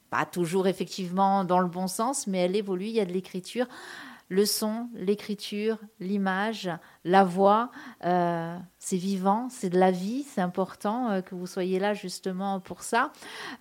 Pas 0.10 0.26
toujours 0.26 0.68
effectivement 0.68 1.44
dans 1.44 1.60
le 1.60 1.68
bon 1.68 1.88
sens, 1.88 2.28
mais 2.28 2.40
elle 2.40 2.56
évolue, 2.56 2.86
il 2.86 2.94
y 2.94 3.00
a 3.00 3.06
de 3.06 3.14
l'écriture 3.14 3.68
le 4.30 4.46
son, 4.46 4.90
l'écriture, 4.94 5.78
l'image, 6.00 6.70
la 7.06 7.24
voix, 7.24 7.72
euh, 8.04 8.58
c'est 8.78 8.98
vivant, 8.98 9.48
c'est 9.50 9.70
de 9.70 9.80
la 9.80 9.92
vie, 9.92 10.24
c'est 10.24 10.42
important 10.42 11.10
euh, 11.10 11.22
que 11.22 11.34
vous 11.34 11.48
soyez 11.48 11.80
là 11.80 11.94
justement 11.94 12.60
pour 12.60 12.84
ça. 12.84 13.12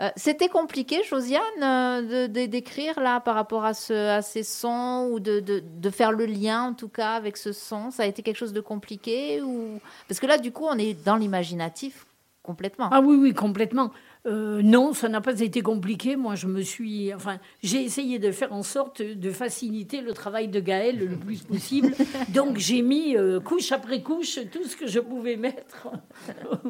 Euh, 0.01 0.11
c'était 0.17 0.49
compliqué, 0.49 1.03
Josiane, 1.05 2.07
d'écrire 2.29 2.99
là 2.99 3.21
par 3.21 3.37
rapport 3.37 3.65
à, 3.65 3.75
ces 3.75 4.43
sons 4.43 5.09
ou 5.13 5.21
de, 5.21 5.91
faire 5.91 6.11
le 6.11 6.27
lien 6.27 6.65
en 6.65 6.75
tout 6.75 6.89
cas 6.89 7.13
avec 7.13 7.37
ce 7.37 7.53
son. 7.53 7.91
Ça 7.93 8.03
a 8.03 8.07
été 8.07 8.23
quelque 8.23 8.37
chose 8.37 8.53
de 8.53 8.61
compliqué 8.61 9.41
ou 9.43 9.81
parce 10.09 10.19
que 10.19 10.27
là 10.27 10.37
du 10.37 10.51
coup 10.51 10.65
on 10.69 10.77
est 10.79 10.95
dans 11.05 11.17
l'imaginatif 11.17 12.07
complètement. 12.43 12.89
Ah 12.91 13.01
oui 13.01 13.17
oui 13.17 13.35
complètement. 13.35 13.93
Euh, 14.27 14.61
non, 14.63 14.93
ça 14.93 15.09
n'a 15.09 15.21
pas 15.21 15.41
été 15.41 15.63
compliqué. 15.63 16.17
Moi, 16.17 16.35
je 16.35 16.47
me 16.47 16.61
suis, 16.63 17.15
enfin, 17.15 17.39
j'ai 17.63 17.83
essayé 17.83 18.19
de 18.19 18.33
faire 18.33 18.53
en 18.53 18.63
sorte 18.63 19.01
de 19.01 19.31
faciliter 19.31 20.01
le 20.01 20.13
travail 20.13 20.49
de 20.49 20.59
Gaël 20.61 20.99
le 20.99 21.17
plus 21.17 21.43
possible. 21.43 21.95
Donc, 22.31 22.59
j'ai 22.59 22.83
mis 22.83 23.17
euh, 23.17 23.39
couche 23.41 23.71
après 23.73 24.03
couche 24.03 24.41
tout 24.51 24.65
ce 24.65 24.77
que 24.77 24.87
je 24.87 24.99
pouvais 24.99 25.37
mettre 25.37 25.89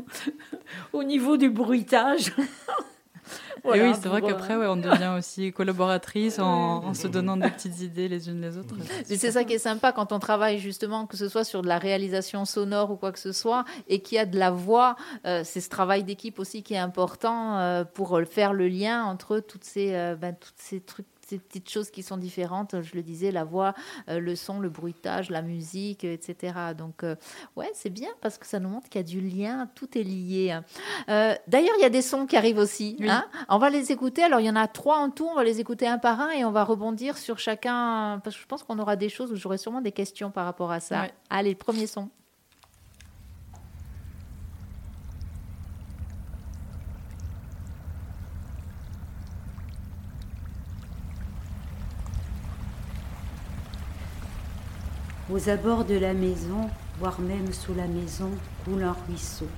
au 0.92 1.02
niveau 1.02 1.36
du 1.36 1.48
bruitage. 1.48 2.32
et 3.74 3.82
oui, 3.82 3.92
c'est 4.00 4.08
vrai 4.08 4.22
qu'après, 4.22 4.54
on 4.54 4.76
devient 4.76 5.14
aussi 5.16 5.52
collaboratrice 5.52 6.38
en, 6.38 6.94
se 6.94 7.08
donnant 7.08 7.36
des 7.36 7.50
petites 7.50 7.80
idées 7.80 8.08
les 8.08 8.28
unes 8.28 8.40
les 8.40 8.56
autres. 8.56 8.74
C'est 9.04 9.30
ça 9.30 9.44
qui 9.44 9.54
est 9.54 9.58
sympa 9.58 9.92
quand 9.92 10.12
on 10.12 10.18
travaille 10.18 10.58
justement, 10.58 11.06
que 11.06 11.16
ce 11.16 11.28
soit 11.28 11.44
sur 11.44 11.62
de 11.62 11.68
la 11.68 11.78
réalisation 11.78 12.44
sonore 12.44 12.90
ou 12.90 12.96
quoi 12.96 13.12
que 13.12 13.18
ce 13.18 13.32
soit, 13.32 13.64
et 13.88 14.00
qu'il 14.00 14.16
y 14.16 14.18
a 14.18 14.26
de 14.26 14.38
la 14.38 14.50
voix. 14.50 14.96
Euh, 15.26 15.42
c'est 15.44 15.60
ce 15.60 15.68
travail 15.68 16.04
d'équipe 16.04 16.38
aussi 16.38 16.62
qui 16.62 16.74
est 16.74 16.78
important 16.78 17.58
euh, 17.58 17.84
pour 17.84 18.20
faire 18.28 18.52
le 18.52 18.68
lien 18.68 19.04
entre 19.04 19.40
toutes 19.40 19.64
ces, 19.64 19.94
euh, 19.94 20.16
ben, 20.16 20.34
toutes 20.38 20.58
ces 20.58 20.80
trucs 20.80 21.06
ces 21.26 21.38
petites 21.38 21.68
choses 21.68 21.90
qui 21.90 22.02
sont 22.02 22.16
différentes. 22.16 22.80
Je 22.82 22.94
le 22.94 23.02
disais, 23.02 23.32
la 23.32 23.44
voix, 23.44 23.74
euh, 24.08 24.20
le 24.20 24.36
son, 24.36 24.60
le 24.60 24.68
bruitage, 24.68 25.30
la 25.30 25.42
musique, 25.42 26.04
etc. 26.04 26.54
Donc, 26.76 27.02
euh, 27.02 27.16
ouais, 27.56 27.70
c'est 27.74 27.90
bien 27.90 28.10
parce 28.20 28.38
que 28.38 28.46
ça 28.46 28.60
nous 28.60 28.68
montre 28.68 28.88
qu'il 28.88 29.00
y 29.00 29.04
a 29.04 29.06
du 29.06 29.20
lien, 29.20 29.68
tout 29.74 29.98
est 29.98 30.02
lié. 30.02 30.58
Euh, 31.08 31.34
d'ailleurs, 31.48 31.74
il 31.78 31.82
y 31.82 31.86
a 31.86 31.90
des 31.90 32.02
sons 32.02 32.26
qui 32.26 32.36
arrivent 32.36 32.58
aussi. 32.58 32.96
Hein. 33.08 33.24
on 33.48 33.58
va 33.58 33.70
les 33.70 33.90
écouter. 33.90 34.22
Alors, 34.22 34.40
il 34.40 34.46
y 34.46 34.50
en 34.50 34.56
a 34.56 34.68
trois 34.68 34.98
en 34.98 35.10
tout. 35.10 35.26
On 35.26 35.34
va 35.34 35.44
les 35.44 35.60
écouter 35.60 35.86
un 35.86 35.98
par 35.98 36.20
un 36.20 36.30
et 36.30 36.44
on 36.44 36.52
va 36.52 36.64
rebondir 36.64 37.18
sur 37.18 37.38
chacun 37.38 38.20
parce 38.22 38.36
que 38.36 38.42
je 38.42 38.46
pense 38.46 38.62
qu'on 38.62 38.78
aura 38.78 38.96
des 38.96 39.08
choses 39.08 39.32
où 39.32 39.36
j'aurai 39.36 39.58
sûrement 39.58 39.80
des 39.80 39.92
questions 39.92 40.30
par 40.30 40.44
rapport 40.44 40.70
à 40.70 40.80
ça. 40.80 41.08
Allez, 41.28 41.50
le 41.50 41.56
premier 41.56 41.86
son. 41.86 42.08
Aux 55.36 55.50
abords 55.50 55.84
de 55.84 55.96
la 55.96 56.14
maison, 56.14 56.70
voire 56.98 57.20
même 57.20 57.52
sous 57.52 57.74
la 57.74 57.86
maison, 57.86 58.30
coule 58.64 58.82
un 58.82 58.96
ruisseau. 59.06 59.48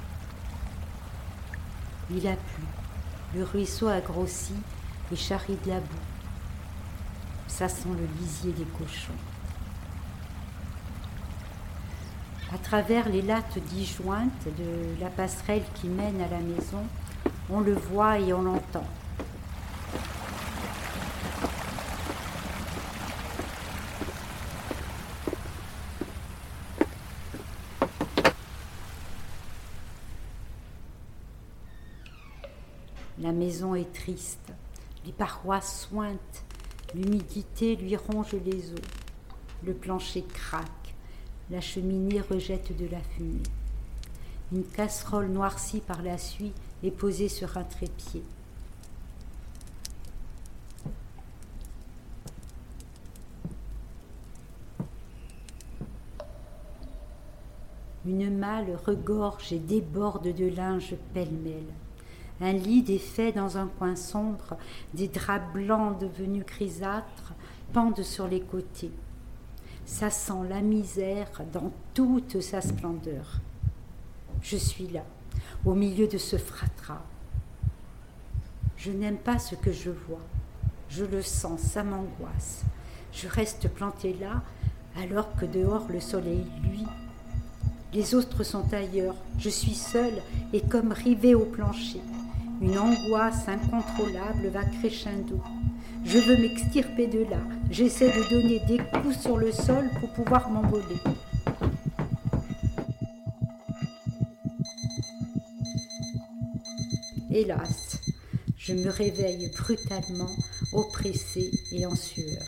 Il 2.10 2.26
a 2.26 2.32
plu. 2.32 2.64
Le 3.36 3.44
ruisseau 3.44 3.86
a 3.86 4.00
grossi 4.00 4.54
et 5.12 5.14
charrie 5.14 5.56
de 5.64 5.70
la 5.70 5.78
boue. 5.78 6.04
Ça 7.46 7.68
sent 7.68 7.90
le 7.96 8.08
lisier 8.20 8.50
des 8.50 8.64
cochons. 8.64 9.12
À 12.52 12.58
travers 12.58 13.08
les 13.08 13.22
lattes 13.22 13.60
disjointes 13.68 14.48
de 14.58 15.00
la 15.00 15.10
passerelle 15.10 15.62
qui 15.76 15.86
mène 15.86 16.20
à 16.20 16.28
la 16.28 16.40
maison, 16.40 16.82
on 17.48 17.60
le 17.60 17.74
voit 17.74 18.18
et 18.18 18.32
on 18.32 18.42
l'entend. 18.42 18.86
La 33.28 33.34
maison 33.34 33.74
est 33.74 33.92
triste, 33.92 34.54
les 35.04 35.12
parois 35.12 35.60
sointent, 35.60 36.44
l'humidité 36.94 37.76
lui 37.76 37.94
ronge 37.94 38.32
les 38.32 38.72
os, 38.72 38.80
le 39.62 39.74
plancher 39.74 40.22
craque, 40.22 40.94
la 41.50 41.60
cheminée 41.60 42.22
rejette 42.22 42.74
de 42.74 42.86
la 42.86 43.00
fumée. 43.00 43.42
Une 44.50 44.64
casserole 44.64 45.28
noircie 45.28 45.80
par 45.80 46.00
la 46.00 46.16
suie 46.16 46.54
est 46.82 46.90
posée 46.90 47.28
sur 47.28 47.58
un 47.58 47.64
trépied. 47.64 48.22
Une 58.06 58.38
malle 58.38 58.78
regorge 58.86 59.52
et 59.52 59.58
déborde 59.58 60.32
de 60.32 60.46
linge 60.46 60.94
pêle-mêle 61.12 61.74
un 62.40 62.52
lit 62.52 62.82
défait 62.82 63.32
dans 63.32 63.58
un 63.58 63.66
coin 63.66 63.96
sombre, 63.96 64.56
des 64.94 65.08
draps 65.08 65.52
blancs 65.52 65.98
devenus 65.98 66.44
grisâtres 66.44 67.34
pendent 67.72 68.02
sur 68.02 68.28
les 68.28 68.40
côtés. 68.40 68.92
Ça 69.84 70.10
sent 70.10 70.46
la 70.48 70.60
misère 70.60 71.42
dans 71.52 71.72
toute 71.94 72.40
sa 72.40 72.60
splendeur. 72.60 73.40
Je 74.40 74.56
suis 74.56 74.86
là, 74.86 75.04
au 75.64 75.74
milieu 75.74 76.06
de 76.06 76.18
ce 76.18 76.36
fratras. 76.36 77.02
Je 78.76 78.92
n'aime 78.92 79.16
pas 79.16 79.38
ce 79.38 79.56
que 79.56 79.72
je 79.72 79.90
vois. 79.90 80.22
Je 80.88 81.04
le 81.04 81.22
sens, 81.22 81.60
ça 81.60 81.82
m'angoisse. 81.82 82.62
Je 83.12 83.26
reste 83.26 83.68
planté 83.68 84.14
là, 84.20 84.42
alors 85.02 85.34
que 85.34 85.44
dehors 85.44 85.86
le 85.90 86.00
soleil 86.00 86.46
luit. 86.62 86.86
Les 87.92 88.14
autres 88.14 88.44
sont 88.44 88.72
ailleurs. 88.72 89.16
Je 89.38 89.48
suis 89.48 89.74
seule 89.74 90.22
et 90.52 90.60
comme 90.60 90.92
rivée 90.92 91.34
au 91.34 91.44
plancher. 91.44 92.00
Une 92.60 92.76
angoisse 92.76 93.46
incontrôlable 93.48 94.48
va 94.48 94.64
crescendo. 94.64 95.40
Je 96.04 96.18
veux 96.18 96.36
m'extirper 96.36 97.06
de 97.06 97.20
là. 97.30 97.40
J'essaie 97.70 98.08
de 98.08 98.28
donner 98.30 98.60
des 98.66 98.78
coups 98.78 99.16
sur 99.20 99.36
le 99.36 99.52
sol 99.52 99.88
pour 100.00 100.12
pouvoir 100.12 100.50
m'envoler. 100.50 100.96
Hélas, 107.30 108.00
je 108.56 108.72
me 108.72 108.90
réveille 108.90 109.50
brutalement, 109.56 110.34
oppressée 110.72 111.50
et 111.72 111.86
en 111.86 111.94
sueur. 111.94 112.42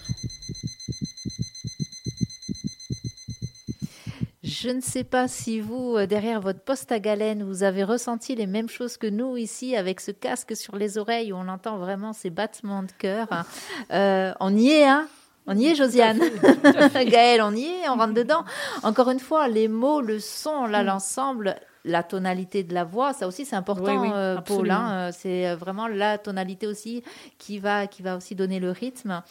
Je 4.63 4.69
ne 4.69 4.83
sais 4.83 5.05
pas 5.05 5.27
si 5.27 5.59
vous, 5.59 5.97
euh, 5.97 6.07
derrière 6.07 6.39
votre 6.39 6.61
poste 6.61 6.93
à 6.93 7.01
galène, 7.01 7.43
vous 7.43 7.63
avez 7.63 7.83
ressenti 7.83 8.35
les 8.35 8.47
mêmes 8.47 8.69
choses 8.69 8.99
que 8.99 9.07
nous 9.07 9.39
ici, 9.39 9.75
avec 9.75 10.01
ce 10.01 10.11
casque 10.11 10.55
sur 10.55 10.77
les 10.77 10.99
oreilles 10.99 11.33
où 11.33 11.37
on 11.37 11.49
entend 11.49 11.79
vraiment 11.79 12.13
ces 12.13 12.29
battements 12.29 12.83
de 12.83 12.93
cœur. 12.99 13.27
Hein. 13.31 13.47
Euh, 13.91 14.35
on 14.39 14.55
y 14.55 14.69
est, 14.69 14.85
hein 14.85 15.09
on 15.47 15.57
y 15.57 15.69
est, 15.69 15.75
Josiane. 15.75 16.21
Gaëlle, 16.95 17.41
on 17.41 17.55
y 17.55 17.65
est, 17.65 17.89
on 17.89 17.97
rentre 17.97 18.13
dedans. 18.13 18.45
Encore 18.83 19.09
une 19.09 19.19
fois, 19.19 19.49
les 19.49 19.67
mots, 19.67 20.03
le 20.03 20.19
son, 20.19 20.67
là, 20.67 20.83
mm. 20.83 20.87
l'ensemble, 20.87 21.57
la 21.85 22.03
tonalité 22.03 22.63
de 22.63 22.75
la 22.75 22.85
voix, 22.85 23.13
ça 23.13 23.27
aussi 23.27 23.45
c'est 23.47 23.57
important, 23.57 24.03
Oui, 24.03 24.09
oui, 24.09 24.11
euh, 24.15 24.41
Paul. 24.41 24.71
hein, 24.71 24.91
euh, 24.93 25.13
c'est 25.17 25.49
euh, 25.49 25.57
vraiment 25.57 25.87
la 25.89 26.19
tonalité 26.19 26.67
aussi 26.67 27.03
qui 27.39 27.59
va, 27.59 27.87
qui 27.87 28.03
va 28.03 28.17
aussi 28.17 28.35
donner 28.35 28.61
le 28.61 28.71
rythme. 28.71 29.23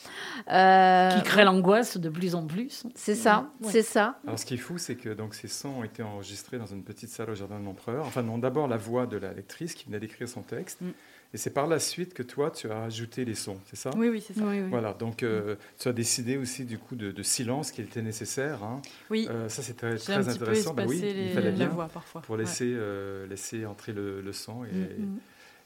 Euh, 0.52 1.12
Qui 1.12 1.24
crée 1.24 1.44
l'angoisse 1.44 1.98
de 1.98 2.10
plus 2.10 2.36
en 2.36 2.46
plus. 2.46 2.84
C'est 2.96 3.16
ça, 3.16 3.50
Ouais. 3.62 3.72
c'est 3.72 3.82
ça. 3.84 4.18
Alors, 4.26 4.40
ce 4.40 4.46
qui 4.46 4.56
est 4.56 4.58
fou, 4.58 4.78
c'est 4.78 4.96
que 4.96 5.10
donc, 5.10 5.36
ces 5.36 5.48
sons 5.48 5.70
ont 5.80 5.84
été 5.84 6.02
enregistrés 6.04 6.58
dans 6.58 6.66
une 6.66 6.84
petite 6.84 7.10
salle 7.10 7.30
au 7.30 7.36
Jardin 7.36 7.60
de 7.60 7.66
l'Empereur. 7.66 8.06
Enfin, 8.06 8.24
non, 8.24 8.38
d'abord 8.38 8.68
la 8.68 8.78
voix 8.78 9.06
de 9.06 9.18
la 9.18 9.34
lectrice 9.34 9.74
qui 9.76 9.86
venait 9.86 10.00
d'écrire 10.00 10.28
son 10.28 10.42
texte. 10.42 10.82
Mm. 10.82 10.90
Et 11.34 11.38
c'est 11.38 11.52
par 11.52 11.68
la 11.68 11.78
suite 11.80 12.14
que 12.16 12.24
toi, 12.24 12.50
tu 12.50 12.72
as 12.72 12.84
ajouté 12.84 13.24
les 13.24 13.36
sons, 13.36 13.60
c'est 13.68 13.76
ça? 13.76 13.92
Oui, 13.96 14.10
oui, 14.10 14.20
c'est 14.20 14.34
ça. 14.34 14.44
Oui, 14.46 14.62
oui. 14.62 14.70
Voilà, 14.70 14.94
donc 14.94 15.22
euh, 15.22 15.56
tu 15.78 15.88
as 15.88 15.94
décidé 15.94 16.38
aussi 16.38 16.66
du 16.66 16.80
coup 16.80 16.96
de, 16.96 17.12
de 17.12 17.22
silence 17.24 17.72
qui 17.72 17.82
était 17.82 18.02
nécessaire. 18.02 18.64
hein. 18.64 18.82
Oui, 19.12 19.28
Euh, 19.30 19.48
ça, 19.48 19.62
c'est 19.62 19.76
très, 19.76 19.98
j'ai 19.98 20.14
un 20.14 20.22
très 20.22 20.32
petit 20.32 20.40
peu 20.40 20.44
intéressant. 20.46 20.74
Ben 20.74 20.88
oui, 20.88 21.00
les, 21.02 21.26
il 21.26 21.30
fallait 21.30 21.52
la 21.52 21.56
bien 21.58 21.68
voix 21.68 21.88
parfois. 21.88 22.22
pour 22.22 22.36
Ouais. 22.36 22.42
laisser, 22.44 22.72
euh, 22.74 23.28
laisser 23.28 23.66
entrer 23.68 23.94
le, 23.94 24.22
le 24.22 24.34
son. 24.34 24.64
Et, 24.66 24.70
Mm. 24.70 25.18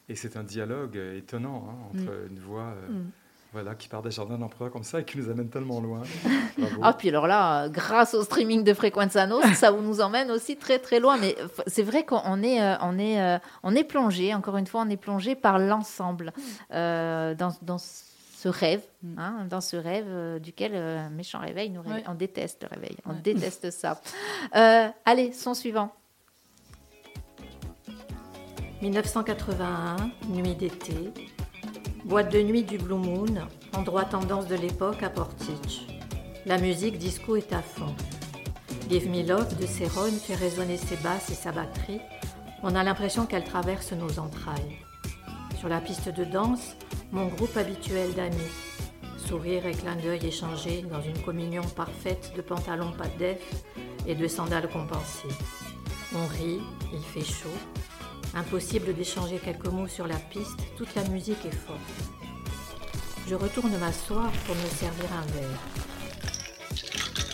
et 0.10 0.16
c'est 0.16 0.36
un 0.36 0.44
dialogue 0.44 0.98
étonnant 0.98 1.66
hein, 1.70 1.88
entre 1.92 2.12
une 2.30 2.40
voix 2.40 2.76
euh, 2.76 2.90
Mm. 2.92 3.12
Voilà, 3.54 3.76
qui 3.76 3.88
part 3.88 4.02
des 4.02 4.12
Jardins 4.12 4.36
de 4.36 4.42
l'Empereur 4.42 4.72
comme 4.72 4.84
ça 4.84 5.00
et 5.00 5.06
qui 5.06 5.18
nous 5.18 5.30
amène 5.30 5.48
tellement 5.48 5.80
loin. 5.80 6.02
Bravo. 6.58 6.76
Ah, 6.82 6.94
puis 6.94 7.10
alors 7.10 7.28
là, 7.28 7.64
euh, 7.66 7.70
grâce 7.70 8.14
au 8.16 8.24
streaming 8.24 8.64
de 8.64 8.74
Frequenza 8.74 9.26
Nostra, 9.28 9.54
ça 9.54 9.72
nous 9.72 10.02
emmène 10.02 10.32
aussi 10.32 10.58
très 10.58 10.80
très 10.80 11.00
loin. 11.00 11.18
Mais 11.18 11.36
c'est 11.68 11.84
vrai 11.84 12.04
qu'on 12.06 12.42
est, 12.44 12.62
euh, 12.62 12.76
on 12.82 12.98
est, 13.00 13.22
euh, 13.22 13.38
on 13.64 13.76
est 13.76 13.84
plongé, 13.84 14.34
encore 14.34 14.58
une 14.58 14.68
fois, 14.68 14.82
on 14.86 14.90
est 14.90 14.98
plongé 14.98 15.36
par 15.36 15.60
l'ensemble 15.60 16.34
euh, 16.74 17.36
dans, 17.36 17.56
dans 17.62 17.78
ce 17.78 18.50
rêve, 18.50 18.82
Mm. 19.04 19.20
hein, 19.20 19.46
dans 19.50 19.62
ce 19.62 19.76
rêve 19.78 20.06
euh, 20.10 20.40
duquel 20.40 20.72
euh, 20.76 21.06
un 21.06 21.10
méchant 21.10 21.40
réveil 21.40 21.70
nous 21.70 21.82
réveille. 21.82 21.98
Ouais. 22.00 22.10
On 22.10 22.16
déteste 22.16 22.64
le 22.64 22.70
réveil, 22.76 22.98
on 23.06 23.12
Ouais. 23.12 23.22
déteste 23.22 23.70
ça. 23.72 24.02
Euh, 24.56 24.88
allez, 25.06 25.32
son 25.32 25.54
suivant. 25.54 25.92
1981, 28.82 29.96
nuit 30.30 30.56
d'été, 30.56 30.94
boîte 32.06 32.34
de 32.34 32.42
nuit 32.42 32.64
du 32.64 32.78
Blue 32.78 32.96
Moon, 32.96 33.48
endroit 33.74 34.04
tendance 34.04 34.48
de 34.48 34.56
l'époque 34.56 35.04
à 35.04 35.10
Portage. 35.10 35.88
La 36.46 36.58
musique 36.58 36.98
disco 36.98 37.38
est 37.38 37.54
à 37.54 37.62
fond. 37.62 37.96
Give 38.90 39.10
Me 39.10 39.26
Love 39.26 39.58
de 39.58 39.66
Céron 39.66 40.12
fait 40.12 40.36
résonner 40.36 40.76
ses 40.78 40.98
basses 40.98 41.30
et 41.30 41.36
sa 41.36 41.54
batterie. 41.54 42.02
On 42.62 42.76
a 42.76 42.84
l'impression 42.84 43.26
qu'elle 43.26 43.46
traverse 43.46 43.94
nos 43.94 44.20
entrailles. 44.20 44.80
Sur 45.58 45.70
la 45.70 45.80
piste 45.80 46.10
de 46.10 46.26
danse, 46.26 46.76
mon 47.12 47.28
groupe 47.28 47.56
habituel 47.56 48.14
d'amis. 48.14 48.36
Sourire 49.18 49.66
et 49.66 49.72
clin 49.72 49.96
d'œil 49.96 50.26
échangés 50.26 50.84
dans 50.92 51.02
une 51.02 51.18
communion 51.20 51.64
parfaite 51.64 52.34
de 52.36 52.42
pantalons 52.42 52.92
pas 52.92 53.08
de 53.08 53.20
def 53.20 53.64
et 54.06 54.16
de 54.16 54.28
sandales 54.28 54.70
compensées. 54.70 55.30
On 56.14 56.28
rit, 56.28 56.60
il 56.92 57.00
fait 57.00 57.26
chaud. 57.26 57.50
Impossible 58.36 58.96
d'échanger 58.96 59.38
quelques 59.38 59.68
mots 59.68 59.88
sur 59.88 60.08
la 60.08 60.16
piste, 60.16 60.60
toute 60.76 60.96
la 60.96 61.04
musique 61.10 61.46
est 61.46 61.56
forte. 61.56 61.80
Je 63.28 63.36
retourne 63.36 63.78
m'asseoir 63.78 64.32
pour 64.46 64.56
me 64.56 64.68
servir 64.70 65.06
un 65.14 65.26
verre. 65.34 65.60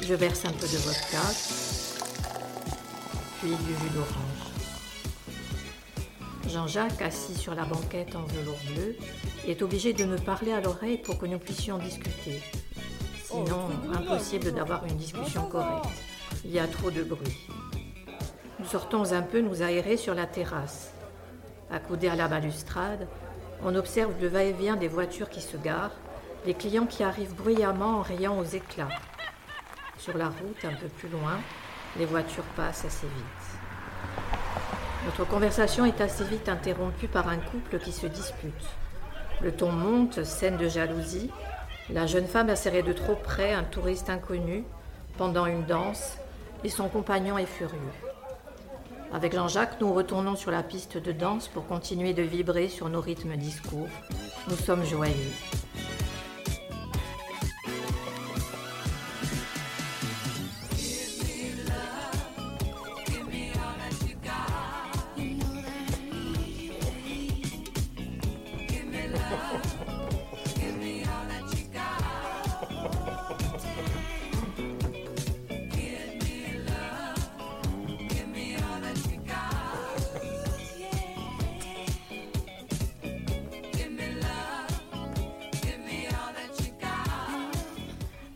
Je 0.01 0.13
verse 0.13 0.43
un 0.43 0.51
peu 0.51 0.67
de 0.67 0.77
vodka, 0.77 1.21
puis 3.39 3.49
du 3.49 3.73
jus 3.73 3.89
d'orange. 3.93 4.49
Jean-Jacques, 6.49 7.01
assis 7.01 7.35
sur 7.35 7.55
la 7.55 7.63
banquette 7.63 8.15
en 8.15 8.23
velours 8.23 8.59
bleu, 8.73 8.97
est 9.47 9.61
obligé 9.61 9.93
de 9.93 10.03
me 10.03 10.17
parler 10.17 10.51
à 10.51 10.59
l'oreille 10.59 10.97
pour 10.97 11.17
que 11.17 11.27
nous 11.27 11.39
puissions 11.39 11.77
discuter. 11.77 12.41
Sinon, 13.23 13.69
impossible 13.93 14.51
d'avoir 14.51 14.85
une 14.85 14.97
discussion 14.97 15.47
correcte. 15.47 15.87
Il 16.43 16.51
y 16.51 16.59
a 16.59 16.67
trop 16.67 16.91
de 16.91 17.03
bruit. 17.03 17.47
Nous 18.59 18.65
sortons 18.65 19.13
un 19.13 19.21
peu 19.21 19.39
nous 19.39 19.61
aérer 19.61 19.95
sur 19.95 20.13
la 20.13 20.25
terrasse. 20.25 20.91
Accoudés 21.71 22.09
à 22.09 22.15
la 22.15 22.27
balustrade, 22.27 23.07
on 23.63 23.73
observe 23.73 24.11
le 24.19 24.27
va-et-vient 24.27 24.75
des 24.75 24.89
voitures 24.89 25.29
qui 25.29 25.39
se 25.39 25.55
garent, 25.55 25.95
les 26.45 26.53
clients 26.53 26.85
qui 26.85 27.03
arrivent 27.03 27.35
bruyamment 27.35 27.99
en 27.99 28.01
riant 28.01 28.37
aux 28.37 28.43
éclats. 28.43 28.89
Sur 29.97 30.17
la 30.17 30.25
route, 30.25 30.65
un 30.65 30.73
peu 30.73 30.87
plus 30.87 31.07
loin, 31.07 31.39
les 31.97 32.05
voitures 32.05 32.43
passent 32.57 32.83
assez 32.83 33.07
vite. 33.07 33.49
Notre 35.05 35.25
conversation 35.25 35.85
est 35.85 36.01
assez 36.01 36.25
vite 36.25 36.49
interrompue 36.49 37.07
par 37.07 37.29
un 37.29 37.37
couple 37.37 37.79
qui 37.79 37.93
se 37.93 38.07
dispute. 38.07 38.65
Le 39.41 39.53
ton 39.53 39.71
monte, 39.71 40.25
scène 40.25 40.57
de 40.57 40.67
jalousie. 40.67 41.31
La 41.89 42.07
jeune 42.07 42.27
femme 42.27 42.49
a 42.49 42.57
serré 42.57 42.83
de 42.83 42.91
trop 42.91 43.15
près 43.15 43.53
un 43.53 43.63
touriste 43.63 44.09
inconnu 44.09 44.65
pendant 45.17 45.45
une 45.45 45.63
danse 45.63 46.17
et 46.65 46.69
son 46.69 46.89
compagnon 46.89 47.37
est 47.37 47.45
furieux. 47.45 48.08
Avec 49.11 49.33
Jean-Jacques, 49.33 49.81
nous 49.81 49.91
retournons 49.91 50.35
sur 50.35 50.51
la 50.51 50.61
piste 50.61 50.97
de 50.97 51.11
danse 51.11 51.47
pour 51.47 51.65
continuer 51.65 52.13
de 52.13 52.21
vibrer 52.21 52.67
sur 52.67 52.89
nos 52.89 53.01
rythmes 53.01 53.37
discours. 53.37 53.87
Nous 54.47 54.55
sommes 54.55 54.85
joyeux. 54.85 55.58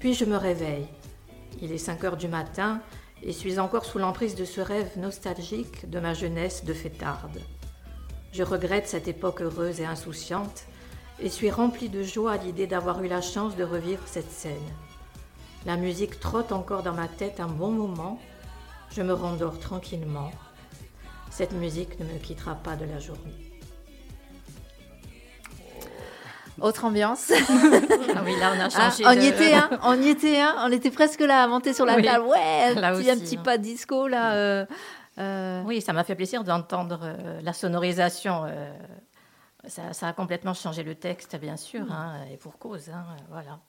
Puis 0.04 0.14
je 0.14 0.26
me 0.26 0.36
réveille. 0.36 0.90
Il 1.62 1.72
est 1.72 1.78
5 1.78 2.04
heures 2.04 2.18
du 2.18 2.28
matin 2.28 2.82
et 3.22 3.32
suis 3.32 3.58
encore 3.58 3.86
sous 3.86 4.00
l'emprise 4.00 4.36
de 4.36 4.44
ce 4.44 4.60
rêve 4.60 5.00
nostalgique 5.00 5.90
de 5.90 5.98
ma 5.98 6.14
jeunesse 6.14 6.66
de 6.66 6.74
fêtarde. 6.74 7.40
Je 8.34 8.44
regrette 8.44 8.90
cette 8.90 9.08
époque 9.08 9.42
heureuse 9.42 9.80
et 9.80 9.86
insouciante 9.86 10.66
et 11.22 11.30
suis 11.30 11.50
remplie 11.50 11.88
de 11.88 12.04
joie 12.04 12.34
à 12.34 12.38
l'idée 12.38 12.68
d'avoir 12.68 13.02
eu 13.02 13.08
la 13.08 13.22
chance 13.22 13.56
de 13.56 13.64
revivre 13.64 14.04
cette 14.06 14.30
scène. 14.30 14.74
La 15.66 15.78
musique 15.78 16.20
trotte 16.20 16.52
encore 16.52 16.84
dans 16.84 16.96
ma 16.96 17.08
tête 17.08 17.40
un 17.40 17.48
bon 17.48 17.72
moment. 17.72 18.20
Je 18.92 19.04
me 19.04 19.14
rendors 19.14 19.58
tranquillement. 19.58 20.32
Cette 21.32 21.54
musique 21.54 21.98
ne 22.02 22.04
me 22.04 22.20
quittera 22.20 22.56
pas 22.56 22.76
de 22.76 22.84
la 22.84 23.00
journée. 23.00 23.53
Autre 26.64 26.86
ambiance. 26.86 27.30
Ah 27.32 28.22
oui, 28.26 28.40
là 28.40 28.52
on 28.56 28.60
a 28.60 28.66
Ah, 28.76 28.90
changé. 28.90 29.04
on 29.06 29.14
de- 29.16 29.20
y 29.22 29.26
était, 29.28 29.54
hein, 29.54 29.70
on 29.84 30.02
y 30.02 30.08
était, 30.08 30.40
hein, 30.40 30.56
on 30.60 30.72
était 30.72 30.92
presque 30.92 31.20
là 31.20 31.44
à 31.44 31.48
monter 31.48 31.74
sur 31.74 31.86
la 31.86 31.96
Oui, 31.98 32.04
table. 32.04 32.26
Ouais, 32.26 32.74
là 32.76 32.88
un 32.88 32.98
petit, 32.98 33.10
un 33.10 33.14
aussi, 33.16 33.22
petit 33.24 33.38
hein. 33.38 33.42
pas 33.44 33.58
disco 33.58 34.08
là. 34.08 34.34
euh, 34.36 34.66
euh, 35.20 35.62
Oui, 35.66 35.82
ça 35.82 35.92
m'a 35.94 36.04
fait 36.06 36.16
plaisir 36.16 36.44
d'entendre 36.46 37.00
euh, 37.04 37.42
la 37.44 37.52
sonorisation. 37.54 38.46
ça, 39.68 39.92
ça 39.94 40.08
a 40.08 40.14
complètement 40.14 40.54
changé 40.54 40.84
le 40.84 40.96
texte, 40.96 41.36
bien 41.38 41.58
sûr, 41.58 41.86
hein, 41.92 42.14
et 42.32 42.38
pour 42.38 42.58
cause. 42.58 42.90
voilà. 43.30 43.60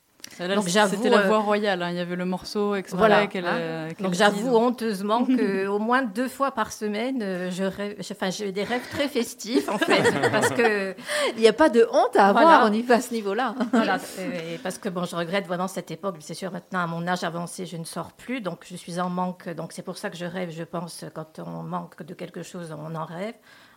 J'avoue, 0.67 0.91
C'était 0.97 1.11
la 1.11 1.19
euh, 1.19 1.29
voix 1.29 1.39
royale. 1.39 1.83
hein. 1.83 1.91
Il 1.91 1.97
y 1.97 2.01
avait 2.01 2.17
le 2.17 2.25
morceau 2.25 2.75
exprès 2.75 2.99
Voilà, 2.99 3.21
hein. 3.21 3.29
euh, 3.37 3.91
Donc 4.01 4.15
j'avoue 4.15 4.57
honteusement 4.57 5.25
que 5.25 5.67
au 5.69 5.79
moins 5.79 6.03
deux 6.03 6.29
fois 6.29 6.51
par 6.51 6.73
semaine, 6.73 7.23
euh, 7.23 7.51
je 7.53 7.63
rêve, 7.65 7.97
enfin 8.11 8.31
j'ai 8.31 8.51
des 8.51 8.65
rêves 8.65 8.83
très 8.91 9.07
festifs 9.09 9.69
en 9.69 9.79
fait, 9.79 10.03
parce 10.33 10.51
que 10.51 10.95
Il 11.37 11.41
n'y 11.41 11.47
a 11.49 11.53
pas 11.53 11.69
de 11.69 11.87
honte 11.93 12.17
à 12.17 12.29
avoir 12.29 12.45
Voilà. 12.45 12.67
au 12.67 12.69
niveau 12.71 12.93
à 12.95 13.01
ce 13.01 13.15
niveau-là. 13.15 13.55
voilà, 13.73 13.99
et 14.19 14.59
parce 14.59 14.79
que 14.79 14.89
bon, 14.89 15.05
je 15.05 15.15
regrette 15.15 15.47
vraiment 15.47 15.69
cette 15.69 15.91
époque. 15.93 16.17
C'est 16.21 16.35
sûr, 16.35 16.51
maintenant 16.51 16.81
à 16.81 16.87
mon 16.89 17.07
âge 17.07 17.23
avancé, 17.23 17.65
je 17.67 17.77
ne 17.77 17.85
sors 17.85 18.13
plus, 18.13 18.41
donc 18.41 18.65
je 18.69 18.77
suis 18.77 18.99
en 18.99 19.11
manque. 19.11 19.49
Donc 19.51 19.73
c'est 19.73 19.83
pour 19.83 19.99
ça 19.99 20.11
que 20.11 20.17
je 20.17 20.25
rêve. 20.27 20.51
Je 20.51 20.65
pense 20.65 21.05
quand 21.15 21.39
on 21.47 21.63
manque 21.63 22.03
de 22.03 22.15
quelque 22.15 22.43
chose, 22.43 22.75
on 22.77 22.95
en 22.97 23.05
rêve. 23.05 23.35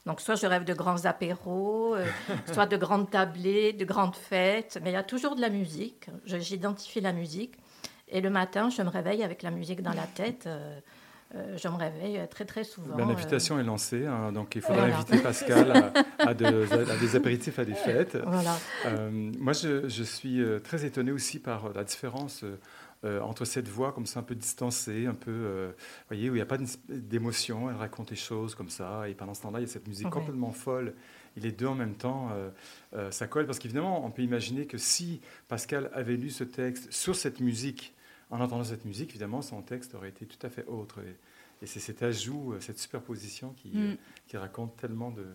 Donc 0.08 0.22
soit 0.22 0.36
je 0.36 0.47
rêve 0.47 0.64
de 0.64 0.74
grands 0.74 1.05
apéros, 1.05 1.93
euh, 1.95 2.05
soit 2.53 2.66
de 2.66 2.78
grandes 2.78 3.10
tablées, 3.12 3.74
de 3.74 3.86
grandes 3.86 4.16
fêtes, 4.16 4.80
mais 4.84 4.89
il 4.91 4.93
y 4.93 4.97
a 4.97 5.03
toujours 5.03 5.36
de 5.36 5.41
la 5.41 5.49
musique. 5.49 6.08
J'identifie 6.26 7.01
la 7.01 7.14
musique. 7.14 7.53
Et 8.10 8.22
le 8.22 8.30
matin, 8.30 8.70
je 8.70 8.82
me 8.82 8.89
réveille 8.89 9.22
avec 9.24 9.43
la 9.43 9.51
musique 9.51 9.82
dans 9.84 9.93
la 9.93 10.08
tête. 10.08 10.45
euh, 10.47 10.80
euh, 11.36 11.58
je 11.62 11.68
me 11.68 11.76
réveille 11.76 12.22
très 12.30 12.45
très 12.45 12.64
souvent. 12.64 12.95
Ben, 12.95 13.03
euh, 13.03 13.10
L'invitation 13.10 13.60
est 13.60 13.64
lancée, 13.64 14.05
hein, 14.05 14.32
donc 14.32 14.55
il 14.55 14.62
faudra 14.62 14.84
Voilà. 14.84 14.95
inviter 14.95 15.18
Pascal 15.18 15.72
à, 16.20 16.26
à 16.30 16.34
de- 16.34 16.66
à 16.89 16.95
des 16.97 17.16
apéritifs, 17.18 17.60
à 17.60 17.66
des 17.66 17.74
fêtes. 17.74 18.18
Voilà. 18.26 18.55
Euh, 18.86 19.10
moi, 19.38 19.51
je, 19.51 19.89
je 19.89 20.03
suis 20.03 20.41
très 20.64 20.86
étonné 20.86 21.12
aussi 21.12 21.39
par 21.39 21.74
la 21.74 21.84
différence 21.84 22.45
euh, 23.04 23.22
entre 23.22 23.45
cette 23.45 23.68
voix 23.68 23.91
comme 23.93 24.06
ça 24.06 24.20
un 24.20 24.24
peu 24.24 24.36
distancée, 24.36 25.06
un 25.06 25.14
peu, 25.14 25.32
euh, 25.32 25.68
vous 25.78 26.06
voyez, 26.10 26.30
où 26.30 26.34
il 26.34 26.38
n'y 26.38 26.41
a 26.41 26.45
pas 26.45 26.58
d'émotion, 26.89 27.70
elle 27.70 27.76
raconte 27.76 28.10
des 28.10 28.16
choses 28.16 28.56
comme 28.56 28.70
ça, 28.70 29.08
et 29.10 29.14
pendant 29.14 29.34
ce 29.34 29.41
temps-là, 29.43 29.60
il 29.60 29.64
y 29.64 29.66
a 29.66 29.72
cette 29.72 29.88
musique 29.88 30.06
Ouais. 30.08 30.12
complètement 30.12 30.52
folle. 30.52 30.93
Et 31.36 31.39
les 31.39 31.52
deux 31.52 31.68
en 31.68 31.76
même 31.76 31.93
temps, 31.95 32.30
euh, 32.32 32.50
euh, 32.95 33.12
ça 33.12 33.28
colle, 33.28 33.45
parce 33.45 33.60
qu'évidemment, 33.60 34.04
on 34.06 34.10
peut 34.12 34.24
imaginer 34.24 34.66
que 34.66 34.78
si 34.80 35.22
Pascal 35.48 35.91
avait 35.93 36.18
lu 36.18 36.30
ce 36.32 36.43
texte 36.43 36.91
sur 36.91 37.16
cette 37.16 37.39
musique, 37.39 37.93
en 38.32 38.41
entendant 38.41 38.64
cette 38.64 38.86
musique, 38.86 39.12
évidemment, 39.12 39.41
son 39.41 39.62
texte 39.62 39.93
aurait 39.95 40.10
été 40.10 40.26
tout 40.26 40.43
à 40.45 40.50
fait 40.50 40.66
autre. 40.66 41.00
Et, 41.02 41.16
Et 41.64 41.66
c'est 41.66 41.80
cet 41.80 42.04
ajout, 42.04 42.54
cette 42.60 42.78
superposition 42.78 43.52
qui, 43.58 43.70
Mm. 43.70 43.98
qui 44.28 44.38
raconte 44.38 44.76
tellement 44.78 45.10
de, 45.10 45.26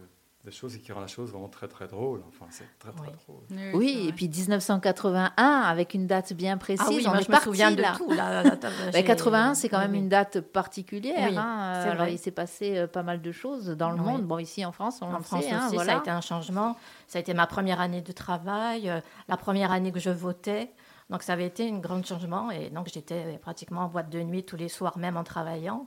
de 0.45 0.51
choses 0.51 0.75
et 0.75 0.81
qui 0.81 0.91
rend 0.91 1.01
la 1.01 1.07
chose 1.07 1.31
vraiment 1.31 1.49
très 1.49 1.69
très 1.69 1.87
drôle. 1.87 2.21
Enfin, 2.29 2.47
c'est 2.51 2.67
très 2.81 2.91
très 2.91 3.07
Oui. 3.07 3.13
drôle. 3.27 3.71
Oui, 3.75 4.07
et 4.09 4.13
puis 4.13 4.29
1981, 4.29 5.31
avec 5.61 5.95
une 5.95 6.07
date 6.09 6.33
bien 6.33 6.57
précise. 6.59 6.85
Ah 6.85 6.91
oui, 6.93 7.05
on 7.07 7.11
moi 7.11 7.21
est 7.21 7.23
je 7.25 7.29
me 7.29 7.33
parti, 7.33 7.45
souviens 7.45 7.71
de 7.71 7.83
tout. 7.97 8.11
Là, 8.11 8.43
là, 8.43 8.57
Bah, 8.61 8.69
j'ai- 8.93 9.05
81, 9.05 9.55
c'est 9.55 9.69
quand 9.69 9.79
même 9.79 9.93
oui. 9.93 9.99
une 9.99 10.09
date 10.09 10.41
particulière. 10.41 11.29
Oui, 11.31 11.37
hein. 11.37 11.73
Alors, 11.85 11.97
vrai. 12.05 12.15
il 12.15 12.19
s'est 12.19 12.31
passé 12.33 12.77
euh, 12.77 12.87
pas 12.89 13.03
mal 13.05 13.23
de 13.23 13.31
choses 13.33 13.69
dans 13.69 13.91
le 13.91 13.97
Oui. 13.97 14.03
monde. 14.05 14.23
Bon, 14.23 14.39
ici 14.39 14.65
en 14.65 14.73
France, 14.73 14.99
on 15.01 15.07
En 15.15 15.19
le 15.19 15.23
France 15.23 15.45
sait. 15.45 15.53
hein, 15.53 15.67
aussi, 15.67 15.77
voilà. 15.77 15.93
ça 15.93 15.99
a 15.99 16.01
été 16.01 16.11
un 16.11 16.21
changement. 16.21 16.77
Ça 17.07 17.19
a 17.19 17.21
été 17.21 17.35
ma 17.35 17.47
première 17.47 17.81
année 17.81 18.01
de 18.03 18.13
travail, 18.13 18.89
euh, 18.91 19.01
la 19.29 19.37
première 19.37 19.71
année 19.71 19.93
que 19.93 20.01
je 20.01 20.11
votais. 20.11 20.73
Donc 21.13 21.23
ça 21.23 21.35
avait 21.35 21.47
été 21.47 21.69
un 21.69 21.77
grand 21.77 22.03
changement. 22.05 22.51
Et 22.51 22.71
donc 22.71 22.89
j'étais 22.93 23.39
pratiquement 23.43 23.83
en 23.83 23.89
boîte 23.89 24.09
de 24.09 24.21
nuit 24.23 24.45
tous 24.45 24.57
les 24.57 24.71
soirs, 24.71 24.97
même 24.97 25.19
en 25.19 25.25
travaillant. 25.25 25.87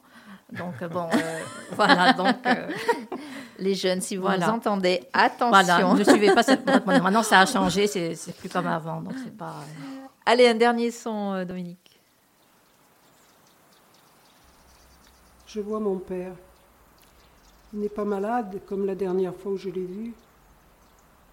Donc 0.51 0.75
euh, 0.83 0.87
bon, 0.87 1.09
euh, 1.11 1.39
voilà. 1.71 2.13
Donc 2.13 2.35
euh, 2.45 2.69
Les 3.57 3.73
jeunes, 3.73 4.01
si 4.01 4.17
vous 4.17 4.21
Voilà. 4.21 4.53
entendez, 4.53 5.01
attention. 5.11 5.49
voilà, 5.49 5.93
ne 5.95 6.03
suivez 6.03 6.31
pas 6.31 6.43
cette 6.43 6.63
boîte. 6.63 6.85
Maintenant 6.85 7.23
ça 7.23 7.39
a 7.39 7.45
changé, 7.47 7.87
c'est 7.87 8.37
plus 8.37 8.49
comme 8.49 8.67
avant. 8.67 9.01
Donc 9.01 9.15
c'est 9.23 9.35
pas. 9.35 9.55
Allez, 10.27 10.47
un 10.47 10.53
dernier 10.53 10.91
son, 10.91 11.43
Dominique. 11.43 11.99
Je 15.47 15.59
vois 15.59 15.79
mon 15.79 15.97
père. 15.97 16.33
Il 17.73 17.79
n'est 17.79 17.89
pas 17.89 18.05
malade 18.05 18.61
comme 18.67 18.85
la 18.85 18.93
dernière 18.93 19.33
fois 19.35 19.53
où 19.53 19.57
je 19.57 19.69
l'ai 19.69 19.85
vu. 19.85 20.13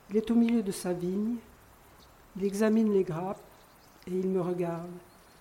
Il 0.09 0.16
est 0.16 0.30
au 0.30 0.34
milieu 0.34 0.62
de 0.62 0.72
sa 0.72 0.95
vigne. 0.95 1.36
Il 2.38 2.45
examine 2.47 2.90
les 2.90 3.05
grappes 3.05 3.38
et 4.07 4.18
il 4.18 4.28
me 4.28 4.40
regarde, 4.40 4.90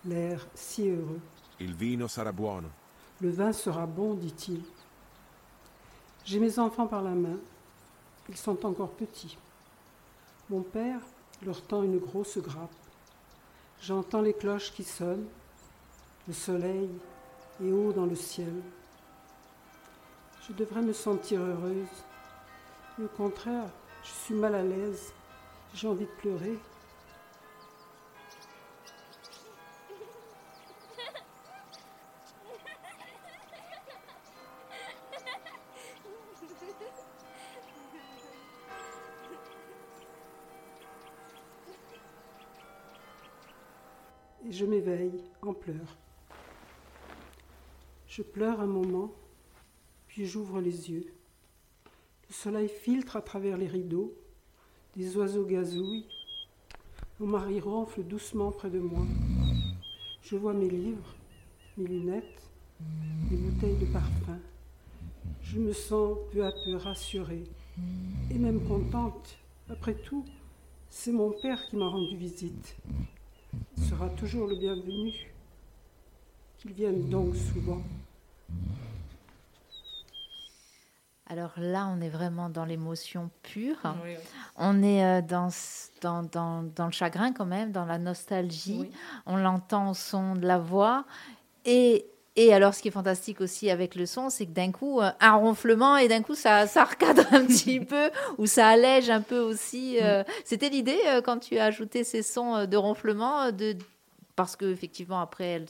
l'air 0.06 0.48
si 0.54 0.90
heureux. 0.90 1.20
Il 1.60 1.76
vino 1.76 2.08
sarà 2.08 2.32
buono. 2.32 2.70
Le 3.20 3.30
vin 3.30 3.54
sera 3.54 3.86
bon, 3.86 4.16
dit-il. 4.16 4.64
J'ai 6.26 6.40
mes 6.40 6.60
enfants 6.60 6.88
par 6.88 7.02
la 7.02 7.12
main. 7.12 7.38
Ils 8.30 8.38
sont 8.38 8.66
encore 8.66 8.92
petits. 8.92 9.38
Mon 10.50 10.62
père 10.62 11.02
leur 11.44 11.62
tend 11.62 11.84
une 11.84 12.00
grosse 12.00 12.38
grappe. 12.38 12.72
J'entends 13.82 14.22
les 14.22 14.34
cloches 14.34 14.72
qui 14.72 14.84
sonnent. 14.84 15.28
Le 16.28 16.34
soleil 16.34 16.90
est 17.64 17.72
haut 17.72 17.94
dans 17.94 18.06
le 18.06 18.16
ciel. 18.16 18.54
Je 20.48 20.54
devrais 20.54 20.82
me 20.82 20.94
sentir 20.94 21.42
heureuse. 21.42 22.04
Au 23.02 23.08
contraire, 23.08 23.70
je 24.04 24.10
suis 24.10 24.36
mal 24.36 24.56
à 24.56 24.64
l'aise. 24.64 25.14
J'ai 25.74 25.88
envie 25.88 26.06
de 26.06 26.12
pleurer. 26.22 26.58
Je 44.62 44.68
m'éveille 44.68 45.24
en 45.42 45.56
pleurs. 45.56 45.98
Je 48.06 48.22
pleure 48.22 48.62
un 48.62 48.68
moment, 48.68 49.12
puis 50.06 50.28
j'ouvre 50.28 50.62
les 50.62 50.92
yeux. 50.92 51.12
Le 52.30 52.34
soleil 52.34 52.70
filtre 52.70 53.16
à 53.16 53.24
travers 53.24 53.58
les 53.58 53.66
rideaux, 53.66 54.14
des 54.96 55.18
oiseaux 55.18 55.46
gazouillent. 55.46 56.06
Mon 57.20 57.26
mari 57.26 57.60
ronfle 57.60 58.04
doucement 58.04 58.52
près 58.52 58.70
de 58.70 58.78
moi. 58.78 59.04
Je 60.22 60.36
vois 60.36 60.54
mes 60.54 60.70
livres, 60.70 61.16
mes 61.78 61.88
lunettes, 61.88 62.52
mes 63.32 63.38
bouteilles 63.38 63.80
de 63.80 63.92
parfum. 63.92 64.38
Je 65.42 65.58
me 65.58 65.74
sens 65.74 66.20
peu 66.32 66.46
à 66.46 66.52
peu 66.52 66.76
rassurée 66.76 67.46
et 68.30 68.38
même 68.38 68.64
contente. 68.68 69.40
Après 69.72 69.96
tout, 69.96 70.24
c'est 70.92 71.12
mon 71.12 71.32
père 71.32 71.66
qui 71.66 71.78
m'a 71.78 71.88
rendu 71.88 72.16
visite 72.16 72.76
sera 73.82 74.10
toujours 74.10 74.48
le 74.48 74.56
bienvenu. 74.56 75.12
Qu'il 76.58 76.74
vienne 76.74 77.10
donc 77.10 77.36
souvent. 77.36 77.82
Alors 81.28 81.54
là, 81.58 81.88
on 81.88 82.02
est 82.02 82.10
vraiment 82.10 82.50
dans 82.50 82.66
l'émotion 82.66 83.30
pure. 83.42 83.78
On 84.58 84.84
est 84.84 85.04
euh, 85.04 85.22
dans, 85.22 85.50
dans, 86.02 86.24
dans, 86.24 86.64
dans 86.64 86.86
le 86.88 86.92
chagrin 86.92 87.32
quand 87.32 87.46
même, 87.46 87.72
dans 87.72 87.86
la 87.86 87.98
nostalgie. 87.98 88.80
Oui. 88.82 88.92
On 89.26 89.38
l'entend 89.38 89.92
au 89.92 89.94
son 89.94 90.36
de 90.36 90.46
la 90.46 90.60
voix. 90.60 91.06
Et, 91.66 92.06
et 92.38 92.54
alors, 92.54 92.74
ce 92.74 92.82
qui 92.82 92.88
est 92.88 92.92
fantastique 92.92 93.42
aussi 93.42 93.70
avec 93.70 93.96
le 93.96 94.06
son, 94.06 94.30
c'est 94.30 94.46
que 94.46 94.52
d'un 94.52 94.72
coup, 94.72 95.02
euh, 95.02 95.12
un 95.20 95.34
ronflement 95.34 95.98
et 95.98 96.08
d'un 96.08 96.22
coup, 96.22 96.36
ça, 96.36 96.66
ça 96.66 96.86
recadre 96.86 97.26
un 97.32 97.46
petit 97.46 97.82
peu 97.82 98.10
ou 98.38 98.46
ça 98.46 98.70
allège 98.70 99.10
un 99.10 99.22
peu 99.22 99.40
aussi. 99.40 99.98
euh. 100.02 100.24
C'était 100.46 100.70
l'idée 100.70 101.00
euh, 101.08 101.22
quand 101.22 101.40
tu 101.40 101.58
as 101.58 101.66
ajouté 101.66 102.06
ces 102.06 102.22
sons 102.22 102.66
de 102.66 102.78
ronflement, 102.78 103.52
de, 103.52 103.76
parce 104.38 104.56
qu'effectivement, 104.56 105.20
après, 105.20 105.46
elle, 105.46 105.66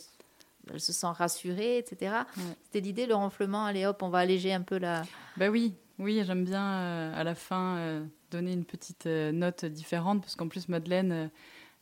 elle 0.71 0.79
se 0.79 0.93
sent 0.93 1.07
rassurée, 1.07 1.79
etc. 1.79 2.13
Ouais. 2.37 2.43
C'était 2.65 2.81
l'idée, 2.81 3.07
le 3.07 3.15
ronflement, 3.15 3.65
allez 3.65 3.87
hop, 3.87 4.03
on 4.03 4.09
va 4.09 4.19
alléger 4.19 4.53
un 4.53 4.61
peu 4.61 4.77
la... 4.77 5.01
Bah 5.37 5.49
oui, 5.49 5.73
oui, 5.97 6.21
j'aime 6.23 6.45
bien 6.45 6.63
euh, 6.63 7.19
à 7.19 7.23
la 7.23 7.33
fin 7.33 8.03
donner 8.29 8.53
une 8.53 8.65
petite 8.65 9.07
note 9.07 9.65
différente 9.65 10.21
parce 10.21 10.35
qu'en 10.35 10.47
plus 10.47 10.69
Madeleine, 10.69 11.31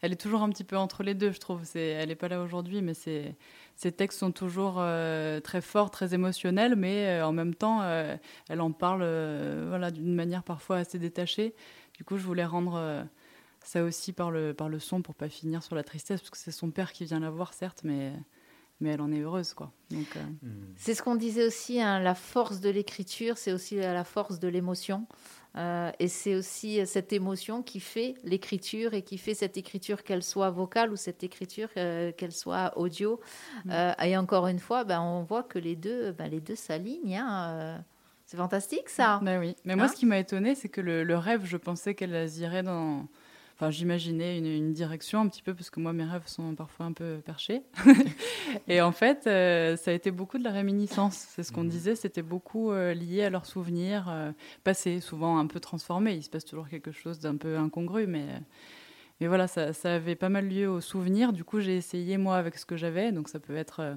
elle 0.02 0.14
est 0.14 0.22
toujours 0.22 0.42
un 0.42 0.50
petit 0.50 0.64
peu 0.64 0.78
entre 0.78 1.04
les 1.04 1.14
deux, 1.14 1.32
je 1.32 1.40
trouve. 1.40 1.62
Elle 1.76 2.08
n'est 2.08 2.16
pas 2.16 2.30
là 2.30 2.42
aujourd'hui, 2.42 2.82
mais 2.82 2.94
c'est, 2.94 3.36
ses 3.80 3.94
textes 3.94 4.20
sont 4.20 4.34
toujours 4.34 4.76
euh, 4.80 5.40
très 5.40 5.62
forts, 5.62 5.90
très 5.90 6.14
émotionnels, 6.14 6.76
mais 6.76 7.08
euh, 7.08 7.26
en 7.26 7.32
même 7.32 7.56
temps, 7.56 7.82
euh, 7.82 8.18
elle 8.50 8.60
en 8.60 8.74
parle, 8.74 9.06
voilà, 9.70 9.90
d'une 9.90 10.14
manière 10.14 10.44
parfois 10.44 10.80
assez 10.80 11.00
détachée. 11.00 11.56
Du 11.96 12.04
coup, 12.04 12.18
je 12.18 12.26
voulais 12.26 12.44
rendre 12.44 13.08
ça 13.64 13.82
aussi 13.82 14.12
par 14.12 14.32
le 14.32 14.54
par 14.54 14.68
le 14.68 14.80
son 14.80 15.02
pour 15.02 15.16
pas 15.16 15.30
finir 15.30 15.64
sur 15.64 15.76
la 15.76 15.84
tristesse, 15.84 16.20
parce 16.20 16.30
que 16.30 16.38
c'est 16.38 16.52
son 16.52 16.72
père 16.72 16.92
qui 16.92 17.06
vient 17.06 17.22
la 17.22 17.30
voir, 17.30 17.54
certes, 17.54 17.82
mais 17.86 18.12
mais 18.80 18.92
elle 18.92 19.02
en 19.02 19.12
est 19.12 19.20
heureuse, 19.20 19.54
quoi. 19.54 19.72
Donc 19.92 20.08
euh, 20.16 20.20
Mm. 20.42 20.74
C'est 20.78 20.94
ce 20.94 21.02
qu'on 21.04 21.16
disait 21.16 21.46
aussi, 21.46 21.82
hein, 21.82 22.00
la 22.00 22.16
force 22.16 22.60
de 22.62 22.70
l'écriture, 22.70 23.38
c'est 23.38 23.52
aussi 23.52 23.76
la 23.78 24.04
force 24.04 24.40
de 24.40 24.48
l'émotion. 24.48 25.06
Euh, 25.58 25.92
et 25.98 26.08
c'est 26.08 26.36
aussi 26.36 26.86
cette 26.86 27.12
émotion 27.12 27.64
qui 27.64 27.80
fait 27.80 28.14
l'écriture 28.24 28.94
et 28.94 29.02
qui 29.02 29.18
fait 29.18 29.34
cette 29.34 29.58
écriture, 29.58 30.04
qu'elle 30.04 30.22
soit 30.24 30.52
vocale 30.52 30.92
ou 30.92 30.96
cette 30.96 31.24
écriture, 31.24 31.70
euh, 31.78 32.12
qu'elle 32.12 32.32
soit 32.32 32.78
audio. 32.78 33.20
Mm. 33.66 33.72
Euh, 33.72 33.94
et 34.04 34.16
encore 34.18 34.48
une 34.48 34.60
fois, 34.60 34.84
ben, 34.84 35.02
on 35.02 35.24
voit 35.24 35.44
que 35.44 35.58
les 35.60 35.76
deux, 35.76 36.12
ben, 36.12 36.30
les 36.30 36.40
deux 36.40 36.56
s'alignent. 36.56 37.18
hein, 37.18 37.50
euh. 37.50 37.78
c'est 38.26 38.38
fantastique 38.38 38.90
ça. 38.90 39.20
Bah 39.24 39.40
oui. 39.40 39.56
Mais 39.66 39.76
moi, 39.76 39.86
Hein 39.86 39.88
ce 39.90 39.96
qui 39.96 40.06
m'a 40.06 40.20
étonné, 40.20 40.54
c'est 40.54 40.70
que 40.70 40.82
le, 40.82 41.04
le 41.04 41.18
rêve, 41.18 41.46
je 41.46 41.58
pensais 41.58 41.96
qu'elle 41.96 42.30
irait 42.38 42.64
dans. 42.64 43.08
Enfin, 43.60 43.72
j'imaginais 43.72 44.38
une, 44.38 44.46
une 44.46 44.72
direction 44.72 45.20
un 45.20 45.28
petit 45.28 45.42
peu, 45.42 45.54
parce 45.54 45.70
que 45.70 45.82
moi, 45.82 45.92
mes 45.92 46.06
rêves 46.06 46.28
sont 46.28 46.56
parfois 46.56 46.86
un 46.86 46.94
peu 46.94 47.20
perchés. 47.26 47.62
et 48.70 48.80
en 48.82 48.94
fait, 48.94 49.28
euh, 49.28 49.76
ça 49.76 49.92
a 49.92 49.94
été 49.94 50.12
beaucoup 50.12 50.38
de 50.38 50.46
la 50.46 50.52
réminiscence. 50.52 51.16
C'est 51.30 51.44
ce 51.44 51.52
qu'on 51.52 51.64
Mhm. 51.64 51.70
disait, 51.70 51.96
c'était 51.96 52.22
beaucoup 52.22 52.72
euh, 52.72 52.94
lié 52.94 53.24
à 53.26 53.30
leurs 53.30 53.46
souvenirs 53.46 54.06
euh, 54.10 54.32
passés, 54.64 55.02
souvent 55.02 55.40
un 55.40 55.46
peu 55.46 55.60
transformés. 55.60 56.14
Il 56.14 56.24
se 56.24 56.30
passe 56.30 56.46
toujours 56.46 56.70
quelque 56.70 56.94
chose 56.94 57.20
d'un 57.20 57.36
peu 57.36 57.58
incongru, 57.58 58.08
mais. 58.08 58.28
Mais 59.20 59.28
voilà, 59.28 59.48
ça, 59.48 59.74
ça 59.74 59.96
avait 59.96 60.16
pas 60.16 60.30
mal 60.30 60.48
lieu 60.48 60.70
aux 60.70 60.80
souvenirs. 60.80 61.34
Du 61.34 61.44
coup, 61.44 61.60
j'ai 61.60 61.76
essayé, 61.76 62.18
moi, 62.18 62.38
avec 62.38 62.58
ce 62.58 62.66
que 62.66 62.78
j'avais. 62.78 63.12
Donc, 63.12 63.28
ça 63.28 63.40
peut 63.42 63.58
être 63.58 63.82
euh, 63.82 63.96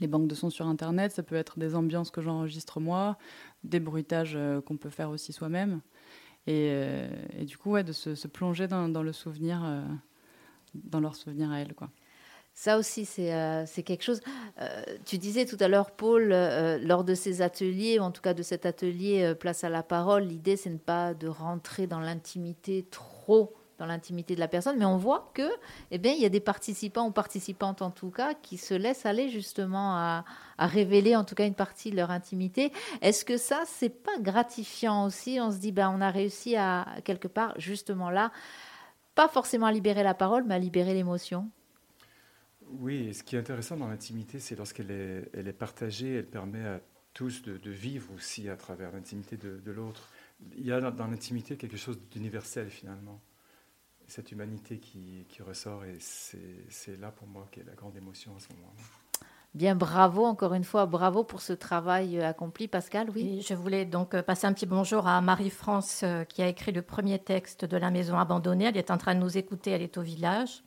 les 0.00 0.08
banques 0.08 0.26
de 0.26 0.34
sons 0.34 0.50
sur 0.50 0.66
Internet, 0.66 1.12
ça 1.12 1.22
peut 1.22 1.36
être 1.36 1.58
des 1.60 1.76
ambiances 1.76 2.10
que 2.10 2.20
j'enregistre 2.20 2.80
moi, 2.80 3.16
des 3.62 3.78
bruitages 3.80 4.34
euh, 4.36 4.60
qu'on 4.60 4.76
peut 4.76 4.90
faire 4.90 5.10
aussi 5.10 5.32
soi-même. 5.32 5.80
Et, 6.48 6.70
euh, 6.72 7.06
et 7.38 7.44
du 7.44 7.58
coup, 7.58 7.72
ouais, 7.72 7.84
de 7.84 7.92
se, 7.92 8.26
plonger 8.26 8.68
dans, 8.68 9.02
le 9.02 9.12
souvenir, 9.12 9.62
euh, 9.62 9.82
dans 10.74 10.98
leur 10.98 11.14
souvenir 11.14 11.52
à 11.52 11.60
elle, 11.60 11.74
quoi. 11.74 11.90
Ça 12.54 12.78
aussi, 12.78 13.04
c'est 13.04 13.34
euh, 13.34 13.66
quelque 13.84 14.02
chose. 14.02 14.20
Tu 15.04 15.18
disais 15.18 15.44
tout 15.44 15.58
à 15.60 15.68
l'heure, 15.68 15.90
Paul, 15.92 16.30
lors 16.82 17.04
de 17.04 17.14
ces 17.14 17.42
ateliers, 17.42 18.00
ou 18.00 18.02
en 18.02 18.10
tout 18.10 18.22
cas 18.22 18.34
de 18.34 18.42
cet 18.42 18.64
atelier 18.66 19.34
Place 19.38 19.62
à 19.62 19.68
la 19.68 19.82
parole, 19.82 20.24
l'idée, 20.24 20.56
c'est 20.56 20.70
ne 20.70 20.78
pas 20.78 21.12
de 21.12 21.28
rentrer 21.28 21.86
dans 21.86 22.00
l'intimité 22.00 22.84
trop 22.90 23.54
dans 23.78 23.86
l'intimité 23.86 24.34
de 24.34 24.40
la 24.40 24.48
personne, 24.48 24.76
mais 24.78 24.84
on 24.84 24.96
voit 24.96 25.30
que, 25.34 25.48
eh 25.90 25.98
bien, 25.98 26.12
il 26.12 26.20
y 26.20 26.24
a 26.24 26.28
des 26.28 26.40
participants 26.40 27.06
ou 27.06 27.12
participantes 27.12 27.80
en 27.80 27.90
tout 27.90 28.10
cas 28.10 28.34
qui 28.34 28.56
se 28.56 28.74
laissent 28.74 29.06
aller 29.06 29.28
justement 29.28 29.96
à, 29.96 30.24
révéler 30.58 31.14
en 31.14 31.24
tout 31.24 31.36
cas 31.36 31.46
une 31.46 31.54
partie 31.54 31.92
de 31.92 31.96
leur 31.96 32.10
intimité. 32.10 32.72
Est-ce 33.00 33.24
que 33.24 33.36
ça, 33.36 33.62
c'est 33.66 34.02
pas 34.02 34.18
gratifiant 34.18 35.04
aussi? 35.04 35.38
On 35.40 35.52
se 35.52 35.58
dit, 35.58 35.70
ben, 35.70 35.92
on 35.94 36.00
a 36.00 36.10
réussi 36.10 36.56
à 36.56 36.86
quelque 37.04 37.28
part 37.28 37.54
justement 37.58 38.10
là, 38.10 38.32
pas 39.14 39.28
forcément 39.28 39.66
à 39.66 39.72
libérer 39.72 40.02
la 40.02 40.14
parole, 40.14 40.44
mais 40.44 40.54
à 40.54 40.58
libérer 40.58 40.94
l'émotion? 40.94 41.48
Oui, 42.70 43.14
ce 43.14 43.22
qui 43.22 43.36
est 43.36 43.38
intéressant 43.38 43.76
dans 43.76 43.88
l'intimité, 43.88 44.40
c'est 44.40 44.56
lorsqu'elle 44.56 44.90
est, 44.90 45.52
partagée, 45.52 46.16
elle 46.16 46.26
permet 46.26 46.64
à 46.66 46.80
tous 47.14 47.42
de, 47.42 47.70
vivre 47.70 48.12
aussi 48.14 48.48
à 48.48 48.56
travers 48.56 48.92
l'intimité 48.92 49.36
de, 49.36 49.70
l'autre. 49.70 50.10
Il 50.56 50.66
y 50.66 50.72
a 50.72 50.80
dans 50.80 51.06
l'intimité 51.06 51.56
quelque 51.56 51.76
chose 51.76 51.98
d'universel 52.10 52.68
finalement. 52.68 53.20
Cette 54.08 54.32
humanité 54.32 54.78
qui, 54.78 55.26
qui 55.28 55.42
ressort, 55.42 55.84
et 55.84 55.98
c'est 56.00 56.98
là 56.98 57.10
pour 57.10 57.28
moi 57.28 57.46
qu'est 57.52 57.64
la 57.64 57.74
grande 57.74 57.96
émotion 57.96 58.32
à 58.36 58.40
ce 58.40 58.48
moment-là. 58.54 58.82
Bien, 59.54 59.74
bravo 59.74 60.24
encore 60.24 60.54
une 60.54 60.64
fois, 60.64 60.86
bravo 60.86 61.24
pour 61.24 61.40
ce 61.40 61.52
travail 61.52 62.18
euh, 62.18 62.28
accompli, 62.28 62.68
Pascal. 62.68 63.10
Oui. 63.14 63.38
Et 63.38 63.40
je 63.40 63.54
voulais 63.54 63.84
donc 63.84 64.14
euh, 64.14 64.22
passer 64.22 64.46
un 64.46 64.52
petit 64.52 64.66
bonjour 64.66 65.06
à 65.06 65.20
Marie-France 65.20 66.02
euh, 66.04 66.24
qui 66.24 66.42
a 66.42 66.48
écrit 66.48 66.72
le 66.72 66.82
premier 66.82 67.18
texte 67.18 67.64
de 67.64 67.76
La 67.76 67.90
Maison 67.90 68.18
abandonnée. 68.18 68.66
Elle 68.66 68.76
est 68.76 68.90
en 68.90 68.98
train 68.98 69.14
de 69.14 69.20
nous 69.20 69.38
écouter, 69.38 69.70
elle 69.70 69.82
est 69.82 69.96
au 69.96 70.02
village. 70.02 70.62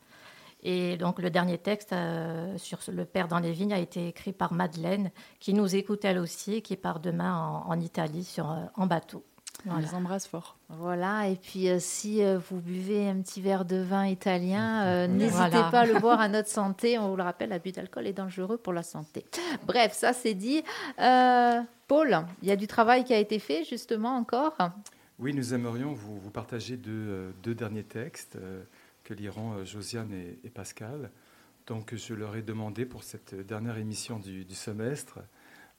Et 0.64 0.98
donc 0.98 1.20
le 1.20 1.30
dernier 1.30 1.58
texte 1.58 1.94
euh, 1.94 2.58
sur 2.58 2.80
le 2.92 3.06
père 3.06 3.28
dans 3.28 3.40
les 3.40 3.52
vignes 3.52 3.74
a 3.74 3.80
été 3.80 4.08
écrit 4.08 4.34
par 4.34 4.54
Madeleine, 4.54 5.12
qui 5.40 5.54
nous 5.54 5.76
écoute 5.76 6.06
elle 6.06 6.20
aussi, 6.20 6.56
et 6.56 6.62
qui 6.62 6.78
part 6.78 7.00
demain 7.00 7.36
en, 7.36 7.70
en 7.70 7.80
Italie 7.80 8.24
sur, 8.24 8.52
euh, 8.52 8.66
en 8.76 8.86
bateau. 8.86 9.24
On 9.68 9.78
les 9.78 9.94
embrasse 9.94 10.28
fort. 10.28 10.58
Voilà, 10.70 11.28
et 11.28 11.36
puis 11.36 11.70
euh, 11.70 11.78
si 11.80 12.24
euh, 12.24 12.40
vous 12.50 12.60
buvez 12.60 13.08
un 13.10 13.22
petit 13.22 13.42
verre 13.42 13.66
de 13.66 13.78
vin 13.78 14.08
italien, 14.08 14.84
euh, 14.86 15.08
n'hésitez 15.08 15.36
Voilà. 15.50 15.70
pas 15.70 15.80
à 15.82 15.86
le 15.86 16.00
boire 16.00 16.20
à 16.20 16.28
notre 16.28 16.50
santé. 16.50 16.98
On 16.98 17.10
vous 17.10 17.16
le 17.16 17.24
rappelle, 17.24 17.50
l'abus 17.50 17.72
d'alcool 17.72 18.08
est 18.08 18.14
dangereux 18.14 18.58
pour 18.58 18.74
la 18.74 18.84
santé. 18.84 19.26
Bref, 19.68 19.94
ça 19.94 20.14
c'est 20.14 20.34
dit. 20.34 20.64
Euh, 21.00 21.62
Paul, 21.88 22.26
il 22.42 22.48
y 22.48 22.52
a 22.52 22.56
du 22.56 22.68
travail 22.68 23.04
qui 23.04 23.14
a 23.14 23.20
été 23.20 23.38
fait 23.40 23.64
justement 23.64 24.16
encore? 24.18 24.56
Oui, 25.20 25.34
nous 25.34 25.54
aimerions 25.54 25.94
vous, 25.94 26.20
vous 26.20 26.32
partager 26.32 26.78
deux, 26.78 27.34
deux 27.44 27.54
derniers 27.54 27.84
textes 27.84 28.38
que 29.04 29.14
liront 29.14 29.64
Josiane 29.66 30.12
et, 30.14 30.40
et 30.44 30.50
Pascal. 30.50 31.12
Donc, 31.68 31.94
je 31.96 32.14
leur 32.14 32.36
ai 32.36 32.42
demandé 32.42 32.86
pour 32.86 33.04
cette 33.04 33.36
dernière 33.46 33.78
émission 33.78 34.18
du, 34.20 34.46
du 34.46 34.56
semestre 34.56 35.20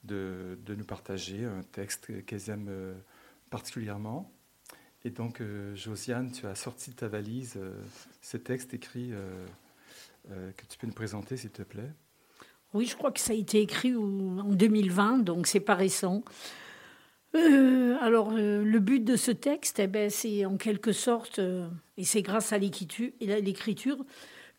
de, 0.03 0.57
de 0.65 0.75
nous 0.75 0.85
partager 0.85 1.45
un 1.45 1.61
texte 1.71 2.25
qu'elles 2.25 2.49
aiment 2.49 2.67
euh, 2.69 2.93
particulièrement. 3.53 4.31
Et 5.05 5.11
donc, 5.11 5.39
euh, 5.39 5.75
Josiane, 5.75 6.31
tu 6.31 6.47
as 6.47 6.55
sorti 6.55 6.89
de 6.89 6.95
ta 6.95 7.07
valise 7.07 7.53
euh, 7.57 7.71
ce 8.23 8.35
texte 8.35 8.73
écrit 8.73 9.11
euh, 9.11 10.51
que 10.57 10.65
tu 10.65 10.79
peux 10.79 10.87
nous 10.87 10.93
présenter, 10.93 11.37
s'il 11.37 11.51
te 11.51 11.61
plaît. 11.61 11.91
Oui, 12.73 12.87
je 12.87 12.95
crois 12.95 13.11
que 13.11 13.19
ça 13.19 13.33
a 13.33 13.35
été 13.35 13.61
écrit 13.61 13.95
en 13.95 14.49
2020, 14.49 15.19
donc 15.19 15.45
c'est 15.45 15.59
pas 15.59 15.75
récent. 15.75 16.23
Alors, 17.35 18.31
le 18.31 18.79
but 18.79 19.03
de 19.03 19.15
ce 19.15 19.31
texte, 19.31 19.79
eh 19.79 19.87
ben, 19.87 20.09
c'est 20.09 20.45
en 20.45 20.57
quelque 20.57 20.91
sorte, 20.91 21.39
et 21.97 22.03
c'est 22.03 22.21
grâce 22.23 22.53
à 22.53 22.57
l'écriture, 22.57 23.11
et 23.21 23.31
à 23.31 23.39
l'écriture, 23.39 24.03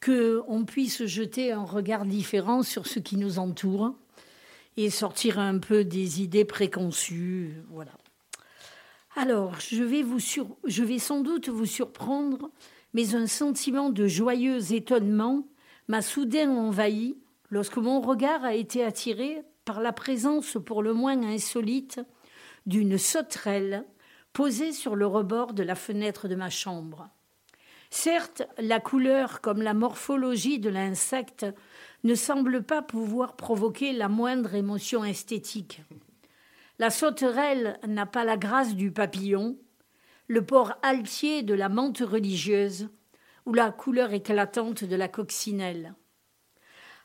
que 0.00 0.42
on 0.46 0.64
puisse 0.64 1.04
jeter 1.06 1.50
un 1.50 1.64
regard 1.64 2.04
différent 2.04 2.62
sur 2.62 2.86
ce 2.86 3.00
qui 3.00 3.16
nous 3.16 3.38
entoure 3.38 3.94
et 4.76 4.90
sortir 4.90 5.38
un 5.38 5.58
peu 5.58 5.84
des 5.84 6.22
idées 6.22 6.44
préconçues. 6.44 7.54
Voilà. 7.70 7.92
Alors, 9.16 9.60
je 9.60 9.84
vais, 9.84 10.98
sans 10.98 11.20
doute 11.20 11.48
vous 11.48 11.66
surprendre, 11.66 12.50
mais 12.94 13.14
un 13.14 13.28
sentiment 13.28 13.90
de 13.90 14.08
joyeux 14.08 14.72
étonnement 14.72 15.46
m'a 15.86 16.02
soudain 16.02 16.50
envahi 16.50 17.16
lorsque 17.50 17.76
mon 17.76 18.00
regard 18.00 18.44
a 18.44 18.54
été 18.54 18.82
attiré 18.82 19.42
par 19.64 19.80
la 19.80 19.92
présence 19.92 20.58
pour 20.64 20.82
le 20.82 20.94
moins 20.94 21.22
insolite 21.22 22.00
d'une 22.66 22.98
sauterelle 22.98 23.84
posée 24.32 24.72
sur 24.72 24.96
le 24.96 25.06
rebord 25.06 25.52
de 25.52 25.62
la 25.62 25.76
fenêtre 25.76 26.26
de 26.26 26.34
ma 26.34 26.50
chambre. 26.50 27.08
Certes, 27.90 28.42
la 28.58 28.80
couleur 28.80 29.40
comme 29.40 29.62
la 29.62 29.74
morphologie 29.74 30.58
de 30.58 30.70
l'insecte 30.70 31.46
ne 32.02 32.16
semble 32.16 32.64
pas 32.64 32.82
pouvoir 32.82 33.36
provoquer 33.36 33.92
la 33.92 34.08
moindre 34.08 34.56
émotion 34.56 35.04
esthétique. 35.04 35.82
La 36.80 36.90
sauterelle 36.90 37.78
n'a 37.86 38.04
pas 38.04 38.24
la 38.24 38.36
grâce 38.36 38.74
du 38.74 38.90
papillon, 38.90 39.56
le 40.26 40.44
port 40.44 40.74
altier 40.82 41.42
de 41.42 41.54
la 41.54 41.68
menthe 41.68 42.00
religieuse 42.00 42.88
ou 43.46 43.54
la 43.54 43.70
couleur 43.70 44.12
éclatante 44.12 44.82
de 44.82 44.96
la 44.96 45.06
coccinelle. 45.06 45.94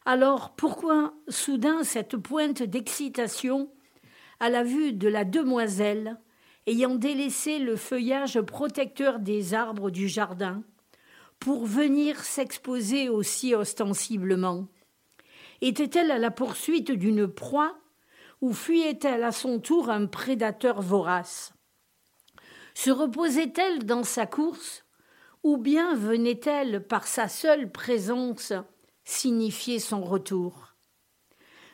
Alors 0.05 0.55
pourquoi 0.55 1.13
soudain 1.27 1.83
cette 1.83 2.17
pointe 2.17 2.63
d'excitation 2.63 3.71
à 4.39 4.49
la 4.49 4.63
vue 4.63 4.93
de 4.93 5.07
la 5.07 5.23
demoiselle 5.23 6.17
ayant 6.65 6.95
délaissé 6.95 7.59
le 7.59 7.75
feuillage 7.75 8.41
protecteur 8.41 9.19
des 9.19 9.53
arbres 9.53 9.91
du 9.91 10.07
jardin 10.07 10.63
pour 11.39 11.67
venir 11.67 12.23
s'exposer 12.23 13.07
aussi 13.07 13.53
ostensiblement? 13.53 14.67
Était-elle 15.61 16.09
à 16.09 16.17
la 16.17 16.31
poursuite 16.31 16.91
d'une 16.91 17.27
proie 17.27 17.77
ou 18.41 18.53
fuyait-elle 18.53 19.23
à 19.23 19.31
son 19.31 19.59
tour 19.59 19.89
un 19.89 20.05
prédateur 20.05 20.81
vorace? 20.81 21.53
Se 22.73 22.89
reposait-elle 22.89 23.85
dans 23.85 24.03
sa 24.03 24.25
course? 24.25 24.85
Ou 25.43 25.57
bien 25.57 25.95
venait-elle 25.95 26.85
par 26.85 27.07
sa 27.07 27.27
seule 27.27 27.71
présence 27.71 28.53
signifier 29.03 29.79
son 29.79 30.01
retour? 30.01 30.75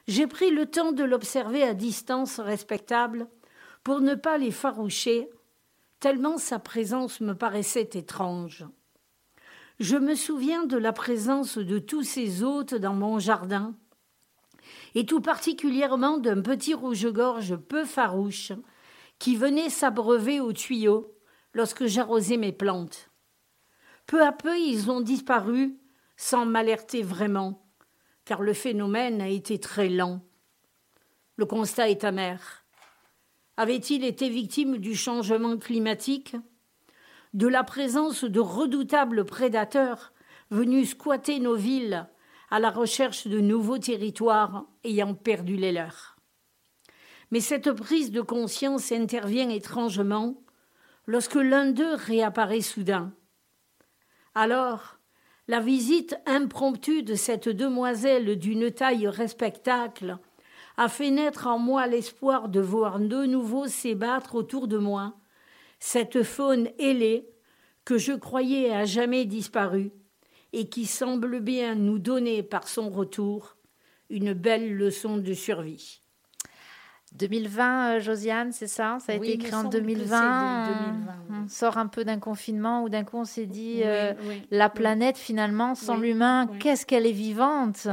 J'ai 0.07 0.27
pris 0.27 0.51
le 0.51 0.67
temps 0.67 0.91
de 0.91 1.03
l'observer 1.03 1.63
à 1.63 1.73
distance 1.73 2.39
respectable 2.39 3.27
pour 3.83 4.01
ne 4.01 4.15
pas 4.15 4.37
l'effaroucher, 4.37 5.29
tellement 5.99 6.37
sa 6.37 6.59
présence 6.59 7.21
me 7.21 7.33
paraissait 7.33 7.89
étrange. 7.93 8.65
Je 9.79 9.97
me 9.97 10.15
souviens 10.15 10.65
de 10.65 10.77
la 10.77 10.93
présence 10.93 11.57
de 11.57 11.79
tous 11.79 12.03
ces 12.03 12.43
hôtes 12.43 12.75
dans 12.75 12.93
mon 12.93 13.19
jardin, 13.19 13.75
et 14.95 15.05
tout 15.05 15.19
particulièrement 15.21 16.17
d'un 16.17 16.41
petit 16.41 16.73
rouge-gorge 16.73 17.57
peu 17.57 17.83
farouche 17.83 18.53
qui 19.19 19.35
venait 19.35 19.69
s'abreuver 19.69 20.39
au 20.39 20.53
tuyau 20.53 21.13
lorsque 21.53 21.85
j'arrosais 21.85 22.37
mes 22.37 22.53
plantes. 22.53 23.09
Peu 24.07 24.23
à 24.23 24.31
peu, 24.31 24.57
ils 24.57 24.89
ont 24.89 25.01
disparu 25.01 25.75
sans 26.17 26.45
m'alerter 26.45 27.01
vraiment, 27.01 27.67
car 28.23 28.41
le 28.41 28.53
phénomène 28.53 29.21
a 29.21 29.27
été 29.27 29.59
très 29.59 29.89
lent. 29.89 30.21
Le 31.35 31.45
constat 31.45 31.89
est 31.89 32.03
amer. 32.05 32.63
Avait-il 33.57 34.05
été 34.05 34.29
victime 34.29 34.77
du 34.77 34.95
changement 34.95 35.57
climatique 35.57 36.35
De 37.33 37.47
la 37.47 37.63
présence 37.63 38.23
de 38.23 38.39
redoutables 38.39 39.25
prédateurs 39.25 40.13
venus 40.51 40.91
squatter 40.91 41.39
nos 41.39 41.55
villes 41.55 42.07
à 42.49 42.59
la 42.59 42.69
recherche 42.69 43.27
de 43.27 43.39
nouveaux 43.39 43.77
territoires 43.77 44.65
ayant 44.83 45.13
perdu 45.13 45.55
les 45.55 45.71
leurs 45.71 46.17
Mais 47.31 47.39
cette 47.39 47.71
prise 47.71 48.11
de 48.11 48.21
conscience 48.21 48.91
intervient 48.91 49.49
étrangement 49.49 50.35
lorsque 51.07 51.35
l'un 51.35 51.71
d'eux 51.71 51.95
réapparaît 51.95 52.61
soudain. 52.61 53.13
Alors, 54.33 54.97
la 55.47 55.59
visite 55.59 56.17
impromptue 56.25 57.03
de 57.03 57.15
cette 57.15 57.49
demoiselle 57.49 58.37
d'une 58.37 58.71
taille 58.71 59.07
respectable 59.07 60.17
a 60.77 60.89
fait 60.89 61.11
naître 61.11 61.47
en 61.47 61.59
moi 61.59 61.87
l'espoir 61.87 62.49
de 62.49 62.59
voir 62.59 62.99
de 62.99 63.25
nouveau 63.25 63.67
s'ébattre 63.67 64.35
autour 64.35 64.67
de 64.67 64.77
moi 64.77 65.13
cette 65.79 66.23
faune 66.23 66.69
ailée 66.79 67.29
que 67.85 67.97
je 67.97 68.13
croyais 68.13 68.73
à 68.73 68.85
jamais 68.85 69.25
disparue 69.25 69.91
et 70.55 70.69
qui 70.69 70.85
semble 70.85 71.41
bien 71.41 71.75
nous 71.75 71.99
donner 71.99 72.41
par 72.41 72.69
son 72.69 72.89
retour 72.89 73.57
une 74.09 74.31
belle 74.31 74.73
leçon 74.73 75.17
de 75.17 75.33
survie. 75.33 76.04
2020, 77.17 77.95
euh, 77.95 77.99
Josiane, 77.99 78.51
c'est 78.51 78.67
ça? 78.67 78.97
Ça 79.05 79.13
a 79.13 79.17
Oui, 79.17 79.27
été 79.29 79.35
écrit 79.35 79.53
en 79.55 79.61
semble 79.63 79.69
que 79.71 79.77
c'est 79.77 79.81
2020. 79.83 80.65
de- 80.65 80.69
euh, 80.69 80.73
2020, 80.91 81.13
oui. 81.29 81.35
On 81.45 81.47
sort 81.47 81.77
un 81.77 81.87
peu 81.87 82.03
d'un 82.03 82.19
confinement 82.19 82.83
où 82.83 82.89
d'un 82.89 83.03
coup 83.03 83.17
on 83.17 83.25
s'est 83.25 83.45
dit 83.45 83.75
Oui, 83.77 83.83
euh, 83.85 84.13
la 84.51 84.69
planète 84.69 85.17
finalement 85.17 85.75
sans 85.75 85.97
l'humain, 85.97 86.47
qu'est-ce 86.59 86.85
qu'elle 86.85 87.05
est 87.05 87.11
vivante? 87.11 87.87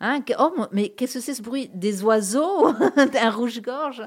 Hein 0.00 0.20
Oh 0.38 0.52
mais 0.72 0.90
qu'est-ce 0.90 1.14
que 1.14 1.20
c'est 1.20 1.34
ce 1.34 1.42
bruit? 1.42 1.70
Des 1.74 2.02
oiseaux? 2.04 2.66
Un 3.20 3.30
rouge-gorge? 3.30 4.02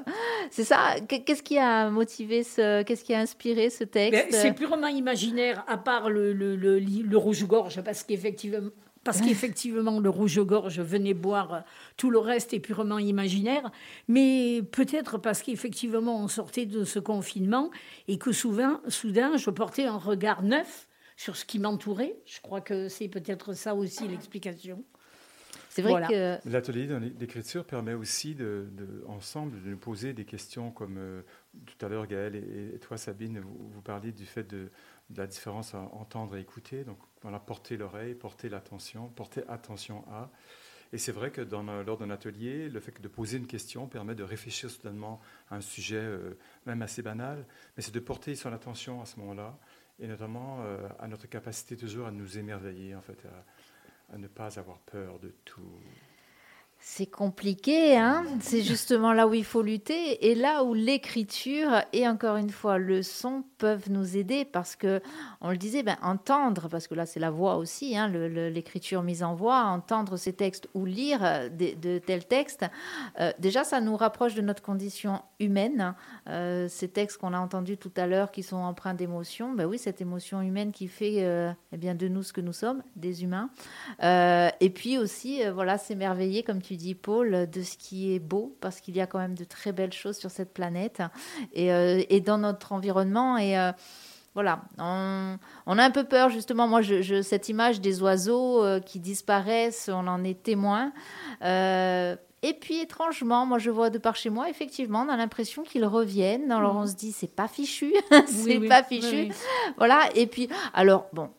C'est 0.50 0.64
ça? 0.64 0.78
Qu- 1.08 1.24
Qu'est-ce 1.24 1.42
qui 1.42 1.58
a 1.58 1.90
motivé 1.90 2.42
ce 2.44 2.82
Qu'est-ce 2.82 3.04
qui 3.04 3.14
a 3.14 3.18
inspiré 3.20 3.70
ce 3.70 3.84
Ben, 3.84 3.90
texte? 4.10 4.28
C'est 4.32 4.52
purement 4.54 4.86
imaginaire, 4.86 5.64
à 5.68 5.76
part 5.76 6.10
le, 6.10 6.32
le, 6.32 6.56
le, 6.56 6.78
le 6.78 7.16
rouge-gorge, 7.16 7.82
parce 7.82 8.02
qu'effectivement, 8.02 8.68
parce 9.04 9.20
qu'effectivement, 9.20 9.98
le 10.00 10.10
rouge-gorge 10.10 10.80
venait 10.80 11.14
boire 11.14 11.54
euh, 11.54 11.60
tout 11.96 12.10
le 12.10 12.18
reste 12.18 12.52
est 12.52 12.60
purement 12.60 12.98
imaginaire, 12.98 13.70
mais 14.08 14.62
peut-être 14.72 15.18
parce 15.18 15.42
qu'effectivement, 15.42 16.22
on 16.22 16.28
sortait 16.28 16.66
de 16.66 16.84
ce 16.84 16.98
confinement 16.98 17.70
et 18.08 18.18
que 18.18 18.32
souvent, 18.32 18.80
soudain, 18.88 19.36
je 19.36 19.50
portais 19.50 19.84
un 19.86 19.96
regard 19.96 20.42
neuf 20.42 20.88
sur 21.16 21.36
ce 21.36 21.44
qui 21.44 21.58
m'entourait. 21.58 22.16
Je 22.26 22.40
crois 22.40 22.60
que 22.60 22.88
c'est 22.88 23.08
peut-être 23.08 23.52
ça 23.54 23.74
aussi 23.74 24.06
l'explication. 24.08 24.84
C'est 25.68 25.82
vrai 25.82 25.92
Voilà. 25.92 26.08
que 26.08 26.48
L'atelier 26.48 26.86
dans 26.88 26.98
l'écriture 26.98 27.64
permet 27.64 27.94
aussi, 27.94 28.34
de, 28.34 28.66
de- 28.72 29.04
ensemble, 29.06 29.62
de 29.62 29.70
nous 29.70 29.76
poser 29.76 30.12
des 30.12 30.24
questions 30.24 30.72
comme 30.72 30.96
euh, 30.98 31.22
tout 31.64 31.86
à 31.86 31.88
l'heure, 31.88 32.06
Gaël 32.08 32.34
et, 32.34 32.74
et 32.74 32.78
toi, 32.80 32.96
Sabine, 32.96 33.38
vous, 33.38 33.70
vous 33.72 33.80
parliez 33.80 34.10
du 34.12 34.26
fait 34.26 34.42
de, 34.50 34.68
de 35.10 35.20
la 35.20 35.26
différence 35.26 35.74
à 35.74 35.80
entendre 35.92 36.36
et 36.36 36.40
écouter. 36.40 36.84
Donc, 36.84 36.98
voilà, 37.22 37.38
porter 37.38 37.76
l'oreille, 37.76 38.14
porter 38.14 38.48
l'attention, 38.48 39.08
porter 39.08 39.42
attention 39.48 40.04
à. 40.10 40.30
Et 40.92 40.98
c'est 40.98 41.12
vrai 41.12 41.30
que 41.30 41.40
lors 41.40 41.98
d'un 41.98 42.10
atelier, 42.10 42.68
le 42.68 42.80
fait 42.80 43.00
de 43.00 43.08
poser 43.08 43.38
une 43.38 43.46
question 43.46 43.86
permet 43.86 44.14
de 44.16 44.24
réfléchir 44.24 44.70
soudainement 44.70 45.20
à 45.48 45.56
un 45.56 45.60
sujet 45.60 45.96
euh, 45.96 46.36
même 46.66 46.82
assez 46.82 47.00
banal, 47.00 47.46
mais 47.76 47.82
c'est 47.82 47.94
de 47.94 48.00
porter 48.00 48.34
son 48.34 48.52
attention 48.52 49.00
à 49.00 49.06
ce 49.06 49.20
moment-là, 49.20 49.56
et 50.00 50.08
notamment 50.08 50.62
euh, 50.62 50.88
à 50.98 51.06
notre 51.06 51.28
capacité 51.28 51.76
toujours 51.76 52.06
à 52.06 52.10
nous 52.10 52.38
émerveiller, 52.38 52.96
en 52.96 53.02
fait, 53.02 53.22
à 54.12 54.18
ne 54.18 54.26
pas 54.26 54.58
avoir 54.58 54.78
peur 54.80 55.20
de 55.20 55.32
tout. 55.44 55.80
C'est 56.82 57.06
compliqué, 57.06 57.98
hein 57.98 58.24
c'est 58.40 58.62
justement 58.62 59.12
là 59.12 59.28
où 59.28 59.34
il 59.34 59.44
faut 59.44 59.60
lutter 59.60 60.30
et 60.30 60.34
là 60.34 60.64
où 60.64 60.72
l'écriture 60.72 61.82
et 61.92 62.08
encore 62.08 62.36
une 62.36 62.48
fois 62.48 62.78
le 62.78 63.02
son 63.02 63.44
peuvent 63.58 63.90
nous 63.90 64.16
aider 64.16 64.46
parce 64.46 64.76
que, 64.76 65.02
on 65.42 65.50
le 65.50 65.58
disait, 65.58 65.82
ben, 65.82 65.98
entendre, 66.02 66.68
parce 66.68 66.88
que 66.88 66.94
là 66.94 67.04
c'est 67.04 67.20
la 67.20 67.30
voix 67.30 67.56
aussi, 67.56 67.96
hein, 67.98 68.08
l'écriture 68.08 69.02
mise 69.02 69.22
en 69.22 69.34
voix, 69.34 69.64
entendre 69.64 70.16
ces 70.16 70.32
textes 70.32 70.68
ou 70.72 70.86
lire 70.86 71.20
euh, 71.22 71.48
de, 71.50 71.98
tels 71.98 72.24
textes, 72.24 72.64
euh, 73.20 73.30
déjà 73.38 73.62
ça 73.62 73.82
nous 73.82 73.96
rapproche 73.96 74.34
de 74.34 74.40
notre 74.40 74.62
condition 74.62 75.20
humaine. 75.38 75.94
Euh, 76.28 76.66
ces 76.68 76.88
textes 76.88 77.18
qu'on 77.18 77.34
a 77.34 77.38
entendus 77.38 77.76
tout 77.76 77.92
à 77.96 78.06
l'heure 78.06 78.30
qui 78.30 78.42
sont 78.42 78.56
empreints 78.56 78.94
d'émotion, 78.94 79.52
ben 79.52 79.66
oui, 79.66 79.78
cette 79.78 80.00
émotion 80.00 80.40
humaine 80.40 80.72
qui 80.72 80.88
fait 80.88 81.26
eh 81.72 81.76
bien, 81.76 81.94
de 81.94 82.08
nous 82.08 82.22
ce 82.22 82.32
que 82.32 82.40
nous 82.40 82.54
sommes, 82.54 82.82
des 82.96 83.22
humains. 83.22 83.50
et 84.02 84.70
puis 84.70 84.96
aussi, 84.96 85.42
voilà, 85.50 85.76
s'émerveiller, 85.76 86.42
comme 86.42 86.62
tu 86.62 86.69
dis 86.76 86.94
Paul, 86.94 87.48
de 87.50 87.62
ce 87.62 87.76
qui 87.76 88.14
est 88.14 88.18
beau, 88.18 88.56
parce 88.60 88.80
qu'il 88.80 88.96
y 88.96 89.00
a 89.00 89.06
quand 89.06 89.18
même 89.18 89.36
de 89.36 89.44
très 89.44 89.72
belles 89.72 89.92
choses 89.92 90.16
sur 90.16 90.30
cette 90.30 90.52
planète 90.52 91.02
et, 91.52 91.68
et 92.14 92.20
dans 92.20 92.38
notre 92.38 92.72
environnement. 92.72 93.38
Et 93.38 93.58
euh, 93.58 93.72
voilà, 94.34 94.62
on, 94.78 95.78
a 95.78 95.82
un 95.82 95.90
peu 95.90 96.04
peur 96.04 96.28
justement. 96.28 96.68
Moi, 96.68 96.82
je, 96.82 97.20
cette 97.22 97.48
image 97.48 97.80
des 97.80 98.00
oiseaux 98.00 98.64
euh, 98.64 98.78
qui 98.78 99.00
disparaissent, 99.00 99.90
on 99.92 100.06
en 100.06 100.22
est 100.22 100.40
témoin. 100.40 100.92
Euh, 101.42 102.14
et 102.42 102.54
puis 102.54 102.78
étrangement, 102.80 103.44
moi 103.44 103.58
je 103.58 103.70
vois 103.70 103.90
de 103.90 103.98
par 103.98 104.16
chez 104.16 104.30
moi, 104.30 104.48
effectivement, 104.48 105.04
on 105.06 105.08
a 105.10 105.16
l'impression 105.16 105.62
qu'ils 105.62 105.84
reviennent. 105.84 106.52
Alors 106.52 106.76
on 106.76 106.86
se 106.86 106.94
dit, 106.94 107.12
c'est 107.12 107.34
pas 107.34 107.48
fichu, 107.48 107.92
c'est 108.26 108.60
pas 108.60 108.82
fichu. 108.82 109.32
Voilà. 109.76 110.08
Et 110.14 110.26
puis, 110.26 110.48
alors 110.72 111.06
bon, 111.12 111.30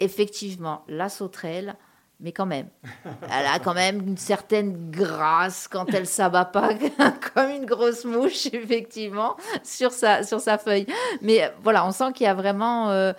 effectivement, 0.00 0.82
la 0.88 1.08
sauterelle, 1.08 1.76
mais 2.20 2.32
quand 2.32 2.46
même, 2.46 2.68
elle 3.04 3.46
a 3.46 3.58
quand 3.58 3.74
même 3.74 4.00
une 4.00 4.16
certaine 4.16 4.90
grâce 4.90 5.68
quand 5.68 5.92
elle 5.92 6.06
s'abat 6.06 6.44
pas 6.44 6.70
comme 7.34 7.50
une 7.50 7.66
grosse 7.66 8.04
mouche, 8.04 8.46
effectivement, 8.52 9.36
sur 9.62 9.92
sa, 9.92 10.22
sur 10.22 10.40
sa 10.40 10.58
feuille. 10.58 10.86
Mais 11.22 11.52
voilà, 11.62 11.86
on 11.86 11.90
sent 11.90 12.12
qu'il 12.14 12.24
y 12.24 12.28
a 12.28 12.34
vraiment 12.34 12.90
euh, 12.90 13.12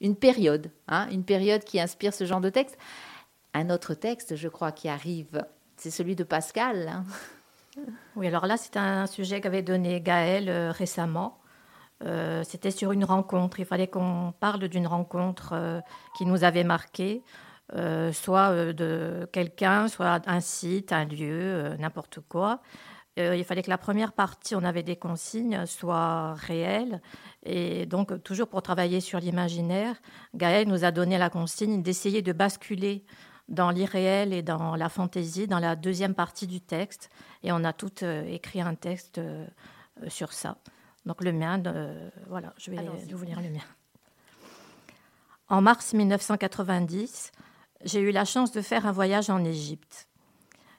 une 0.00 0.16
période, 0.16 0.70
hein, 0.88 1.08
une 1.10 1.24
période 1.24 1.64
qui 1.64 1.80
inspire 1.80 2.12
ce 2.12 2.24
genre 2.24 2.40
de 2.40 2.50
texte. 2.50 2.76
Un 3.54 3.70
autre 3.70 3.94
texte, 3.94 4.36
je 4.36 4.48
crois, 4.48 4.72
qui 4.72 4.88
arrive, 4.88 5.44
c'est 5.76 5.90
celui 5.90 6.14
de 6.14 6.24
Pascal. 6.24 6.88
Hein. 6.88 7.04
Oui, 8.14 8.26
alors 8.26 8.46
là, 8.46 8.56
c'est 8.56 8.76
un 8.76 9.06
sujet 9.06 9.40
qu'avait 9.40 9.62
donné 9.62 10.00
Gaël 10.00 10.48
euh, 10.48 10.70
récemment. 10.70 11.38
Euh, 12.04 12.42
c'était 12.44 12.70
sur 12.70 12.92
une 12.92 13.04
rencontre. 13.04 13.58
Il 13.60 13.64
fallait 13.64 13.86
qu'on 13.86 14.34
parle 14.38 14.68
d'une 14.68 14.86
rencontre 14.86 15.82
qui 16.18 16.26
nous 16.26 16.44
avait 16.44 16.64
marqué. 16.64 17.22
Euh, 17.72 18.12
soit 18.12 18.50
euh, 18.50 18.72
de 18.74 19.26
quelqu'un, 19.32 19.88
soit 19.88 20.20
un 20.28 20.40
site, 20.40 20.92
un 20.92 21.06
lieu, 21.06 21.30
euh, 21.30 21.76
n'importe 21.78 22.20
quoi. 22.28 22.60
il 23.16 23.44
fallait 23.44 23.62
que 23.62 23.70
la 23.70 23.78
première 23.78 24.12
partie, 24.12 24.54
on 24.54 24.64
avait 24.64 24.82
des 24.82 24.96
consignes, 24.96 25.64
soit 25.66 26.34
réelle. 26.34 27.00
Et 27.44 27.86
donc, 27.86 28.22
toujours 28.22 28.48
pour 28.48 28.60
travailler 28.60 29.00
sur 29.00 29.18
l'imaginaire, 29.18 29.96
Gaël 30.34 30.68
nous 30.68 30.84
a 30.84 30.90
donné 30.90 31.16
la 31.16 31.30
consigne 31.30 31.82
d'essayer 31.82 32.22
de 32.22 32.32
basculer 32.32 33.04
dans 33.48 33.70
l'irréel 33.70 34.32
et 34.32 34.42
dans 34.42 34.74
la 34.74 34.88
fantaisie, 34.88 35.46
dans 35.46 35.60
la 35.60 35.76
deuxième 35.76 36.14
partie 36.14 36.48
du 36.48 36.60
texte. 36.60 37.08
Et 37.44 37.52
on 37.52 37.62
a 37.62 37.72
tout 37.72 38.04
écrit 38.26 38.60
un 38.60 38.74
texte 38.74 39.20
sur 40.08 40.32
ça. 40.32 40.56
Donc 41.06 41.22
le 41.22 41.32
mien, 41.32 41.62
voilà, 42.28 42.52
je 42.58 42.72
vais 42.72 42.78
vous 43.12 43.24
lire 43.24 43.40
le 43.40 43.50
mien. 43.50 43.64
En 45.48 45.60
mars 45.60 45.92
1990, 45.92 47.30
j'ai 47.84 48.00
eu 48.00 48.10
la 48.10 48.24
chance 48.24 48.50
de 48.50 48.62
faire 48.62 48.86
un 48.86 48.92
voyage 48.92 49.30
en 49.30 49.44
Égypte. 49.44 50.08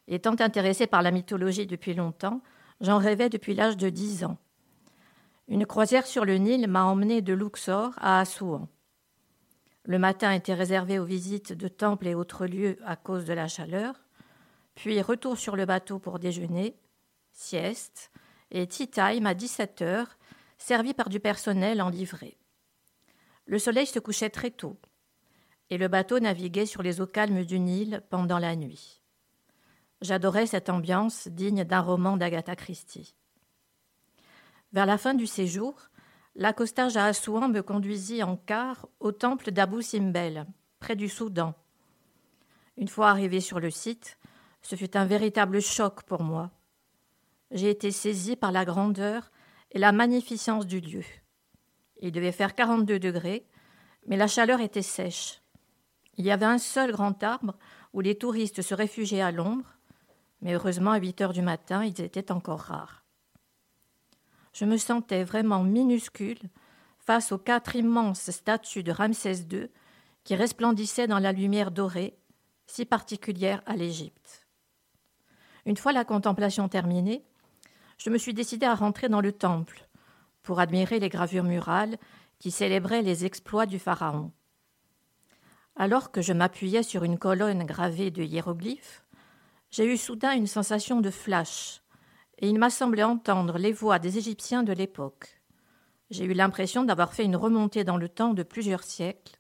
Étant 0.08 0.36
intéressée 0.40 0.88
par 0.88 1.02
la 1.02 1.12
mythologie 1.12 1.68
depuis 1.68 1.94
longtemps, 1.94 2.42
j'en 2.82 2.98
rêvais 2.98 3.30
depuis 3.30 3.54
l'âge 3.54 3.78
de 3.78 3.90
dix 3.90 4.24
ans. 4.24 4.38
Une 5.48 5.66
croisière 5.66 6.08
sur 6.08 6.26
le 6.26 6.36
Nil 6.36 6.68
m'a 6.68 6.84
emmené 6.84 7.22
de 7.22 7.34
Luxor 7.34 7.94
à 7.98 8.20
Assouan. 8.20 8.68
Le 9.84 10.00
matin 10.00 10.32
était 10.32 10.56
réservé 10.56 10.98
aux 10.98 11.06
visites 11.06 11.54
de 11.54 11.68
temples 11.68 12.08
et 12.08 12.16
autres 12.16 12.48
lieux 12.48 12.78
à 12.84 12.96
cause 12.96 13.26
de 13.26 13.34
la 13.34 13.48
chaleur, 13.48 13.94
puis 14.74 15.00
retour 15.02 15.38
sur 15.38 15.56
le 15.56 15.66
bateau 15.66 16.00
pour 16.00 16.18
déjeuner, 16.18 16.76
sieste 17.32 18.12
et 18.50 18.68
tea 18.68 18.88
time 18.88 19.28
à 19.28 19.36
17 19.36 19.84
heures, 19.84 20.18
servi 20.58 20.96
par 20.96 21.10
du 21.10 21.20
personnel 21.20 21.82
en 21.82 21.90
livrée. 21.90 22.38
Le 23.46 23.60
soleil 23.60 23.86
se 23.86 24.00
couchait 24.00 24.32
très 24.32 24.50
tôt 24.50 24.80
et 25.70 25.78
le 25.78 25.88
bateau 25.88 26.20
naviguait 26.20 26.66
sur 26.66 26.84
les 26.84 27.02
eaux 27.02 27.08
calmes 27.08 27.44
du 27.44 27.60
Nil 27.60 28.02
pendant 28.10 28.40
la 28.40 28.56
nuit. 28.56 29.02
J'adorais 30.02 30.46
cette 30.46 30.70
ambiance 30.70 31.28
digne 31.28 31.64
d'un 31.64 31.82
roman 31.82 32.18
d'Agatha 32.18 32.56
Christie. 32.56 33.16
Vers 34.74 34.86
la 34.86 34.98
fin 34.98 35.14
du 35.14 35.26
séjour, 35.26 35.90
l'accostage 36.36 36.98
à 36.98 37.06
Assouan 37.06 37.50
me 37.50 37.62
conduisit 37.62 38.24
en 38.24 38.36
car 38.36 38.88
au 39.00 39.12
temple 39.12 39.52
d'Abou 39.52 39.82
Simbel, 39.82 40.46
près 40.80 40.96
du 40.96 41.10
Soudan. 41.10 41.56
Une 42.78 42.90
fois 42.90 43.10
arrivé 43.10 43.40
sur 43.40 43.60
le 43.60 43.70
site, 43.70 44.18
ce 44.62 44.76
fut 44.76 44.98
un 44.98 45.06
véritable 45.06 45.62
choc 45.62 46.04
pour 46.04 46.24
moi. 46.24 46.52
J'ai 47.52 47.70
été 47.70 47.92
saisi 47.92 48.36
par 48.36 48.52
la 48.52 48.66
grandeur 48.66 49.32
et 49.72 49.80
la 49.80 49.92
magnificence 49.92 50.68
du 50.68 50.82
lieu. 50.82 51.06
Il 52.02 52.12
devait 52.12 52.32
faire 52.32 52.54
42 52.54 53.00
degrés, 53.00 53.48
mais 54.08 54.18
la 54.18 54.28
chaleur 54.28 54.60
était 54.60 54.82
sèche. 54.82 55.42
Il 56.18 56.26
y 56.26 56.32
avait 56.32 56.46
un 56.46 56.58
seul 56.58 56.92
grand 56.92 57.22
arbre 57.24 57.56
où 57.94 58.02
les 58.02 58.16
touristes 58.16 58.62
se 58.62 58.74
réfugiaient 58.74 59.22
à 59.22 59.32
l'ombre, 59.32 59.66
mais 60.42 60.54
heureusement 60.54 60.92
à 60.92 61.00
8 61.00 61.22
heures 61.22 61.34
du 61.34 61.42
matin, 61.42 61.84
ils 61.84 62.02
étaient 62.02 62.32
encore 62.32 62.60
rares. 62.60 63.04
Je 64.54 64.66
me 64.66 64.78
sentais 64.78 65.24
vraiment 65.24 65.64
minuscule 65.64 66.40
face 67.00 67.32
aux 67.32 67.38
quatre 67.38 67.76
immenses 67.76 68.32
statues 68.32 68.84
de 68.84 68.92
Ramsès 68.92 69.46
II 69.52 69.70
qui 70.24 70.36
resplendissaient 70.36 71.08
dans 71.08 71.20
la 71.20 71.32
lumière 71.32 71.72
dorée, 71.72 72.18
si 72.66 72.86
particulière 72.86 73.62
à 73.66 73.76
l'Égypte. 73.76 74.48
Une 75.66 75.78
fois 75.78 75.92
la 75.92 76.06
contemplation 76.06 76.68
terminée, 76.68 77.24
je 77.98 78.10
me 78.10 78.18
suis 78.18 78.34
décidé 78.34 78.66
à 78.66 78.76
rentrer 78.76 79.10
dans 79.10 79.22
le 79.22 79.32
temple 79.32 79.88
pour 80.44 80.60
admirer 80.60 81.00
les 81.00 81.10
gravures 81.10 81.44
murales 81.44 81.98
qui 82.40 82.52
célébraient 82.52 83.02
les 83.02 83.26
exploits 83.26 83.66
du 83.66 83.80
pharaon. 83.80 84.32
Alors 85.78 86.12
que 86.12 86.22
je 86.22 86.32
m'appuyais 86.32 86.84
sur 86.84 87.04
une 87.04 87.18
colonne 87.18 87.66
gravée 87.66 88.10
de 88.10 88.24
hiéroglyphes, 88.24 89.04
j'ai 89.72 89.86
eu 89.86 89.98
soudain 89.98 90.32
une 90.32 90.48
sensation 90.48 91.02
de 91.02 91.10
flash, 91.10 91.82
et 92.40 92.48
il 92.48 92.58
m'a 92.58 92.70
semblé 92.70 93.04
entendre 93.04 93.58
les 93.58 93.74
voix 93.74 94.00
des 94.00 94.18
Égyptiens 94.18 94.64
de 94.64 94.72
l'époque. 94.72 95.42
J'ai 96.12 96.24
eu 96.24 96.34
l'impression 96.34 96.84
d'avoir 96.84 97.14
fait 97.14 97.26
une 97.26 97.36
remontée 97.36 97.84
dans 97.84 97.98
le 97.98 98.08
temps 98.08 98.34
de 98.34 98.44
plusieurs 98.44 98.84
siècles. 98.84 99.38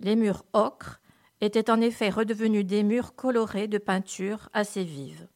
Les 0.00 0.16
murs 0.16 0.44
ocre 0.54 1.00
étaient 1.40 1.70
en 1.70 1.80
effet 1.80 2.10
redevenus 2.10 2.66
des 2.66 2.82
murs 2.82 3.14
colorés 3.14 3.68
de 3.68 3.78
peintures 3.78 4.48
assez 4.54 4.82
vives. 4.82 5.28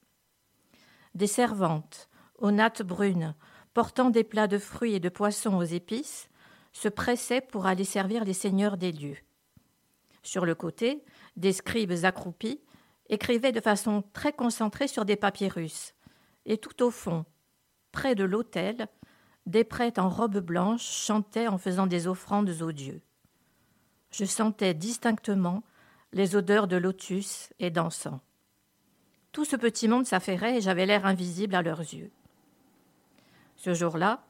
Des 1.15 1.29
servantes, 1.29 2.09
aux 2.39 2.51
nattes 2.51 2.83
brunes, 2.83 3.37
portant 3.73 4.11
des 4.11 4.25
plats 4.25 4.49
de 4.49 4.59
fruits 4.59 4.95
et 4.95 5.01
de 5.01 5.11
poissons 5.11 5.55
aux 5.55 5.63
épices, 5.63 6.29
se 6.73 6.89
pressaient 6.89 7.41
pour 7.41 7.67
aller 7.67 7.85
servir 7.85 8.25
les 8.25 8.33
seigneurs 8.33 8.79
des 8.79 8.91
lieux. 8.91 9.19
Sur 10.29 10.45
le 10.45 10.55
côté, 10.55 11.03
des 11.37 11.55
scribes 11.55 12.05
accroupis 12.05 12.61
écrivaient 13.09 13.51
de 13.51 13.63
façon 13.63 14.05
très 14.13 14.35
concentrée 14.35 14.87
sur 14.87 15.07
des 15.07 15.19
russes. 15.49 15.95
Et 16.45 16.59
tout 16.59 16.83
au 16.83 16.91
fond, 16.91 17.25
près 17.93 18.15
de 18.15 18.25
l'autel, 18.25 18.89
des 19.47 19.65
prêtres 19.65 20.03
en 20.03 20.11
robe 20.11 20.41
blanche 20.41 20.83
chantaient 20.83 21.49
en 21.49 21.57
faisant 21.57 21.87
des 21.87 22.07
offrandes 22.09 22.51
aux 22.61 22.73
dieux. 22.73 23.01
Je 24.11 24.27
sentais 24.27 24.75
distinctement 24.75 25.63
les 26.13 26.37
odeurs 26.37 26.69
de 26.69 26.77
lotus 26.77 27.49
et 27.59 27.71
d'encens. 27.71 28.21
Tout 29.33 29.47
ce 29.47 29.57
petit 29.57 29.89
monde 29.89 30.05
s'affairait 30.05 30.59
et 30.59 30.61
j'avais 30.61 30.85
l'air 30.85 31.07
invisible 31.07 31.55
à 31.55 31.63
leurs 31.63 31.81
yeux. 31.81 32.11
Ce 33.57 33.73
jour-là, 33.73 34.27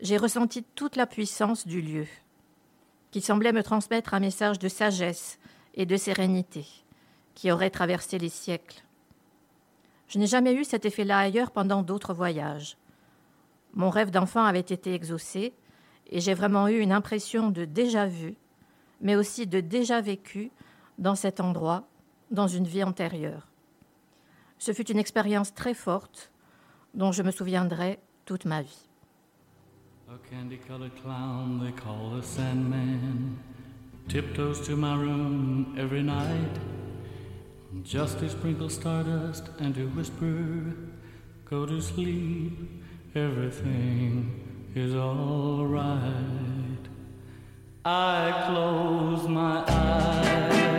j'ai 0.00 0.16
ressenti 0.16 0.64
toute 0.74 0.96
la 0.96 1.06
puissance 1.06 1.68
du 1.68 1.80
lieu 1.80 2.08
qui 3.10 3.20
semblait 3.20 3.52
me 3.52 3.62
transmettre 3.62 4.14
un 4.14 4.20
message 4.20 4.58
de 4.58 4.68
sagesse 4.68 5.38
et 5.74 5.86
de 5.86 5.96
sérénité 5.96 6.66
qui 7.34 7.50
aurait 7.50 7.70
traversé 7.70 8.18
les 8.18 8.28
siècles. 8.28 8.82
Je 10.08 10.18
n'ai 10.18 10.26
jamais 10.26 10.52
eu 10.52 10.64
cet 10.64 10.84
effet-là 10.84 11.18
ailleurs 11.18 11.52
pendant 11.52 11.82
d'autres 11.82 12.12
voyages. 12.12 12.76
Mon 13.74 13.90
rêve 13.90 14.10
d'enfant 14.10 14.44
avait 14.44 14.60
été 14.60 14.92
exaucé 14.92 15.54
et 16.10 16.20
j'ai 16.20 16.34
vraiment 16.34 16.68
eu 16.68 16.80
une 16.80 16.92
impression 16.92 17.50
de 17.50 17.64
déjà 17.64 18.06
vu, 18.06 18.34
mais 19.00 19.16
aussi 19.16 19.46
de 19.46 19.60
déjà 19.60 20.00
vécu 20.00 20.50
dans 20.98 21.14
cet 21.14 21.40
endroit, 21.40 21.84
dans 22.30 22.48
une 22.48 22.66
vie 22.66 22.84
antérieure. 22.84 23.48
Ce 24.58 24.72
fut 24.72 24.90
une 24.90 24.98
expérience 24.98 25.54
très 25.54 25.74
forte 25.74 26.30
dont 26.92 27.12
je 27.12 27.22
me 27.22 27.30
souviendrai 27.30 27.98
toute 28.26 28.44
ma 28.44 28.62
vie. 28.62 28.89
A 30.12 30.18
candy 30.28 30.56
colored 30.56 30.90
clown 31.00 31.60
they 31.64 31.70
call 31.70 32.10
the 32.10 32.22
Sandman 32.22 33.38
tiptoes 34.08 34.66
to 34.66 34.74
my 34.74 34.96
room 34.96 35.76
every 35.78 36.02
night. 36.02 36.58
Just 37.84 38.18
to 38.18 38.28
sprinkle 38.28 38.68
stardust 38.68 39.44
and 39.60 39.72
to 39.76 39.86
whisper, 39.90 40.74
Go 41.44 41.64
to 41.64 41.80
sleep, 41.80 42.82
everything 43.14 44.72
is 44.74 44.96
alright. 44.96 46.00
I 47.84 48.46
close 48.48 49.28
my 49.28 49.62
eyes, 49.68 50.69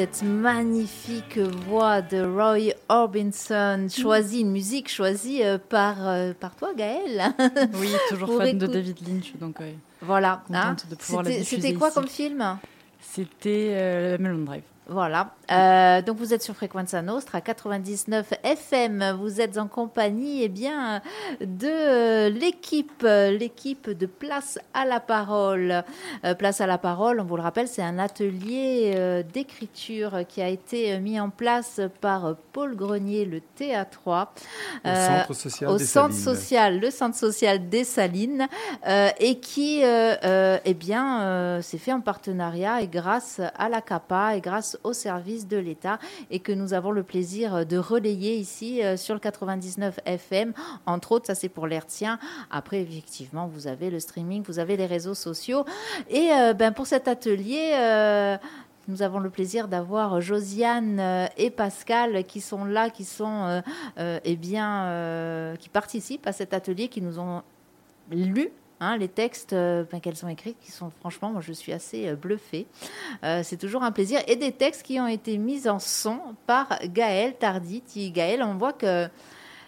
cette 0.00 0.22
magnifique 0.22 1.36
voix 1.36 2.00
de 2.00 2.22
Roy 2.24 2.72
Orbison, 2.88 3.86
choisie, 3.90 4.40
une 4.40 4.50
musique 4.50 4.88
choisie 4.88 5.42
euh, 5.42 5.58
par, 5.58 6.08
euh, 6.08 6.32
par 6.32 6.56
toi, 6.56 6.70
Gaëlle. 6.74 7.22
Oui, 7.74 7.90
toujours 8.08 8.38
fan 8.38 8.56
de 8.56 8.66
David 8.66 9.06
Lynch, 9.06 9.34
donc 9.38 9.60
ouais. 9.60 9.76
Voilà. 10.00 10.42
Contente 10.46 10.56
hein. 10.56 10.76
de 10.88 10.94
pouvoir 10.94 11.22
la 11.24 11.42
C'était- 11.42 11.74
quoi 11.74 11.88
ici. 11.88 11.94
comme 11.94 12.06
film? 12.08 12.58
C'était 12.98 13.72
euh, 13.74 14.16
Melon 14.18 14.44
Drive. 14.44 14.62
Voilà. 14.88 15.34
Euh, 15.52 16.02
donc 16.02 16.16
vous 16.16 16.34
êtes 16.34 16.42
sur 16.42 16.54
Frequenza 16.56 17.00
Nostra 17.00 17.40
99 17.40 18.32
FM. 18.42 19.16
Vous 19.20 19.40
êtes 19.40 19.56
en 19.56 19.68
compagnie, 19.68 20.42
eh 20.42 20.48
bien, 20.48 21.00
de 21.40 21.68
euh, 21.68 22.28
l'équipe, 22.28 23.04
euh, 23.04 23.30
l'équipe 23.30 23.88
de 23.90 24.06
Place 24.06 24.58
à 24.74 24.84
la 24.84 24.98
Parole. 24.98 25.84
Euh, 26.24 26.34
Place 26.34 26.60
à 26.60 26.66
la 26.66 26.76
Parole, 26.76 27.20
on 27.20 27.24
vous 27.24 27.36
le 27.36 27.42
rappelle, 27.42 27.68
c'est 27.68 27.82
un 27.82 28.00
atelier 28.00 28.92
euh, 28.96 29.22
d'écriture 29.22 30.20
qui 30.28 30.42
a 30.42 30.48
été 30.48 30.98
mis 30.98 31.20
en 31.20 31.30
place 31.30 31.80
par 32.00 32.34
Paul 32.52 32.74
Grenier, 32.74 33.24
le 33.26 33.40
TA3, 33.58 34.26
Au 34.84 34.88
centre 34.88 35.34
social 35.34 35.70
au 35.70 35.76
des 35.76 35.84
centre 35.84 36.14
Salines. 36.14 36.36
social, 36.36 36.80
le 36.80 36.90
centre 36.90 37.16
social 37.16 37.68
des 37.68 37.84
Salines, 37.84 38.48
et 39.20 39.38
qui, 39.38 39.82
eh 39.82 40.74
bien, 40.74 41.60
s'est 41.62 41.78
fait 41.78 41.92
en 41.92 42.00
partenariat 42.00 42.82
et 42.82 42.88
grâce 42.88 43.40
à 43.56 43.68
la 43.68 43.80
CAPA 43.80 44.36
et 44.36 44.40
grâce 44.40 44.78
au 44.84 44.92
service 44.92 45.46
de 45.46 45.56
l'État, 45.56 45.98
et 46.30 46.40
que 46.40 46.52
nous 46.52 46.74
avons 46.74 46.90
le 46.90 47.02
plaisir 47.02 47.66
de 47.66 47.76
relayer 47.76 48.36
ici 48.36 48.82
euh, 48.82 48.96
sur 48.96 49.14
le 49.14 49.20
99 49.20 50.00
FM. 50.04 50.52
Entre 50.86 51.12
autres, 51.12 51.26
ça 51.26 51.34
c'est 51.34 51.48
pour 51.48 51.66
l'Hertzien. 51.66 52.18
Après, 52.50 52.80
effectivement, 52.80 53.46
vous 53.46 53.66
avez 53.66 53.90
le 53.90 54.00
streaming, 54.00 54.42
vous 54.42 54.58
avez 54.58 54.76
les 54.76 54.86
réseaux 54.86 55.14
sociaux, 55.14 55.64
et 56.08 56.30
euh, 56.32 56.52
ben 56.52 56.72
pour 56.72 56.86
cet 56.86 57.08
atelier. 57.08 57.72
euh, 57.74 58.36
nous 58.88 59.02
avons 59.02 59.20
le 59.20 59.30
plaisir 59.30 59.68
d'avoir 59.68 60.20
Josiane 60.20 61.28
et 61.36 61.50
Pascal 61.50 62.24
qui 62.24 62.40
sont 62.40 62.64
là, 62.64 62.90
qui 62.90 63.04
sont 63.04 63.62
euh, 63.98 64.18
eh 64.24 64.36
bien, 64.36 65.54
qui 65.60 65.68
participent 65.68 66.26
à 66.26 66.32
cet 66.32 66.54
atelier, 66.54 66.88
qui 66.88 67.00
nous 67.00 67.20
ont 67.20 67.42
lu 68.10 68.50
hein, 68.80 68.96
les 68.96 69.08
textes 69.08 69.52
euh, 69.52 69.84
ben, 69.90 70.00
qu'elles 70.00 70.24
ont 70.24 70.28
écrits, 70.28 70.56
qui 70.60 70.72
sont 70.72 70.90
franchement, 71.00 71.30
moi 71.30 71.40
je 71.40 71.52
suis 71.52 71.72
assez 71.72 72.08
euh, 72.08 72.16
bluffée. 72.16 72.66
Euh, 73.24 73.42
c'est 73.44 73.56
toujours 73.56 73.82
un 73.82 73.92
plaisir. 73.92 74.20
Et 74.26 74.36
des 74.36 74.52
textes 74.52 74.82
qui 74.82 74.98
ont 74.98 75.06
été 75.06 75.38
mis 75.38 75.68
en 75.68 75.78
son 75.78 76.18
par 76.46 76.78
Gaël 76.86 77.34
Tarditi. 77.38 78.10
Gaël, 78.10 78.42
on 78.42 78.54
voit 78.54 78.72
que 78.72 79.08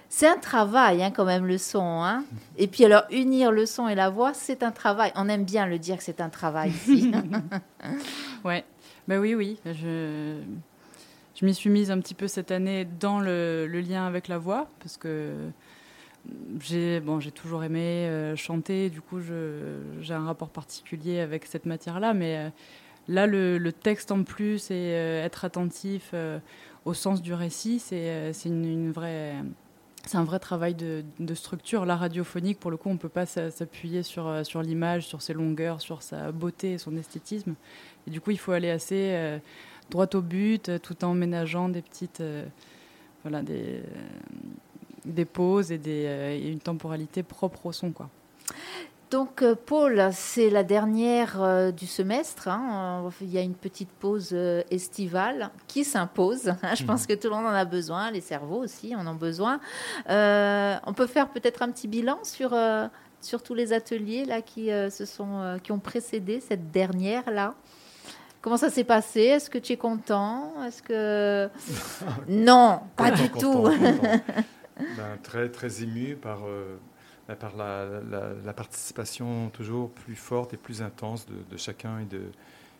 c'est 0.08 0.28
un 0.28 0.36
travail 0.36 1.02
hein, 1.02 1.10
quand 1.10 1.24
même 1.24 1.46
le 1.46 1.56
son. 1.58 2.02
hein. 2.02 2.24
Et 2.58 2.66
puis 2.66 2.84
alors 2.84 3.04
unir 3.10 3.50
le 3.52 3.64
son 3.66 3.88
et 3.88 3.94
la 3.94 4.10
voix, 4.10 4.34
c'est 4.34 4.62
un 4.62 4.70
travail. 4.70 5.12
On 5.14 5.28
aime 5.28 5.44
bien 5.44 5.66
le 5.66 5.78
dire 5.78 5.96
que 5.96 6.02
c'est 6.02 6.20
un 6.20 6.28
travail 6.28 6.70
ici. 6.70 7.12
Ouais, 8.44 8.64
bah 9.06 9.18
oui, 9.18 9.34
oui. 9.34 9.58
Je, 9.64 10.40
je 11.34 11.46
m'y 11.46 11.54
suis 11.54 11.70
mise 11.70 11.90
un 11.90 12.00
petit 12.00 12.14
peu 12.14 12.26
cette 12.28 12.50
année 12.50 12.86
dans 13.00 13.20
le, 13.20 13.66
le 13.66 13.80
lien 13.80 14.04
avec 14.06 14.26
la 14.28 14.36
voix, 14.38 14.68
parce 14.80 14.96
que 14.96 15.32
j'ai 16.60 17.00
bon, 17.00 17.20
j'ai 17.20 17.32
toujours 17.32 17.64
aimé 17.64 18.06
euh, 18.08 18.36
chanter, 18.36 18.90
du 18.90 19.00
coup 19.00 19.20
j'ai 19.20 20.14
un 20.14 20.24
rapport 20.24 20.50
particulier 20.50 21.20
avec 21.20 21.46
cette 21.46 21.66
matière-là, 21.66 22.14
mais 22.14 22.36
euh, 22.36 22.48
là 23.08 23.26
le, 23.26 23.72
texte 23.72 24.12
en 24.12 24.22
plus 24.22 24.70
et 24.70 24.94
euh, 24.94 25.24
être 25.24 25.44
attentif 25.44 26.14
au 26.84 26.94
sens 26.94 27.22
du 27.22 27.34
récit, 27.34 27.78
c'est 27.78 28.32
une, 28.44 28.64
une 28.64 28.92
vraie... 28.92 29.34
C'est 30.04 30.16
un 30.16 30.24
vrai 30.24 30.40
travail 30.40 30.74
de, 30.74 31.04
structure. 31.34 31.86
La 31.86 31.94
radiophonique, 31.94 32.58
pour 32.58 32.72
le 32.72 32.76
coup, 32.76 32.88
on 32.88 32.94
ne 32.94 32.98
peut 32.98 33.08
pas 33.08 33.24
s'a- 33.24 33.52
s'appuyer 33.52 34.02
sur, 34.02 34.44
sur 34.44 34.60
l'image, 34.60 35.06
sur 35.06 35.22
ses 35.22 35.32
longueurs, 35.32 35.80
sur 35.80 36.02
sa 36.02 36.32
beauté 36.32 36.72
et 36.72 36.78
son 36.78 36.96
esthétisme. 36.96 37.54
Et 38.08 38.10
du 38.10 38.20
coup, 38.20 38.32
il 38.32 38.38
faut 38.38 38.50
aller 38.50 38.68
assez 38.68 39.38
droit 39.90 40.08
au 40.14 40.20
but, 40.20 40.72
tout 40.82 41.04
en 41.04 41.14
ménageant 41.14 41.68
des 41.68 41.82
petites, 41.82 42.20
voilà, 43.22 43.42
des 45.04 45.24
pauses 45.24 45.72
et, 45.72 45.78
des, 45.78 46.04
euh, 46.06 46.32
et 46.34 46.48
une 46.48 46.60
temporalité 46.60 47.22
propre 47.22 47.66
au 47.66 47.72
son, 47.72 47.90
quoi. 47.90 48.08
Donc, 49.10 49.42
euh, 49.42 49.54
Paul, 49.54 50.08
c'est 50.12 50.48
la 50.48 50.62
dernière 50.62 51.42
euh, 51.42 51.70
du 51.70 51.86
semestre. 51.86 52.48
hein. 52.48 53.10
Il 53.20 53.30
y 53.30 53.36
a 53.36 53.42
une 53.42 53.52
petite 53.54 53.90
pause 53.90 54.30
euh, 54.32 54.62
estivale 54.70 55.50
qui 55.68 55.84
s'impose. 55.84 56.48
hein. 56.48 56.74
Je 56.74 56.82
pense 56.84 57.06
que 57.06 57.12
tout 57.12 57.28
le 57.28 57.34
monde 57.36 57.44
en 57.44 57.50
a 57.52 57.66
besoin. 57.66 58.10
Les 58.10 58.22
cerveaux 58.22 58.62
aussi 58.64 58.96
en 58.96 59.06
ont 59.06 59.14
besoin. 59.14 59.60
Euh, 60.08 60.76
on 60.86 60.94
peut 60.94 61.06
faire 61.06 61.28
peut-être 61.28 61.60
un 61.60 61.70
petit 61.70 61.88
bilan 61.88 62.20
sur, 62.22 62.54
euh, 62.54 62.88
sur 63.20 63.42
tous 63.42 63.52
les 63.52 63.74
ateliers 63.74 64.24
là, 64.24 64.40
qui, 64.40 64.72
euh, 64.72 64.88
se 64.88 65.04
sont, 65.04 65.40
euh, 65.40 65.58
qui 65.58 65.72
ont 65.72 65.78
précédé 65.78 66.40
cette 66.40 66.70
dernière 66.70 67.30
là. 67.30 67.54
Comment 68.40 68.56
ça 68.56 68.70
s'est 68.70 68.82
passé? 68.82 69.20
Est-ce 69.20 69.50
que 69.50 69.58
tu 69.58 69.74
es 69.74 69.76
content? 69.76 70.54
Est-ce 70.66 70.82
que 70.82 71.50
non, 72.28 72.80
pas 72.96 73.10
du 73.10 73.28
tout. 73.28 73.68
Ben, 74.96 75.18
très 75.22 75.48
très 75.50 75.82
ému 75.82 76.16
par 76.16 76.40
euh, 76.46 76.76
ben, 77.28 77.36
par 77.36 77.56
la, 77.56 78.52
participation 78.52 79.50
toujours 79.50 79.90
plus 79.90 80.16
forte 80.16 80.54
et 80.54 80.56
plus 80.56 80.82
intense 80.82 81.26
de, 81.26 81.56
chacun 81.56 82.00
et 82.00 82.04
de 82.04 82.22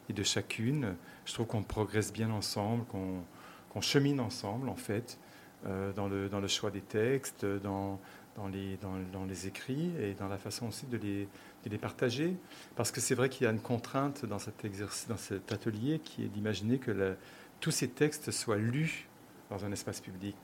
et 0.08 0.12
de 0.12 0.22
chacune. 0.22 0.94
Je 1.24 1.34
trouve 1.34 1.46
qu'on 1.46 1.62
progresse 1.62 2.12
bien 2.12 2.30
ensemble, 2.30 2.84
qu'on 2.86 3.80
chemine 3.80 4.20
ensemble 4.20 4.68
en 4.68 4.76
fait 4.76 5.18
euh, 5.66 5.92
dans, 5.92 6.08
le, 6.08 6.28
dans 6.28 6.40
le 6.40 6.48
choix 6.48 6.70
des 6.70 6.80
textes, 6.80 7.44
dans 7.44 8.00
dans 8.36 8.48
les, 8.48 8.78
dans, 8.78 9.24
les 9.26 9.46
écrits 9.46 9.90
et 10.00 10.14
dans 10.14 10.28
la 10.28 10.38
façon 10.38 10.68
aussi 10.68 10.86
de 10.86 10.96
les, 10.96 11.28
de 11.64 11.70
les 11.70 11.78
partager. 11.78 12.36
Parce 12.76 12.90
que 12.90 13.00
c'est 13.00 13.14
vrai 13.14 13.28
qu'il 13.28 13.44
y 13.44 13.46
a 13.46 13.50
une 13.50 13.60
contrainte 13.60 14.24
dans 14.24 14.38
cet, 14.38 14.64
exercice, 14.64 15.06
dans 15.08 15.16
cet 15.16 15.52
atelier 15.52 15.98
qui 15.98 16.24
est 16.24 16.28
d'imaginer 16.28 16.78
que 16.78 17.16
tous 17.60 17.70
ces 17.70 17.88
textes 17.88 18.30
soient 18.30 18.56
lus 18.56 19.06
dans 19.50 19.64
un 19.64 19.72
espace 19.72 20.00
public. 20.00 20.36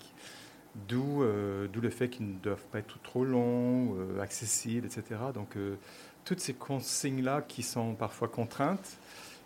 D'où 0.74 1.22
euh, 1.22 1.66
le 1.72 1.90
fait 1.90 2.08
qu'ils 2.08 2.28
ne 2.28 2.38
doivent 2.38 2.64
pas 2.70 2.78
être 2.78 3.00
trop 3.02 3.24
longs, 3.24 3.94
euh, 3.96 4.20
accessibles, 4.20 4.86
etc. 4.86 5.20
Donc, 5.34 5.56
euh, 5.56 5.76
toutes 6.24 6.40
ces 6.40 6.54
consignes-là 6.54 7.42
qui 7.42 7.62
sont 7.62 7.94
parfois 7.94 8.28
contraintes, 8.28 8.98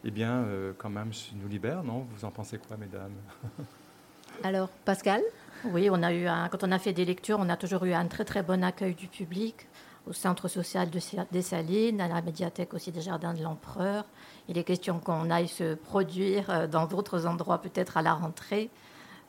eh 0.04 0.10
bien, 0.10 0.42
euh, 0.44 0.72
quand 0.76 0.90
même, 0.90 1.12
nous 1.34 1.48
libèrent, 1.48 1.84
non? 1.84 2.06
Vous 2.14 2.24
en 2.24 2.30
pensez 2.30 2.58
quoi, 2.58 2.76
mesdames? 2.76 3.14
Alors, 4.44 4.68
Pascal? 4.84 5.22
Oui, 5.66 5.88
on 5.90 6.02
a 6.02 6.12
eu 6.12 6.26
un, 6.26 6.48
quand 6.48 6.64
on 6.64 6.72
a 6.72 6.78
fait 6.78 6.92
des 6.92 7.04
lectures, 7.04 7.38
on 7.40 7.48
a 7.48 7.56
toujours 7.56 7.84
eu 7.84 7.92
un 7.92 8.06
très 8.06 8.24
très 8.24 8.42
bon 8.42 8.64
accueil 8.64 8.94
du 8.94 9.06
public 9.06 9.68
au 10.08 10.12
centre 10.12 10.48
social 10.48 10.90
de, 10.90 10.98
des 11.30 11.42
Salines, 11.42 12.00
à 12.00 12.08
la 12.08 12.20
médiathèque 12.20 12.74
aussi 12.74 12.90
des 12.90 13.02
Jardins 13.02 13.34
de 13.34 13.42
l'Empereur. 13.42 14.04
Il 14.48 14.58
est 14.58 14.64
question 14.64 14.98
qu'on 14.98 15.30
aille 15.30 15.46
se 15.46 15.74
produire 15.74 16.68
dans 16.68 16.86
d'autres 16.86 17.26
endroits, 17.26 17.58
peut-être 17.58 17.96
à 17.96 18.02
la 18.02 18.14
rentrée. 18.14 18.68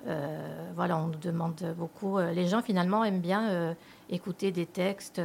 Euh, 0.06 0.72
voilà, 0.76 0.98
on 0.98 1.08
nous 1.08 1.20
demande 1.20 1.76
beaucoup. 1.78 2.18
Euh, 2.18 2.32
les 2.32 2.48
gens 2.48 2.62
finalement 2.62 3.06
aiment 3.06 3.22
bien 3.22 3.50
euh, 3.50 3.74
écouter 4.10 4.52
des 4.52 4.66
textes 4.66 5.22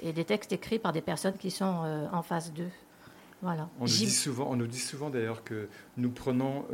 et 0.00 0.12
des 0.12 0.24
textes 0.24 0.52
écrits 0.52 0.78
par 0.78 0.92
des 0.92 1.00
personnes 1.00 1.36
qui 1.36 1.50
sont 1.50 2.08
en 2.12 2.22
face 2.22 2.52
d'eux. 2.52 2.70
Voilà. 3.42 3.68
On, 3.80 3.84
nous 3.84 3.88
dit 3.88 4.10
souvent, 4.10 4.46
on 4.50 4.56
nous 4.56 4.68
dit 4.68 4.78
souvent 4.78 5.10
d'ailleurs 5.10 5.42
que 5.42 5.68
nous 5.96 6.10
prenons 6.10 6.64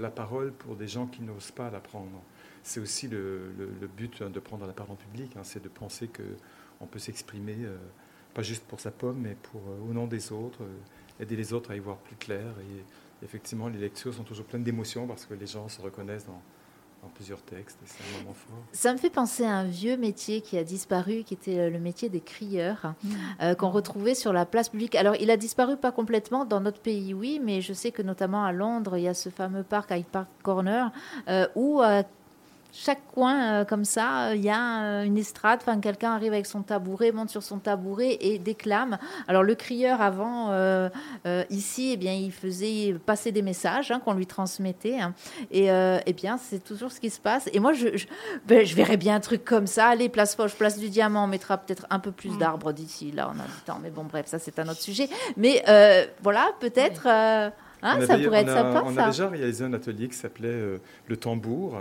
la 0.00 0.10
parole 0.10 0.52
pour 0.52 0.76
des 0.76 0.88
gens 0.88 1.06
qui 1.06 1.22
n'osent 1.22 1.50
pas 1.50 1.70
la 1.70 1.80
prendre 1.80 2.22
c'est 2.62 2.80
aussi 2.80 3.06
le, 3.06 3.52
le, 3.56 3.70
le, 3.80 3.86
but 3.86 4.24
de 4.24 4.40
prendre 4.40 4.66
la 4.66 4.72
parole 4.72 4.94
en 4.94 4.96
public, 4.96 5.36
hein, 5.36 5.42
c'est 5.44 5.62
de 5.62 5.68
penser 5.68 6.08
qu'on 6.08 6.86
peut 6.86 6.98
s'exprimer, 6.98 7.58
pas 8.34 8.42
juste 8.42 8.64
pour 8.64 8.80
sa 8.80 8.90
pomme, 8.90 9.18
mais 9.20 9.36
pour, 9.40 9.60
au 9.88 9.92
nom 9.92 10.08
des 10.08 10.32
autres, 10.32 10.62
aider 11.20 11.36
les 11.36 11.52
autres 11.52 11.70
à 11.70 11.76
y 11.76 11.78
voir 11.78 11.98
plus 11.98 12.16
clair. 12.16 12.46
Et 12.60 12.82
effectivement, 13.22 13.68
les 13.68 13.78
lectures 13.78 14.14
sont 14.14 14.24
toujours 14.24 14.46
pleines 14.46 14.64
d'émotions 14.64 15.06
parce 15.06 15.26
que 15.26 15.34
les 15.34 15.46
gens 15.46 15.68
se 15.68 15.80
reconnaissent 15.80 16.26
dans, 16.26 16.42
dans 17.02 17.08
plusieurs 17.08 17.40
textes. 17.42 17.78
C'est 17.84 18.02
un 18.02 18.18
moment 18.20 18.34
fort. 18.34 18.58
Ça 18.72 18.92
me 18.92 18.98
fait 18.98 19.10
penser 19.10 19.44
à 19.44 19.56
un 19.56 19.64
vieux 19.64 19.96
métier 19.96 20.40
qui 20.40 20.58
a 20.58 20.64
disparu, 20.64 21.22
qui 21.24 21.34
était 21.34 21.70
le 21.70 21.78
métier 21.78 22.08
des 22.08 22.20
crieurs, 22.20 22.94
mmh. 23.02 23.08
euh, 23.42 23.54
qu'on 23.54 23.70
retrouvait 23.70 24.14
sur 24.14 24.32
la 24.32 24.46
place 24.46 24.68
publique. 24.68 24.94
Alors, 24.94 25.14
il 25.16 25.30
a 25.30 25.36
disparu 25.36 25.76
pas 25.76 25.92
complètement 25.92 26.44
dans 26.44 26.60
notre 26.60 26.80
pays, 26.80 27.14
oui, 27.14 27.40
mais 27.42 27.60
je 27.60 27.72
sais 27.72 27.90
que 27.90 28.02
notamment 28.02 28.44
à 28.44 28.52
Londres, 28.52 28.96
il 28.96 29.04
y 29.04 29.08
a 29.08 29.14
ce 29.14 29.28
fameux 29.28 29.62
parc 29.62 29.90
Hyde 29.90 30.06
Park 30.06 30.28
Corner 30.42 30.90
euh, 31.28 31.46
où 31.54 31.82
euh, 31.82 32.02
chaque 32.78 33.06
coin, 33.14 33.52
euh, 33.52 33.64
comme 33.64 33.84
ça, 33.84 34.34
il 34.34 34.44
y 34.44 34.50
a 34.50 34.82
euh, 34.82 35.02
une 35.04 35.16
estrade. 35.16 35.60
Enfin, 35.62 35.80
quelqu'un 35.80 36.12
arrive 36.12 36.32
avec 36.32 36.46
son 36.46 36.62
tabouret, 36.62 37.10
monte 37.10 37.30
sur 37.30 37.42
son 37.42 37.58
tabouret 37.58 38.18
et 38.20 38.38
déclame. 38.38 38.98
Alors, 39.28 39.42
le 39.42 39.54
crieur, 39.54 40.02
avant, 40.02 40.50
euh, 40.50 40.88
euh 41.26 41.44
ici, 41.50 41.90
eh 41.92 41.96
bien, 41.96 42.12
il 42.12 42.32
faisait 42.32 42.94
passer 43.06 43.32
des 43.32 43.42
messages 43.42 43.90
hein, 43.90 44.00
qu'on 44.00 44.12
lui 44.12 44.26
transmettait. 44.26 44.98
Hein. 45.00 45.14
Et 45.50 45.66
eh 45.68 46.12
bien, 46.12 46.38
c'est 46.38 46.62
toujours 46.62 46.92
ce 46.92 47.00
qui 47.00 47.10
se 47.10 47.20
passe. 47.20 47.48
Et 47.52 47.60
moi, 47.60 47.72
je, 47.72 47.96
je, 47.96 48.06
ben, 48.46 48.64
je, 48.64 48.74
verrais 48.74 48.96
bien 48.96 49.16
un 49.16 49.20
truc 49.20 49.44
comme 49.44 49.66
ça. 49.66 49.88
Allez, 49.88 50.08
place 50.08 50.34
Foch, 50.34 50.54
place 50.54 50.78
du 50.78 50.90
Diamant, 50.90 51.24
on 51.24 51.28
mettra 51.28 51.56
peut-être 51.56 51.86
un 51.90 51.98
peu 51.98 52.12
plus 52.12 52.30
mm. 52.30 52.38
d'arbres 52.38 52.72
d'ici. 52.72 53.10
Là, 53.12 53.30
on 53.34 53.38
a 53.38 53.44
du 53.44 53.62
temps. 53.64 53.78
Mais 53.82 53.90
bon, 53.90 54.04
bref, 54.04 54.26
ça, 54.26 54.38
c'est 54.38 54.58
un 54.58 54.68
autre 54.68 54.80
sujet. 54.82 55.08
Mais 55.36 55.62
voilà, 56.22 56.50
peut-être. 56.60 57.06
Hein, 57.82 58.00
ça 58.06 58.18
pourrait 58.18 58.40
être 58.40 58.48
a, 58.48 58.54
sympa. 58.54 58.82
On 58.86 58.94
ça. 58.94 59.04
a 59.04 59.06
déjà 59.10 59.28
réalisé 59.28 59.64
un 59.64 59.72
atelier 59.72 60.08
qui 60.08 60.16
s'appelait 60.16 60.80
Le 61.06 61.16
tambour. 61.16 61.78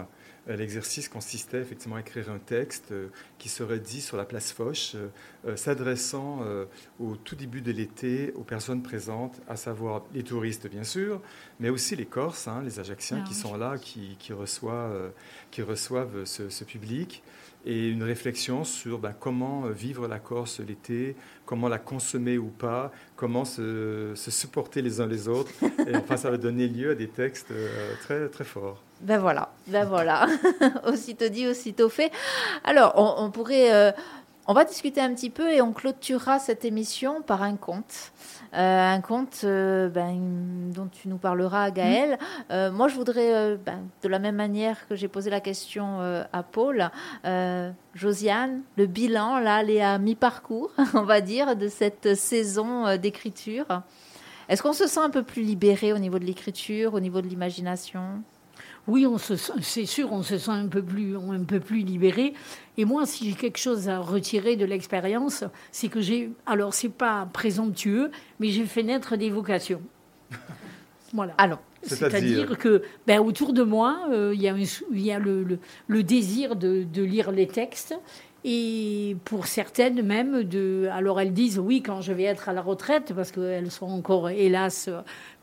Euh, 0.47 0.55
l'exercice 0.55 1.09
consistait 1.09 1.59
effectivement 1.59 1.95
à 1.95 2.01
écrire 2.01 2.29
un 2.29 2.37
texte 2.37 2.91
euh, 2.91 3.07
qui 3.37 3.49
serait 3.49 3.79
dit 3.79 4.01
sur 4.01 4.17
la 4.17 4.25
place 4.25 4.51
Foch, 4.51 4.95
euh, 4.95 5.55
s'adressant 5.55 6.41
au 6.99 7.15
tout 7.15 7.35
début 7.35 7.61
de 7.61 7.71
l'été 7.71 8.31
aux 8.35 8.43
personnes 8.43 8.81
présentes, 8.81 9.41
à 9.47 9.55
savoir 9.55 10.03
les 10.13 10.23
touristes 10.23 10.67
bien 10.67 10.83
sûr, 10.83 11.21
mais 11.59 11.69
aussi 11.69 11.95
les 11.95 12.05
Corses, 12.05 12.47
hein, 12.47 12.61
les 12.63 12.79
Ajacciens 12.79 13.21
ah, 13.23 13.27
qui 13.27 13.33
sont 13.33 13.55
là, 13.55 13.77
qui, 13.77 14.15
qui 14.19 14.33
reçoivent, 14.33 15.11
qui 15.51 15.61
reçoivent 15.61 16.25
ce, 16.25 16.49
ce, 16.49 16.63
public, 16.63 17.23
et 17.65 17.89
une 17.89 18.03
réflexion 18.03 18.63
sur 18.63 18.99
ben, 18.99 19.13
comment 19.19 19.61
vivre 19.67 20.07
la 20.07 20.19
Corse 20.19 20.59
l'été, 20.59 21.15
comment 21.45 21.67
la 21.67 21.79
consommer 21.79 22.37
ou 22.37 22.47
pas, 22.47 22.91
comment 23.15 23.45
se, 23.45 24.11
se, 24.15 24.31
supporter 24.31 24.81
les 24.81 25.01
uns 25.01 25.07
les 25.07 25.27
autres. 25.27 25.51
Et 25.87 25.95
enfin, 25.95 26.17
ça 26.17 26.29
va 26.29 26.37
donner 26.37 26.67
lieu 26.67 26.91
à 26.91 26.95
des 26.95 27.07
textes 27.07 27.51
très, 28.01 28.27
très 28.29 28.43
forts. 28.43 28.81
Ben 29.01 29.17
voilà, 29.17 29.51
ben 29.67 29.85
voilà. 29.85 30.27
aussitôt 30.87 31.27
dit, 31.27 31.47
aussitôt 31.47 31.89
fait. 31.89 32.11
Alors, 32.63 32.93
on, 32.95 33.25
on 33.25 33.31
pourrait. 33.31 33.73
Euh, 33.73 33.91
on 34.47 34.53
va 34.53 34.63
discuter 34.63 35.01
un 35.01 35.13
petit 35.13 35.29
peu 35.29 35.51
et 35.51 35.61
on 35.61 35.73
clôturera 35.73 36.39
cette 36.39 36.65
émission 36.65 37.21
par 37.21 37.41
un 37.41 37.55
conte. 37.55 38.11
Euh, 38.53 38.93
un 38.93 39.01
conte 39.01 39.41
euh, 39.43 39.89
ben, 39.89 40.71
dont 40.71 40.87
tu 40.87 41.09
nous 41.09 41.17
parleras, 41.17 41.71
Gaël. 41.71 42.11
Mmh. 42.11 42.43
Euh, 42.51 42.71
moi, 42.71 42.87
je 42.87 42.95
voudrais, 42.95 43.57
ben, 43.57 43.87
de 44.03 44.07
la 44.07 44.19
même 44.19 44.35
manière 44.35 44.87
que 44.87 44.95
j'ai 44.95 45.07
posé 45.07 45.29
la 45.29 45.41
question 45.41 45.99
à 46.31 46.43
Paul, 46.43 46.89
Josiane, 47.95 48.61
le 48.77 48.85
bilan, 48.85 49.39
là, 49.39 49.61
elle 49.61 49.71
est 49.71 49.81
à 49.81 49.97
mi-parcours, 49.97 50.71
on 50.93 51.03
va 51.03 51.21
dire, 51.21 51.55
de 51.55 51.67
cette 51.67 52.15
saison 52.15 52.97
d'écriture. 52.97 53.81
Est-ce 54.47 54.61
qu'on 54.61 54.73
se 54.73 54.85
sent 54.85 54.99
un 54.99 55.09
peu 55.09 55.23
plus 55.23 55.41
libéré 55.41 55.91
au 55.91 55.97
niveau 55.97 56.19
de 56.19 56.25
l'écriture, 56.25 56.93
au 56.93 56.99
niveau 56.99 57.21
de 57.21 57.27
l'imagination? 57.27 58.21
Oui, 58.87 59.07
c'est 59.61 59.85
sûr, 59.85 60.11
on 60.11 60.21
se 60.21 60.37
sent 60.37 60.51
un 60.51 60.67
peu 60.67 60.83
plus, 60.83 61.17
un 61.17 61.43
peu 61.43 61.59
plus 61.59 61.79
libéré. 61.79 62.33
Et 62.77 62.85
moi, 62.85 63.05
si 63.05 63.29
j'ai 63.29 63.35
quelque 63.35 63.57
chose 63.57 63.89
à 63.89 63.99
retirer 63.99 64.55
de 64.55 64.65
l'expérience, 64.65 65.43
c'est 65.71 65.87
que 65.87 66.01
j'ai, 66.01 66.29
alors 66.45 66.73
c'est 66.73 66.89
pas 66.89 67.27
présomptueux, 67.33 68.11
mais 68.39 68.49
j'ai 68.49 68.65
fait 68.65 68.83
naître 68.83 69.15
des 69.15 69.29
vocations. 69.29 69.81
Voilà. 71.13 71.33
Alors, 71.37 71.61
c'est-à-dire 71.81 72.57
que 72.57 72.81
ben, 73.07 73.19
autour 73.19 73.53
de 73.53 73.63
moi, 73.63 74.01
euh, 74.11 74.33
il 74.35 74.41
y 74.41 74.49
a, 74.49 74.55
y 74.91 75.11
a 75.11 75.19
le, 75.19 75.43
le, 75.43 75.59
le, 75.87 76.03
désir 76.03 76.57
de, 76.57 76.83
de 76.83 77.03
lire 77.03 77.31
les 77.31 77.47
textes 77.47 77.95
et 78.43 79.17
pour 79.25 79.47
certaines 79.47 80.03
même 80.03 80.43
de 80.43 80.87
alors 80.91 81.19
elles 81.19 81.33
disent 81.33 81.57
oui 81.57 81.81
quand 81.81 82.01
je 82.01 82.13
vais 82.13 82.23
être 82.23 82.47
à 82.47 82.53
la 82.53 82.61
retraite 82.61 83.11
parce 83.15 83.31
qu'elles 83.31 83.71
sont 83.71 83.87
encore 83.87 84.29
hélas 84.29 84.87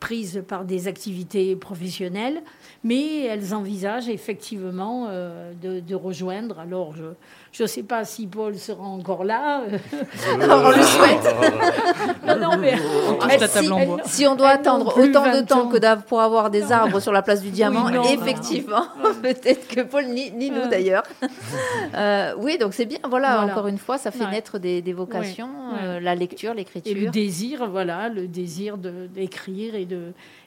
prises 0.03 0.43
par 0.49 0.65
des 0.65 0.89
activités 0.89 1.55
professionnelles 1.55 2.43
mais 2.83 3.25
elles 3.27 3.55
envisagent 3.55 4.09
effectivement 4.09 5.07
euh, 5.09 5.53
de, 5.63 5.79
de, 5.79 5.95
rejoindre 5.95 6.59
alors 6.59 6.93
je 6.97 7.05
je 7.53 7.65
ne 7.65 7.69
sais 7.69 7.83
pas 7.83 8.07
si 8.07 8.27
Paul 8.27 8.59
sera 8.59 8.83
encore 8.83 9.25
là. 9.25 9.61
on 10.41 10.71
le 10.71 10.83
souhaite. 10.83 11.37
non, 12.27 12.39
non, 12.39 12.57
mais 12.57 12.71
elle, 13.31 13.47
si, 13.47 13.59
elle, 13.59 13.89
si, 14.07 14.27
on 14.27 14.35
doit 14.35 14.49
attendre 14.49 14.97
autant 14.99 15.31
de 15.31 15.43
temps 15.43 15.69
que 15.69 16.01
pour 16.07 16.23
avoir 16.23 16.49
des 16.49 16.63
non. 16.63 16.71
arbres 16.71 17.01
sur 17.01 17.13
la 17.13 17.21
place 17.21 17.43
du 17.43 17.51
diamant, 17.51 17.85
oui, 17.87 17.93
non, 17.93 18.05
effectivement, 18.05 18.87
peut-être 19.23 19.69
que 19.69 19.83
Paul, 19.83 20.07
ni, 20.07 20.31
ni 20.31 20.51
nous 20.51 20.67
d'ailleurs. 20.67 21.03
euh, 21.95 22.33
oui, 22.39 22.57
donc 22.57 22.73
c'est 22.73 22.87
bien. 22.87 22.99
Voilà, 23.07 23.37
voilà, 23.37 23.53
encore 23.53 23.67
une 23.67 23.77
fois, 23.77 23.99
ça 23.99 24.11
fait 24.11 24.25
ouais. 24.25 24.31
naître 24.31 24.59
des, 24.59 24.81
des 24.81 24.95
vocations, 24.95 25.49
ouais. 25.73 25.79
Euh, 25.83 26.01
la 26.01 26.15
lecture, 26.15 26.55
l'écriture. 26.55 26.97
Et 26.97 26.99
le 26.99 27.11
désir, 27.11 27.69
voilà, 27.69 28.09
le 28.09 28.29
désir 28.29 28.79
d'écrire 28.79 29.75
et 29.75 29.85
de 29.85 29.92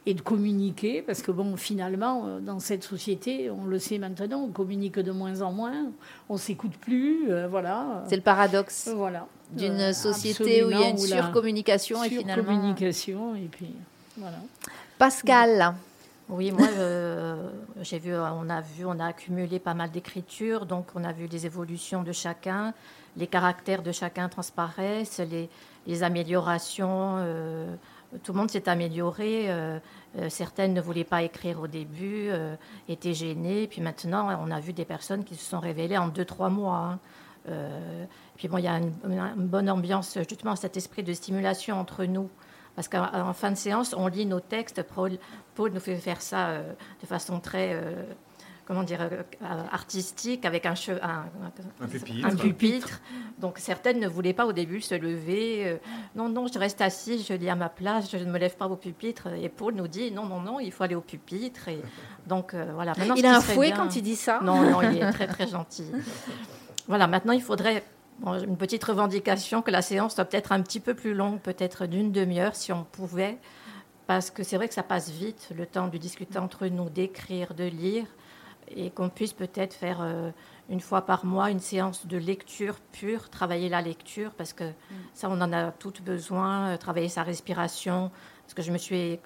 et 0.05 0.13
de 0.13 0.21
communiquer, 0.21 1.01
parce 1.01 1.21
que 1.21 1.31
bon, 1.31 1.55
finalement, 1.55 2.25
euh, 2.25 2.39
dans 2.39 2.59
cette 2.59 2.83
société, 2.83 3.49
on 3.49 3.65
le 3.65 3.79
sait 3.79 3.97
maintenant, 3.97 4.41
on 4.41 4.51
communique 4.51 4.99
de 4.99 5.11
moins 5.11 5.41
en 5.41 5.51
moins, 5.51 5.87
on 6.29 6.37
s'écoute 6.37 6.73
plus, 6.79 7.31
euh, 7.31 7.47
voilà. 7.47 8.03
C'est 8.07 8.15
le 8.15 8.21
paradoxe. 8.21 8.89
Voilà. 8.95 9.27
D'une 9.51 9.79
euh, 9.79 9.93
société 9.93 10.63
où 10.63 10.71
il 10.71 10.79
y 10.79 10.83
a 10.83 10.89
une 10.89 10.97
surcommunication 10.97 12.03
sur 12.03 12.05
et 12.05 12.17
finalement. 12.17 12.43
Surcommunication 12.43 13.35
et 13.35 13.47
puis 13.51 13.73
voilà. 14.17 14.37
Pascal. 14.97 15.75
Oui, 16.27 16.51
moi, 16.51 16.67
euh, 16.77 17.49
j'ai 17.81 17.99
vu, 17.99 18.15
on 18.15 18.49
a 18.49 18.61
vu, 18.61 18.85
on 18.85 18.99
a 18.99 19.07
accumulé 19.07 19.59
pas 19.59 19.75
mal 19.75 19.91
d'écritures, 19.91 20.65
donc 20.65 20.87
on 20.95 21.03
a 21.03 21.11
vu 21.11 21.27
les 21.27 21.45
évolutions 21.45 22.01
de 22.01 22.11
chacun, 22.11 22.73
les 23.15 23.27
caractères 23.27 23.83
de 23.83 23.91
chacun 23.91 24.27
transparaissent, 24.27 25.19
les, 25.19 25.49
les 25.85 26.03
améliorations. 26.03 27.17
Euh, 27.17 27.75
tout 28.23 28.33
le 28.33 28.37
monde 28.39 28.49
s'est 28.49 28.69
amélioré. 28.69 29.45
Euh, 29.49 29.79
euh, 30.17 30.29
certaines 30.29 30.73
ne 30.73 30.81
voulaient 30.81 31.03
pas 31.03 31.23
écrire 31.23 31.59
au 31.59 31.67
début, 31.67 32.29
euh, 32.29 32.55
étaient 32.87 33.13
gênées. 33.13 33.67
Puis 33.67 33.81
maintenant, 33.81 34.29
on 34.41 34.51
a 34.51 34.59
vu 34.59 34.73
des 34.73 34.85
personnes 34.85 35.23
qui 35.23 35.35
se 35.35 35.43
sont 35.43 35.59
révélées 35.59 35.97
en 35.97 36.07
deux, 36.07 36.25
trois 36.25 36.49
mois. 36.49 36.77
Hein. 36.77 36.99
Puis 38.37 38.47
bon, 38.47 38.57
il 38.57 38.63
y 38.63 38.67
a 38.67 38.77
une, 38.77 38.91
bonne 39.35 39.69
ambiance, 39.69 40.17
justement, 40.27 40.55
cet 40.55 40.77
esprit 40.77 41.03
de 41.03 41.13
stimulation 41.13 41.79
entre 41.79 42.05
nous. 42.05 42.29
Parce 42.75 42.87
qu'en 42.87 43.33
fin 43.33 43.51
de 43.51 43.55
séance, 43.55 43.93
on 43.95 44.07
lit 44.07 44.25
nos 44.25 44.39
textes. 44.39 44.83
Paul, 44.83 45.19
nous 45.71 45.79
fait 45.79 45.95
faire 45.95 46.21
ça 46.21 46.57
de 46.57 47.05
façon 47.05 47.39
très 47.39 47.79
comment 48.65 48.83
dire, 48.83 48.99
euh, 49.01 49.21
artistique, 49.71 50.43
avec 50.45 50.65
un, 50.65 50.73
che- 50.73 50.99
un, 51.01 51.25
Un 51.81 51.87
pupitre. 51.87 52.25
un 52.27 52.35
pupitre. 52.35 53.01
Donc 53.39 53.59
certaines 53.59 53.99
ne 53.99 54.07
voulaient 54.07 54.33
pas 54.33 54.45
au 54.45 54.53
début 54.53 54.81
se 54.81 54.95
lever. 54.95 55.67
euh, 55.67 55.77
non, 56.15 56.29
non, 56.29 56.47
je 56.47 56.57
reste 56.57 56.81
assis, 56.81 57.23
je 57.27 57.33
lis 57.33 57.49
à 57.49 57.55
ma 57.55 57.69
place, 57.69 58.09
je 58.11 58.17
ne 58.17 58.25
me 58.31 58.37
lève 58.39 58.55
pas 58.55 58.67
au 58.67 58.75
pupitre. 58.75 59.27
Et 59.41 59.49
Paul 59.49 59.75
nous 59.75 59.87
dit, 59.87 60.11
non, 60.11 60.25
non, 60.25 60.39
non, 60.41 60.59
il 60.59 60.71
faut 60.71 60.83
aller 60.83 60.95
au 60.95 61.01
pupitre. 61.01 61.67
Et 61.67 61.79
donc 62.27 62.53
euh, 62.53 62.71
voilà. 62.73 62.93
Maintenant, 62.97 63.15
Il 63.15 63.25
a 63.25 63.37
un 63.37 63.41
fouet 63.41 63.67
bien- 63.67 63.77
quand 63.77 63.95
il 63.95 64.01
dit 64.01 64.15
ça 64.15 64.39
Non, 64.41 64.61
non, 64.69 64.81
il 64.81 64.97
est 65.01 65.11
très, 65.11 65.27
très 65.35 65.47
gentil. 65.47 65.85
Voilà, 66.87 67.07
maintenant, 67.07 67.33
il 67.33 67.41
faudrait 67.41 67.83
bon, 68.19 68.33
une 68.41 68.57
petite 68.57 68.83
revendication 68.83 69.61
que 69.61 69.71
la 69.71 69.81
séance 69.81 70.15
soit 70.15 70.25
peut-être 70.25 70.51
un 70.51 70.61
petit 70.61 70.79
peu 70.79 70.93
plus 70.93 71.13
longue, 71.13 71.39
peut-être 71.39 71.85
d'une 71.85 72.11
demi-heure, 72.11 72.55
si 72.55 72.71
on 72.71 72.83
pouvait. 72.83 73.37
Parce 74.07 74.29
que 74.29 74.43
c'est 74.43 74.57
vrai 74.57 74.67
que 74.67 74.73
ça 74.75 74.83
passe 74.83 75.09
vite, 75.09 75.49
le 75.57 75.65
temps 75.65 75.87
de 75.87 75.97
discuter 75.97 76.37
entre 76.37 76.67
nous, 76.67 76.89
d'écrire, 76.89 77.55
de 77.55 77.63
lire, 77.63 78.05
et 78.69 78.89
qu'on 78.89 79.09
puisse 79.09 79.33
peut-être 79.33 79.73
faire 79.73 79.99
euh, 80.01 80.31
une 80.69 80.79
fois 80.79 81.05
par 81.05 81.25
mois 81.25 81.51
une 81.51 81.59
séance 81.59 82.07
de 82.07 82.17
lecture 82.17 82.75
pure, 82.91 83.29
travailler 83.29 83.69
la 83.69 83.81
lecture, 83.81 84.31
parce 84.31 84.53
que 84.53 84.63
ça, 85.13 85.29
on 85.29 85.39
en 85.41 85.53
a 85.53 85.71
toutes 85.71 86.01
besoin, 86.01 86.69
euh, 86.69 86.77
travailler 86.77 87.09
sa 87.09 87.23
respiration. 87.23 88.11
Parce 88.43 88.53
que 88.53 88.61
je 88.61 88.71
me 88.71 88.77
suis 88.77 89.19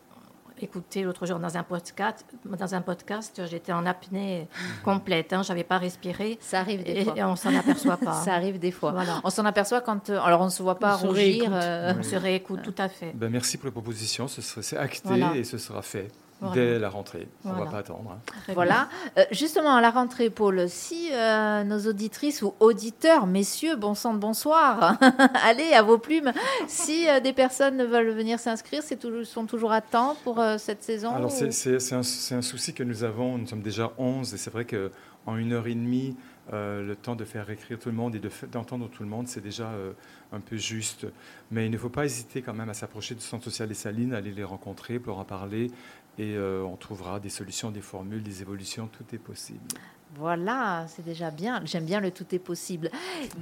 écoutée 0.62 1.04
l'autre 1.04 1.26
jour 1.26 1.40
dans 1.40 1.56
un 1.56 1.64
podcast, 1.64 2.26
dans 2.44 2.76
un 2.76 2.82
podcast 2.82 3.42
j'étais 3.50 3.72
en 3.72 3.86
apnée 3.86 4.46
complète, 4.84 5.32
hein, 5.32 5.42
j'avais 5.42 5.64
pas 5.64 5.78
respiré. 5.78 6.38
Ça 6.42 6.60
arrive 6.60 6.84
des 6.84 6.92
et, 6.92 7.04
fois. 7.06 7.14
et 7.18 7.24
on 7.24 7.38
s'en 7.38 7.56
aperçoit 7.56 7.96
pas. 7.96 8.12
Ça 8.26 8.34
arrive 8.34 8.60
des 8.60 8.72
fois. 8.72 8.92
Voilà. 8.92 9.22
On 9.24 9.30
s'en 9.30 9.46
aperçoit 9.46 9.80
quand. 9.80 10.10
euh, 10.10 10.20
alors, 10.20 10.42
on 10.42 10.46
ne 10.46 10.50
se 10.50 10.62
voit 10.62 10.78
pas 10.78 10.96
On 10.98 11.00
se 11.00 11.08
rougir. 11.08 11.24
réécoute. 11.24 11.54
euh, 11.54 11.94
On 11.98 12.04
se 12.04 12.16
réécoute, 12.18 12.62
tout 12.62 12.76
à 12.78 12.90
fait. 12.90 13.14
Ben, 13.16 13.30
merci 13.30 13.58
pour 13.58 13.68
la 13.68 13.72
proposition. 13.72 14.28
Ce 14.28 14.42
sera- 14.42 14.62
C'est 14.62 14.76
acté 14.78 15.02
Voilà. 15.08 15.34
et 15.36 15.46
ce 15.46 15.58
sera 15.58 15.82
fait 15.82 16.10
Voilà. 16.42 16.56
dès 16.56 16.80
la 16.80 16.90
rentrée. 16.90 17.28
On 17.44 17.54
ne 17.54 17.60
va 17.60 17.66
pas 17.66 17.78
attendre. 17.80 18.12
hein. 18.14 18.54
Voilà. 18.54 18.88
Euh, 19.18 19.24
justement, 19.32 19.76
à 19.76 19.82
la 19.82 19.90
rentrée, 19.92 20.30
Paul, 20.30 20.70
si 20.70 21.10
euh, 21.12 21.64
nos 21.66 21.80
auditrices 21.88 22.42
ou 22.42 22.54
auditeurs, 22.60 23.28
messieurs, 23.28 23.76
bon 23.76 23.94
sang 23.94 24.14
de 24.14 24.20
bonsoir, 24.20 24.98
allez 25.44 25.74
à 25.74 25.82
vos 25.82 25.98
plumes. 25.98 26.32
Si 26.68 27.10
euh, 27.10 27.20
des 27.20 27.34
personnes 27.34 27.84
veulent 27.84 28.12
venir 28.12 28.40
s'inscrire, 28.40 28.84
c'est 28.84 28.96
toujours, 28.98 29.26
sont 29.26 29.46
toujours 29.46 29.72
à 29.74 29.82
temps 29.82 30.16
pour 30.24 30.40
euh, 30.40 30.58
cette 30.58 30.84
saison 30.84 31.14
Alors, 31.14 31.32
ou- 31.32 31.36
c'est- 31.36 31.52
c'est 31.52 31.80
c'est 31.80 31.96
un, 31.96 32.04
c'est 32.04 32.36
un 32.36 32.42
souci 32.42 32.74
que 32.74 32.84
nous 32.84 33.04
avons. 33.04 33.38
Nous 33.38 33.48
sommes 33.48 33.62
déjà 33.62 33.92
11 33.98 34.34
et 34.34 34.38
c'est 34.38 34.52
vrai 34.52 34.66
qu'en 34.66 35.36
une 35.36 35.52
heure 35.54 35.68
et 35.68 35.76
demie, 35.76 36.16
euh, 36.52 36.82
le 36.84 36.96
temps 36.96 37.16
de 37.16 37.26
faire 37.26 37.48
écrire 37.52 37.78
tout 37.78 37.90
le 37.90 37.96
monde 37.96 38.16
et 38.16 38.20
de 38.20 38.30
d'entendre 38.52 38.90
tout 38.90 39.04
le 39.04 39.10
monde, 39.10 39.28
c'est 39.28 39.42
déjà 39.42 39.66
euh, 39.68 39.92
un 40.34 40.40
peu 40.40 40.56
juste. 40.58 41.06
Mais 41.52 41.66
il 41.68 41.72
ne 41.72 41.78
faut 41.78 41.90
pas 41.90 42.06
hésiter 42.06 42.42
quand 42.42 42.54
même 42.56 42.70
à 42.70 42.74
s'approcher 42.74 43.14
du 43.14 43.22
Centre 43.22 43.44
social 43.44 43.68
des 43.68 43.76
Salines, 43.76 44.14
aller 44.16 44.32
les 44.32 44.44
rencontrer, 44.44 44.98
pour 44.98 45.14
leur 45.14 45.20
en 45.20 45.26
parler. 45.26 45.70
Et 46.20 46.36
euh, 46.36 46.62
on 46.64 46.76
trouvera 46.76 47.22
des 47.22 47.30
solutions, 47.30 47.72
des 47.72 47.80
formules, 47.80 48.22
des 48.22 48.42
évolutions, 48.42 48.90
tout 48.92 49.06
est 49.16 49.20
possible. 49.20 49.62
Voilà, 50.16 50.86
c'est 50.88 51.06
déjà 51.06 51.32
bien. 51.32 51.62
J'aime 51.64 51.86
bien 51.86 52.02
le 52.02 52.12
tout 52.12 52.26
est 52.34 52.40
possible. 52.40 52.90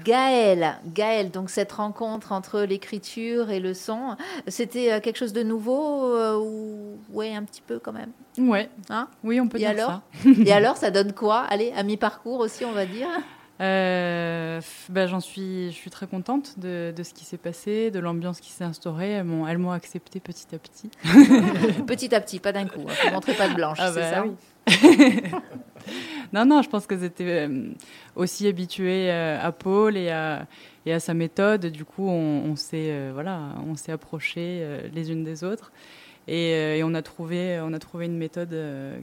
Gaël, 0.03 0.75
Gaël, 0.85 1.31
donc 1.31 1.49
cette 1.49 1.71
rencontre 1.71 2.33
entre 2.33 2.61
l'écriture 2.61 3.49
et 3.49 3.59
le 3.59 3.73
son, 3.73 4.15
c'était 4.47 4.91
euh, 4.91 4.99
quelque 4.99 5.17
chose 5.17 5.33
de 5.33 5.41
nouveau 5.43 6.13
euh, 6.13 6.37
ou 6.37 6.99
ouais 7.13 7.33
un 7.33 7.43
petit 7.43 7.61
peu 7.61 7.79
quand 7.79 7.93
même? 7.93 8.11
Ouais. 8.37 8.69
Hein? 8.89 9.07
Oui, 9.23 9.39
on 9.39 9.47
peut 9.47 9.57
et 9.57 9.61
dire 9.61 9.69
alors? 9.69 10.01
ça. 10.23 10.29
Et 10.45 10.51
alors, 10.51 10.77
ça 10.77 10.91
donne 10.91 11.13
quoi? 11.13 11.39
Allez, 11.49 11.71
à 11.75 11.81
mi-parcours 11.81 12.39
aussi, 12.41 12.63
on 12.63 12.73
va 12.73 12.85
dire. 12.85 13.07
Euh, 13.59 14.61
bah, 14.89 15.07
j'en 15.07 15.19
suis, 15.19 15.71
je 15.71 15.75
suis 15.75 15.89
très 15.89 16.05
contente 16.05 16.59
de, 16.59 16.93
de 16.95 17.03
ce 17.03 17.13
qui 17.13 17.25
s'est 17.25 17.37
passé, 17.37 17.89
de 17.89 17.99
l'ambiance 17.99 18.39
qui 18.39 18.51
s'est 18.51 18.63
instaurée. 18.63 19.11
Elles 19.11 19.23
m'ont, 19.23 19.47
elles 19.47 19.57
m'ont 19.57 19.71
accepté 19.71 20.19
petit 20.19 20.53
à 20.53 20.59
petit. 20.59 20.91
petit 21.87 22.13
à 22.13 22.21
petit, 22.21 22.39
pas 22.39 22.51
d'un 22.51 22.67
coup. 22.67 22.85
Hein. 22.87 23.11
Montrer 23.11 23.33
pas 23.33 23.49
de 23.49 23.55
blanche, 23.55 23.77
Ah 23.81 23.91
c'est 23.91 23.99
bah 23.99 24.11
ça 24.11 24.25
oui. 24.25 24.33
non, 26.33 26.45
non, 26.45 26.61
je 26.61 26.69
pense 26.69 26.85
que 26.85 26.97
c'était 26.97 27.47
euh, 27.47 27.69
aussi 28.15 28.47
habitué 28.47 29.09
euh, 29.09 29.39
à 29.41 29.51
Paul 29.51 29.97
et 29.97 30.09
à, 30.11 30.45
et 30.85 30.93
à 30.93 30.99
sa 30.99 31.15
méthode. 31.15 31.65
Du 31.67 31.83
coup, 31.83 32.07
on, 32.07 32.43
on 32.51 32.55
s'est 32.55 33.11
voilà, 33.11 33.55
on 33.65 33.75
s'est 33.75 33.91
approchés 33.91 34.81
les 34.93 35.11
unes 35.11 35.23
des 35.23 35.43
autres. 35.43 35.71
Et, 36.27 36.77
et 36.77 36.83
on 36.83 36.93
a 36.93 37.01
trouvé, 37.01 37.59
on 37.63 37.71
a 37.71 37.79
trouvé 37.79 38.05
une 38.05 38.17
méthode 38.17 38.53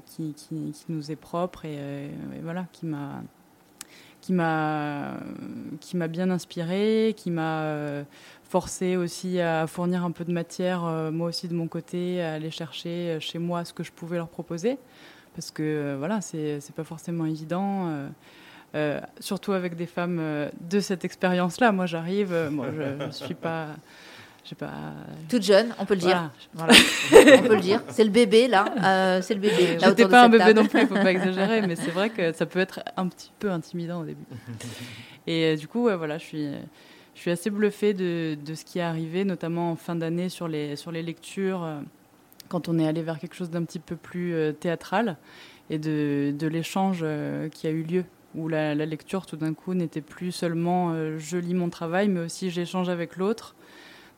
qui, 0.04 0.34
qui, 0.34 0.72
qui 0.72 0.84
nous 0.90 1.10
est 1.10 1.16
propre 1.16 1.64
et, 1.64 1.74
et 1.76 2.40
voilà, 2.42 2.66
qui 2.74 2.84
m'a, 2.84 3.22
qui 4.24 4.32
m'a, 4.32 5.18
qui 5.80 5.98
m'a 5.98 6.08
bien 6.08 6.30
inspiré, 6.30 7.12
qui 7.14 7.30
m'a 7.30 7.60
euh, 7.64 8.04
forcé 8.42 8.96
aussi 8.96 9.38
à 9.38 9.66
fournir 9.66 10.02
un 10.02 10.12
peu 10.12 10.24
de 10.24 10.32
matière, 10.32 10.86
euh, 10.86 11.10
moi 11.10 11.28
aussi 11.28 11.46
de 11.46 11.52
mon 11.52 11.68
côté, 11.68 12.22
à 12.22 12.32
aller 12.32 12.50
chercher 12.50 12.88
euh, 12.88 13.20
chez 13.20 13.38
moi 13.38 13.66
ce 13.66 13.74
que 13.74 13.82
je 13.82 13.92
pouvais 13.92 14.16
leur 14.16 14.28
proposer, 14.28 14.78
parce 15.34 15.50
que 15.50 15.94
voilà, 15.98 16.22
c'est, 16.22 16.58
c'est 16.60 16.74
pas 16.74 16.84
forcément 16.84 17.26
évident. 17.26 17.90
surtout 19.20 19.52
avec 19.52 19.76
des 19.76 19.86
femmes 19.86 20.48
de 20.58 20.80
cette 20.80 21.04
expérience-là. 21.04 21.70
Moi, 21.70 21.84
j'arrive, 21.84 22.34
moi, 22.50 22.68
je 22.74 23.04
ne 23.04 23.10
suis 23.10 23.34
pas, 23.34 23.68
je 24.44 24.50
sais 24.50 24.54
pas. 24.54 24.70
Toute 25.28 25.42
jeune, 25.42 25.74
on 25.78 25.86
peut 25.86 25.94
le 25.94 26.00
dire. 26.00 26.30
Voilà. 26.52 26.74
Voilà. 27.10 27.36
on 27.38 27.42
peut 27.42 27.54
le 27.54 27.60
dire. 27.60 27.82
C'est 27.88 28.04
le 28.04 28.10
bébé 28.10 28.46
là. 28.46 28.66
Euh, 28.84 29.22
c'est 29.22 29.34
le 29.34 29.40
bébé. 29.40 29.78
J'étais 29.82 30.06
pas 30.06 30.24
un 30.24 30.28
bébé 30.28 30.44
table. 30.44 30.60
non 30.60 30.66
plus, 30.66 30.82
il 30.82 30.86
faut 30.86 30.94
pas 30.94 31.10
exagérer, 31.10 31.66
mais 31.66 31.76
c'est 31.76 31.90
vrai 31.90 32.10
que 32.10 32.32
ça 32.34 32.46
peut 32.46 32.60
être 32.60 32.80
un 32.96 33.08
petit 33.08 33.32
peu 33.38 33.50
intimidant 33.50 34.02
au 34.02 34.04
début. 34.04 34.24
Et 35.26 35.44
euh, 35.44 35.56
du 35.56 35.66
coup, 35.66 35.84
ouais, 35.84 35.96
voilà, 35.96 36.18
je 36.18 36.24
suis, 36.24 36.48
je 37.14 37.20
suis 37.20 37.30
assez 37.30 37.50
bluffée 37.50 37.94
de, 37.94 38.36
de 38.44 38.54
ce 38.54 38.64
qui 38.64 38.78
est 38.80 38.82
arrivé, 38.82 39.24
notamment 39.24 39.70
en 39.70 39.76
fin 39.76 39.94
d'année 39.94 40.28
sur 40.28 40.48
les, 40.48 40.76
sur 40.76 40.92
les 40.92 41.02
lectures, 41.02 41.64
euh, 41.64 41.80
quand 42.48 42.68
on 42.68 42.78
est 42.78 42.86
allé 42.86 43.02
vers 43.02 43.18
quelque 43.18 43.34
chose 43.34 43.50
d'un 43.50 43.64
petit 43.64 43.78
peu 43.78 43.96
plus 43.96 44.34
euh, 44.34 44.52
théâtral, 44.52 45.16
et 45.70 45.78
de, 45.78 46.34
de 46.36 46.46
l'échange 46.46 47.00
euh, 47.02 47.48
qui 47.48 47.66
a 47.66 47.70
eu 47.70 47.82
lieu, 47.82 48.04
où 48.34 48.48
la, 48.48 48.74
la 48.74 48.84
lecture, 48.84 49.26
tout 49.26 49.36
d'un 49.36 49.54
coup, 49.54 49.74
n'était 49.74 50.00
plus 50.00 50.32
seulement 50.32 50.90
euh, 50.92 51.18
je 51.18 51.36
lis 51.36 51.54
mon 51.54 51.70
travail, 51.70 52.08
mais 52.08 52.20
aussi 52.20 52.50
j'échange 52.50 52.88
avec 52.88 53.16
l'autre 53.16 53.54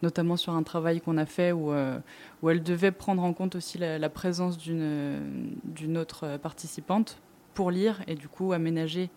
notamment 0.03 0.37
sur 0.37 0.53
un 0.53 0.63
travail 0.63 1.01
qu'on 1.01 1.17
a 1.17 1.27
fait 1.27 1.53
où, 1.53 1.73
euh, 1.73 1.99
où 2.43 2.51
elle 2.51 2.63
devait 2.63 2.93
prendre 2.93 3.23
en 3.23 3.33
compte 3.33 3.55
aussi 3.55 3.79
la, 3.79 3.99
la 3.99 4.09
présence 4.09 4.59
d'une 4.59 5.99
autre 5.99 6.37
participante 6.39 7.19
pour 7.55 7.71
lire 7.71 8.03
et 8.07 8.15
du 8.15 8.29
coup 8.29 8.53
aménager 8.53 9.11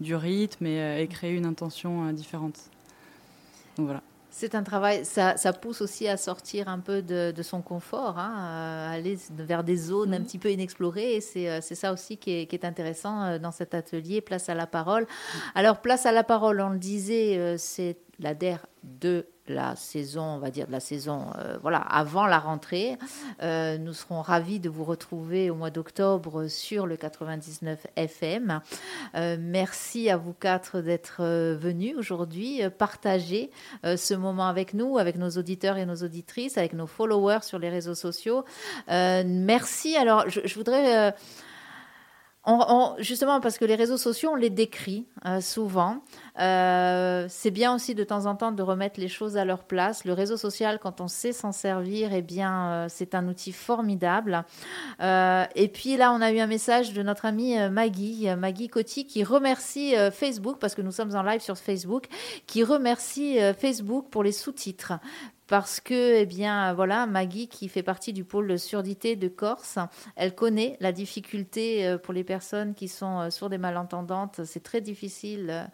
du 0.00 0.14
rythme 0.14 0.66
et, 0.66 0.80
euh, 0.80 1.00
et 1.00 1.08
créer 1.08 1.32
une 1.32 1.46
intention 1.46 2.06
euh, 2.06 2.12
différente. 2.12 2.58
Donc 3.76 3.86
voilà. 3.86 4.02
C'est 4.34 4.54
un 4.54 4.62
travail, 4.62 5.04
ça, 5.04 5.36
ça 5.36 5.52
pousse 5.52 5.82
aussi 5.82 6.08
à 6.08 6.16
sortir 6.16 6.68
un 6.68 6.78
peu 6.78 7.02
de, 7.02 7.32
de 7.36 7.42
son 7.42 7.60
confort, 7.60 8.18
hein, 8.18 8.32
à 8.34 8.90
aller 8.90 9.18
vers 9.30 9.62
des 9.62 9.76
zones 9.76 10.14
un 10.14 10.22
petit 10.22 10.38
peu 10.38 10.50
inexplorées. 10.50 11.16
Et 11.16 11.20
c'est 11.20 11.60
ça 11.74 11.92
aussi 11.92 12.16
qui 12.16 12.30
est, 12.30 12.46
qui 12.46 12.56
est 12.56 12.64
intéressant 12.64 13.38
dans 13.38 13.50
cet 13.50 13.74
atelier, 13.74 14.22
Place 14.22 14.48
à 14.48 14.54
la 14.54 14.66
parole. 14.66 15.06
Alors, 15.54 15.82
Place 15.82 16.06
à 16.06 16.12
la 16.12 16.24
parole, 16.24 16.62
on 16.62 16.70
le 16.70 16.78
disait, 16.78 17.58
c'est 17.58 17.98
la 18.20 18.32
DER 18.32 18.56
de 18.84 19.26
la 19.48 19.74
saison, 19.76 20.22
on 20.22 20.38
va 20.38 20.50
dire 20.50 20.66
de 20.66 20.72
la 20.72 20.80
saison, 20.80 21.26
euh, 21.38 21.58
voilà, 21.62 21.78
avant 21.78 22.26
la 22.26 22.38
rentrée. 22.38 22.96
Euh, 23.42 23.76
nous 23.78 23.92
serons 23.92 24.22
ravis 24.22 24.60
de 24.60 24.68
vous 24.68 24.84
retrouver 24.84 25.50
au 25.50 25.54
mois 25.54 25.70
d'octobre 25.70 26.46
sur 26.48 26.86
le 26.86 26.96
99 26.96 27.86
FM. 27.96 28.60
Euh, 29.14 29.36
merci 29.40 30.10
à 30.10 30.16
vous 30.16 30.32
quatre 30.32 30.80
d'être 30.80 31.22
venus 31.54 31.96
aujourd'hui, 31.96 32.62
partager 32.78 33.50
ce 33.84 34.14
moment 34.14 34.46
avec 34.46 34.74
nous, 34.74 34.98
avec 34.98 35.16
nos 35.16 35.30
auditeurs 35.30 35.76
et 35.76 35.86
nos 35.86 35.96
auditrices, 35.96 36.56
avec 36.58 36.72
nos 36.72 36.86
followers 36.86 37.42
sur 37.42 37.58
les 37.58 37.68
réseaux 37.68 37.94
sociaux. 37.94 38.44
Merci. 38.88 39.96
Alors, 39.96 40.28
je 40.28 40.54
voudrais... 40.54 41.14
justement, 42.98 43.40
parce 43.40 43.58
que 43.58 43.64
les 43.64 43.76
réseaux 43.76 43.96
sociaux, 43.96 44.30
on 44.32 44.36
les 44.36 44.50
décrit 44.50 45.06
euh, 45.26 45.40
souvent. 45.40 45.98
Euh, 46.40 47.26
c'est 47.28 47.50
bien 47.50 47.74
aussi 47.74 47.94
de 47.94 48.02
temps 48.02 48.26
en 48.26 48.34
temps 48.34 48.52
de 48.52 48.62
remettre 48.62 48.98
les 48.98 49.08
choses 49.08 49.36
à 49.36 49.44
leur 49.44 49.64
place. 49.64 50.04
Le 50.04 50.12
réseau 50.12 50.36
social, 50.36 50.78
quand 50.80 51.00
on 51.00 51.08
sait 51.08 51.32
s'en 51.32 51.52
servir, 51.52 52.12
eh 52.12 52.22
bien, 52.22 52.66
euh, 52.66 52.86
c'est 52.88 53.14
un 53.14 53.28
outil 53.28 53.52
formidable. 53.52 54.44
Et 55.00 55.68
puis 55.68 55.96
là, 55.96 56.12
on 56.12 56.20
a 56.20 56.32
eu 56.32 56.40
un 56.40 56.46
message 56.46 56.92
de 56.92 57.02
notre 57.02 57.26
amie 57.26 57.56
Maggie, 57.70 58.28
Maggie 58.36 58.68
Coty, 58.68 59.06
qui 59.06 59.24
remercie 59.24 59.94
Facebook, 60.12 60.58
parce 60.58 60.74
que 60.74 60.82
nous 60.82 60.92
sommes 60.92 61.14
en 61.14 61.22
live 61.22 61.40
sur 61.40 61.56
Facebook, 61.56 62.06
qui 62.46 62.62
remercie 62.62 63.38
Facebook 63.58 64.06
pour 64.10 64.22
les 64.22 64.32
sous-titres 64.32 64.94
parce 65.52 65.80
que, 65.80 66.14
eh 66.16 66.24
bien, 66.24 66.72
voilà, 66.72 67.04
Maggie, 67.06 67.46
qui 67.46 67.68
fait 67.68 67.82
partie 67.82 68.14
du 68.14 68.24
pôle 68.24 68.58
surdité 68.58 69.16
de 69.16 69.28
Corse, 69.28 69.78
elle 70.16 70.34
connaît 70.34 70.78
la 70.80 70.92
difficulté 70.92 71.86
euh, 71.86 71.98
pour 71.98 72.14
les 72.14 72.24
personnes 72.24 72.72
qui 72.74 72.88
sont 72.88 73.20
euh, 73.20 73.28
sourdes 73.28 73.52
et 73.52 73.58
malentendantes. 73.58 74.46
C'est 74.46 74.62
très 74.62 74.80
difficile 74.80 75.48
Bah, 75.48 75.70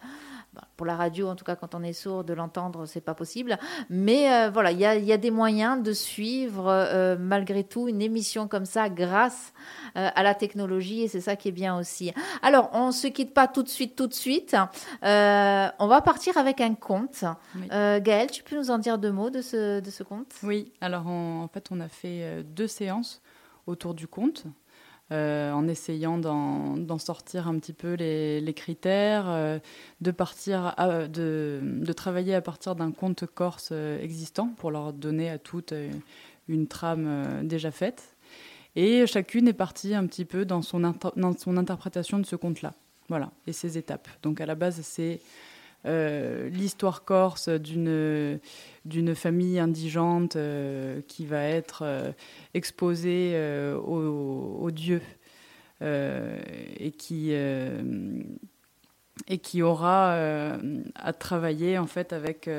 pour 0.77 0.85
la 0.85 0.95
radio, 0.95 1.27
en 1.27 1.35
tout 1.35 1.45
cas, 1.45 1.55
quand 1.55 1.75
on 1.75 1.83
est 1.83 1.93
sourd, 1.93 2.23
de 2.23 2.33
l'entendre, 2.33 2.85
c'est 2.85 3.01
pas 3.01 3.13
possible. 3.13 3.57
Mais 3.89 4.31
euh, 4.31 4.49
voilà, 4.49 4.71
il 4.71 4.79
y 4.79 4.85
a, 4.85 4.95
y 4.95 5.11
a, 5.11 5.17
des 5.17 5.31
moyens 5.31 5.83
de 5.83 5.93
suivre 5.93 6.67
euh, 6.67 7.17
malgré 7.19 7.63
tout 7.63 7.87
une 7.87 8.01
émission 8.01 8.47
comme 8.47 8.65
ça 8.65 8.89
grâce 8.89 9.53
euh, 9.95 10.09
à 10.13 10.23
la 10.23 10.33
technologie 10.33 11.03
et 11.03 11.07
c'est 11.07 11.21
ça 11.21 11.35
qui 11.35 11.49
est 11.49 11.53
bien 11.53 11.77
aussi. 11.77 12.11
Alors, 12.41 12.69
on 12.73 12.91
se 12.91 13.07
quitte 13.07 13.33
pas 13.33 13.47
tout 13.47 13.63
de 13.63 13.69
suite, 13.69 13.95
tout 13.95 14.07
de 14.07 14.13
suite. 14.13 14.55
on 15.03 15.87
va 15.87 16.01
partir 16.01 16.37
avec 16.37 16.61
un 16.61 16.75
conte. 16.75 17.23
Oui. 17.55 17.67
Gaëlle, 17.69 18.31
tu 18.31 18.43
peux 18.43 18.55
nous 18.55 18.71
en 18.71 18.77
dire 18.77 18.97
deux 18.97 19.11
mots 19.11 19.29
de 19.29 19.41
ce, 19.41 19.79
de 19.79 19.91
ce 19.91 20.03
conte? 20.03 20.33
Oui, 20.43 20.71
alors 20.81 21.07
en, 21.07 21.47
fait, 21.47 21.67
on 21.71 21.79
a 21.79 21.87
fait 21.87 22.43
deux 22.43 22.67
séances 22.67 23.21
autour 23.67 23.93
du 23.93 24.07
conte. 24.07 24.45
Euh, 25.11 25.51
en 25.51 25.67
essayant 25.67 26.19
d'en 26.19 26.99
sortir 26.99 27.47
un 27.47 27.57
petit 27.57 27.73
peu 27.73 27.93
les, 27.95 28.53
critères, 28.55 29.25
euh, 29.27 29.57
de, 30.01 30.11
partir 30.11 30.75
de, 31.11 31.93
travailler 31.93 32.35
à 32.35 32.41
partir 32.41 32.75
d'un 32.75 32.91
conte 32.91 33.25
corse 33.25 33.69
euh, 33.71 33.99
existant 34.03 34.49
pour 34.57 34.69
leur 34.69 34.93
donner 34.93 35.31
à 35.31 35.39
toutes 35.39 35.73
une 36.47 36.67
trame 36.67 37.47
déjà 37.47 37.71
faite. 37.71 38.15
Et 38.75 39.07
chacune 39.07 39.47
est 39.47 39.53
partie 39.53 39.95
un 39.95 40.05
petit 40.05 40.25
peu 40.25 40.45
dans 40.45 40.61
son, 40.61 40.93
dans 41.15 41.35
son 41.35 41.57
interprétation 41.57 42.19
de 42.19 42.25
ce 42.25 42.35
conte-là. 42.35 42.75
Voilà, 43.07 43.31
et 43.47 43.53
ses 43.53 43.79
étapes. 43.79 44.07
Donc 44.21 44.39
à 44.39 44.45
la 44.45 44.53
base, 44.53 44.79
c'est 44.83 45.21
l'histoire 46.49 47.03
corse 47.03 47.49
d'une 47.49 48.39
d'une 48.85 49.15
famille 49.15 49.59
indigente 49.59 50.35
euh, 50.35 51.01
qui 51.07 51.25
va 51.25 51.43
être 51.43 51.81
euh, 51.83 52.11
exposée 52.53 53.35
aux, 53.75 54.57
aux, 54.61 54.71
dieux 54.71 55.01
et 55.81 56.91
qui 56.91 57.31
et 57.31 59.37
qui 59.37 59.61
aura 59.61 60.57
à 60.95 61.13
travailler 61.13 61.77
en 61.77 61.87
fait 61.87 62.11
avec 62.11 62.49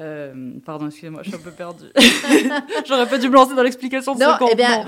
euh, 0.00 0.54
pardon, 0.64 0.86
excusez-moi, 0.86 1.22
je 1.22 1.30
suis 1.30 1.38
un 1.38 1.42
peu 1.42 1.52
perdue. 1.52 1.86
J'aurais 2.86 3.08
pas 3.08 3.18
dû 3.18 3.28
me 3.28 3.34
lancer 3.34 3.54
dans 3.54 3.62
l'explication 3.62 4.14
de 4.14 4.20
non, 4.20 4.32
ce 4.34 4.38
conte. 4.38 4.50
Eh 4.52 4.56
bien, 4.56 4.84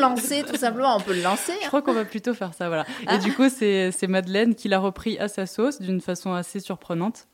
lancer, 0.00 0.42
tout 0.42 0.56
simplement, 0.56 0.96
on 0.96 1.00
peut 1.00 1.14
le 1.14 1.22
lancer. 1.22 1.52
Je 1.62 1.68
crois 1.68 1.82
qu'on 1.82 1.92
va 1.92 2.04
plutôt 2.04 2.34
faire 2.34 2.52
ça, 2.52 2.66
voilà. 2.68 2.84
Ah. 3.06 3.14
Et 3.14 3.18
du 3.18 3.32
coup, 3.32 3.48
c'est 3.48 4.08
Madeleine 4.08 4.54
qui 4.54 4.68
l'a 4.68 4.80
repris 4.80 5.18
à 5.18 5.28
sa 5.28 5.46
sauce 5.46 5.80
d'une 5.80 6.00
façon 6.00 6.32
assez 6.32 6.58
surprenante, 6.58 7.28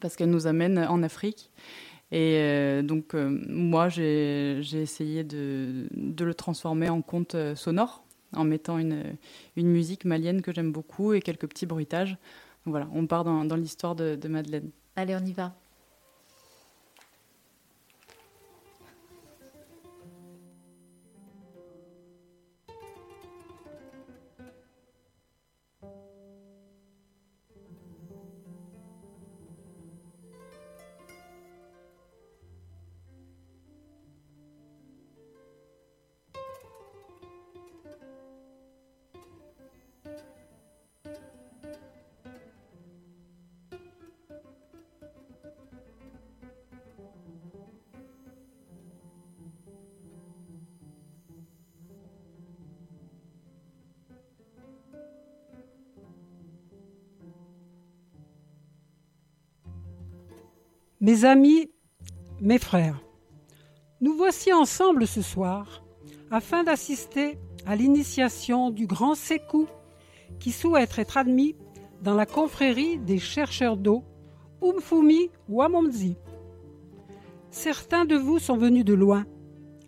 parce 0.00 0.16
qu'elle 0.16 0.30
nous 0.30 0.46
amène 0.46 0.78
en 0.78 1.02
Afrique. 1.02 1.50
Et 2.12 2.38
euh, 2.38 2.82
donc, 2.82 3.14
euh, 3.14 3.40
moi, 3.48 3.88
j'ai 3.88 4.60
essayé 4.74 5.24
de, 5.24 5.86
de, 5.92 6.24
le 6.24 6.34
transformer 6.34 6.90
en 6.90 7.02
conte 7.02 7.36
sonore, 7.54 8.04
en 8.36 8.44
mettant 8.44 8.78
une, 8.78 9.16
une 9.56 9.68
musique 9.68 10.04
malienne 10.04 10.42
que 10.42 10.52
j'aime 10.52 10.72
beaucoup 10.72 11.14
et 11.14 11.22
quelques 11.22 11.46
petits 11.46 11.66
bruitages. 11.66 12.18
Donc 12.66 12.72
voilà, 12.72 12.88
on 12.92 13.06
part 13.06 13.24
dans, 13.24 13.46
dans 13.46 13.56
l'histoire 13.56 13.94
de, 13.94 14.16
de 14.16 14.28
Madeleine. 14.28 14.70
Allez, 14.96 15.16
on 15.16 15.24
y 15.24 15.32
va. 15.32 15.54
Mes 61.10 61.24
amis, 61.24 61.68
mes 62.40 62.60
frères, 62.60 63.02
nous 64.00 64.16
voici 64.16 64.52
ensemble 64.52 65.08
ce 65.08 65.22
soir 65.22 65.82
afin 66.30 66.62
d'assister 66.62 67.36
à 67.66 67.74
l'initiation 67.74 68.70
du 68.70 68.86
grand 68.86 69.16
Sekou 69.16 69.66
qui 70.38 70.52
souhaite 70.52 70.96
être 71.00 71.16
admis 71.16 71.56
dans 72.00 72.14
la 72.14 72.26
confrérie 72.26 72.96
des 72.96 73.18
chercheurs 73.18 73.76
d'eau 73.76 74.04
Umfumi 74.62 75.30
Wamomzi. 75.48 76.14
Certains 77.50 78.04
de 78.04 78.14
vous 78.14 78.38
sont 78.38 78.56
venus 78.56 78.84
de 78.84 78.94
loin, 78.94 79.26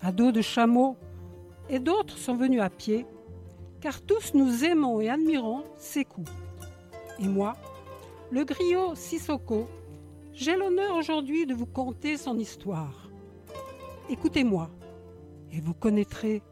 à 0.01 0.11
dos 0.11 0.32
de 0.32 0.43
chameau, 0.43 0.97
et 1.69 1.78
d'autres 1.78 2.19
sont 2.19 2.35
venus 2.35 2.62
à 2.62 2.69
pied, 2.69 3.07
car 3.81 4.03
tous 4.03 4.35
nous 4.35 4.65
aimons 4.65 5.01
et 5.01 5.09
admirons 5.09 5.62
Sekou. 5.78 6.24
Et 7.20 7.28
moi, 7.28 7.53
le 8.32 8.43
griot 8.43 8.97
Sissoko, 8.97 9.69
j'ai 10.34 10.56
l'honneur 10.56 10.96
aujourd'hui 10.96 11.46
de 11.46 11.54
vous 11.54 11.66
conter 11.66 12.16
son 12.16 12.38
histoire. 12.38 13.10
Écoutez-moi 14.09 14.70
et 15.52 15.60
vous 15.60 15.74
connaîtrez 15.74 16.42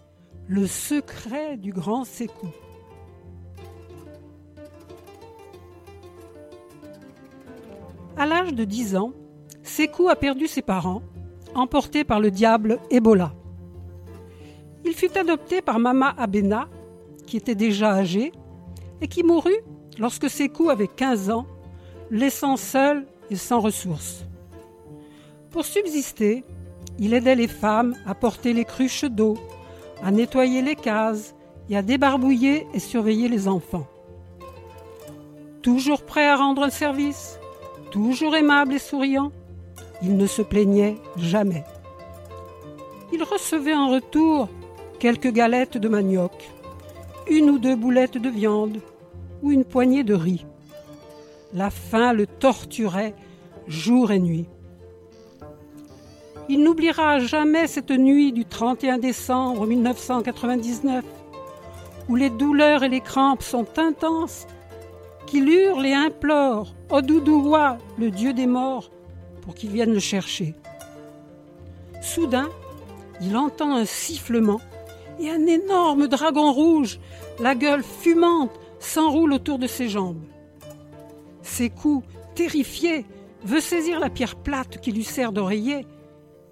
le 0.46 0.66
secret 0.66 1.56
du 1.56 1.72
grand 1.72 2.04
Sékou. 2.04 2.48
À 8.16 8.26
l'âge 8.26 8.52
de 8.52 8.64
10 8.64 8.96
ans, 8.96 9.12
Sékou 9.62 10.08
a 10.08 10.16
perdu 10.16 10.46
ses 10.46 10.62
parents, 10.62 11.02
emporté 11.54 12.04
par 12.04 12.20
le 12.20 12.30
diable 12.30 12.78
Ebola. 12.90 13.32
Il 14.84 14.92
fut 14.92 15.16
adopté 15.16 15.62
par 15.62 15.78
Mama 15.78 16.14
Abena, 16.18 16.68
qui 17.26 17.38
était 17.38 17.54
déjà 17.54 17.92
âgée, 17.92 18.32
et 19.00 19.08
qui 19.08 19.22
mourut 19.22 19.60
lorsque 19.98 20.28
Sékou 20.28 20.68
avait 20.68 20.88
15 20.88 21.30
ans, 21.30 21.46
laissant 22.10 22.58
seul 22.58 23.06
et 23.30 23.36
sans 23.36 23.60
ressources. 23.60 24.24
Pour 25.50 25.64
subsister, 25.64 26.44
il 26.98 27.14
aidait 27.14 27.34
les 27.34 27.48
femmes 27.48 27.96
à 28.06 28.14
porter 28.14 28.52
les 28.52 28.64
cruches 28.64 29.04
d'eau, 29.04 29.38
à 30.02 30.10
nettoyer 30.10 30.62
les 30.62 30.76
cases 30.76 31.34
et 31.68 31.76
à 31.76 31.82
débarbouiller 31.82 32.66
et 32.74 32.80
surveiller 32.80 33.28
les 33.28 33.48
enfants. 33.48 33.86
Toujours 35.62 36.02
prêt 36.02 36.26
à 36.26 36.36
rendre 36.36 36.70
service, 36.70 37.38
toujours 37.90 38.36
aimable 38.36 38.74
et 38.74 38.78
souriant, 38.78 39.32
il 40.02 40.16
ne 40.16 40.26
se 40.26 40.42
plaignait 40.42 40.96
jamais. 41.16 41.64
Il 43.12 43.22
recevait 43.22 43.74
en 43.74 43.90
retour 43.90 44.48
quelques 44.98 45.32
galettes 45.32 45.78
de 45.78 45.88
manioc, 45.88 46.32
une 47.28 47.50
ou 47.50 47.58
deux 47.58 47.76
boulettes 47.76 48.18
de 48.18 48.28
viande 48.28 48.80
ou 49.42 49.50
une 49.50 49.64
poignée 49.64 50.04
de 50.04 50.14
riz. 50.14 50.46
La 51.52 51.70
faim 51.70 52.12
le 52.12 52.26
torturait 52.26 53.14
jour 53.66 54.12
et 54.12 54.20
nuit. 54.20 54.46
Il 56.48 56.62
n'oubliera 56.62 57.18
jamais 57.18 57.66
cette 57.66 57.90
nuit 57.90 58.32
du 58.32 58.44
31 58.44 58.98
décembre 58.98 59.66
1999, 59.66 61.04
où 62.08 62.14
les 62.14 62.30
douleurs 62.30 62.84
et 62.84 62.88
les 62.88 63.00
crampes 63.00 63.42
sont 63.42 63.66
intenses, 63.78 64.46
qu'il 65.26 65.48
hurle 65.48 65.86
et 65.86 65.92
implore 65.92 66.72
Odoudoua, 66.88 67.78
le 67.98 68.10
dieu 68.10 68.32
des 68.32 68.46
morts, 68.46 68.90
pour 69.42 69.54
qu'il 69.54 69.70
vienne 69.70 69.92
le 69.92 70.00
chercher. 70.00 70.54
Soudain, 72.00 72.48
il 73.20 73.36
entend 73.36 73.74
un 73.74 73.84
sifflement 73.84 74.60
et 75.20 75.30
un 75.30 75.46
énorme 75.46 76.06
dragon 76.06 76.52
rouge, 76.52 77.00
la 77.40 77.54
gueule 77.54 77.82
fumante, 77.82 78.52
s'enroule 78.78 79.32
autour 79.32 79.58
de 79.58 79.66
ses 79.66 79.88
jambes. 79.88 80.22
Ses 81.60 81.68
coups, 81.68 82.06
terrifié, 82.34 83.04
veut 83.44 83.60
saisir 83.60 84.00
la 84.00 84.08
pierre 84.08 84.36
plate 84.36 84.80
qui 84.80 84.92
lui 84.92 85.04
sert 85.04 85.30
d'oreiller, 85.30 85.86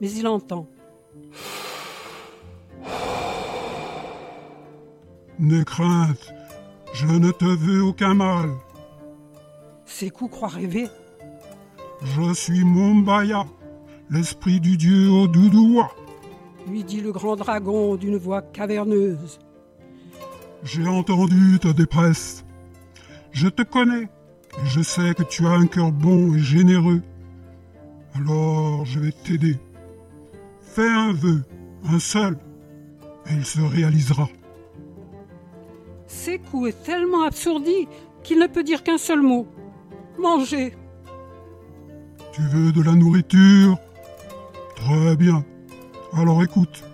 mais 0.02 0.10
il 0.10 0.26
entend. 0.26 0.68
N'aie 5.38 5.64
crainte, 5.64 6.34
je 6.92 7.06
ne 7.06 7.30
te 7.30 7.46
veux 7.46 7.82
aucun 7.82 8.12
mal. 8.12 8.50
Ses 9.86 10.10
coups 10.10 10.30
croient 10.30 10.48
rêver. 10.48 10.88
Je 12.02 12.34
suis 12.34 12.62
Mombaya, 12.62 13.46
l'esprit 14.10 14.60
du 14.60 14.76
dieu 14.76 15.08
Odoudoua. 15.08 15.90
Lui 16.68 16.84
dit 16.84 17.00
le 17.00 17.12
grand 17.12 17.36
dragon 17.36 17.96
d'une 17.96 18.18
voix 18.18 18.42
caverneuse. 18.42 19.38
J'ai 20.64 20.86
entendu 20.86 21.58
ta 21.58 21.72
dépresse. 21.72 22.44
Je 23.32 23.48
te 23.48 23.62
connais. 23.62 24.10
Je 24.64 24.82
sais 24.82 25.14
que 25.14 25.22
tu 25.22 25.46
as 25.46 25.50
un 25.50 25.66
cœur 25.66 25.92
bon 25.92 26.34
et 26.34 26.38
généreux. 26.38 27.02
Alors 28.14 28.84
je 28.84 29.00
vais 29.00 29.12
t'aider. 29.12 29.56
Fais 30.60 30.88
un 30.88 31.12
vœu, 31.12 31.42
un 31.88 31.98
seul, 31.98 32.38
et 33.26 33.34
il 33.34 33.44
se 33.44 33.60
réalisera. 33.60 34.28
Sekou 36.06 36.66
est 36.66 36.82
tellement 36.84 37.22
absourdi 37.22 37.88
qu'il 38.22 38.38
ne 38.38 38.46
peut 38.46 38.62
dire 38.62 38.82
qu'un 38.82 38.98
seul 38.98 39.22
mot. 39.22 39.46
Mangez. 40.18 40.74
Tu 42.32 42.42
veux 42.42 42.72
de 42.72 42.82
la 42.82 42.92
nourriture? 42.92 43.78
Très 44.76 45.16
bien. 45.16 45.44
Alors 46.12 46.42
écoute. 46.42 46.84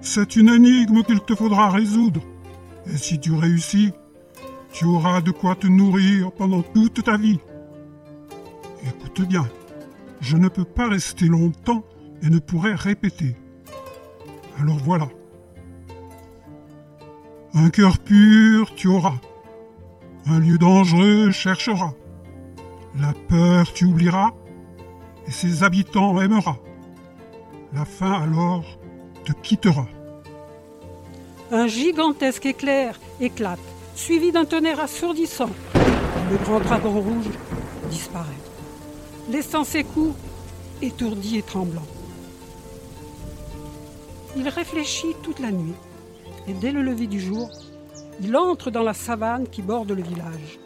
C'est 0.00 0.36
une 0.36 0.48
énigme 0.48 1.02
qu'il 1.02 1.20
te 1.20 1.34
faudra 1.34 1.70
résoudre. 1.70 2.20
Et 2.86 2.96
si 2.96 3.18
tu 3.18 3.32
réussis, 3.32 3.92
tu 4.76 4.84
auras 4.84 5.22
de 5.22 5.30
quoi 5.30 5.54
te 5.54 5.66
nourrir 5.66 6.30
pendant 6.32 6.60
toute 6.60 7.02
ta 7.02 7.16
vie. 7.16 7.40
Écoute 8.86 9.26
bien, 9.26 9.48
je 10.20 10.36
ne 10.36 10.48
peux 10.48 10.66
pas 10.66 10.86
rester 10.86 11.28
longtemps 11.28 11.82
et 12.22 12.28
ne 12.28 12.38
pourrai 12.38 12.74
répéter. 12.74 13.36
Alors 14.60 14.76
voilà. 14.76 15.08
Un 17.54 17.70
cœur 17.70 17.98
pur 17.98 18.74
tu 18.74 18.88
auras. 18.88 19.18
Un 20.26 20.40
lieu 20.40 20.58
dangereux 20.58 21.30
chercheras. 21.30 21.94
La 23.00 23.14
peur 23.28 23.72
tu 23.72 23.86
oublieras 23.86 24.34
et 25.26 25.30
ses 25.30 25.62
habitants 25.62 26.20
aimeras. 26.20 26.58
La 27.72 27.86
faim 27.86 28.12
alors 28.12 28.78
te 29.24 29.32
quittera. 29.32 29.86
Un 31.50 31.66
gigantesque 31.66 32.44
éclair 32.44 33.00
éclate, 33.20 33.58
suivi 33.96 34.30
d'un 34.30 34.44
tonnerre 34.44 34.78
assourdissant. 34.78 35.50
Le 36.30 36.36
grand 36.44 36.60
dragon 36.60 37.00
rouge 37.00 37.30
disparaît, 37.90 38.42
laissant 39.30 39.64
ses 39.64 39.84
coups 39.84 40.14
étourdis 40.82 41.38
et 41.38 41.42
tremblants. 41.42 41.86
Il 44.36 44.48
réfléchit 44.48 45.14
toute 45.22 45.40
la 45.40 45.50
nuit, 45.50 45.74
et 46.46 46.52
dès 46.52 46.72
le 46.72 46.82
lever 46.82 47.06
du 47.06 47.18
jour, 47.18 47.50
il 48.20 48.36
entre 48.36 48.70
dans 48.70 48.82
la 48.82 48.92
savane 48.92 49.48
qui 49.48 49.62
borde 49.62 49.90
le 49.90 50.02
village. 50.02 50.58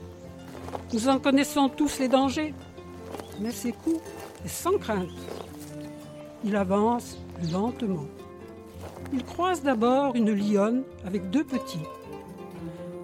Nous 0.92 1.08
en 1.08 1.20
connaissons 1.20 1.68
tous 1.68 2.00
les 2.00 2.08
dangers, 2.08 2.52
mais 3.40 3.52
ses 3.52 3.72
coups 3.72 4.00
est 4.44 4.48
sans 4.48 4.76
crainte. 4.76 5.08
Il 6.44 6.56
avance 6.56 7.16
lentement. 7.52 8.06
Il 9.12 9.24
croise 9.24 9.62
d'abord 9.62 10.16
une 10.16 10.32
lionne 10.32 10.82
avec 11.04 11.30
deux 11.30 11.44
petits. 11.44 11.86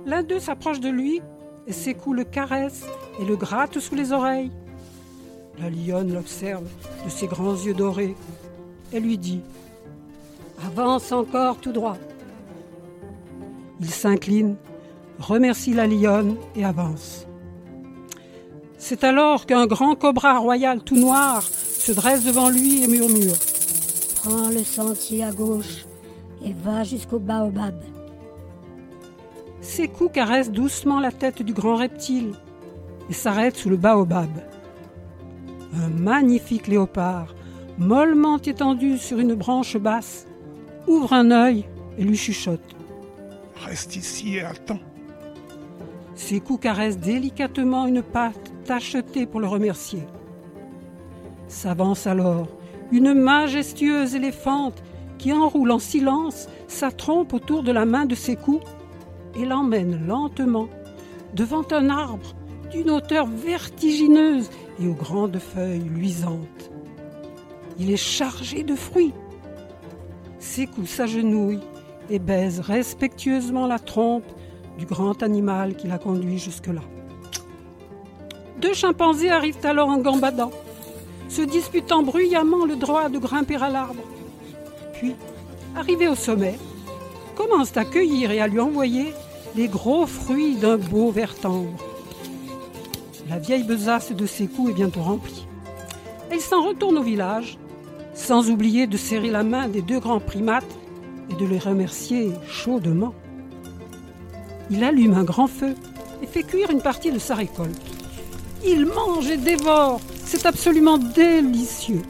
L'un 0.06 0.22
d'eux 0.22 0.38
s'approche 0.38 0.78
de 0.78 0.88
lui 0.88 1.20
et 1.66 1.72
ses 1.72 1.94
coups 1.94 2.18
le 2.18 2.24
caressent 2.24 2.86
et 3.20 3.24
le 3.24 3.34
grattent 3.34 3.80
sous 3.80 3.96
les 3.96 4.12
oreilles. 4.12 4.52
La 5.58 5.68
lionne 5.68 6.14
l'observe 6.14 6.64
de 7.04 7.10
ses 7.10 7.26
grands 7.26 7.56
yeux 7.56 7.74
dorés 7.74 8.14
et 8.92 9.00
lui 9.00 9.18
dit 9.18 9.40
Avance 10.64 11.10
encore 11.10 11.56
tout 11.56 11.72
droit. 11.72 11.96
Il 13.80 13.90
s'incline, 13.90 14.54
remercie 15.18 15.74
la 15.74 15.88
lionne 15.88 16.36
et 16.54 16.64
avance. 16.64 17.26
C'est 18.78 19.02
alors 19.02 19.44
qu'un 19.44 19.66
grand 19.66 19.96
cobra 19.96 20.38
royal 20.38 20.82
tout 20.82 20.96
noir 20.96 21.42
se 21.42 21.90
dresse 21.90 22.24
devant 22.24 22.48
lui 22.48 22.84
et 22.84 22.86
murmure 22.86 23.34
Prends 24.22 24.50
le 24.50 24.62
sentier 24.62 25.24
à 25.24 25.32
gauche 25.32 25.84
et 26.44 26.52
va 26.52 26.84
jusqu'au 26.84 27.18
baobab. 27.18 27.74
Ses 29.77 29.89
coups 29.89 30.11
caressent 30.11 30.53
doucement 30.53 31.01
la 31.01 31.12
tête 31.12 31.43
du 31.43 31.53
grand 31.53 31.77
reptile 31.77 32.32
et 33.11 33.12
s'arrêtent 33.12 33.59
sous 33.59 33.69
le 33.69 33.77
baobab. 33.77 34.31
Un 35.74 35.90
magnifique 35.90 36.66
léopard, 36.66 37.35
mollement 37.77 38.39
étendu 38.39 38.97
sur 38.97 39.19
une 39.19 39.35
branche 39.35 39.77
basse, 39.77 40.27
ouvre 40.86 41.12
un 41.12 41.31
œil 41.31 41.66
et 41.98 42.05
lui 42.05 42.16
chuchote. 42.16 42.74
Reste 43.66 43.97
ici 43.97 44.36
et 44.36 44.44
attends. 44.44 44.81
Ses 46.15 46.40
coups 46.40 46.62
caressent 46.62 46.97
délicatement 46.97 47.86
une 47.86 48.03
patte 48.03 48.55
tachetée 48.65 49.27
pour 49.27 49.40
le 49.40 49.47
remercier. 49.47 50.05
S'avance 51.48 52.07
alors 52.07 52.48
une 52.93 53.12
majestueuse 53.12 54.15
éléphante 54.15 54.82
qui 55.19 55.35
enroule 55.35 55.70
en 55.70 55.78
silence 55.78 56.48
sa 56.66 56.90
trompe 56.90 57.35
autour 57.35 57.62
de 57.62 57.73
la 57.73 57.85
main 57.85 58.07
de 58.07 58.15
ses 58.15 58.36
coups 58.36 58.65
et 59.36 59.44
l'emmène 59.44 60.06
lentement 60.06 60.68
devant 61.34 61.64
un 61.70 61.90
arbre 61.90 62.34
d'une 62.70 62.90
hauteur 62.90 63.26
vertigineuse 63.26 64.50
et 64.80 64.88
aux 64.88 64.94
grandes 64.94 65.38
feuilles 65.38 65.88
luisantes. 65.88 66.70
Il 67.78 67.90
est 67.90 67.96
chargé 67.96 68.62
de 68.62 68.74
fruits. 68.74 69.12
Ses 70.38 70.66
coups 70.66 70.90
s'agenouillent 70.90 71.60
et 72.10 72.18
baisent 72.18 72.60
respectueusement 72.60 73.66
la 73.66 73.78
trompe 73.78 74.24
du 74.78 74.86
grand 74.86 75.22
animal 75.22 75.76
qui 75.76 75.88
l'a 75.88 75.98
conduit 75.98 76.38
jusque-là. 76.38 76.82
Deux 78.60 78.74
chimpanzés 78.74 79.30
arrivent 79.30 79.64
alors 79.64 79.88
en 79.88 79.98
gambadant, 79.98 80.50
se 81.28 81.42
disputant 81.42 82.02
bruyamment 82.02 82.64
le 82.64 82.76
droit 82.76 83.08
de 83.08 83.18
grimper 83.18 83.56
à 83.56 83.68
l'arbre. 83.68 84.02
Puis, 84.94 85.14
arrivés 85.76 86.08
au 86.08 86.14
sommet, 86.14 86.58
commencent 87.34 87.76
à 87.76 87.84
cueillir 87.84 88.30
et 88.30 88.40
à 88.40 88.46
lui 88.46 88.60
envoyer 88.60 89.12
les 89.55 89.68
gros 89.68 90.06
fruits 90.06 90.56
d'un 90.56 90.77
beau 90.77 91.10
vert. 91.10 91.35
La 93.28 93.39
vieille 93.39 93.64
besace 93.64 94.12
de 94.12 94.27
ses 94.27 94.47
coups 94.47 94.70
est 94.70 94.74
bientôt 94.74 95.02
remplie. 95.02 95.47
Elle 96.31 96.40
s'en 96.40 96.62
retourne 96.62 96.98
au 96.98 97.02
village, 97.02 97.59
sans 98.14 98.51
oublier 98.51 98.86
de 98.86 98.97
serrer 98.97 99.31
la 99.31 99.43
main 99.43 99.68
des 99.68 99.82
deux 99.82 100.01
grands 100.01 100.20
primates 100.20 100.64
et 101.31 101.35
de 101.35 101.47
les 101.47 101.59
remercier 101.59 102.32
chaudement. 102.48 103.14
Il 104.70 104.82
allume 104.82 105.14
un 105.14 105.24
grand 105.24 105.47
feu 105.47 105.74
et 106.23 106.27
fait 106.27 106.43
cuire 106.43 106.70
une 106.70 106.82
partie 106.82 107.12
de 107.12 107.18
sa 107.18 107.35
récolte. 107.35 107.81
Il 108.64 108.86
mange 108.86 109.28
et 109.31 109.36
dévore, 109.36 110.01
c'est 110.24 110.47
absolument 110.47 110.98
délicieux. 110.98 112.02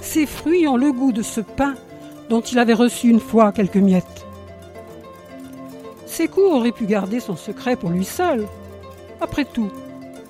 Ces 0.00 0.26
fruits 0.26 0.68
ont 0.68 0.76
le 0.76 0.92
goût 0.92 1.12
de 1.12 1.22
ce 1.22 1.40
pain 1.40 1.74
dont 2.30 2.40
il 2.40 2.58
avait 2.58 2.74
reçu 2.74 3.08
une 3.08 3.20
fois 3.20 3.52
quelques 3.52 3.76
miettes. 3.76 4.23
Sékou 6.14 6.42
aurait 6.42 6.70
pu 6.70 6.86
garder 6.86 7.18
son 7.18 7.34
secret 7.34 7.74
pour 7.74 7.90
lui 7.90 8.04
seul. 8.04 8.46
Après 9.20 9.44
tout, 9.44 9.72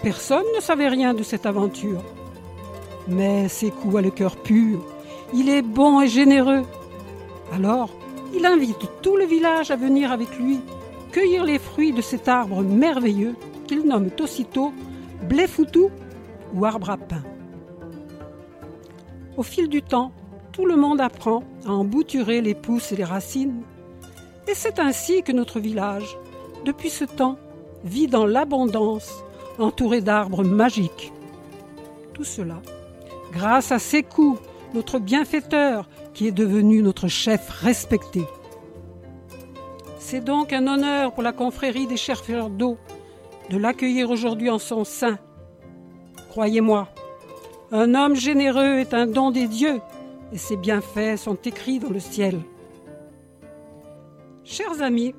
personne 0.03 0.47
ne 0.57 0.61
savait 0.63 0.89
rien 0.89 1.13
de 1.13 1.23
cette 1.23 1.45
aventure. 1.45 2.03
Mais 3.07 3.49
Sékou 3.51 3.95
a 3.99 4.01
le 4.01 4.11
cœur 4.11 4.37
pur, 4.37 4.83
il 5.35 5.51
est 5.51 5.61
bon 5.61 6.01
et 6.01 6.09
généreux. 6.09 6.63
Alors, 7.53 7.91
il 8.35 8.47
invite 8.47 8.89
tout 9.03 9.19
le 9.19 9.27
village 9.27 9.71
à 9.71 9.77
venir 9.77 10.11
avec 10.11 10.39
lui 10.39 10.61
cueillir 11.13 11.45
les 11.45 11.59
fruits 11.59 11.93
de 11.93 12.01
cet 12.01 12.29
arbre 12.29 12.63
merveilleux 12.63 13.37
qu'il 13.67 13.87
nomme 13.87 14.09
aussitôt 14.23 14.73
Bléfoutou 15.29 15.91
ou 16.55 16.65
arbre 16.65 16.89
à 16.89 16.97
pain. 16.97 17.23
Au 19.37 19.43
fil 19.43 19.69
du 19.69 19.83
temps, 19.83 20.13
tout 20.51 20.65
le 20.65 20.77
monde 20.77 21.03
apprend 21.03 21.43
à 21.67 21.73
embouturer 21.73 22.41
les 22.41 22.55
pousses 22.55 22.91
et 22.93 22.97
les 22.97 23.05
racines. 23.05 23.61
Et 24.49 24.55
c'est 24.55 24.79
ainsi 24.79 25.23
que 25.23 25.33
notre 25.33 25.61
village, 25.61 26.17
depuis 26.65 26.91
ce 26.91 27.05
temps, 27.05 27.39
vit 27.85 28.07
dans 28.07 28.27
l'abondance, 28.27 29.25
entouré 29.59 30.01
d'arbres 30.01 30.45
magiques. 30.45 31.13
Tout 32.13 32.25
cela 32.25 32.61
grâce 33.35 33.73
à 33.73 33.81
Sékou, 33.81 34.39
notre 34.75 34.99
bienfaiteur, 34.99 35.89
qui 36.15 36.29
est 36.29 36.33
devenu 36.33 36.83
notre 36.83 37.09
chef 37.09 37.49
respecté. 37.51 38.23
C'est 39.99 40.23
donc 40.23 40.53
un 40.53 40.69
honneur 40.69 41.13
pour 41.13 41.23
la 41.23 41.33
confrérie 41.33 41.87
des 41.87 41.97
chercheurs 41.97 42.49
d'eau 42.49 42.79
de 43.51 43.59
l'accueillir 43.59 44.11
aujourd'hui 44.11 44.51
en 44.51 44.59
son 44.59 44.85
sein. 44.85 45.19
Croyez-moi, 46.31 46.89
un 47.73 47.95
homme 47.95 48.15
généreux 48.15 48.79
est 48.79 48.95
un 48.95 49.07
don 49.07 49.31
des 49.33 49.49
dieux 49.49 49.81
et 50.33 50.39
ses 50.39 50.57
bienfaits 50.57 51.17
sont 51.17 51.39
écrits 51.45 51.81
dans 51.81 51.91
le 51.91 52.01
ciel. 52.01 52.41
Chers 54.47 54.83
amis, 54.83 55.15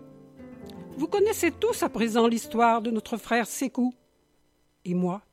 vous 0.97 1.07
connaissez 1.07 1.49
tous 1.49 1.81
à 1.81 1.89
présent 1.89 2.27
l'histoire 2.27 2.84
de 2.84 2.91
notre 2.91 3.18
frère 3.18 3.47
Sékou. 3.47 3.91
Et 4.85 4.93
moi, 4.93 5.23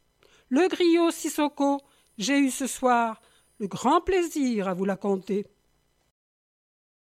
le 0.48 0.66
griot 0.66 1.10
Sissoko, 1.10 1.78
j'ai 2.16 2.38
eu 2.38 2.50
ce 2.50 2.66
soir 2.66 3.20
le 3.58 3.66
grand 3.66 4.00
plaisir 4.00 4.66
à 4.66 4.72
vous 4.72 4.86
la 4.86 4.96
conter. 4.96 5.46